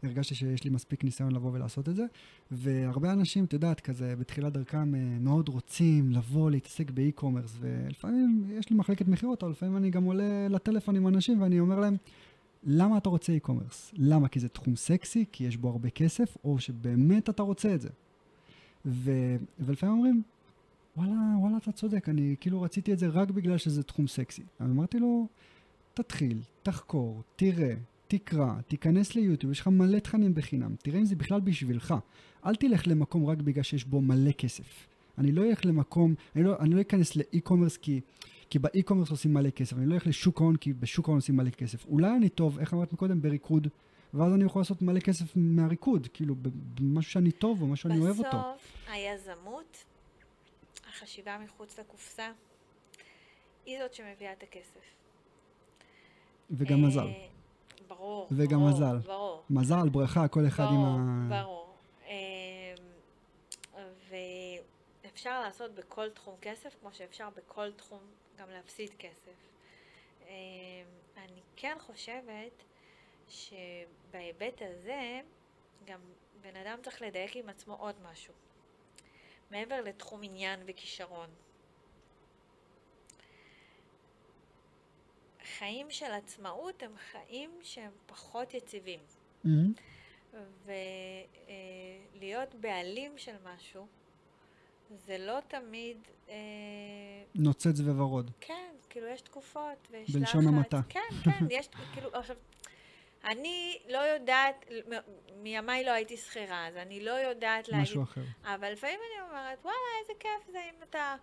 הרגשתי 0.05 0.35
שיש 0.35 0.65
לי 0.65 0.71
מספיק 0.71 1.05
ניסיון 1.05 1.33
לבוא 1.33 1.51
ולעשות 1.53 1.89
את 1.89 1.97
זה, 1.97 2.05
והרבה 2.51 3.13
אנשים, 3.13 3.45
את 3.45 3.53
יודעת, 3.53 3.81
כזה 3.81 4.17
בתחילת 4.17 4.53
דרכם 4.53 4.95
uh, 4.95 4.97
מאוד 5.21 5.49
רוצים 5.49 6.11
לבוא, 6.11 6.51
להתעסק 6.51 6.91
באי-קומרס, 6.91 7.57
ולפעמים 7.61 8.45
יש 8.51 8.71
לי 8.71 8.77
מחלקת 8.77 9.09
מכירות, 9.09 9.43
אבל 9.43 9.53
לפעמים 9.53 9.77
אני 9.77 9.91
גם 9.91 10.05
עולה 10.05 10.49
לטלפון 10.49 10.97
עם 10.97 11.09
אנשים 11.09 11.43
ואני 11.43 11.61
אומר 11.61 11.81
להם, 11.81 11.97
למה 12.67 12.99
אתה 12.99 13.09
רוצה 13.09 13.33
e-commerce? 13.37 13.93
למה? 13.93 14.29
כי 14.29 14.41
זה 14.41 14.49
תחום 14.49 14.77
סקסי, 14.77 15.25
כי 15.33 15.45
יש 15.45 15.57
בו 15.57 15.69
הרבה 15.69 15.91
כסף, 15.91 16.37
או 16.45 16.59
שבאמת 16.59 17.31
אתה 17.31 17.43
רוצה 17.43 17.75
את 17.75 17.81
זה. 17.81 17.89
ו... 18.87 19.37
ולפעמים 19.59 19.95
אומרים, 19.95 20.23
וואלה, 20.97 21.13
וואלה, 21.41 21.57
אתה 21.57 21.73
צודק, 21.73 22.09
אני 22.09 22.37
כאילו 22.41 22.63
רציתי 22.63 22.93
את 22.93 22.99
זה 22.99 23.09
רק 23.09 23.31
בגלל 23.31 23.59
שזה 23.59 23.83
תחום 23.83 24.07
סקסי. 24.07 24.43
אמרתי 24.63 24.99
לו, 24.99 25.29
תתחיל, 25.95 26.41
תחקור, 26.63 27.23
תראה, 27.37 27.75
תקרא, 28.09 28.53
תיכנס 28.69 29.15
ליוטיוב, 29.15 29.53
יש 29.53 29.61
לך 29.61 29.69
מלא 29.69 29.99
תכנים 29.99 30.35
בחינם, 30.35 30.75
תראה 30.83 30.99
אם 30.99 31.05
זה 31.05 31.17
בכלל 31.17 31.41
בשבילך. 31.41 31.95
אל 32.47 32.55
תלך 32.55 32.89
למקום 32.89 33.27
רק 33.27 33.39
בגלל 33.39 33.63
שיש 33.63 33.85
בו 33.85 34.01
מלא 34.01 34.33
כסף. 34.33 34.87
אני 35.19 35.33
לא 35.33 35.45
אלך 35.45 35.67
למקום, 35.67 36.15
אני 36.37 36.45
לא, 36.45 36.59
אני 36.61 36.75
לא 36.75 36.81
אכנס 36.81 37.17
לאי-קומרס 37.17 37.77
כי, 37.77 38.01
כי 38.51 38.59
באי-קומרס 38.59 39.11
עושים 39.11 39.35
מלא 39.35 39.51
כסף, 39.51 39.77
אני 39.77 39.87
לא 39.87 39.95
אלך 39.95 40.07
לשוק 40.07 40.41
ההון 40.41 40.57
כי 40.57 40.73
בשוק 40.73 41.09
ההון 41.09 41.19
עושים 41.19 41.37
מלא 41.37 41.51
כסף. 41.51 41.87
אולי 41.87 42.17
אני 42.17 42.29
טוב, 42.29 42.59
איך 42.59 42.75
אמרת 42.75 42.93
מקודם, 42.93 43.23
בריקוד, 43.23 43.69
ואז 44.15 44.33
אני 44.35 44.45
יכול 44.45 44.61
לעשות 44.61 44.83
מלא 44.83 45.01
כסף 45.01 45.25
מהריקוד, 45.37 46.09
כאילו 46.13 46.35
במשהו 46.75 47.13
שאני 47.13 47.33
טוב 47.33 47.63
או 47.63 47.67
משהו 47.67 47.91
שאני 47.91 48.01
אוהב 48.01 48.19
אותו. 48.19 48.39
בסוף, 48.39 48.91
היזמות, 48.91 49.85
החשיבה 50.89 51.39
מחוץ 51.45 51.79
לקופסה, 51.79 52.29
היא 53.67 53.79
זאת 53.83 53.95
שמביאה 53.95 54.33
את 54.33 54.43
הכסף. 54.43 54.81
וגם 56.51 56.83
אה, 56.83 56.89
מזל. 56.89 57.09
ברור. 57.89 58.29
וגם 58.31 58.59
ברור, 58.59 58.71
מזל. 58.71 58.99
ברור. 58.99 59.43
מזל, 59.51 59.89
ברכה, 59.89 60.29
כל 60.29 60.47
אחד 60.47 60.65
עם 60.65 60.75
ברור, 60.75 60.99
ה... 61.35 61.43
ברור. 61.43 61.75
אמ, 62.07 62.15
ואפשר 65.05 65.41
לעשות 65.41 65.75
בכל 65.75 66.11
תחום 66.11 66.35
כסף, 66.43 66.77
כמו 66.81 66.93
שאפשר 66.93 67.29
בכל 67.37 67.73
תחום 67.73 68.01
גם 68.39 68.51
להפסיד 68.51 68.91
כסף. 68.99 69.33
אמ, 70.23 70.29
אני 71.17 71.41
כן 71.57 71.77
חושבת 71.81 72.65
שבהיבט 73.29 74.63
הזה, 74.63 75.21
גם 75.85 76.01
בן 76.41 76.57
אדם 76.57 76.79
צריך 76.83 77.03
לדייק 77.03 77.37
עם 77.37 77.49
עצמו 77.49 77.75
עוד 77.75 77.95
משהו. 78.13 78.35
מעבר 79.51 79.81
לתחום 79.81 80.21
עניין 80.23 80.61
וכישרון. 80.67 81.29
חיים 85.59 85.91
של 85.91 86.13
עצמאות 86.13 86.83
הם 86.83 86.93
חיים 87.11 87.51
שהם 87.63 87.93
פחות 88.07 88.55
יציבים. 88.55 89.01
מהמם. 89.45 89.73
ולהיות 92.15 92.55
בעלים 92.55 93.19
של 93.19 93.35
משהו, 93.45 93.87
זה 95.07 95.19
לא 95.19 95.39
תמיד... 95.49 95.99
אה, 96.29 96.35
נוצץ 97.35 97.81
וורוד. 97.81 98.31
כן, 98.41 98.71
כאילו 98.91 99.07
יש 99.07 99.21
תקופות 99.21 99.89
ויש 99.91 100.11
בלשון 100.11 100.41
לחץ. 100.41 100.53
המעטה. 100.53 100.81
כן, 100.89 101.01
כן, 101.25 101.45
יש 101.51 101.69
כאילו, 101.93 102.11
עכשיו, 102.13 102.37
אני 103.25 103.79
לא 103.89 103.99
יודעת, 103.99 104.67
מימיי 105.37 105.85
לא 105.85 105.91
הייתי 105.91 106.17
שכירה, 106.17 106.67
אז 106.67 106.77
אני 106.77 107.05
לא 107.05 107.11
יודעת 107.11 107.69
להגיד, 107.69 107.83
משהו 107.83 108.03
אחר. 108.03 108.21
אבל 108.45 108.73
לפעמים 108.73 108.99
אני 109.11 109.29
אומרת, 109.29 109.59
וואלה, 109.63 109.79
איזה 110.01 110.13
כיף 110.21 110.53
זה 110.53 110.59
אם 110.71 110.83
אתה, 110.83 111.17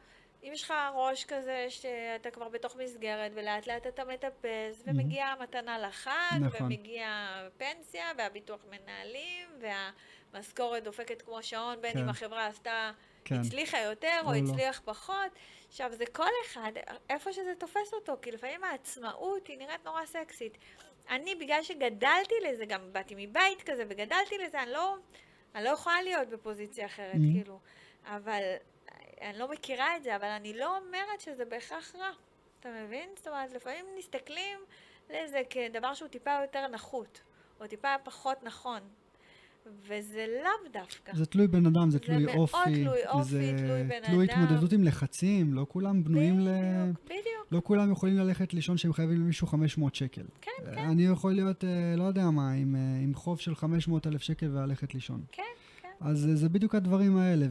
אם 0.44 0.52
יש 0.54 0.64
לך 0.64 0.74
ראש 0.96 1.26
כזה 1.26 1.66
שאתה 1.70 2.32
כבר 2.32 2.50
בתוך 2.50 2.76
מסגרת 2.76 3.32
ולאט 3.36 3.68
לאט 3.68 3.88
אתה 3.88 4.06
מטפס, 4.06 4.84
ומגיעה 4.86 5.32
המתנה 5.34 5.80
לחג, 5.80 6.12
נכון. 6.42 6.66
ומגיעה 6.66 7.48
פנסיה, 7.58 8.06
והביטוח 8.18 8.66
מנהלים, 8.70 9.48
והמשכורת 10.34 10.84
דופקת 10.84 11.22
כמו 11.22 11.44
שעון, 11.44 11.82
בין 11.82 11.94
כן. 11.94 12.00
אם 12.00 12.10
החברה 12.10 12.48
עשתה, 12.48 12.92
כן. 13.26 13.36
הצליחה 13.36 13.80
יותר 13.80 14.20
או 14.24 14.28
או 14.28 14.34
לא. 14.34 14.38
הצליח 14.38 14.82
פחות. 14.86 15.32
עכשיו, 15.68 15.92
זה 15.94 16.06
כל 16.06 16.30
אחד, 16.46 16.72
איפה 17.10 17.34
שזה 17.34 17.54
תופס 17.58 17.94
אותו, 17.94 18.18
כי 18.22 18.32
לפעמים 18.32 18.64
העצמאות 18.64 19.48
היא 19.48 19.58
נראית 19.58 19.86
נורא 19.86 20.06
סקסית. 20.06 20.58
אני, 21.10 21.36
בגלל 21.36 21.64
שגדלתי 21.64 22.36
לזה, 22.50 22.66
גם 22.66 22.94
באתי 22.94 23.14
מבית 23.18 23.62
כזה 23.62 23.84
וגדלתי 23.90 24.38
לזה, 24.38 24.64
אני 24.64 24.72
לא, 24.72 24.96
אני 25.56 25.64
לא 25.64 25.70
יכולה 25.70 26.02
להיות 26.02 26.28
בפוזיציה 26.30 26.86
אחרת, 26.86 27.14
Mhm. 27.14 27.18
כאילו. 27.40 27.60
אבל, 28.06 28.42
אני 29.22 29.40
לא 29.40 29.52
מכירה 29.52 29.98
את 29.98 30.04
זה, 30.04 30.16
אבל 30.16 30.28
אני 30.28 30.58
לא 30.58 30.78
אומרת 30.78 31.20
שזה 31.20 31.46
בהכרח 31.46 31.96
רע. 31.96 32.10
אתה 32.60 32.70
מבין? 32.86 33.10
זאת 33.18 33.28
אומרת, 33.28 33.54
לפעמים 33.54 33.86
מסתכלים 33.98 34.60
לזה 35.10 35.42
כדבר 35.50 35.94
שהוא 35.94 36.10
טיפה 36.10 36.32
יותר 36.42 36.68
נחות, 36.68 37.22
או 37.60 37.68
טיפה 37.68 37.88
פחות 38.04 38.44
נכון. 38.44 38.80
וזה 39.66 40.26
לאו 40.44 40.72
דווקא. 40.74 41.16
זה 41.16 41.26
תלוי 41.26 41.48
בן 41.48 41.66
אדם, 41.66 41.90
זה 41.90 41.98
זה 41.98 42.00
תלוי 42.00 42.26
מאוד 42.26 42.36
אופי. 42.36 42.84
תלוי 42.84 43.08
אופי, 43.08 43.24
זה 43.24 43.54
תלוי 43.58 43.84
בן 43.84 44.06
תלוי 44.06 44.26
אדם. 44.26 44.44
התמודדות 44.44 44.72
עם 44.72 44.84
לחצים, 44.84 45.54
לא 45.54 45.66
כולם 45.70 46.04
בנויים 46.04 46.40
ל... 46.40 46.48
בדיוק, 46.48 47.06
בדיוק. 47.06 47.48
לא 47.52 47.62
כולם 47.64 47.92
יכולים 47.92 48.18
ללכת 48.18 48.54
לישון 48.54 48.78
שהם 48.78 48.94
חייבים 48.94 49.22
למישהו 49.22 49.48
500 49.48 49.96
שקל. 49.96 50.22
כן, 50.42 50.52
אה, 50.66 50.76
כן. 50.76 50.82
אני 50.82 51.06
יכול 51.06 51.34
להיות, 51.34 51.64
אה, 51.64 51.96
לא 51.98 52.04
יודע 52.04 52.30
מה, 52.30 52.52
עם, 52.52 52.76
אה, 52.76 52.82
עם 53.04 53.14
חוב 53.16 53.40
של 53.40 53.56
500 53.56 54.08
אלף 54.08 54.22
שקל 54.22 54.58
וללכת 54.58 54.94
לישון. 54.94 55.22
כן, 55.32 55.44
כן. 55.82 55.90
אז 56.02 56.30
זה 56.34 56.50
בדיוק 56.50 56.76
הדברים 56.76 57.18
האלה, 57.18 57.46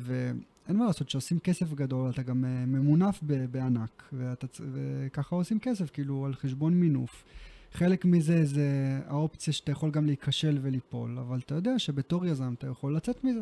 ואין 0.66 0.76
מה 0.76 0.86
לעשות, 0.86 1.06
כשעושים 1.06 1.38
כסף 1.38 1.72
גדול, 1.74 2.10
אתה 2.10 2.22
גם 2.22 2.44
אה, 2.44 2.66
ממונף 2.66 3.18
בענק, 3.50 4.02
ואתה, 4.12 4.46
וככה 4.72 5.36
עושים 5.36 5.58
כסף, 5.60 5.90
כאילו, 5.90 6.26
על 6.26 6.34
חשבון 6.34 6.74
מינוף. 6.74 7.24
חלק 7.72 8.04
מזה 8.04 8.44
זה 8.44 8.66
האופציה 9.06 9.52
שאתה 9.52 9.72
יכול 9.72 9.90
גם 9.90 10.06
להיכשל 10.06 10.58
וליפול, 10.62 11.18
אבל 11.18 11.38
אתה 11.38 11.54
יודע 11.54 11.78
שבתור 11.78 12.26
יזם 12.26 12.54
אתה 12.58 12.66
יכול 12.66 12.96
לצאת 12.96 13.24
מזה. 13.24 13.40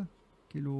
כאילו, 0.49 0.73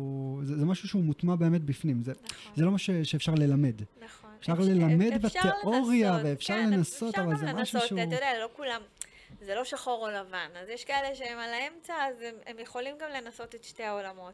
זה, 0.44 0.58
זה 0.58 0.66
משהו 0.66 0.88
שהוא 0.88 1.04
מוטמע 1.04 1.36
באמת 1.36 1.62
בפנים, 1.64 2.04
זה, 2.04 2.12
נכון. 2.12 2.54
זה 2.56 2.66
לא 2.66 2.72
משהו 2.72 3.06
שאפשר 3.06 3.34
ללמד. 3.34 3.76
נכון. 4.06 4.30
אפשר 4.40 4.54
ללמד 4.60 5.12
אפשר 5.26 5.40
בתיאוריה, 5.62 6.12
לנסות, 6.12 6.26
ואפשר 6.26 6.54
כן, 6.54 6.70
לנסות, 6.70 7.16
אבל 7.18 7.34
אפשר 7.34 7.46
זה 7.46 7.52
גם 7.52 7.58
משהו 7.58 7.78
לנסות, 7.78 7.88
שהוא- 7.90 8.00
אתה 8.04 8.16
יודע, 8.16 8.28
לא 8.42 8.50
כולם, 8.56 8.82
זה 9.46 9.56
לא 9.56 9.64
שחור 9.64 10.08
או 10.08 10.12
לבן, 10.12 10.50
אז 10.64 10.70
יש 10.70 10.86
כאלה 10.86 11.16
שהם 11.16 11.38
על 11.38 11.50
האמצע, 11.54 11.94
אז 12.10 12.22
הם, 12.22 12.36
הם 12.48 12.56
יכולים 12.60 12.96
גם 13.02 13.08
לנסות 13.24 13.56
את 13.56 13.64
שתי 13.64 13.84
העולמות. 13.84 14.34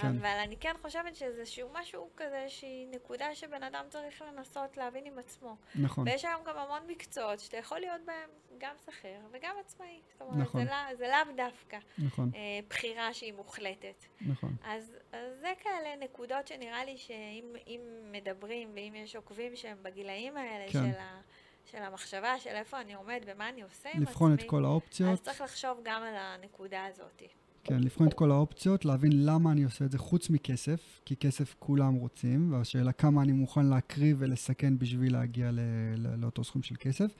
כן. 0.00 0.06
אבל 0.06 0.38
אני 0.44 0.56
כן 0.56 0.74
חושבת 0.82 1.16
שזה 1.16 1.26
איזשהו 1.26 1.68
משהו 1.72 2.10
כזה, 2.16 2.44
שהיא 2.48 2.88
נקודה 2.90 3.34
שבן 3.34 3.62
אדם 3.62 3.84
צריך 3.88 4.22
לנסות 4.22 4.76
להבין 4.76 5.04
עם 5.06 5.18
עצמו. 5.18 5.56
נכון, 5.74 6.08
ויש 6.08 6.24
היום 6.24 6.44
גם 6.44 6.58
המון 6.58 6.80
מקצועות 6.86 7.40
שאתה 7.40 7.56
יכול 7.56 7.78
להיות 7.78 8.00
בהם 8.04 8.30
גם 8.58 8.74
שכיר 8.86 9.20
וגם 9.32 9.54
עצמאי. 9.60 10.00
זאת 10.12 10.20
אומרת, 10.20 10.36
נכון. 10.36 10.64
זה, 10.64 10.70
לא, 10.70 10.96
זה 10.96 11.08
לאו 11.08 11.34
דווקא 11.36 11.78
נכון, 11.98 12.30
אה, 12.34 12.40
בחירה 12.68 13.14
שהיא 13.14 13.32
מוחלטת. 13.32 14.04
נכון. 14.20 14.56
אז, 14.64 14.96
אז 15.12 15.40
זה 15.40 15.52
כאלה 15.62 15.96
נקודות 16.00 16.46
שנראה 16.46 16.84
לי 16.84 16.98
שאם 16.98 17.56
אם 17.66 17.80
מדברים 18.12 18.70
ואם 18.74 18.94
יש 18.94 19.16
עוקבים 19.16 19.56
שהם 19.56 19.78
בגילאים 19.82 20.36
האלה 20.36 20.72
כן. 20.72 20.92
של, 20.92 20.98
ה, 20.98 21.20
של 21.64 21.82
המחשבה 21.82 22.38
של 22.38 22.50
איפה 22.50 22.80
אני 22.80 22.94
עומד 22.94 23.20
ומה 23.26 23.48
אני 23.48 23.62
עושה 23.62 23.88
עם 23.94 24.02
לבחון 24.02 24.34
את 24.34 24.38
עצמי, 24.38 24.50
כל 24.50 24.56
אז 24.56 24.64
האופציות, 24.64 25.22
צריך 25.22 25.40
לחשוב 25.40 25.80
גם 25.82 26.02
על 26.02 26.16
הנקודה 26.16 26.84
הזאת. 26.84 27.22
כן, 27.68 27.80
לבחון 27.80 28.08
את 28.08 28.14
כל 28.14 28.30
האופציות, 28.30 28.84
להבין 28.84 29.26
למה 29.26 29.52
אני 29.52 29.64
עושה 29.64 29.84
את 29.84 29.90
זה 29.90 29.98
חוץ 29.98 30.30
מכסף, 30.30 31.00
כי 31.04 31.16
כסף 31.16 31.54
כולם 31.58 31.94
רוצים, 31.94 32.52
והשאלה 32.52 32.92
כמה 32.92 33.22
אני 33.22 33.32
מוכן 33.32 33.66
להקריב 33.66 34.16
ולסכן 34.20 34.78
בשביל 34.78 35.12
להגיע 35.12 35.50
ל- 35.52 35.60
ל- 35.96 36.20
לאותו 36.20 36.44
סכום 36.44 36.62
של 36.62 36.74
כסף, 36.78 37.14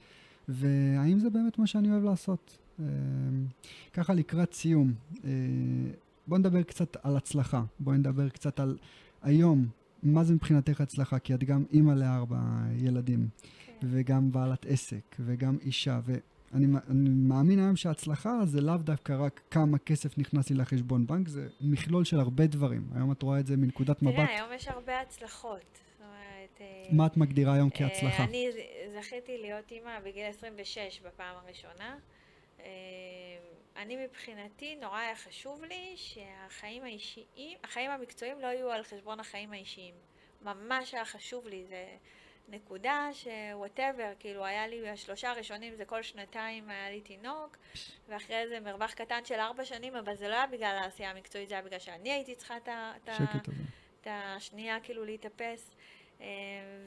והאם 0.49 1.19
זה 1.19 1.31
באמת 1.31 1.59
מה 1.59 1.67
שאני 1.67 1.91
אוהב 1.91 2.05
לעשות. 2.05 2.59
אה, 2.81 2.85
ככה 3.93 4.15
לקראת 4.15 4.53
סיום, 4.53 4.93
אה, 5.25 5.31
בוא 6.27 6.39
נדבר 6.39 6.63
קצת 6.63 6.97
על 7.03 7.17
הצלחה, 7.17 7.65
בוא 7.81 7.95
נדבר 7.95 8.29
קצת 8.29 8.61
על 8.61 8.77
היום, 9.23 9.67
מה 10.03 10.25
זה 10.25 10.35
מבחינתך 10.35 10.81
הצלחה, 10.81 11.19
כי 11.19 11.35
את 11.35 11.45
גם 11.45 11.65
אימא 11.73 11.93
לארבע 11.93 12.41
ילדים. 12.77 13.29
כן. 13.81 13.87
וגם 13.91 14.33
בעלת 14.33 14.67
עסק, 14.67 15.17
וגם 15.21 15.57
אישה, 15.63 16.01
ואני 16.05 16.21
מ- 16.67 16.77
אני 16.77 17.09
מאמין 17.29 17.59
היום 17.59 17.77
שההצלחה 17.77 18.31
זה 18.45 18.61
לאו 18.61 18.77
דווקא 18.77 19.13
רק 19.13 19.41
כמה 19.51 19.79
כסף 19.79 20.19
נכנס 20.19 20.51
לי 20.51 20.57
לחשבון 20.57 21.07
בנק, 21.07 21.29
זה 21.29 21.49
מכלול 21.61 22.05
של 22.05 22.21
הרבה 22.21 22.47
דברים. 22.47 22.89
היום 22.95 23.13
את 23.13 23.23
רואה 23.23 23.41
את 23.41 23.47
זה 23.47 23.57
מנקודת 23.57 24.03
מבט. 24.03 24.15
תראה, 24.15 24.35
היום 24.37 24.53
יש 24.53 24.69
הרבה 24.69 25.01
הצלחות. 25.01 25.79
אומרת... 26.01 26.61
אה, 26.61 26.83
מה 26.93 27.07
את 27.07 27.17
מגדירה 27.17 27.55
היום 27.55 27.69
אה, 27.73 27.79
כהצלחה? 27.79 28.25
אני 28.25 28.49
ז- 28.53 28.57
זכיתי 29.01 29.39
להיות 29.39 29.71
אימא 29.73 30.01
בגיל 30.05 30.27
26 30.27 30.79
בפעם 31.07 31.37
הראשונה. 31.45 31.97
אה, 32.61 32.65
אני 33.83 33.97
מבחינתי, 34.07 34.77
נורא 34.83 34.99
היה 34.99 35.17
חשוב 35.17 35.65
לי 35.65 35.93
שהחיים 35.97 36.83
האישיים, 36.83 37.27
החיים 37.65 37.91
המקצועיים 37.91 38.41
לא 38.41 38.47
יהיו 38.47 38.71
על 38.71 38.83
חשבון 38.83 39.21
החיים 39.21 39.53
האישיים. 39.53 39.95
ממש 40.43 40.95
היה 40.95 41.05
חשוב 41.05 41.47
לי, 41.49 41.65
זה 41.69 41.85
נקודה 42.49 43.09
שוואטאבר, 43.13 44.13
כאילו 44.19 44.45
היה 44.45 44.67
לי, 44.67 44.89
השלושה 44.89 45.31
הראשונים 45.31 45.75
זה 45.77 45.85
כל 45.85 46.03
שנתיים 46.03 46.71
היה 46.71 46.91
לי 46.91 47.01
תינוק, 47.01 47.57
ואחרי 48.09 48.49
זה 48.49 48.61
מרווח 48.61 48.93
קטן 48.93 49.25
של 49.25 49.35
ארבע 49.35 49.65
שנים, 49.65 49.97
אבל 49.97 50.17
זה 50.17 50.29
לא 50.29 50.35
היה 50.35 50.47
בגלל 50.47 50.79
העשייה 50.83 51.11
המקצועית, 51.11 51.49
זה 51.49 51.55
היה 51.55 51.65
בגלל 51.65 51.79
שאני 51.79 52.13
הייתי 52.13 52.35
צריכה 52.35 52.57
את. 52.57 52.69
את. 52.69 53.49
את 54.01 54.07
השנייה 54.11 54.81
כאילו 54.81 55.05
להתאפס. 55.05 55.71
אה, 56.21 56.27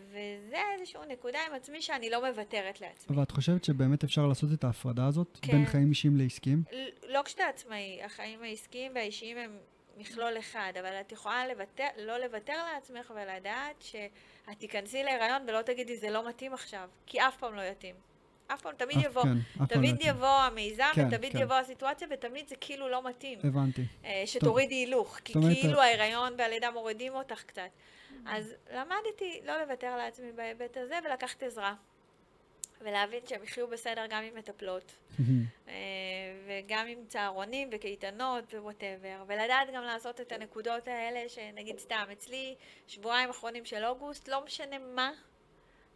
וזה 0.10 0.57
איזושהי 0.74 1.01
נקודה 1.10 1.39
עם 1.47 1.53
עצמי 1.53 1.82
שאני 1.82 2.10
לא 2.10 2.30
מוותרת 2.30 2.82
לעצמי. 2.82 3.18
ואת 3.18 3.32
חושבת 3.32 3.64
שבאמת 3.64 4.03
אפשר 4.03 4.28
לעשות 4.28 4.49
את 4.53 4.64
ההפרדה 4.64 5.05
הזאת 5.05 5.38
כן. 5.41 5.51
בין 5.51 5.66
חיים 5.66 5.89
אישיים 5.89 6.18
לעסקיים? 6.18 6.64
לא 7.07 7.22
כשאתה 7.26 7.43
עצמאי, 7.43 8.03
החיים 8.03 8.43
העסקיים 8.43 8.91
והאישיים 8.95 9.38
הם 9.38 9.57
מכלול 10.00 10.38
אחד, 10.39 10.74
אבל 10.80 10.93
את 11.02 11.12
יכולה 11.12 11.47
לוותר, 11.47 11.88
לא 11.97 12.18
לוותר 12.18 12.64
לעצמך 12.74 13.12
ולדעת 13.16 13.82
שאת 13.82 14.58
תיכנסי 14.60 15.04
להיריון 15.04 15.41
ולא 15.47 15.62
תגידי 15.62 15.97
זה 15.97 16.10
לא 16.10 16.28
מתאים 16.30 16.54
עכשיו, 16.54 16.89
כי 17.06 17.22
אף 17.22 17.38
פעם 17.38 17.56
לא 17.56 17.62
יתאים. 17.62 17.95
אף 18.47 18.62
פעם, 18.62 18.76
תמיד 18.78 18.97
אף- 18.97 19.04
יבוא, 19.06 19.24
כן, 19.24 19.30
לא 19.60 19.66
תמיד 19.66 19.95
יתאים. 19.95 20.10
יבוא 20.16 20.28
המיזם 20.28 20.84
כן, 20.95 21.08
ותמיד 21.08 21.32
כן. 21.32 21.38
יבוא 21.38 21.56
הסיטואציה 21.56 22.08
ותמיד 22.12 22.47
זה 22.47 22.56
כאילו 22.62 22.89
לא 22.89 23.04
מתאים. 23.10 23.39
הבנתי. 23.43 23.82
אה, 24.06 24.24
שתורידי 24.26 24.76
הילוך, 24.76 25.20
כי 25.26 25.34
אומרת, 25.36 25.54
כאילו 25.62 25.82
ההיריון 25.82 26.34
והלידה 26.38 26.72
מורידים 26.72 27.14
אותך 27.16 27.43
קצת. 27.43 27.70
אז 28.28 28.54
למדתי 28.74 29.41
לא 29.45 29.62
לוותר 29.62 29.97
לעצמי 29.97 30.32
בהיבט 30.32 30.78
הזה 30.78 31.00
ולקחת 31.06 31.43
עזרה. 31.43 31.74
ולהבין 32.82 33.19
שהם 33.27 33.43
יחיו 33.43 33.67
בסדר 33.67 34.05
גם 34.09 34.23
עם 34.23 34.36
מטפלות, 34.36 34.95
אה, 35.67 35.73
וגם 36.47 36.88
עם 36.88 37.05
צהרונים 37.07 37.69
וקייטנות 37.71 38.53
ו 38.53 38.61
whatever, 38.61 39.24
ולדעת 39.27 39.67
גם 39.73 39.84
לעשות 39.84 40.21
את 40.21 40.32
הנקודות 40.32 40.88
האלה, 40.88 41.30
שנגיד 41.30 41.80
סתם, 41.80 42.05
אצלי 42.11 42.55
שבועיים 42.88 43.30
אחרונים 43.30 43.65
של 43.65 43.86
אוגוסט, 43.86 44.27
לא 44.27 44.45
משנה 44.45 44.77
מה, 44.80 45.11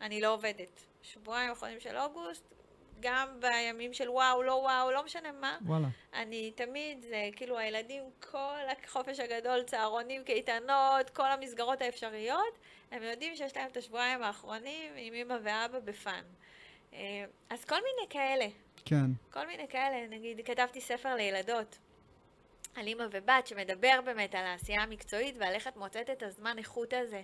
אני 0.02 0.22
לא 0.22 0.34
עובדת. 0.34 0.82
שבועיים 1.02 1.52
אחרונים 1.52 1.80
של 1.80 1.98
אוגוסט, 1.98 2.54
גם 3.00 3.40
בימים 3.40 3.94
של 3.94 4.10
וואו, 4.10 4.44
לא 4.44 4.52
וואו, 4.54 4.92
לא 4.92 5.04
משנה 5.04 5.32
מה, 5.32 5.58
וואלה. 5.66 5.88
אני 6.14 6.52
תמיד, 6.52 7.02
זה 7.02 7.30
כאילו 7.36 7.58
הילדים, 7.58 8.04
כל 8.32 8.60
החופש 8.86 9.20
הגדול, 9.20 9.64
צהרונים, 9.64 10.24
קייטנות, 10.24 11.10
כל 11.14 11.32
המסגרות 11.32 11.82
האפשריות, 11.82 12.60
הם 12.92 13.04
יודעים 13.04 13.36
שיש 13.36 13.58
להם 13.58 13.70
את 13.72 13.78
השבועיים 13.78 14.24
האחרונים 14.24 14.92
עם 14.96 15.14
אמא 15.14 15.38
ואבא 15.44 15.80
בפאן. 15.80 16.24
אה, 16.94 17.26
אז 17.50 17.66
כל 17.66 17.76
מיני 17.76 18.10
כאלה, 18.10 18.46
כן, 18.86 19.06
כל 19.30 19.48
מיני 19.48 19.68
כאלה, 19.68 20.08
נגיד, 20.08 20.42
כתבתי 20.46 20.82
ספר 20.82 21.16
לילדות 21.16 21.78
על 22.76 22.88
אמא 22.88 23.04
ובת 23.12 23.48
שמדבר 23.48 24.00
באמת 24.06 24.36
על 24.36 24.46
העשייה 24.46 24.84
המקצועית 24.84 25.36
ועל 25.38 25.54
איך 25.54 25.68
את 25.68 25.78
מוצאת 25.78 26.10
את 26.10 26.24
הזמן 26.24 26.58
איכות 26.58 26.94
הזה. 26.94 27.22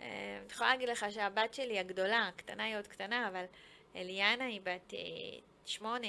אה, 0.00 0.38
אני 0.42 0.52
יכולה 0.52 0.70
להגיד 0.70 0.88
לך 0.88 1.06
שהבת 1.10 1.54
שלי 1.54 1.78
הגדולה, 1.78 2.28
הקטנה 2.28 2.64
היא 2.64 2.76
עוד 2.76 2.86
קטנה, 2.86 3.28
אבל 3.28 3.44
אליאנה 3.96 4.44
היא 4.44 4.60
בת 4.62 4.94
אה, 4.94 4.98
שמונה. 5.66 6.08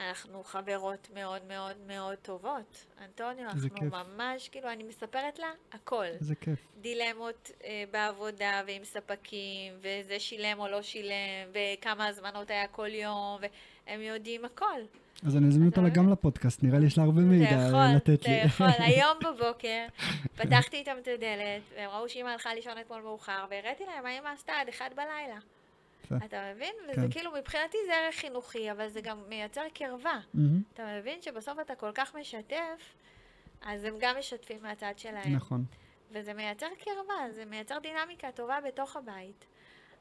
אנחנו 0.00 0.44
חברות 0.44 1.08
מאוד 1.14 1.42
מאוד 1.48 1.76
מאוד 1.86 2.14
טובות. 2.14 2.86
אנטוניו, 3.04 3.44
אנחנו 3.44 3.74
כיף. 3.74 3.92
ממש, 3.92 4.48
כאילו, 4.48 4.70
אני 4.72 4.82
מספרת 4.82 5.38
לה 5.38 5.46
הכל. 5.72 6.04
איזה 6.04 6.34
כיף. 6.34 6.58
דילמות 6.80 7.50
אה, 7.64 7.84
בעבודה 7.90 8.62
ועם 8.66 8.84
ספקים, 8.84 9.72
וזה 9.78 10.18
שילם 10.20 10.58
או 10.58 10.68
לא 10.68 10.82
שילם, 10.82 11.48
וכמה 11.52 12.06
הזמנות 12.06 12.50
היה 12.50 12.68
כל 12.68 12.88
יום, 12.88 13.40
והם 13.86 14.00
יודעים 14.00 14.44
הכל. 14.44 14.80
אז 15.26 15.36
אני 15.36 15.48
אזמין 15.48 15.68
אתה 15.68 15.80
אותה 15.80 15.90
מבין? 15.90 16.02
גם 16.04 16.12
לפודקאסט, 16.12 16.62
נראה 16.62 16.78
לי 16.78 16.86
יש 16.86 16.98
לה 16.98 17.04
הרבה 17.04 17.20
מידע 17.20 17.46
אתה 17.46 17.56
אה, 17.56 17.68
יכול, 17.68 17.96
לתת 17.96 18.20
אתה 18.22 18.28
לי. 18.30 18.36
יכול. 18.44 18.66
היום 18.88 19.18
בבוקר 19.24 19.86
פתחתי 20.36 20.76
איתם 20.76 20.96
את 21.02 21.08
הדלת, 21.08 21.62
והם 21.76 21.90
ראו 21.90 22.08
שאמא 22.08 22.28
הלכה 22.28 22.54
לישון 22.54 22.72
אתמול 22.80 23.02
מאוחר, 23.02 23.44
והראיתי 23.50 23.84
להם 23.86 24.04
מה 24.04 24.18
אמא 24.18 24.28
עשתה 24.28 24.52
עד 24.60 24.68
אחד 24.68 24.90
בלילה. 24.96 25.38
אתה 26.24 26.36
מבין? 26.54 26.74
כן. 26.86 27.00
וזה 27.00 27.06
כאילו, 27.10 27.30
מבחינתי 27.38 27.78
זה 27.86 27.92
ערך 27.94 28.14
חינוכי, 28.14 28.72
אבל 28.72 28.88
זה 28.88 29.00
גם 29.00 29.18
מייצר 29.28 29.62
קרבה. 29.74 30.20
מהמם, 30.34 30.62
אתה 30.74 30.82
מבין 30.98 31.22
שבסוף 31.22 31.58
אתה 31.60 31.74
כל 31.74 31.92
כך 31.94 32.14
משתף, 32.20 32.94
אז 33.62 33.84
הם 33.84 33.94
גם 34.00 34.16
משתפים 34.18 34.62
מהצד 34.62 34.92
שלהם. 34.96 35.36
נכון. 35.36 35.64
וזה 36.10 36.34
מייצר 36.34 36.66
קרבה, 36.78 37.32
זה 37.34 37.44
מייצר 37.44 37.78
דינמיקה 37.82 38.32
טובה 38.32 38.58
בתוך 38.66 38.96
הבית. 38.96 39.46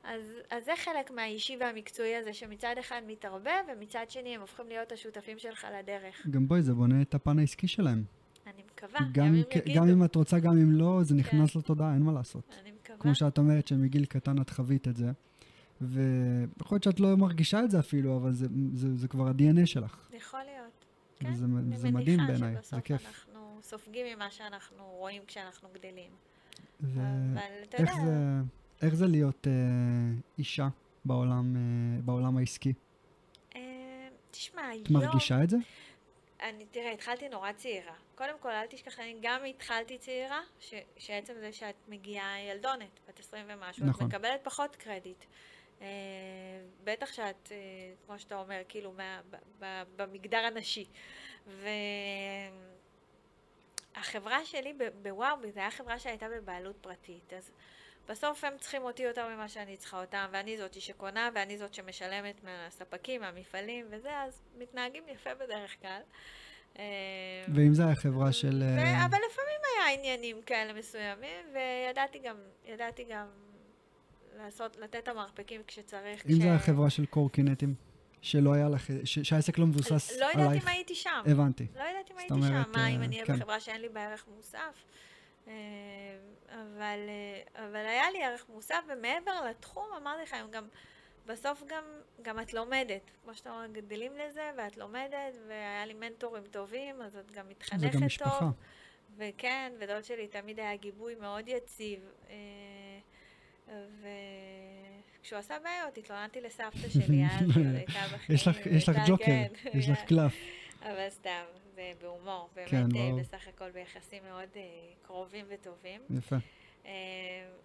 אז, 0.03 0.21
אז 0.49 0.65
זה 0.65 0.71
חלק 0.77 1.11
מהאישי 1.11 1.57
והמקצועי 1.59 2.15
הזה, 2.15 2.33
שמצד 2.33 2.75
אחד 2.79 3.01
מתערבב, 3.07 3.63
ומצד 3.67 4.05
שני 4.09 4.36
הם 4.36 4.41
הופכים 4.41 4.67
להיות 4.67 4.91
השותפים 4.91 5.39
שלך 5.39 5.67
לדרך. 5.79 6.27
גם 6.29 6.47
בואי, 6.47 6.61
זה 6.61 6.73
בונה 6.73 7.01
את 7.01 7.15
הפן 7.15 7.39
העסקי 7.39 7.67
שלהם. 7.67 8.03
אני 8.47 8.63
מקווה, 8.73 8.99
גם 8.99 9.11
גם 9.13 9.25
אם 9.25 9.36
יגידו. 9.36 9.79
גם 9.79 9.89
אם 9.89 10.05
את 10.05 10.15
רוצה, 10.15 10.39
גם 10.39 10.51
אם 10.51 10.71
לא, 10.71 11.03
זה 11.03 11.15
נכנס 11.15 11.53
כן. 11.53 11.59
לתודעה, 11.59 11.93
אין 11.93 12.01
מה 12.01 12.11
לעשות. 12.11 12.55
אני 12.61 12.71
מקווה. 12.71 12.99
כמו 12.99 13.15
שאת 13.15 13.37
אומרת 13.37 13.67
שמגיל 13.67 14.05
קטן 14.05 14.41
את 14.41 14.49
חווית 14.49 14.87
את 14.87 14.95
זה, 14.95 15.11
ויכול 15.81 16.75
להיות 16.75 16.83
שאת 16.83 16.99
לא 16.99 17.15
מרגישה 17.17 17.63
את 17.63 17.71
זה 17.71 17.79
אפילו, 17.79 18.17
אבל 18.17 18.31
זה, 18.31 18.47
זה, 18.73 18.95
זה 18.95 19.07
כבר 19.07 19.27
ה-DNA 19.27 19.65
שלך. 19.65 20.09
יכול 20.13 20.39
להיות. 20.43 20.85
כן, 21.19 21.31
וזה, 21.31 21.45
אני 21.45 21.77
זה 21.77 21.91
מדהים 21.91 22.19
מניחה 22.19 22.31
בעיניי, 22.31 22.55
זה 22.55 22.61
שבסוף 22.61 22.79
כיף. 22.83 23.05
אנחנו 23.05 23.59
סופגים 23.61 24.15
ממה 24.15 24.31
שאנחנו 24.31 24.83
רואים 24.83 25.21
כשאנחנו 25.27 25.69
גדלים. 25.73 26.11
ו... 26.81 26.99
אבל 27.33 27.41
אתה 27.69 27.81
יודע, 27.81 27.93
זה, 27.93 28.41
איך 28.81 28.95
זה 28.95 29.07
להיות 29.07 29.47
אה, 29.47 29.53
אישה 30.37 30.67
בעולם, 31.05 31.55
אה, 31.55 32.01
בעולם 32.01 32.37
העסקי? 32.37 32.73
אה, 33.55 33.61
תשמע, 34.31 34.61
את 34.61 34.87
היום... 34.87 35.03
מרגישה 35.03 35.43
את 35.43 35.49
זה? 35.49 35.57
אני, 36.41 36.65
תראה, 36.71 36.91
התחלתי 36.91 37.29
נורא 37.29 37.51
צעירה. 37.51 37.93
קודם 38.15 38.33
כל, 38.39 38.51
אל 38.51 38.65
תשכח, 38.69 38.99
אני 38.99 39.15
גם 39.21 39.41
התחלתי 39.49 39.97
צעירה, 39.97 40.39
ש, 40.59 40.73
שעצם 40.97 41.33
זה 41.39 41.53
שאת 41.53 41.75
מגיעה 41.87 42.41
ילדונת, 42.49 42.99
בת 43.07 43.19
20 43.19 43.45
ומשהו, 43.49 43.85
נכון. 43.85 44.07
את 44.07 44.13
מקבלת 44.13 44.39
פחות 44.43 44.75
קרדיט. 44.75 45.25
אה, 45.81 45.87
בטח 46.83 47.13
שאת, 47.13 47.51
אה, 47.51 47.57
כמו 48.05 48.19
שאתה 48.19 48.35
אומר, 48.35 48.61
כאילו, 48.69 48.91
מה, 48.91 49.21
ב, 49.29 49.35
ב, 49.59 49.83
במגדר 49.95 50.37
הנשי. 50.37 50.85
והחברה 53.95 54.45
שלי 54.45 54.73
בוואו, 55.01 55.35
זו 55.41 55.59
הייתה 55.59 55.77
חברה 55.77 55.99
שהייתה 55.99 56.25
בבעלות 56.29 56.75
פרטית, 56.81 57.33
אז 57.33 57.51
בסוף 58.09 58.43
הם 58.43 58.53
צריכים 58.59 58.83
אותי 58.83 59.03
יותר 59.03 59.27
ממה 59.27 59.49
שאני 59.49 59.77
צריכה 59.77 60.01
אותם, 60.01 60.25
ואני 60.31 60.57
זאתי 60.57 60.81
שקונה, 60.81 61.29
ואני 61.33 61.57
זאת 61.57 61.73
שמשלמת 61.73 62.43
מהספקים, 62.43 63.21
מהמפעלים 63.21 63.85
וזה, 63.89 64.17
אז 64.17 64.41
מתנהגים 64.57 65.03
יפה 65.07 65.35
בדרך 65.35 65.81
כלל. 65.81 66.01
אה, 66.79 66.83
ואם 67.55 67.73
זה 67.73 67.85
היה 67.85 67.95
חברה 67.95 68.33
של... 68.33 68.63
ו- 68.63 69.05
אבל 69.05 69.17
לפעמים 69.31 69.59
היה 69.75 69.93
עניינים 69.93 70.41
כאלה 70.41 70.73
מסוימים, 70.73 71.45
וידעתי 71.53 72.19
גם, 72.19 72.37
ידעתי 72.65 73.03
גם 73.03 73.27
לעשות, 74.37 74.78
לתת 74.78 74.95
את 74.95 75.07
המרפקים 75.07 75.62
כשצריך. 75.67 76.25
אם 76.25 76.36
זה 76.36 76.43
היה 76.43 76.59
חברה 76.59 76.89
של 76.89 77.05
קורקינטים, 77.05 77.75
שלא 78.21 78.53
היה 78.53 78.70
לך, 78.70 78.87
ש- 79.03 79.20
שהעסק 79.20 79.57
לא 79.57 79.66
מבוסס 79.66 80.12
לא 80.20 80.25
יודעת 80.25 80.47
עלייך. 80.47 80.63
אם 80.63 80.67
הייתי 80.67 80.95
שם. 80.95 81.21
הבנתי. 81.25 81.67
לא 81.75 81.83
יודעת 81.83 82.12
אם 82.12 82.17
הייתי 82.17 82.33
אומרת, 82.33 82.66
שם, 82.66 82.71
מה 82.71 82.87
אם 82.87 82.99
אה, 82.99 83.05
אני 83.05 83.16
אהיה 83.16 83.25
כן. 83.25 83.36
בחברה 83.36 83.59
שאין 83.59 83.82
לי 83.82 83.89
בה 83.89 84.03
ערך 84.03 84.25
מוסף. 84.36 84.83
אה, 85.47 85.53
אבל, 86.49 86.99
אה, 87.09 87.66
אבל 87.66 87.75
היה 87.75 88.12
לי 88.12 88.24
ערך 88.24 88.45
מוסף, 88.49 88.83
ומעבר 88.87 89.45
לתחום, 89.49 89.86
אמרתי 90.01 90.24
לך, 90.24 90.36
גם, 90.51 90.67
בסוף 91.25 91.63
גם, 91.67 91.83
גם 92.21 92.39
את 92.39 92.53
לומדת. 92.53 93.12
כמו 93.24 93.36
שאתה 93.36 93.49
אומר, 93.51 93.67
גדלים 93.71 94.12
לזה, 94.17 94.51
ואת 94.57 94.78
לומדת, 94.78 95.37
והיה 95.47 95.86
לי 95.86 95.93
מנטורים 95.93 96.43
טובים, 96.51 97.01
אז 97.01 97.16
את 97.17 97.32
גם 97.32 97.49
מתחנכת 97.49 97.82
זה 97.82 97.89
טוב. 97.91 97.99
גם 97.99 98.05
משפחה. 98.05 98.49
וכן, 99.17 99.74
ודוד 99.79 100.03
שלי 100.03 100.28
תמיד 100.28 100.59
היה 100.59 100.75
גיבוי 100.75 101.16
מאוד 101.16 101.47
יציב. 101.47 101.99
אה, 103.70 103.74
וכשהוא 105.21 105.39
עשה 105.39 105.55
בעיות, 105.63 105.97
התלוננתי 105.97 106.42
לסבתא 106.42 106.89
שלי, 106.89 107.01
אז 107.25 107.58
היא 107.58 107.67
עוד 107.67 107.75
הייתה 107.75 107.92
בחיים. 108.13 108.37
יש 108.78 108.89
לך- 108.89 108.97
ג'וקר, 109.08 109.25
כן, 109.25 109.47
יש 109.74 109.89
לך 109.89 110.01
קלף. 110.08 110.33
אבל 110.89 111.09
סתם, 111.09 111.43
זה 111.75 111.92
בהומור. 112.01 112.50
באמת, 112.55 112.70
כן, 112.70 112.78
אה, 112.78 112.87
ברור. 112.87 113.20
בסך 113.20 113.47
הכל 113.47 113.71
ביחסים 113.71 114.24
מאוד 114.24 114.50
אה, 114.55 114.62
קרובים 115.01 115.46
וטובים. 115.50 116.01
יפה. 116.17 116.36
אה, 116.86 116.92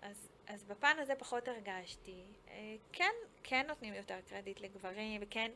אז, 0.02 0.16
אז 0.46 0.64
בפן 0.64 0.96
הזה 1.00 1.14
פחות 1.14 1.48
הרגשתי. 1.48 2.22
אה, 2.50 2.54
כן, 2.92 3.10
כן 3.42 3.64
נותנים 3.68 3.94
יותר 3.94 4.16
קרדיט 4.28 4.60
לגברים, 4.60 5.20
וכן, 5.24 5.50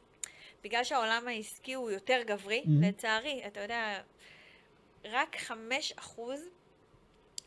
בגלל 0.65 0.85
שהעולם 0.85 1.29
העסקי 1.29 1.73
הוא 1.75 1.91
יותר 1.91 2.21
גברי, 2.27 2.63
Mhm. 2.65 2.69
לצערי, 2.83 3.43
אתה 3.47 3.61
יודע, 3.61 4.01
רק 5.05 5.37
חמש 5.39 5.93
אחוז 5.93 6.41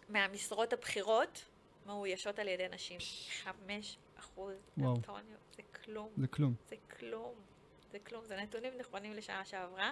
מהמשרות 0.10 0.74
הבכירות 0.74 1.46
מאוישות 1.88 2.40
על 2.40 2.48
ידי 2.48 2.66
נשים. 2.72 3.00
חמש 3.44 3.98
אחוז. 4.20 4.54
אנטוניו, 4.78 5.22
זה 5.56 5.62
כלום. 5.86 6.10
זה 6.18 6.28
כלום. 6.28 6.54
זה 6.70 6.76
כלום. 7.00 7.34
זה 7.92 8.00
כלום. 8.00 8.24
זה 8.26 8.36
נתונים 8.42 8.74
נכונים 8.80 9.14
לשנה 9.14 9.46
שעברה. 9.46 9.92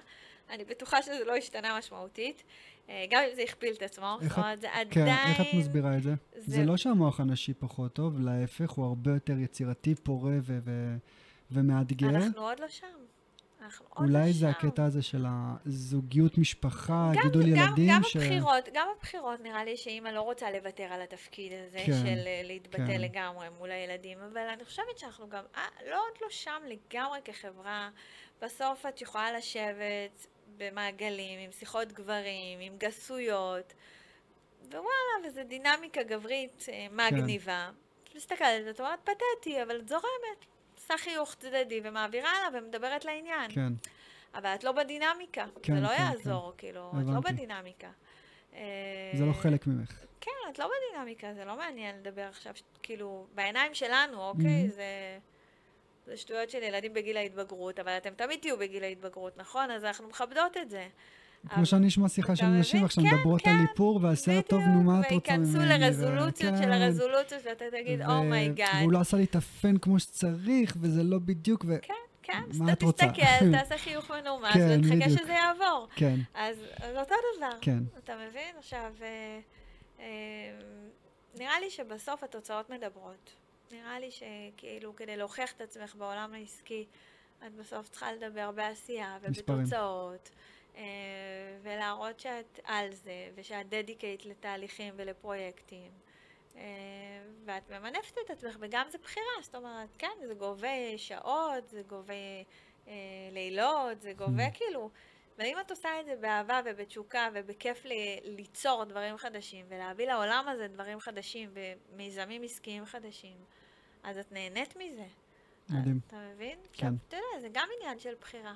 אני 0.49 0.65
בטוחה 0.65 1.01
שזה 1.01 1.25
לא 1.25 1.35
השתנה 1.35 1.77
משמעותית, 1.77 2.43
אה, 2.89 3.05
גם 3.09 3.23
אם 3.29 3.35
זה 3.35 3.41
הכפיל 3.41 3.73
את 3.73 3.81
עצמו. 3.81 4.17
זאת 4.21 4.37
אומרת, 4.37 4.61
זה 4.61 4.67
כן, 4.91 5.01
עדיין... 5.01 5.27
איך 5.29 5.41
את 5.41 5.53
מסבירה 5.59 5.97
את 5.97 6.03
זה? 6.03 6.13
זה- 6.35 6.41
זה 6.55 6.63
לא 6.65 6.77
שהמוח 6.77 7.19
הנשי 7.19 7.53
פחות 7.53 7.93
טוב, 7.93 8.19
להפך, 8.19 8.69
הוא 8.71 8.85
הרבה 8.85 9.11
יותר 9.11 9.33
יצירתי, 9.39 9.95
פורה 9.95 10.31
ו- 10.43 10.59
ו- 10.63 10.95
ומאתגר. 11.51 12.09
אנחנו 12.09 12.41
עוד 12.41 12.59
לא 12.59 12.67
שם. 12.67 12.87
אנחנו 13.65 13.85
עוד. 13.89 14.09
אולי 14.09 14.33
זה 14.33 14.49
הקטע 14.49 14.83
הזה 14.83 15.01
של 15.01 15.25
הזוגיות 15.27 16.37
משפחה, 16.37 17.11
גם- 17.15 17.21
גידול 17.23 17.43
גם- 17.43 17.49
ילדים, 17.49 17.89
גם 17.89 18.03
ש... 18.03 18.15
הבחירות, 18.15 18.69
גם 18.73 18.87
הבחירות, 18.97 19.39
נראה 19.39 19.63
לי 19.63 19.77
שאימא 19.77 20.09
לא 20.09 20.21
רוצה 20.21 20.51
לוותר 20.51 20.83
על 20.83 21.01
התפקיד 21.01 21.51
הזה 21.67 21.77
כן, 21.85 21.93
של 21.93 22.27
אה, 22.27 22.41
להתבטא 22.43 22.87
כן. 22.87 23.01
לגמרי 23.01 23.47
מול 23.57 23.71
הילדים, 23.71 24.17
אבל 24.31 24.47
אני 24.53 24.65
חושבת 24.65 24.97
שאנחנו 24.97 25.29
גם, 25.29 25.43
אה, 25.55 25.61
לא 25.89 25.95
עוד 25.95 26.17
לא 26.21 26.27
שם 26.29 26.61
לגמרי 26.67 27.19
כחברה. 27.25 27.89
בסוף 28.41 28.85
את 28.85 29.01
יכולה 29.01 29.31
לשבת 29.31 30.27
במעגלים, 30.57 31.39
עם 31.39 31.51
שיחות 31.51 31.91
גברים, 31.91 32.59
עם 32.61 32.73
גסויות, 32.77 33.73
ווואלה, 34.67 34.85
וזו 35.27 35.41
דינמיקה 35.47 36.03
גברית 36.03 36.65
אה, 36.69 36.87
מגניבה. 36.91 37.69
את 38.03 38.15
מסתכלת, 38.15 38.67
את 38.69 38.79
אומרת, 38.79 38.99
פתטי, 39.03 39.63
אבל 39.63 39.79
את 39.79 39.87
זורמת. 39.89 40.45
עושה 40.91 41.03
חיוך 41.03 41.35
צדדי 41.35 41.81
ומעבירה 41.83 42.29
הלאה 42.29 42.61
ומדברת 42.61 43.05
לעניין. 43.05 43.51
כן, 43.51 43.73
אבל 44.35 44.55
את 44.55 44.63
לא 44.63 44.71
בדינמיקה, 44.71 45.45
כן, 45.63 45.75
זה 45.75 45.81
לא 45.81 45.87
כן, 45.87 46.01
יעזור, 46.01 46.53
כאילו, 46.57 46.91
את 47.01 47.07
לא 47.07 47.17
הבנתי. 47.17 47.33
בדינמיקה. 47.33 47.89
אה, 48.53 48.61
זה 49.13 49.25
לא 49.25 49.33
חלק 49.33 49.67
ממך. 49.67 49.91
כן, 50.21 50.31
את 50.51 50.59
לא 50.59 50.69
בדינמיקה, 50.69 51.33
זה 51.33 51.45
לא 51.45 51.57
מעניין 51.57 51.95
לדבר 51.99 52.27
עכשיו, 52.29 52.53
כאילו, 52.83 53.27
בעיניים 53.35 53.73
שלנו, 53.73 54.21
אוקיי? 54.21 54.65
Mhm. 54.67 54.71
זה... 54.71 55.17
זה 56.05 56.17
שטויות 56.17 56.49
של 56.49 56.63
ילדים 56.63 56.93
בגיל 56.93 57.17
ההתבגרות, 57.17 57.79
אבל 57.79 57.97
אתם 57.97 58.13
תמיד 58.13 58.39
תהיו 58.39 58.57
בגיל 58.57 58.83
ההתבגרות, 58.83 59.37
נכון? 59.37 59.71
אז 59.71 59.83
אנחנו 59.85 60.07
מכבדות 60.07 60.57
את 60.57 60.69
זה. 60.69 60.87
כמו 61.49 61.65
שאני 61.65 61.87
אשמע 61.87 62.09
שיחה 62.09 62.35
של 62.35 62.45
נשים? 62.45 62.85
עכשיו 62.85 63.03
כן, 63.03 63.15
מדברות 63.15 63.41
כן, 63.41 63.49
על 63.51 63.65
איפור 63.69 63.99
ועשייה 64.03 64.41
טוב, 64.41 64.61
נו 64.61 64.83
מה 64.83 65.01
את 65.01 65.11
רוצה 65.11 65.37
ממני? 65.37 65.51
וייכנסו 65.51 65.83
לרזולוציות 65.83 66.53
של 66.57 66.63
כן, 66.63 66.71
הרזולוציות, 66.71 67.41
ואתה 67.45 67.65
תגיד, 67.71 68.01
oh 68.01 68.18
my 68.18 68.35
god. 68.35 68.69
והוא 68.79 68.91
לא 68.91 68.99
עשה 68.99 69.17
לי 69.17 69.23
את 69.23 69.35
הפן 69.35 69.77
כמו 69.77 69.99
שצריך, 69.99 70.77
וזה 70.81 71.03
לא 71.03 71.19
בדיוק, 71.19 71.65
ו... 71.67 71.75
כן, 71.81 71.93
כן, 72.23 72.43
אז 72.49 72.61
אתה? 72.69 72.91
תסתכל, 72.91 73.51
תעשה 73.51 73.77
חיוך 73.85 74.11
מנומס, 74.11 74.53
כן, 74.53 74.79
ותחכה. 74.83 75.09
שזה 75.09 75.33
יעבור. 75.33 75.87
כן, 75.95 76.15
אז 76.33 76.57
אז 76.81 76.95
אותו 76.97 77.15
דבר. 77.37 77.57
כן. 77.61 77.79
אתה 78.03 78.13
מבין? 78.27 78.55
עכשיו, 78.57 78.91
אה, 79.01 79.39
אה, 79.99 80.05
נראה 81.39 81.59
לי 81.59 81.69
שבסוף 81.69 82.23
התוצאות 82.23 82.69
מדברות. 82.69 83.35
נראה 83.71 83.99
לי 83.99 84.09
שכאילו 84.11 84.95
כדי 84.95 85.17
להוכיח 85.17 85.51
את 85.51 85.61
עצמך 85.61 85.95
בעולם 85.95 86.33
העסקי, 86.33 86.85
את 87.47 87.55
בסוף 87.55 87.89
צריכה 87.89 88.13
לדבר 88.13 88.51
בעשייה 88.51 89.17
מספרים. 89.29 89.59
ובתוצאות, 89.59 90.29
אה, 90.33 90.54
ולהראות 91.61 92.19
שאת 92.19 92.59
על 92.63 92.93
זה, 92.93 93.29
ושאת 93.35 93.69
dedicated 93.69 94.25
לתהליכים 94.25 94.93
ולפרויקטים. 94.97 95.91
אה, 96.57 96.61
ואת 97.45 97.71
ממנפת 97.71 98.17
את 98.25 98.29
עצמך, 98.29 98.57
וגם 98.59 98.85
זה 98.89 98.97
בחירה, 98.97 99.25
זאת 99.41 99.55
אומרת, 99.55 99.89
כן, 99.97 100.17
זה 100.27 100.33
גובה 100.33 100.97
שעות, 100.97 101.69
זה 101.69 101.81
גובה 101.87 102.13
אה, 102.87 102.93
לילות, 103.31 104.01
זה 104.01 104.13
גובה 104.13 104.51
כאילו, 104.53 104.89
אבל 105.37 105.45
אם 105.45 105.59
את 105.59 105.71
עושה 105.71 105.99
את 105.99 106.05
זה 106.05 106.15
באהבה 106.15 106.61
ובתשוקה 106.65 107.29
ובכיף 107.33 107.85
ל- 107.85 108.35
ליצור 108.35 108.83
דברים 108.83 109.17
חדשים 109.17 109.65
ולהביא 109.69 110.07
לעולם 110.07 110.47
הזה 110.47 110.67
דברים 110.67 110.99
חדשים 110.99 111.49
ומיזמים 111.53 112.43
עסקיים 112.43 112.85
חדשים, 112.85 113.37
אז 114.03 114.17
את 114.17 114.31
נהנית 114.31 114.75
מזה. 114.75 115.05
מדהים. 115.69 115.99
אתה 116.07 116.15
מבין? 116.33 116.59
כן. 116.73 116.93
אתה 117.07 117.15
יודע, 117.15 117.41
זה 117.41 117.47
גם 117.51 117.67
עניין 117.79 117.99
של 117.99 118.15
בחירה. 118.21 118.53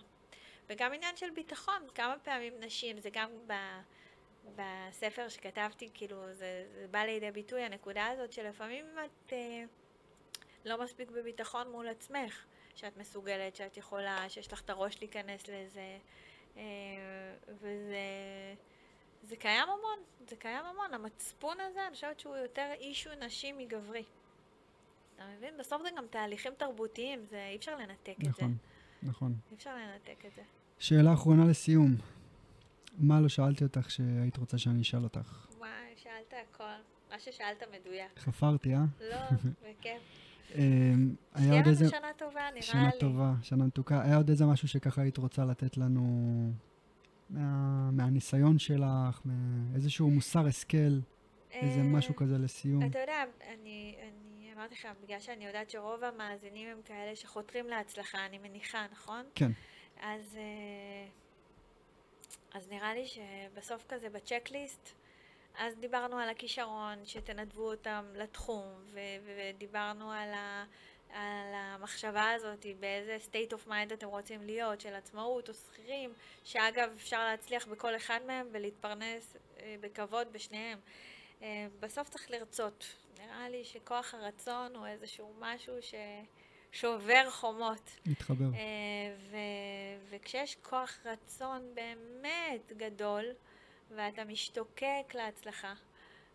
וגם 0.69 0.93
עניין 0.93 1.17
של 1.17 1.29
ביטחון. 1.29 1.87
כמה 1.95 2.15
פעמים 2.23 2.53
נשים, 2.59 2.99
זה 2.99 3.09
גם 3.13 3.29
ב, 3.47 3.53
בספר 4.55 5.29
שכתבתי, 5.29 5.89
כאילו, 5.93 6.33
זה, 6.33 6.65
זה 6.73 6.87
בא 6.91 6.99
לידי 6.99 7.31
ביטוי, 7.31 7.61
הנקודה 7.61 8.07
הזאת 8.07 8.33
שלפעמים 8.33 8.85
את 9.05 9.33
אה, 9.33 9.63
לא 10.65 10.83
מספיק 10.83 11.11
בביטחון 11.11 11.71
מול 11.71 11.87
עצמך, 11.87 12.45
שאת 12.75 12.97
מסוגלת, 12.97 13.55
שאת 13.55 13.77
יכולה, 13.77 14.29
שיש 14.29 14.53
לך 14.53 14.61
את 14.61 14.69
הראש 14.69 14.99
להיכנס 14.99 15.47
לזה, 15.47 15.97
אה, 16.57 16.63
וזה... 17.47 17.97
זה 19.23 19.35
קיים 19.35 19.69
המון, 19.69 19.99
זה 20.29 20.35
קיים 20.35 20.65
המון. 20.65 20.93
המצפון 20.93 21.59
הזה, 21.59 21.87
אני 21.87 21.95
חושבת 21.95 22.19
שהוא 22.19 22.35
יותר 22.35 22.71
אישו 22.79 23.09
נשי 23.19 23.51
מגברי. 23.51 24.03
אתה 25.15 25.27
מבין? 25.27 25.57
בסוף 25.57 25.81
זה 25.81 25.89
גם 25.97 26.07
תהליכים 26.07 26.53
תרבותיים, 26.57 27.25
זה 27.25 27.47
אי 27.51 27.55
אפשר 27.55 27.75
לנתק 27.75 28.15
את 28.19 28.23
זה. 28.23 28.29
נכון, 28.29 28.57
נכון. 29.03 29.33
אי 29.51 29.55
אפשר 29.55 29.75
לנתק 29.75 30.25
את 30.25 30.35
זה. 30.35 30.41
שאלה 30.79 31.13
אחרונה 31.13 31.45
לסיום. 31.45 31.95
מה 32.97 33.21
לא 33.21 33.29
שאלתי 33.29 33.63
אותך 33.63 33.91
שהיית 33.91 34.37
רוצה 34.37 34.57
שאני 34.57 34.81
אשאל 34.81 35.03
אותך? 35.03 35.47
וואי, 35.57 35.69
שאלת 35.95 36.33
הכל. 36.53 36.63
מה 37.11 37.19
ששאלת 37.19 37.63
מדויק. 37.79 38.19
חפרתי, 38.19 38.75
אה? 38.75 38.83
לא, 39.09 39.17
בכיף. 39.63 40.01
אמ, 40.55 41.15
היה 41.33 41.43
שיהיה 41.43 41.59
עוד 41.59 41.67
איזה... 41.67 41.89
שנה 41.89 42.07
טובה, 42.17 42.41
נראה 42.51 42.61
שנה 42.61 42.89
לי. 42.93 42.99
טובה, 42.99 43.33
שנה 43.41 43.65
מתוקה. 43.65 44.01
היה 44.03 44.15
עוד 44.17 44.29
איזה 44.29 44.45
משהו 44.45 44.67
שככה 44.67 45.01
היית 45.01 45.17
רוצה 45.17 45.45
לתת 45.45 45.77
לנו 45.77 46.03
מה, 47.29 47.89
מהניסיון 47.91 48.59
שלך, 48.59 49.21
מאיזשהו 49.25 50.09
מוסר 50.09 50.45
השכל, 50.47 50.99
איזה 51.51 51.79
אה, 51.79 51.83
משהו 51.83 52.15
כזה 52.15 52.37
לסיום? 52.37 52.85
אתה 52.85 52.99
יודע, 52.99 53.23
אני, 53.53 53.95
אני 54.01 54.53
אמרתי 54.55 54.75
לך, 54.75 54.87
בגלל 55.03 55.19
שאני 55.19 55.45
יודעת 55.45 55.69
שרוב 55.69 56.03
המאזינים 56.03 56.67
הם 56.67 56.77
כאלה 56.85 57.15
שחותרים 57.15 57.67
להצלחה, 57.67 58.25
אני 58.25 58.37
מניחה, 58.37 58.85
נכון? 58.91 59.23
כן. 59.35 59.51
אז, 59.99 60.37
אה, 60.37 61.07
אז 62.53 62.69
נראה 62.69 62.93
לי 62.93 63.05
שבסוף 63.07 63.85
כזה 63.89 64.09
בצ'קליסט, 64.09 64.89
אז 65.57 65.75
דיברנו 65.75 66.17
על 66.17 66.29
הכישרון, 66.29 67.05
שתנדבו 67.05 67.71
אותם 67.71 68.05
לתחום, 68.15 68.65
ו- 68.93 68.99
ודיברנו 69.25 70.11
על, 70.11 70.33
ה- 70.33 70.65
על 71.13 71.53
המחשבה 71.53 72.31
הזאת, 72.31 72.65
באיזה 72.79 73.17
state 73.31 73.53
of 73.53 73.67
mind 73.67 73.93
אתם 73.93 74.07
רוצים 74.07 74.43
להיות, 74.43 74.81
של 74.81 74.95
עצמאות 74.95 75.49
או 75.49 75.53
שכירים, 75.53 76.13
שאגב 76.43 76.91
אפשר 76.95 77.25
להצליח 77.25 77.67
בכל 77.67 77.95
אחד 77.95 78.19
מהם 78.27 78.47
ולהתפרנס 78.51 79.37
אה, 79.59 79.75
בכבוד 79.81 80.33
בשניהם. 80.33 80.79
אה, 81.41 81.67
בסוף 81.79 82.09
צריך 82.09 82.31
לרצות. 82.31 82.85
נראה 83.19 83.49
לי 83.49 83.63
שכוח 83.63 84.13
הרצון 84.13 84.75
הוא 84.75 84.87
איזשהו 84.87 85.33
משהו 85.39 85.73
ששובר 86.71 87.29
חומות. 87.29 87.91
להתחבר. 88.05 88.45
אה, 88.53 88.59
ו- 89.31 89.37
וכשיש 90.09 90.57
כוח 90.61 90.97
רצון 91.05 91.61
באמת 91.73 92.73
גדול, 92.77 93.25
ואתה 93.95 94.23
משתוקק 94.23 95.13
להצלחה, 95.13 95.73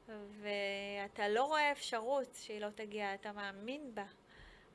ואתה 0.09 1.29
לא 1.29 1.45
רואה 1.45 1.73
אפשרות 1.73 2.29
שהיא 2.43 2.61
לא 2.61 2.69
תגיע, 2.75 3.15
אתה 3.15 3.33
מאמין 3.33 3.91
בה. 3.95 4.05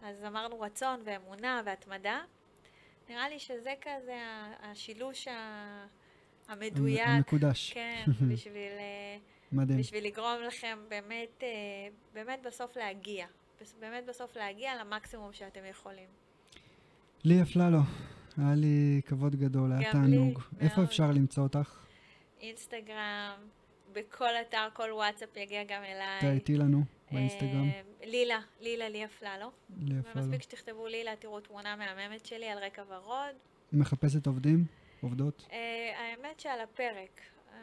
אז 0.03 0.23
אמרנו 0.23 0.60
רצון 0.60 1.02
ואמונה 1.06 1.61
והתמדה. 1.65 2.22
נראה 3.10 3.30
לי 3.30 3.40
שזה 3.40 3.73
כזה 3.81 4.18
השילוש 4.61 5.27
המדויק. 6.48 7.07
המקודש. 7.07 7.73
כן, 7.73 8.03
בשביל, 8.34 8.72
אה, 8.72 9.18
מדהים. 9.52 9.80
בשביל 9.80 10.06
לגרום 10.06 10.41
לכם 10.48 10.80
באמת, 10.90 11.44
אה, 11.44 11.48
באמת 12.14 12.41
בסוף 12.41 12.77
להגיע. 12.77 13.27
באמת 13.80 14.06
בסוף 14.06 14.36
להגיע 14.36 14.72
למקסימום 14.84 15.34
שאתם 15.34 15.61
יכולים. 15.69 16.07
לי 17.23 17.41
אפללו, 17.41 17.80
היה 18.38 18.56
לי 18.56 19.02
כבוד 19.06 19.36
גדול, 19.36 19.72
היה 19.72 19.91
תענוג. 19.91 20.40
איפה. 20.60 20.84
אפשר 20.84 21.11
למצוא 21.11 21.44
אותך? 21.44 21.77
אינסטגרם, 22.41 23.38
בכל 23.94 24.30
אתר, 24.41 24.68
כל 24.73 24.90
וואטסאפ 24.91 25.38
יגיע 25.38 25.64
גם 25.64 25.84
אליי. 25.84 26.19
תהייתי 26.19 26.57
לנו 26.57 26.84
באינסטגרם. 27.11 27.69
אה, 27.69 27.81
לילה, 28.03 28.40
לילה 28.61 28.90
לי 28.90 29.06
אפללו. 29.06 29.52
לי 29.77 29.99
אפללו. 29.99 30.26
ומספיק 30.26 30.41
שתכתבו 30.41 30.88
לילה, 30.88 31.15
תראו 31.15 31.40
תמונה 31.40 31.76
מהממת 31.76 32.26
שלי 32.26 32.49
על 32.49 32.57
רקע 32.57 32.84
ורוד. 32.88 33.36
מחפשת 33.73 34.27
עובדים? 34.27 34.65
עובדות? 35.02 35.48
אה, 35.52 35.57
האמת 35.99 36.40
שעל 36.40 36.61
הפרק. 36.61 37.22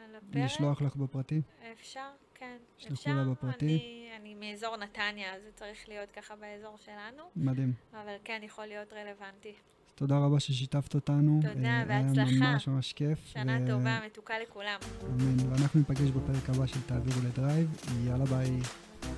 על 0.09 0.15
הפרק. 0.15 0.43
לשלוח 0.43 0.81
לך 0.81 0.95
בפרטי? 0.95 1.41
אפשר, 1.73 2.09
כן. 2.35 2.57
שלחו. 2.77 3.09
לה 3.09 3.23
בפרטי. 3.23 3.65
אני, 3.65 4.09
אני 4.21 4.35
מאזור 4.35 4.77
נתניה, 4.77 5.35
אז 5.35 5.41
זה 5.41 5.51
צריך 5.55 5.89
להיות 5.89 6.11
ככה 6.11 6.35
באזור 6.35 6.77
שלנו, 6.77 7.23
מדהים. 7.35 7.73
אבל 7.93 8.15
כן 8.23 8.41
יכול 8.43 8.65
להיות 8.65 8.93
רלוונטי. 8.93 9.53
תודה 9.95 10.17
רבה 10.17 10.39
ששיתפת 10.39 10.95
אותנו. 10.95 11.39
תודה, 11.53 11.69
אה, 11.69 11.85
בהצלחה. 11.85 12.31
היה 12.31 12.51
ממש 12.53 12.67
ממש 12.67 12.93
כיף. 12.93 13.19
שנה 13.25 13.57
ו- 13.63 13.67
טובה, 13.67 13.99
מתוקה 14.05 14.33
לכולם. 14.39 14.79
אמן. 15.05 15.51
ואנחנו 15.51 15.79
ניפגש 15.79 16.09
בפרק 16.09 16.49
הבא 16.49 16.65
של 16.65 16.81
תעביר 16.81 17.19
לדרייב. 17.27 17.81
יאללה 18.05 18.25
ביי. 18.25 18.51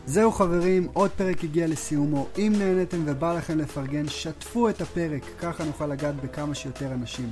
זהו 0.06 0.32
חברים, 0.32 0.88
עוד 0.94 1.12
פרק 1.12 1.44
הגיע 1.44 1.68
לסיומו. 1.68 2.28
אם 2.38 2.54
נהניתם 2.60 2.98
ובא 3.06 3.38
לכם 3.38 3.58
לפרגן, 3.58 4.08
שתפו 4.08 4.70
את 4.70 4.82
הפרק, 4.82 5.24
ככה 5.40 5.64
נוכל 5.64 5.88
לגעת 5.88 6.16
בכמה 6.16 6.56
שיותר 6.56 6.94
אנשים. 6.94 7.32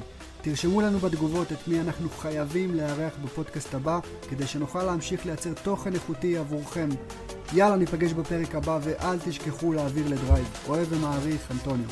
תרשמו 0.49 0.81
לנו 0.81 0.99
בתגובות 0.99 1.51
את 1.51 1.67
מי 1.67 1.81
אנחנו 1.81 2.09
חייבים 2.09 2.75
לארח 2.75 3.13
בפודקאסט 3.23 3.73
הבא, 3.73 3.99
כדי 4.29 4.47
שנוכל 4.47 4.83
להמשיך 4.83 5.25
לייצר 5.25 5.53
תוכן 5.63 5.93
איכותי 5.93 6.37
עבורכם. 6.37 6.89
יאללה, 7.53 7.75
ניפגש 7.75 8.13
בפרק 8.13 8.55
הבא, 8.55 8.79
ואל 8.83 9.19
תשכחו 9.19 9.73
להעביר 9.73 10.07
לדרייב. 10.07 10.47
אוהב 10.67 10.87
ומעריך, 10.89 11.51
אנטוניו. 11.51 11.89